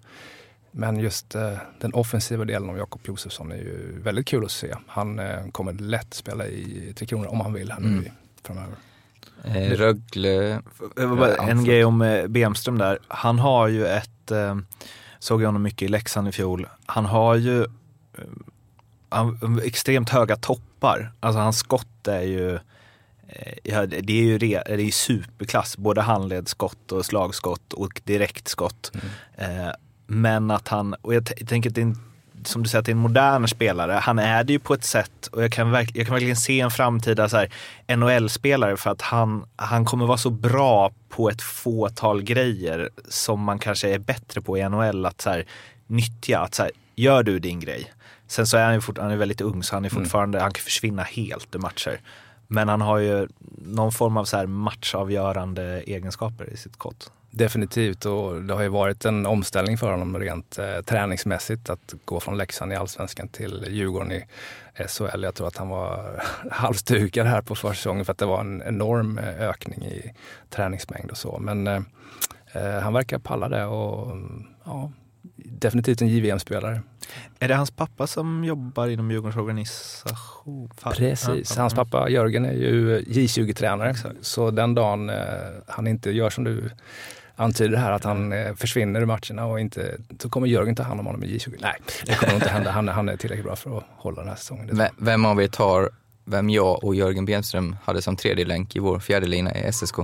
men 0.71 0.99
just 1.01 1.35
eh, 1.35 1.53
den 1.81 1.95
offensiva 1.95 2.45
delen 2.45 2.71
av 2.71 2.79
Jakob 2.79 3.01
Josefsson 3.05 3.53
är 3.53 3.57
ju 3.57 4.01
väldigt 4.03 4.27
kul 4.27 4.45
att 4.45 4.51
se. 4.51 4.75
Han 4.87 5.19
eh, 5.19 5.49
kommer 5.53 5.73
lätt 5.73 6.15
spela 6.15 6.47
i 6.47 6.93
Tre 6.97 7.07
Kronor 7.07 7.27
om 7.27 7.41
han 7.41 7.53
vill 7.53 7.73
här 7.73 7.81
nu 7.81 7.89
mm. 7.89 8.05
framöver. 8.43 8.75
Eh, 9.45 9.77
Rögle... 9.77 10.63
En 11.39 11.65
grej 11.65 11.85
om 11.85 12.03
eh, 12.03 12.27
Bemström 12.27 12.79
där. 12.79 12.99
Han 13.09 13.39
har 13.39 13.69
ju 13.69 13.87
ett, 13.87 14.31
eh, 14.31 14.57
såg 15.19 15.43
jag 15.43 15.49
honom 15.49 15.63
mycket 15.63 15.83
i 15.83 15.89
Leksand 15.89 16.29
i 16.29 16.33
fjol, 16.33 16.69
han 16.87 17.05
har 17.05 17.35
ju 17.35 17.63
eh, 17.63 17.69
han, 19.09 19.61
extremt 19.65 20.11
höga 20.11 20.37
toppar. 20.37 21.13
Alltså 21.21 21.41
hans 21.41 21.59
skott 21.59 22.09
är 22.09 22.23
ju 22.23 22.55
eh, 23.29 23.53
Ja, 23.65 23.87
det 23.87 24.13
är 24.13 24.25
ju 24.25 24.39
re, 24.39 24.63
det 24.67 24.83
är 24.83 24.91
superklass, 24.91 25.77
både 25.77 26.01
handledsskott 26.01 26.93
och 26.93 27.07
slagskott 27.07 27.73
och 27.73 28.01
direktskott. 28.05 28.93
Mm. 28.95 29.67
Eh, 29.67 29.73
men 30.11 30.51
att 30.51 30.69
han, 30.69 30.95
och 30.95 31.15
jag, 31.15 31.29
jag 31.37 31.49
tänker 31.49 31.71
att 31.71 31.75
det 31.75 31.81
är 31.81 31.87
en 31.87 31.97
som 32.45 32.63
du 32.63 32.69
säger, 32.69 32.81
att 32.81 32.87
det 32.87 32.91
är 32.91 32.95
en 32.95 32.99
modern 32.99 33.49
spelare. 33.49 33.93
Han 33.93 34.19
är 34.19 34.45
det 34.45 34.53
ju 34.53 34.59
på 34.59 34.75
ett 34.75 34.85
sätt 34.85 35.27
och 35.33 35.43
jag 35.43 35.53
kan, 35.53 35.71
verk, 35.71 35.91
jag 35.95 36.07
kan 36.07 36.15
verkligen 36.15 36.37
se 36.37 36.61
en 36.61 36.71
framtida 36.71 37.29
NHL-spelare 37.97 38.77
för 38.77 38.91
att 38.91 39.03
han, 39.03 39.45
han 39.57 39.85
kommer 39.85 40.07
vara 40.07 40.19
så 40.19 40.31
bra 40.31 40.93
på 41.09 41.31
ett 41.31 41.43
fåtal 41.43 42.23
grejer 42.23 42.91
som 43.09 43.41
man 43.41 43.59
kanske 43.59 43.95
är 43.95 43.99
bättre 43.99 44.41
på 44.41 44.59
i 44.59 44.69
NHL 44.69 45.07
att 45.07 45.21
så 45.21 45.31
här, 45.31 45.45
nyttja. 45.87 46.39
Att 46.39 46.55
så 46.55 46.63
här, 46.63 46.73
gör 46.95 47.23
du 47.23 47.39
din 47.39 47.61
grej. 47.61 47.93
Sen 48.27 48.47
så 48.47 48.57
är 48.57 48.65
han 48.65 48.75
ju 48.75 48.81
fort, 48.81 48.99
han 48.99 49.11
är 49.11 49.17
väldigt 49.17 49.41
ung 49.41 49.63
så 49.63 49.77
han 49.77 49.85
är 49.85 49.91
mm. 49.91 50.03
fortfarande, 50.03 50.39
mm. 50.39 50.43
han 50.43 50.53
kan 50.53 50.63
försvinna 50.63 51.03
helt 51.03 51.55
ur 51.55 51.59
matcher. 51.59 52.01
Men 52.47 52.69
han 52.69 52.81
har 52.81 52.99
ju 52.99 53.29
någon 53.59 53.93
form 53.93 54.17
av 54.17 54.25
så 54.25 54.37
här 54.37 54.47
matchavgörande 54.47 55.83
egenskaper 55.87 56.53
i 56.53 56.57
sitt 56.57 56.77
kott. 56.77 57.11
Definitivt 57.31 58.07
och 58.07 58.43
det 58.43 58.55
har 58.55 58.63
ju 58.63 58.69
varit 58.69 59.05
en 59.05 59.27
omställning 59.27 59.79
för 59.79 59.91
honom 59.91 60.19
rent 60.19 60.59
eh, 60.59 60.81
träningsmässigt 60.81 61.71
att 61.71 61.95
gå 62.05 62.21
från 62.21 62.39
Leksand 62.39 62.73
i 62.73 62.77
allsvenskan 62.77 63.29
till 63.29 63.67
Djurgården 63.69 64.13
i 64.13 64.25
SHL. 64.89 65.23
Jag 65.23 65.35
tror 65.35 65.49
att 65.49 65.57
han 65.57 65.69
var 65.69 66.23
halvstukad 66.51 67.27
här 67.27 67.43
på 67.43 67.55
försäsongen 67.55 68.05
för 68.05 68.13
att 68.13 68.19
det 68.19 68.27
var 68.27 68.41
en 68.41 68.63
enorm 68.63 69.19
eh, 69.19 69.49
ökning 69.49 69.85
i 69.85 70.13
träningsmängd 70.51 71.11
och 71.11 71.17
så. 71.17 71.39
Men 71.39 71.67
eh, 71.67 71.81
eh 72.53 72.81
han 72.81 72.93
verkar 72.93 73.19
palla 73.19 73.49
det 73.49 73.65
och 73.65 74.17
ja, 74.65 74.93
definitivt 75.37 76.03
en 76.03 76.09
JVM-spelare. 76.09 76.83
Är 77.39 77.49
det 77.49 77.55
hans 77.55 77.71
pappa 77.71 78.07
som 78.07 78.45
jobbar 78.45 78.89
inom 78.89 79.11
Djurgårdens 79.11 79.37
organisation? 79.37 80.71
Precis, 80.83 81.57
hans 81.57 81.75
pappa 81.75 82.09
Jörgen 82.09 82.45
är 82.45 82.53
ju 82.53 83.01
J20-tränare. 83.01 83.95
Så 84.21 84.51
den 84.51 84.75
dagen 84.75 85.11
eh, 85.11 85.17
han 85.67 85.87
inte 85.87 86.11
gör 86.11 86.31
som 86.31 86.45
du 86.45 86.71
antyder 87.39 87.79
här 87.79 87.93
att 87.93 88.05
han 88.05 88.33
eh, 88.33 88.55
försvinner 88.55 89.01
ur 89.01 89.07
matcherna 89.07 89.47
och 89.47 89.61
inte, 89.61 89.97
så 90.19 90.31
kommer 90.31 90.47
Jörgen 90.47 90.75
ta 90.75 90.83
hand 90.83 91.01
om 91.01 91.07
honom 91.07 91.25
i 91.25 91.27
J20. 91.27 91.59
Nej, 91.61 91.75
det 92.07 92.15
kommer 92.15 92.35
inte 92.35 92.49
hända. 92.49 92.71
Han, 92.71 92.89
han 92.89 93.09
är 93.09 93.17
tillräckligt 93.17 93.47
bra 93.47 93.57
för 93.57 93.79
att 93.79 93.85
hålla 93.97 94.21
den 94.21 94.29
här 94.29 94.37
säsongen. 94.37 94.77
Vem, 94.77 94.95
vem 94.99 95.25
av 95.25 95.43
er 95.43 95.49
tar 95.49 95.91
vem 96.25 96.51
jag 96.51 96.85
och 96.85 96.95
Jörgen 96.95 97.25
Benström 97.25 97.77
hade 97.85 98.03
som 98.03 98.17
tredje 98.17 98.45
länk 98.45 98.77
i 98.77 98.79
vår 98.79 98.99
fjärde 98.99 99.27
lina 99.27 99.55
i 99.55 99.73
SSK? 99.73 99.97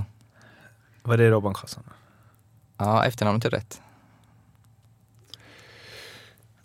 Var 1.03 1.17
det 1.17 1.29
Robban 1.29 1.53
Karlsson? 1.53 1.83
Ja, 2.77 3.05
efternamnet 3.05 3.45
är 3.45 3.49
rätt. 3.49 3.81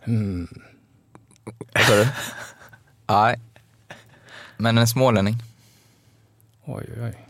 Mm. 0.04 0.48
Vad 1.74 1.84
sa 1.84 1.94
du? 1.94 2.08
Nej. 3.06 3.40
Men 4.56 4.78
en 4.78 4.88
smålänning. 4.88 5.36
Oj, 6.64 6.84
oj, 6.88 7.02
oj. 7.02 7.26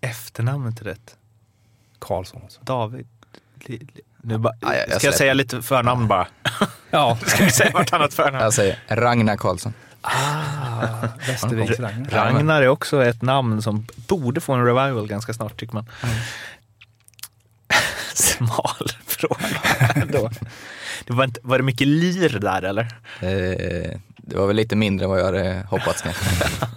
Efternamnet 0.00 0.80
är 0.80 0.84
rätt. 0.84 1.16
Karlsson 2.06 2.40
alltså. 2.42 2.60
David. 2.62 3.06
Nu 4.22 4.38
ba, 4.38 4.52
ja, 4.60 4.74
jag, 4.74 4.88
jag 4.88 4.98
ska 4.98 5.06
jag 5.06 5.14
säga 5.14 5.34
lite 5.34 5.62
förnamn 5.62 6.08
bara? 6.08 6.26
ja. 6.90 7.18
ska 7.26 7.44
vi 7.44 7.50
säga 7.50 7.70
vartannat 7.70 8.14
förnamn? 8.14 8.44
Jag 8.44 8.54
säger 8.54 8.78
Ragnar 8.88 9.36
Karlsson. 9.36 9.74
Ah, 10.00 11.08
Västerviks 11.26 11.80
Ragnar. 11.80 12.10
Ragnar 12.10 12.62
är 12.62 12.68
också 12.68 13.04
ett 13.04 13.22
namn 13.22 13.62
som 13.62 13.86
borde 13.96 14.40
få 14.40 14.52
en 14.52 14.64
revival 14.64 15.06
ganska 15.06 15.32
snart 15.32 15.60
tycker 15.60 15.74
man. 15.74 15.86
Mm. 16.02 16.14
Smal 18.14 18.90
fråga 19.06 20.06
då. 20.12 20.30
Det 21.04 21.12
var, 21.12 21.24
inte, 21.24 21.40
var 21.42 21.58
det 21.58 21.64
mycket 21.64 21.86
lir 21.86 22.38
där 22.38 22.62
eller? 22.62 22.82
Eh, 23.20 23.98
det 24.16 24.36
var 24.36 24.46
väl 24.46 24.56
lite 24.56 24.76
mindre 24.76 25.04
än 25.04 25.10
vad 25.10 25.20
jag 25.20 25.24
hade 25.24 25.66
hoppats 25.70 26.02
kanske. 26.02 26.24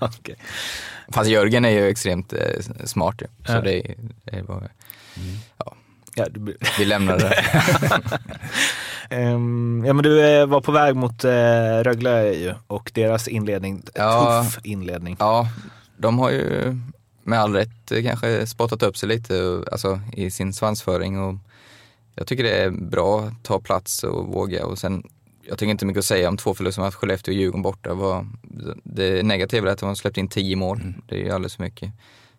okay. 0.01 0.35
Fast 1.11 1.29
Jörgen 1.29 1.65
är 1.65 1.69
ju 1.69 1.87
extremt 1.87 2.33
eh, 2.33 2.85
smart 2.85 3.21
ju. 3.21 3.27
Så 3.45 3.51
ja. 3.51 3.61
det, 3.61 3.95
det 4.23 4.41
var, 4.41 4.69
mm. 5.19 5.37
ja. 5.57 5.73
Ja, 6.15 6.25
du... 6.29 6.57
Vi 6.77 6.85
lämnar 6.85 7.17
det. 7.17 7.35
um, 9.15 9.83
ja 9.87 9.93
men 9.93 10.03
du 10.03 10.25
eh, 10.25 10.45
var 10.45 10.61
på 10.61 10.71
väg 10.71 10.95
mot 10.95 11.25
uh, 11.25 11.31
Rögle 11.83 12.33
ju 12.33 12.53
och 12.67 12.91
deras 12.93 13.27
inledning, 13.27 13.83
ja, 13.93 14.43
tuff 14.43 14.59
inledning. 14.63 15.15
Ja, 15.19 15.47
de 15.97 16.19
har 16.19 16.29
ju 16.29 16.77
med 17.23 17.39
all 17.39 17.53
rätt 17.53 17.91
kanske 18.03 18.47
spottat 18.47 18.83
upp 18.83 18.97
sig 18.97 19.09
lite 19.09 19.63
alltså, 19.71 20.01
i 20.13 20.31
sin 20.31 20.53
svansföring 20.53 21.19
och 21.19 21.35
jag 22.15 22.27
tycker 22.27 22.43
det 22.43 22.63
är 22.63 22.69
bra 22.69 23.21
att 23.21 23.43
ta 23.43 23.59
plats 23.59 24.03
och 24.03 24.27
våga 24.27 24.65
och 24.65 24.77
sen 24.77 25.03
jag 25.49 25.57
tycker 25.57 25.71
inte 25.71 25.85
mycket 25.85 25.99
att 25.99 26.05
säga 26.05 26.29
om 26.29 26.37
två 26.37 26.53
förluster 26.53 26.81
mot 26.81 26.93
Skellefteå 26.93 27.33
och 27.33 27.39
Djurgården 27.39 27.61
borta. 27.61 28.25
Det 28.83 29.23
negativa 29.23 29.67
är 29.67 29.73
att 29.73 29.79
de 29.79 29.85
har 29.85 29.95
släppt 29.95 30.17
in 30.17 30.27
tio 30.27 30.55
mål. 30.55 30.77
Mm. 30.81 31.01
Det 31.07 31.15
är 31.15 31.19
ju 31.19 31.31
alldeles 31.31 31.55
för 31.55 31.63
mycket. 31.63 31.91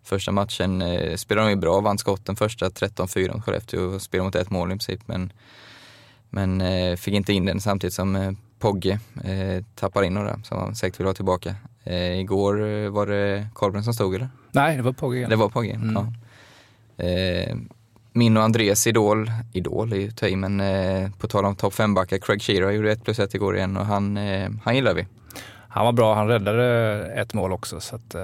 Första 0.03 0.31
matchen 0.31 0.81
eh, 0.81 1.15
spelade 1.15 1.47
de 1.47 1.51
ju 1.51 1.55
bra, 1.55 1.81
vann 1.81 1.97
skotten 1.97 2.35
första 2.35 2.69
13-4 2.69 3.33
mot 3.33 3.43
Skellefteå 3.43 3.81
och 3.81 4.01
spelade 4.01 4.25
mot 4.25 4.35
ett 4.35 4.49
mål 4.49 4.69
i 4.69 4.71
princip. 4.71 5.01
Men, 5.05 5.33
men 6.29 6.61
eh, 6.61 6.95
fick 6.95 7.13
inte 7.13 7.33
in 7.33 7.45
den 7.45 7.61
samtidigt 7.61 7.93
som 7.93 8.15
eh, 8.15 8.31
Pogge 8.59 8.99
eh, 9.23 9.63
tappar 9.75 10.03
in 10.03 10.13
några 10.13 10.39
som 10.43 10.57
han 10.57 10.75
säkert 10.75 10.99
vill 10.99 11.07
ha 11.07 11.13
tillbaka. 11.13 11.55
Eh, 11.83 12.19
igår 12.19 12.67
eh, 12.67 12.89
var 12.89 13.07
det 13.07 13.47
Kolben 13.53 13.83
som 13.83 13.93
stod 13.93 14.15
eller? 14.15 14.29
Nej, 14.51 14.77
det 14.77 14.83
var 14.83 14.93
Pogge. 14.93 15.27
Det 15.29 15.35
var 15.35 15.49
Pogge, 15.49 15.73
mm. 15.73 15.93
ja. 15.95 16.13
Eh, 17.05 17.55
min 18.13 18.37
och 18.37 18.43
Andreas 18.43 18.87
idol, 18.87 19.31
idol 19.53 19.93
är 19.93 19.97
ju 19.97 20.11
ta 20.11 20.35
men 20.35 20.59
eh, 20.59 21.09
på 21.19 21.27
tal 21.27 21.45
om 21.45 21.55
topp 21.55 21.73
5-backar, 21.73 22.17
Craig 22.17 22.41
Shearer 22.41 22.71
gjorde 22.71 22.91
1 22.91 23.03
plus 23.03 23.19
1 23.19 23.35
igår 23.35 23.57
igen 23.57 23.77
och 23.77 23.85
han, 23.85 24.17
han 24.63 24.75
gillar 24.75 24.93
vi. 24.93 25.07
Han 25.67 25.85
var 25.85 25.91
bra, 25.93 26.15
han 26.15 26.27
räddade 26.27 26.65
ett 27.15 27.33
mål 27.33 27.51
också 27.51 27.79
så 27.79 27.95
att 27.95 28.15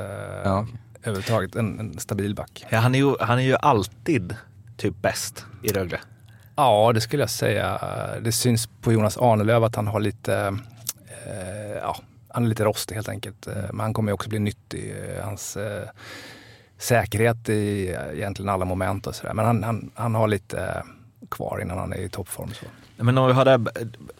ja, 0.43 0.61
okay. 0.61 0.75
Överhuvudtaget 1.07 1.55
en, 1.55 1.79
en, 1.79 1.99
stabil 1.99 2.35
back. 2.35 2.65
Ja, 2.69 2.77
han, 2.77 2.95
är 2.95 2.99
ju, 2.99 3.15
han 3.19 3.39
är 3.39 3.43
ju 3.43 3.55
alltid 3.55 4.35
typ 4.77 5.01
bäst 5.01 5.45
i 5.63 5.67
Rögle. 5.67 5.99
Ja, 6.55 6.91
det 6.93 7.01
skulle 7.01 7.23
jag 7.23 7.29
säga. 7.29 7.79
Det 8.21 8.31
syns 8.31 8.69
på 8.81 8.93
Jonas 8.93 9.17
Arnelöv 9.17 9.63
att 9.63 9.75
han 9.75 9.87
har 9.87 9.99
lite, 9.99 10.57
eh, 11.25 11.77
ja, 11.81 11.97
han 12.29 12.43
är 12.43 12.49
lite 12.49 12.63
rostig 12.63 12.95
helt 12.95 13.09
enkelt. 13.09 13.47
Eh, 13.47 13.53
men 13.69 13.79
han 13.79 13.93
kommer 13.93 14.09
ju 14.09 14.13
också 14.13 14.29
bli 14.29 14.39
nyttig. 14.39 14.95
Eh, 15.17 15.25
hans 15.25 15.57
eh, 15.57 15.89
säkerhet 16.77 17.49
i 17.49 17.89
eh, 17.89 18.17
egentligen 18.17 18.49
alla 18.49 18.65
moment 18.65 19.07
och 19.07 19.15
sådär. 19.15 19.33
Men 19.33 19.45
han, 19.45 19.63
han, 19.63 19.91
han 19.95 20.15
har 20.15 20.27
lite 20.27 20.65
eh, 20.65 20.83
kvar 21.29 21.59
innan 21.61 21.77
han 21.77 21.93
är 21.93 21.97
i 21.97 22.09
toppform. 22.09 22.53
Så. 22.53 22.65
Men 23.03 23.17
om 23.17 23.27
vi 23.27 23.33
har 23.33 23.45
det 23.45 23.71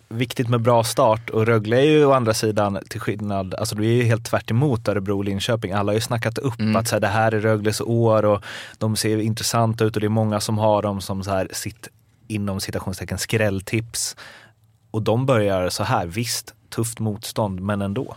viktigt 0.09 0.49
med 0.49 0.61
bra 0.61 0.83
start 0.83 1.29
och 1.29 1.45
Rögle 1.45 1.77
är 1.77 1.81
ju 1.85 2.05
å 2.05 2.11
andra 2.11 2.33
sidan 2.33 2.79
till 2.89 2.99
skillnad, 3.01 3.53
alltså 3.55 3.75
det 3.75 3.85
är 3.85 3.93
ju 3.93 4.03
helt 4.03 4.25
tvärt 4.25 4.51
emot 4.51 4.87
Örebro 4.87 5.17
och 5.17 5.23
Linköping. 5.25 5.71
Alla 5.71 5.91
har 5.91 5.95
ju 5.95 6.01
snackat 6.01 6.37
upp 6.37 6.59
Mm. 6.59 6.75
att 6.75 6.87
så 6.87 6.95
här, 6.95 6.99
det 6.99 7.07
här 7.07 7.31
är 7.31 7.39
Rögles 7.39 7.81
år 7.81 8.25
och 8.25 8.43
de 8.77 8.95
ser 8.95 9.17
intressanta 9.17 9.83
ut 9.85 9.95
och 9.95 9.99
det 9.99 10.07
är 10.07 10.09
många 10.09 10.39
som 10.39 10.57
har 10.57 10.81
dem 10.81 11.01
som 11.01 11.23
så 11.23 11.31
här, 11.31 11.49
sitt 11.53 11.87
inom 12.27 12.59
citationstecken 12.61 13.17
skrälltips. 13.17 14.15
Och 14.91 15.01
de 15.01 15.25
börjar 15.25 15.69
så 15.69 15.83
här, 15.83 16.05
visst, 16.07 16.53
tufft 16.69 16.99
motstånd 16.99 17.59
men 17.61 17.81
ändå. 17.81 18.15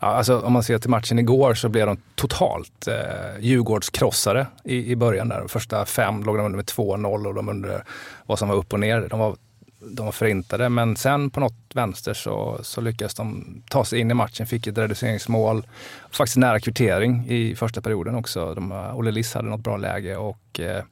Ja, 0.00 0.06
alltså, 0.06 0.40
om 0.40 0.52
man 0.52 0.62
ser 0.62 0.78
till 0.78 0.90
matchen 0.90 1.18
igår 1.18 1.54
så 1.54 1.68
blev 1.68 1.86
de 1.86 1.96
totalt 2.14 2.88
eh, 2.88 2.94
Djurgårdskrossade 3.40 4.46
i, 4.64 4.92
i 4.92 4.96
början. 4.96 5.28
där. 5.28 5.38
De 5.38 5.48
första 5.48 5.84
fem 5.84 6.22
låg 6.24 6.36
de 6.36 6.46
under 6.46 6.56
med 6.56 6.64
2-0 6.66 7.26
och 7.26 7.34
de 7.34 7.48
under 7.48 7.84
vad 8.26 8.38
som 8.38 8.48
var 8.48 8.56
upp 8.56 8.72
och 8.72 8.80
ner. 8.80 9.06
De 9.10 9.18
var, 9.18 9.36
de 9.80 10.04
var 10.04 10.12
förintade 10.12 10.68
men 10.68 10.96
sen 10.96 11.30
på 11.30 11.40
något 11.40 11.54
vänster 11.74 12.14
så, 12.14 12.58
så 12.62 12.80
lyckades 12.80 13.14
de 13.14 13.44
ta 13.68 13.84
sig 13.84 13.98
in 14.00 14.10
i 14.10 14.14
matchen, 14.14 14.46
fick 14.46 14.66
ett 14.66 14.78
reduceringsmål. 14.78 15.66
Faktiskt 16.10 16.36
nära 16.36 16.60
kvittering 16.60 17.26
i 17.28 17.54
första 17.56 17.80
perioden 17.80 18.14
också. 18.14 18.54
De, 18.54 18.72
eh, 18.72 18.98
Olle 18.98 19.10
Liss 19.10 19.34
hade 19.34 19.48
något 19.48 19.60
bra 19.60 19.76
läge 19.76 20.16
och 20.16 20.60
eh, 20.60 20.84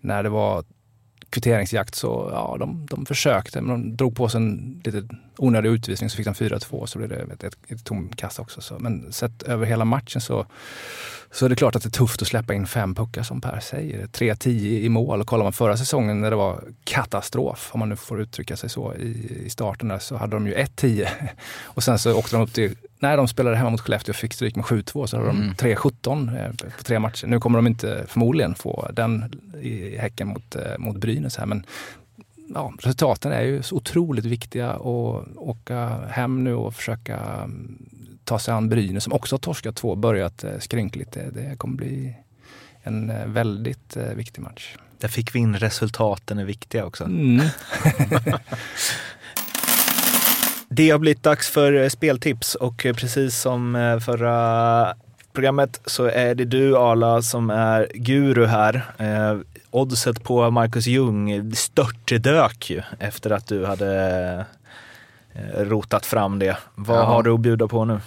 när 0.00 0.22
det 0.22 0.28
var 0.28 0.64
kvitteringsjakt 1.32 1.94
så 1.94 2.30
ja, 2.32 2.56
de, 2.58 2.86
de 2.90 3.06
försökte 3.06 3.60
men 3.60 3.68
de 3.68 3.96
drog 3.96 4.16
på 4.16 4.28
sig 4.28 4.38
en 4.38 4.80
lite 4.84 5.08
onödig 5.36 5.70
utvisning 5.70 6.10
så 6.10 6.16
fick 6.16 6.26
de 6.26 6.34
4-2 6.34 6.86
så 6.86 6.98
blev 6.98 7.08
det 7.08 7.16
ett, 7.16 7.44
ett, 7.44 7.56
ett 7.68 7.84
tomkast 7.84 8.38
också. 8.38 8.60
Så. 8.60 8.78
Men 8.78 9.12
sett 9.12 9.42
över 9.42 9.66
hela 9.66 9.84
matchen 9.84 10.20
så, 10.20 10.46
så 11.30 11.44
är 11.44 11.48
det 11.48 11.56
klart 11.56 11.76
att 11.76 11.82
det 11.82 11.88
är 11.88 11.90
tufft 11.90 12.22
att 12.22 12.28
släppa 12.28 12.54
in 12.54 12.66
fem 12.66 12.94
puckar 12.94 13.22
som 13.22 13.40
Per 13.40 13.60
säger. 13.60 14.06
3-10 14.06 14.48
i 14.80 14.88
mål. 14.88 15.20
Och 15.20 15.26
kollar 15.26 15.44
man 15.44 15.52
förra 15.52 15.76
säsongen 15.76 16.20
när 16.20 16.30
det 16.30 16.36
var 16.36 16.64
katastrof, 16.84 17.70
om 17.72 17.80
man 17.80 17.88
nu 17.88 17.96
får 17.96 18.20
uttrycka 18.20 18.56
sig 18.56 18.70
så, 18.70 18.94
i, 18.94 19.42
i 19.46 19.50
starten 19.50 19.88
där 19.88 19.98
så 19.98 20.16
hade 20.16 20.36
de 20.36 20.46
ju 20.46 20.54
1-10. 20.54 21.08
Och 21.64 21.82
sen 21.82 21.98
så 21.98 22.18
åkte 22.18 22.36
de 22.36 22.42
upp 22.42 22.52
till, 22.52 22.76
när 23.02 23.16
de 23.16 23.28
spelade 23.28 23.56
hemma 23.56 23.70
mot 23.70 23.80
Skellefteå 23.80 24.12
och 24.12 24.16
fick 24.16 24.32
stryk 24.32 24.56
med 24.56 24.64
7-2 24.64 25.06
så 25.06 25.16
hade 25.16 25.28
de 25.28 25.36
Mm. 25.36 25.54
3-17 25.54 26.36
eh, 26.38 26.52
på 26.76 26.82
tre 26.82 26.98
matcher. 26.98 27.26
Nu 27.26 27.40
kommer 27.40 27.58
de 27.58 27.66
inte 27.66 28.04
förmodligen 28.08 28.54
få 28.54 28.88
den 28.92 29.40
i 29.62 29.96
Häcken 29.96 30.28
mot, 30.28 30.56
eh, 30.56 30.78
mot 30.78 30.96
Brynäs 30.96 31.36
här 31.36 31.46
men 31.46 31.66
ja, 32.54 32.72
resultaten 32.78 33.32
är 33.32 33.42
ju 33.42 33.62
så 33.62 33.76
otroligt 33.76 34.24
viktiga 34.24 34.72
och 34.72 35.24
åka 35.36 35.88
hem 36.10 36.44
nu 36.44 36.54
och 36.54 36.74
försöka 36.74 37.16
mm, 37.16 37.78
ta 38.24 38.38
sig 38.38 38.54
an 38.54 38.68
Brynäs 38.68 39.04
som 39.04 39.12
också 39.12 39.34
har 39.34 39.40
torskat 39.40 39.76
två, 39.76 39.96
börjat 39.96 40.44
eh, 40.44 40.58
skrynkligt. 40.58 41.12
Det, 41.12 41.58
kommer 41.58 41.76
bli 41.76 42.14
en 42.82 43.12
väldigt 43.32 43.96
viktig 43.96 44.42
match. 44.42 44.76
Där 44.98 45.08
fick 45.08 45.34
vi 45.34 45.38
in 45.38 45.56
resultaten 45.56 46.38
är 46.38 46.44
viktiga 46.44 46.84
också. 46.84 47.04
Mm. 47.04 47.46
Det 50.74 50.90
har 50.90 50.98
blivit 50.98 51.22
dags 51.22 51.50
för 51.50 51.72
eh, 51.72 51.88
speltips 51.88 52.54
och 52.54 52.86
eh, 52.86 52.94
precis 52.94 53.36
som 53.40 53.76
eh, 53.76 53.98
förra 53.98 54.94
programmet 55.32 55.80
så 55.86 56.04
är 56.04 56.34
det 56.34 56.44
du 56.44 56.76
Arla 56.76 57.22
som 57.22 57.50
är 57.50 57.88
guru 57.94 58.46
här. 58.46 58.74
Eh, 58.98 59.38
oddset 59.70 60.22
på 60.24 60.50
Marcus 60.50 60.86
Ljung 60.86 61.54
störtdök 61.54 62.70
ju 62.70 62.82
efter 62.98 63.30
att 63.30 63.46
du 63.46 63.66
hade 63.66 64.44
eh, 65.34 65.60
rotat 65.64 66.06
fram 66.06 66.38
det. 66.38 66.56
Vad 66.74 66.98
Ja. 66.98 67.02
har 67.02 67.22
du 67.22 67.30
att 67.34 67.40
bjuda 67.40 67.68
på 67.68 67.84
nu? 67.84 68.00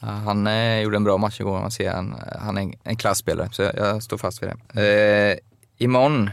Han 0.00 0.46
eh, 0.46 0.80
gjorde 0.80 0.96
en 0.96 1.04
bra 1.04 1.16
match 1.18 1.40
igår, 1.40 1.60
man 1.60 1.70
ser 1.70 1.90
han, 1.92 2.14
han 2.40 2.58
är 2.58 2.62
en, 2.62 2.74
en 2.84 2.96
klassspelare, 2.96 3.48
så 3.52 3.62
jag, 3.62 3.76
jag 3.76 4.02
står 4.02 4.18
fast 4.18 4.42
vid 4.42 4.50
det. 4.72 5.30
Eh, 5.32 5.38
imorgon 5.78 6.30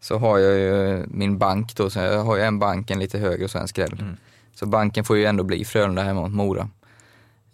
så 0.00 0.18
har 0.18 0.38
jag 0.38 0.58
ju 0.58 1.04
min 1.08 1.38
bank 1.38 1.76
då, 1.76 1.90
så 1.90 1.98
jag 1.98 2.24
har 2.24 2.36
ju 2.36 2.42
en 2.42 2.58
bank 2.58 2.90
en 2.90 2.98
lite 2.98 3.18
högre 3.18 3.44
och 3.44 3.50
så 3.50 3.58
en 3.58 3.68
skräll. 3.68 4.16
Så 4.58 4.66
banken 4.66 5.04
får 5.04 5.16
ju 5.16 5.24
ändå 5.24 5.44
bli 5.44 5.64
Frölunda 5.64 6.02
hemma 6.02 6.20
mot 6.20 6.32
Mora. 6.32 6.68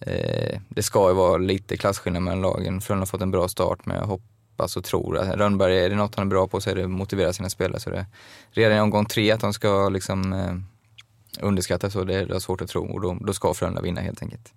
Eh, 0.01 0.61
det 0.69 0.83
ska 0.83 1.09
ju 1.09 1.15
vara 1.15 1.37
lite 1.37 1.77
klasskillnad 1.77 2.23
mellan 2.23 2.41
lagen. 2.41 2.81
Frölunda 2.81 3.01
har 3.01 3.07
fått 3.07 3.23
en 3.23 3.31
bra 3.31 3.49
start 3.49 3.87
men 3.87 3.97
jag 3.97 4.07
hoppas 4.07 4.77
och 4.77 4.85
tror 4.85 5.19
att 5.19 5.37
Rönnberg, 5.37 5.79
är 5.79 5.91
det 5.91 5.97
något 5.97 6.15
han 6.15 6.27
är 6.27 6.31
bra 6.31 6.47
på 6.47 6.61
så 6.61 6.71
är 6.71 6.75
det 6.75 6.85
att 6.85 6.91
motivera 6.91 7.33
sina 7.33 7.51
spelare. 7.51 7.81
Så 7.81 7.91
det 7.91 7.97
är 7.97 8.07
redan 8.51 8.79
i 8.79 8.81
omgång 8.81 9.07
tre 9.07 9.31
att 9.31 9.41
de 9.41 9.53
ska 9.53 9.89
liksom 9.89 10.33
eh, 10.33 10.55
underskatta 11.41 11.91
så 11.91 12.05
det 12.05 12.15
är, 12.15 12.27
det 12.27 12.41
svårt 12.41 12.61
att 12.61 12.69
tro 12.69 12.93
och 12.93 13.01
då, 13.01 13.17
då 13.21 13.33
ska 13.33 13.55
Frölunda 13.55 13.83
vinna 13.83 14.01
helt 14.01 14.23
enkelt. 14.23 14.53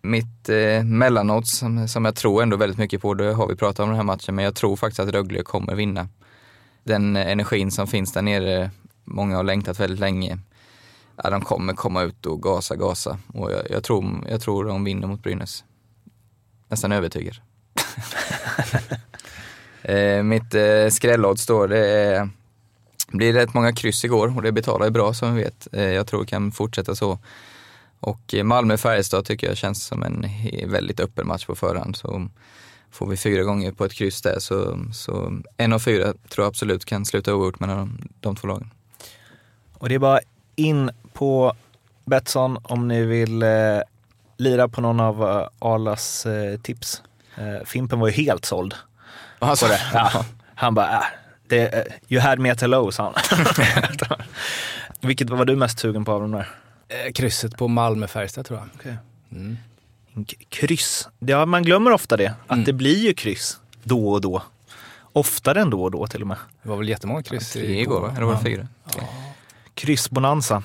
Mitt 0.00 0.48
eh, 0.48 0.84
mellanodds 0.84 1.58
som, 1.58 1.88
som 1.88 2.04
jag 2.04 2.16
tror 2.16 2.42
ändå 2.42 2.56
väldigt 2.56 2.78
mycket 2.78 3.00
på, 3.00 3.14
det 3.14 3.32
har 3.32 3.48
vi 3.48 3.56
pratat 3.56 3.80
om 3.80 3.88
den 3.88 3.96
här 3.96 4.04
matchen, 4.04 4.34
men 4.34 4.44
jag 4.44 4.54
tror 4.54 4.76
faktiskt 4.76 5.00
att 5.00 5.08
Rögle 5.08 5.42
kommer 5.42 5.74
vinna. 5.74 6.08
Den 6.84 7.16
eh, 7.16 7.30
energin 7.30 7.70
som 7.70 7.86
finns 7.86 8.12
där 8.12 8.22
nere, 8.22 8.70
många 9.04 9.36
har 9.36 9.44
längtat 9.44 9.80
väldigt 9.80 10.00
länge. 10.00 10.38
Ja, 11.22 11.30
de 11.30 11.40
kommer 11.40 11.74
komma 11.74 12.02
ut 12.02 12.26
och 12.26 12.42
gasa, 12.42 12.76
gasa. 12.76 13.18
Och 13.34 13.52
jag, 13.52 13.70
jag, 13.70 13.84
tror, 13.84 14.26
jag 14.30 14.40
tror 14.40 14.64
de 14.64 14.84
vinner 14.84 15.06
mot 15.06 15.22
Brynäs. 15.22 15.64
Nästan 16.68 16.92
övertygad. 16.92 17.34
eh, 19.82 20.22
mitt 20.22 20.54
eh, 20.54 20.88
skrälodds 20.90 21.46
då, 21.46 21.66
det 21.66 21.88
är, 21.88 22.30
blir 23.08 23.32
rätt 23.32 23.54
många 23.54 23.72
kryss 23.72 24.04
igår 24.04 24.36
och 24.36 24.42
det 24.42 24.52
betalar 24.52 24.86
ju 24.86 24.90
bra 24.90 25.14
som 25.14 25.34
vi 25.34 25.42
vet. 25.42 25.68
Eh, 25.72 25.82
jag 25.82 26.06
tror 26.06 26.20
det 26.20 26.26
kan 26.26 26.52
fortsätta 26.52 26.94
så. 26.94 27.18
Och 28.00 28.34
eh, 28.34 28.44
Malmö-Färjestad 28.44 29.24
tycker 29.24 29.46
jag 29.46 29.56
känns 29.56 29.86
som 29.86 30.02
en 30.02 30.26
väldigt 30.66 31.00
öppen 31.00 31.26
match 31.26 31.46
på 31.46 31.54
förhand. 31.54 31.96
Så 31.96 32.28
får 32.90 33.06
vi 33.06 33.16
fyra 33.16 33.42
gånger 33.42 33.72
på 33.72 33.84
ett 33.84 33.92
kryss 33.92 34.22
där 34.22 34.38
så, 34.38 34.78
så 34.92 35.42
en 35.56 35.72
av 35.72 35.78
fyra 35.78 36.04
tror 36.04 36.44
jag 36.44 36.46
absolut 36.46 36.84
kan 36.84 37.04
sluta 37.04 37.34
oavgjort 37.34 37.60
mellan 37.60 37.78
de, 37.78 38.08
de 38.20 38.36
två 38.36 38.48
lagen. 38.48 38.70
Och 39.72 39.88
det 39.88 39.94
är 39.94 39.98
bara 39.98 40.20
in 40.56 40.90
på 41.18 41.52
Betsson 42.04 42.58
om 42.62 42.88
ni 42.88 43.02
vill 43.04 43.42
eh, 43.42 43.48
lira 44.36 44.68
på 44.68 44.80
någon 44.80 45.00
av 45.00 45.22
eh, 45.28 45.48
Arlas 45.58 46.26
eh, 46.26 46.58
tips. 46.60 47.02
Eh, 47.36 47.64
Fimpen 47.66 48.00
var 48.00 48.08
ju 48.08 48.14
helt 48.14 48.44
såld. 48.44 48.74
Alltså, 49.38 49.66
Ja. 49.94 50.24
Han 50.54 50.74
bara, 50.74 50.92
äh, 50.92 51.02
det, 51.48 51.66
eh, 51.68 51.84
you 52.08 52.20
had 52.22 52.38
me 52.38 52.50
at 52.50 52.60
hello, 52.60 52.90
sa 52.92 53.02
han. 53.04 53.14
Vilket 55.00 55.30
var 55.30 55.44
du 55.44 55.56
mest 55.56 55.78
sugen 55.78 56.04
på 56.04 56.12
av 56.12 56.20
de 56.20 56.30
där? 56.32 56.48
Eh, 56.88 57.12
krysset 57.12 57.56
på 57.56 57.68
Malmö-Färjestad 57.68 58.46
tror 58.46 58.58
jag. 58.58 58.68
Okej. 58.74 58.96
Mm. 59.32 59.56
K- 60.14 60.36
Kryss. 60.48 61.08
Ja, 61.18 61.46
man 61.46 61.62
glömmer 61.62 61.90
ofta 61.92 62.16
det, 62.16 62.34
att 62.46 62.52
Mm. 62.52 62.64
det 62.64 62.72
blir 62.72 62.98
ju 62.98 63.14
kryss 63.14 63.58
då 63.82 64.08
och 64.12 64.20
då. 64.20 64.42
Oftare 65.12 65.60
än 65.60 65.70
då 65.70 65.82
och 65.82 65.90
då 65.90 66.06
till 66.06 66.20
och 66.20 66.26
med. 66.26 66.36
Det 66.62 66.68
var 66.68 66.76
väl 66.76 66.88
jättemånga 66.88 67.22
kryss 67.22 67.52
Tre 67.52 67.80
igår, 67.80 68.00
va? 68.00 68.12
eller 68.16 68.26
var 68.26 68.34
det 68.34 68.40
fyra? 68.40 68.66
Kryssbonanza. 69.74 70.62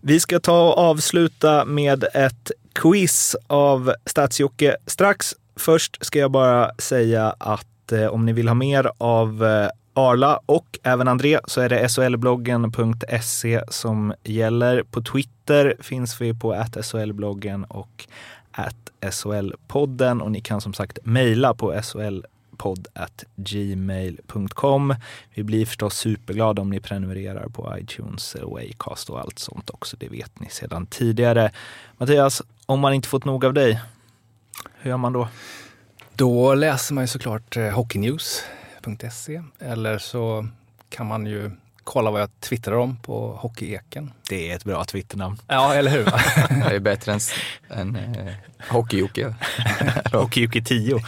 Vi 0.00 0.20
ska 0.20 0.40
ta 0.40 0.68
och 0.68 0.78
avsluta 0.78 1.64
med 1.64 2.04
ett 2.14 2.50
quiz 2.72 3.36
av 3.46 3.94
stats 4.06 4.40
strax. 4.86 5.34
Först 5.56 6.04
ska 6.04 6.18
jag 6.18 6.30
bara 6.30 6.70
säga 6.78 7.34
att 7.38 7.92
eh, 7.92 8.06
om 8.06 8.26
ni 8.26 8.32
vill 8.32 8.48
ha 8.48 8.54
mer 8.54 8.90
av 8.98 9.44
eh, 9.44 9.68
Arla 9.94 10.40
och 10.46 10.78
även 10.82 11.08
André 11.08 11.40
så 11.44 11.60
är 11.60 11.68
det 11.68 11.88
solbloggen.se 11.88 13.62
som 13.68 14.14
gäller. 14.24 14.82
På 14.82 15.02
Twitter 15.02 15.76
finns 15.80 16.20
vi 16.20 16.34
på 16.34 16.52
solbloggen 16.82 17.64
och 17.64 18.06
solpodden 19.10 20.20
och 20.20 20.32
ni 20.32 20.40
kan 20.40 20.60
som 20.60 20.74
sagt 20.74 20.98
mejla 21.02 21.54
på 21.54 21.82
gmail.com. 23.36 24.94
Vi 25.34 25.42
blir 25.42 25.66
förstås 25.66 25.96
superglada 25.96 26.62
om 26.62 26.70
ni 26.70 26.80
prenumererar 26.80 27.48
på 27.48 27.74
iTunes 27.78 28.34
eh, 28.34 28.50
Waycast 28.50 29.10
och 29.10 29.20
allt 29.20 29.38
sånt 29.38 29.70
också. 29.70 29.96
Det 30.00 30.08
vet 30.08 30.40
ni 30.40 30.48
sedan 30.48 30.86
tidigare. 30.86 31.52
Mattias, 31.98 32.42
om 32.66 32.80
man 32.80 32.94
inte 32.94 33.08
fått 33.08 33.24
nog 33.24 33.44
av 33.44 33.54
dig, 33.54 33.80
hur 34.74 34.90
gör 34.90 34.96
man 34.96 35.12
då? 35.12 35.28
Då 36.14 36.54
läser 36.54 36.94
man 36.94 37.04
ju 37.04 37.08
såklart 37.08 37.56
eh, 37.56 37.68
hockeynews.se 37.68 39.42
eller 39.58 39.98
så 39.98 40.48
kan 40.88 41.06
man 41.06 41.26
ju 41.26 41.50
kolla 41.84 42.10
vad 42.10 42.20
jag 42.20 42.40
twittrar 42.40 42.76
om 42.76 42.96
på 42.96 43.32
Hockeyeken. 43.40 44.12
Det 44.28 44.50
är 44.50 44.56
ett 44.56 44.64
bra 44.64 44.84
Twitternamn. 44.84 45.38
Ja, 45.48 45.74
eller 45.74 45.90
hur? 45.90 46.04
Det 46.70 46.76
är 46.76 46.80
bättre 46.80 47.12
än, 47.12 47.20
än 47.70 47.96
eh, 47.96 48.34
Hockey-Jocke. 48.68 49.34
Hockeyjocke 50.12 50.62
10. 50.62 51.00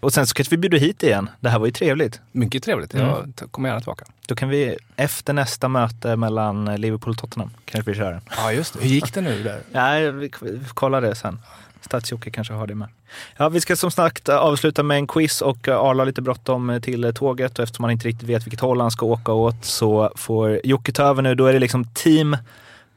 och 0.00 0.12
sen 0.12 0.26
så 0.26 0.34
kanske 0.34 0.50
vi 0.50 0.56
bjuder 0.56 0.78
hit 0.78 1.02
igen. 1.02 1.30
Det 1.40 1.48
här 1.48 1.58
var 1.58 1.66
ju 1.66 1.72
trevligt. 1.72 2.20
Mycket 2.32 2.62
trevligt. 2.64 2.94
Mm. 2.94 3.06
Jag 3.06 3.32
t- 3.36 3.44
kommer 3.50 3.68
gärna 3.68 3.80
tillbaka. 3.80 4.04
Då 4.26 4.34
kan 4.34 4.48
vi 4.48 4.76
efter 4.96 5.32
nästa 5.32 5.68
möte 5.68 6.16
mellan 6.16 6.64
Liverpool 6.76 7.10
och 7.10 7.18
Tottenham 7.18 7.50
kanske 7.64 7.90
vi 7.90 7.96
kör 7.96 8.12
den. 8.12 8.20
Ja, 8.36 8.52
just 8.52 8.74
det. 8.74 8.80
Hur 8.80 8.88
gick 8.88 9.14
det 9.14 9.20
nu 9.20 9.42
där? 9.42 9.60
Nej, 9.72 10.10
vi 10.12 10.30
vi 10.42 10.60
kollar 10.74 11.00
det 11.00 11.14
sen. 11.14 11.38
Stadsjocke 11.84 12.30
kanske 12.30 12.54
har 12.54 12.66
det 12.66 12.74
med. 12.74 12.88
Ja, 13.36 13.48
vi 13.48 13.60
ska 13.60 13.76
som 13.76 13.90
sagt 13.90 14.28
avsluta 14.28 14.82
med 14.82 14.96
en 14.96 15.06
quiz 15.06 15.42
och 15.42 15.68
eh, 15.68 15.78
Arla 15.78 16.00
har 16.00 16.06
lite 16.06 16.22
bråttom 16.22 16.80
till 16.82 17.12
tåget 17.14 17.58
och 17.58 17.62
eftersom 17.62 17.84
han 17.84 17.92
inte 17.92 18.08
riktigt 18.08 18.28
vet 18.28 18.46
vilket 18.46 18.60
håll 18.60 18.80
han 18.80 18.90
ska 18.90 19.06
åka 19.06 19.32
åt 19.32 19.64
så 19.64 20.12
får 20.16 20.60
Jocke 20.64 20.92
ta 20.92 21.02
över 21.02 21.22
nu. 21.22 21.34
Då 21.34 21.46
är 21.46 21.52
det 21.52 21.58
liksom 21.58 21.84
team 21.84 22.36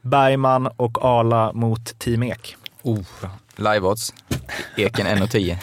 Bergman 0.02 0.66
och 0.66 1.04
Ala 1.04 1.52
mot 1.52 1.98
Team 1.98 2.22
Ek. 2.22 2.56
Oh. 2.82 3.04
Live-odds. 3.56 4.14
Eken 4.76 5.06
1,10. 5.06 5.56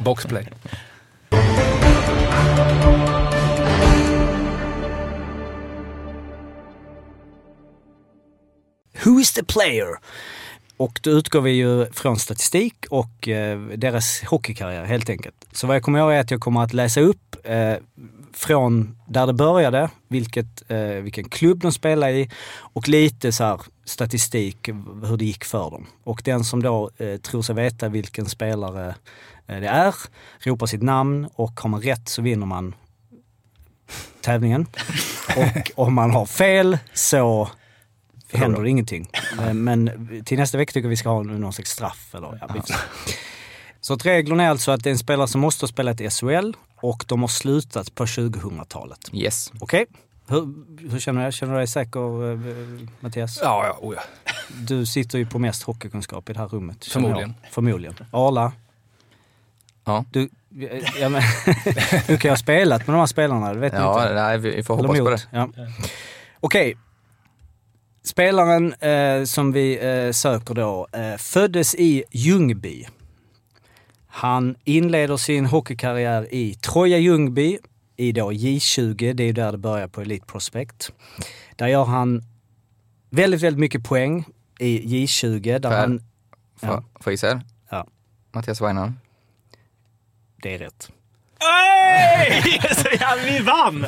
Boxplay. 0.04 0.46
Who 9.04 9.20
is 9.20 9.32
the 9.32 9.44
player? 9.44 9.98
Och 10.80 11.00
då 11.02 11.10
utgår 11.10 11.40
vi 11.40 11.50
ju 11.50 11.86
från 11.92 12.18
statistik 12.18 12.86
och 12.90 13.28
eh, 13.28 13.60
deras 13.60 14.22
hockeykarriär 14.22 14.84
helt 14.84 15.10
enkelt. 15.10 15.36
Så 15.52 15.66
vad 15.66 15.76
jag 15.76 15.82
kommer 15.82 15.98
göra 15.98 16.14
är 16.14 16.20
att 16.20 16.30
jag 16.30 16.40
kommer 16.40 16.62
att 16.62 16.72
läsa 16.72 17.00
upp 17.00 17.36
eh, 17.44 17.74
från 18.32 18.96
där 19.08 19.26
det 19.26 19.32
började, 19.32 19.90
vilket, 20.08 20.70
eh, 20.70 20.78
vilken 20.78 21.28
klubb 21.28 21.60
de 21.60 21.72
spelade 21.72 22.12
i 22.12 22.30
och 22.58 22.88
lite 22.88 23.32
så 23.32 23.44
här 23.44 23.60
statistik 23.84 24.68
hur 25.04 25.16
det 25.16 25.24
gick 25.24 25.44
för 25.44 25.70
dem. 25.70 25.86
Och 26.04 26.22
den 26.24 26.44
som 26.44 26.62
då 26.62 26.90
eh, 26.96 27.16
tror 27.16 27.42
sig 27.42 27.54
veta 27.54 27.88
vilken 27.88 28.26
spelare 28.26 28.94
eh, 29.46 29.60
det 29.60 29.68
är 29.68 29.94
ropar 30.38 30.66
sitt 30.66 30.82
namn 30.82 31.28
och 31.34 31.60
har 31.60 31.70
man 31.70 31.82
rätt 31.82 32.08
så 32.08 32.22
vinner 32.22 32.46
man 32.46 32.74
tävlingen. 34.20 34.66
Och 35.36 35.86
om 35.86 35.94
man 35.94 36.10
har 36.10 36.26
fel 36.26 36.78
så 36.94 37.50
händer 38.32 38.62
det 38.62 38.68
ingenting. 38.70 39.10
Eh, 39.40 39.54
Men 39.54 39.90
till 40.24 40.38
nästa 40.38 40.58
vecka 40.58 40.72
tycker 40.72 40.84
jag 40.86 40.90
vi 40.90 40.96
ska 40.96 41.08
ha 41.08 41.22
någon 41.22 41.52
slags 41.52 41.70
straff. 41.70 42.14
Eller, 42.14 42.38
ja, 42.40 42.74
så 43.80 43.94
att 43.94 44.06
reglerna 44.06 44.44
är 44.44 44.48
alltså 44.48 44.70
att 44.70 44.84
det 44.84 44.90
är 44.90 44.92
en 44.92 44.98
spelare 44.98 45.28
som 45.28 45.40
måste 45.40 45.62
ha 45.62 45.68
spelat 45.68 46.00
i 46.00 46.10
SHL 46.10 46.52
och 46.76 47.04
de 47.08 47.20
har 47.20 47.28
slutat 47.28 47.94
på 47.94 48.04
2000-talet. 48.04 49.10
Yes. 49.12 49.52
Okej? 49.60 49.86
Hur, 50.26 50.54
hur 50.90 50.98
känner 50.98 51.26
du? 51.26 51.32
Känner 51.32 51.52
du 51.52 51.58
dig 51.58 51.66
säker, 51.66 52.32
eh, 52.32 52.38
Mattias? 53.00 53.38
Ja, 53.42 53.66
ja, 53.66 53.78
oh 53.86 53.94
ja. 53.94 54.02
Du 54.60 54.86
sitter 54.86 55.18
ju 55.18 55.26
på 55.26 55.38
mest 55.38 55.62
hockeykunskap 55.62 56.30
i 56.30 56.32
det 56.32 56.38
här 56.38 56.48
rummet. 56.48 56.84
känner 56.84 57.08
jag. 57.08 57.16
Förmodligen. 57.16 57.34
Förmodligen. 57.50 57.94
Arla? 58.10 58.52
Ja. 59.84 60.04
Du, 60.10 60.28
ja, 61.00 61.08
men, 61.08 61.22
du 62.06 62.18
kan 62.18 62.28
ju 62.28 62.30
ha 62.30 62.36
spelat 62.36 62.86
med 62.86 62.94
de 62.94 62.98
här 62.98 63.06
spelarna, 63.06 63.54
det 63.54 63.60
vet 63.60 63.72
Ja, 63.72 63.96
du 63.96 64.02
inte. 64.02 64.14
nej, 64.14 64.38
vi 64.38 64.62
får 64.62 64.76
hoppas 64.76 64.98
på 64.98 65.10
det. 65.10 65.22
Ja. 65.30 65.48
Okej. 66.40 66.76
Spelaren 68.02 68.72
eh, 68.72 69.24
som 69.24 69.52
vi 69.52 69.78
eh, 69.78 70.12
söker 70.12 70.54
då 70.54 70.86
eh, 70.92 71.16
föddes 71.16 71.74
i 71.74 72.04
Ljungby. 72.10 72.86
Han 74.06 74.56
inleder 74.64 75.16
sin 75.16 75.46
hockeykarriär 75.46 76.34
i 76.34 76.54
Troja 76.54 76.98
Ljungby 76.98 77.58
i 77.96 78.12
då 78.12 78.32
J20, 78.32 79.12
det 79.12 79.24
är 79.24 79.32
där 79.32 79.52
det 79.52 79.58
börjar 79.58 79.88
på 79.88 80.00
Elite 80.00 80.26
Prospect. 80.26 80.92
Där 81.56 81.66
gör 81.66 81.84
han 81.84 82.22
väldigt, 83.10 83.42
väldigt 83.42 83.60
mycket 83.60 83.84
poäng 83.84 84.24
i 84.58 85.04
J20 85.04 85.58
där 85.58 85.70
han... 85.70 86.02
Ja, 86.60 86.68
får 87.00 87.10
jag 87.10 87.12
gissa? 87.12 87.26
här? 87.26 87.42
Ja. 87.70 87.86
Mattias 88.32 88.60
Weinholm. 88.60 88.92
det 90.42 90.54
är 90.54 90.58
rätt. 90.58 90.90
ja, 93.00 93.16
vi 93.24 93.38
vann! 93.38 93.86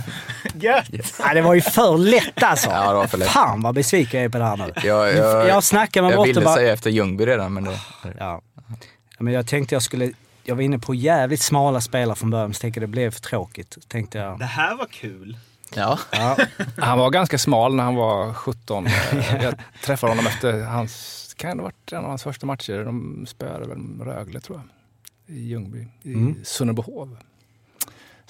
Gött! 0.54 1.14
Ja, 1.18 1.34
det 1.34 1.42
var 1.42 1.54
ju 1.54 1.60
för 1.60 1.98
lätt 1.98 2.42
alltså. 2.42 2.70
Ja, 2.70 2.88
det 2.88 2.94
var 2.96 3.06
för 3.06 3.18
lätt. 3.18 3.28
Fan 3.28 3.62
vad 3.62 3.74
besviken 3.74 4.20
jag 4.20 4.24
är 4.24 4.28
på 4.28 4.38
det 4.38 4.44
här 4.44 4.56
nu. 4.56 4.72
Jag, 4.84 5.14
jag, 5.16 5.48
Jag 5.48 5.64
snackar 5.64 6.02
med 6.02 6.12
jag 6.12 6.22
ville 6.24 6.40
och 6.40 6.44
bara... 6.44 6.54
säga 6.54 6.72
efter 6.72 6.90
Ljungby 6.90 7.26
redan, 7.26 7.52
men 7.52 7.64
det... 7.64 7.78
Ja. 8.18 8.42
Men 9.18 9.32
jag 9.32 9.46
tänkte 9.46 9.74
jag 9.74 9.82
skulle... 9.82 10.10
Jag 10.44 10.54
var 10.54 10.62
inne 10.62 10.78
på 10.78 10.94
jävligt 10.94 11.42
smala 11.42 11.80
spelare 11.80 12.16
från 12.16 12.30
början, 12.30 12.54
så 12.54 12.60
tänkte 12.60 12.80
jag 12.80 12.88
det 12.88 12.92
blev 12.92 13.10
för 13.10 13.20
tråkigt. 13.20 13.78
Tänkte 13.88 14.18
jag. 14.18 14.38
Det 14.38 14.44
här 14.44 14.74
var 14.76 14.86
kul. 14.86 15.36
Ja. 15.74 15.98
Ja, 16.10 16.36
Han 16.78 16.98
var 16.98 17.10
ganska 17.10 17.38
smal 17.38 17.74
när 17.74 17.84
han 17.84 17.94
var 17.94 18.34
17. 18.34 18.86
Eh, 18.86 18.92
Jag 19.42 19.54
träffade 19.84 20.10
honom 20.10 20.26
efter 20.26 20.62
hans, 20.64 21.34
kan 21.38 21.56
det 21.56 21.62
ha 21.62 21.64
varit 21.64 21.92
en 21.92 21.98
av 21.98 22.04
hans 22.08 22.22
första 22.22 22.46
matcher. 22.46 22.84
De 22.84 23.26
spöade 23.28 23.66
väl 23.68 23.78
Rögle 24.00 24.40
tror 24.40 24.60
jag, 25.26 25.36
i 25.36 25.40
Ljungby, 25.48 25.86
i 26.02 26.14
Mm. 26.14 26.36
Sunnerbohov. 26.44 27.16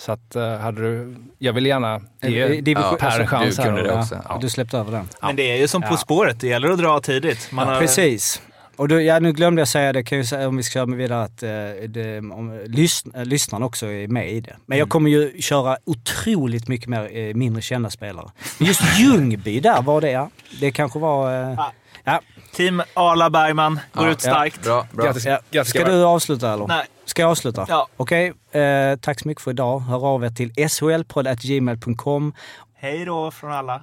Så 0.07 0.13
att 0.13 0.37
eh, 0.37 0.57
hade 0.59 0.81
du, 0.83 1.17
jag 1.39 1.53
vill 1.53 1.67
gärna 1.67 2.01
ge 2.23 2.43
Eh, 2.43 2.63
division- 2.63 2.97
Per 2.99 3.21
en 3.21 3.27
chans 3.27 3.57
du 3.57 3.63
här. 3.63 3.69
kunde 3.69 3.83
det 3.83 3.93
och- 3.93 3.99
också. 4.01 4.19
ja, 4.29 4.39
du 4.41 4.51
släppte 4.51 4.79
över 4.79 4.93
den. 4.93 5.09
Men 5.23 5.37
det 5.37 5.51
är 5.53 5.57
ju 5.57 5.69
som 5.69 5.83
På 5.83 5.89
Ja. 5.91 5.97
spåret, 5.97 6.41
det 6.41 6.47
gäller 6.47 6.69
att 6.69 6.79
dra 6.79 7.01
tidigt. 7.01 7.49
Man 7.53 7.69
har, 7.69 7.81
Precis. 7.81 8.43
Och 8.77 8.89
då, 8.89 9.01
ja, 9.01 9.19
nu 9.19 9.33
glömde 9.33 9.61
jag 9.61 9.69
säga 9.69 9.93
det, 9.93 10.03
kan 10.05 10.19
jag 10.19 10.27
säga 10.27 10.49
om 10.49 10.57
vi 10.57 10.63
ska 10.63 10.73
köra 10.79 10.97
vidare, 10.97 11.23
att 11.23 11.43
eh, 11.43 11.51
det, 11.89 12.19
om, 12.19 12.61
lysn, 12.67 13.11
äh, 13.15 13.25
lyssnarna 13.25 13.67
också 13.67 13.87
är 13.87 14.09
med 14.09 14.31
i 14.33 14.41
det. 14.41 14.57
Men 14.67 14.79
jag 14.79 14.89
kommer 14.89 15.11
ju 15.11 15.41
köra 15.43 15.77
otroligt 15.85 16.69
mycket 16.69 16.89
mer 16.89 17.17
eh, 17.17 17.35
mindre 17.35 17.63
kända 17.63 17.91
spelare. 17.91 18.31
Men 18.59 18.69
just 18.69 18.99
Ljungby 18.99 19.61
där 19.61 19.83
var 19.83 20.01
det, 20.01 20.11
ja. 20.11 20.31
Det 20.61 20.71
kanske 20.71 20.99
var... 20.99 21.51
Eh, 21.53 21.59
ja. 22.05 22.21
Team 22.55 22.83
Arla 22.95 23.31
Bergman 23.31 23.81
går 23.93 24.07
Ja, 24.07 24.13
ut 24.13 24.21
starkt. 24.21 24.63
Bra, 24.65 24.87
bra. 24.93 25.05
Grattis, 25.05 25.27
Ja. 25.27 25.39
grattis 25.51 25.71
Ska 25.71 25.85
du 25.85 26.05
avsluta 26.05 26.53
eller? 26.53 26.67
Nej. 26.67 26.87
Ska 27.05 27.23
jag 27.23 27.31
avsluta? 27.31 27.67
Ja. 27.69 27.89
Okej, 27.97 28.33
eh, 28.53 28.97
tack 29.01 29.21
så 29.21 29.29
mycket 29.29 29.45
för 29.45 29.51
idag. 29.51 29.79
Hör 29.81 30.07
av 30.07 30.25
er 30.25 30.31
till 30.31 30.69
shlpodd.gmail.com. 30.69 32.33
Hej 32.75 33.05
då 33.05 33.31
från 33.31 33.53
alla. 33.53 33.83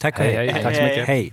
Tack 0.00 0.18
och 0.18 0.24
Hej, 0.24 0.34
hej. 0.36 0.62
Tack 0.62 0.76
så 0.76 0.82
mycket. 0.82 1.06
Hej. 1.06 1.32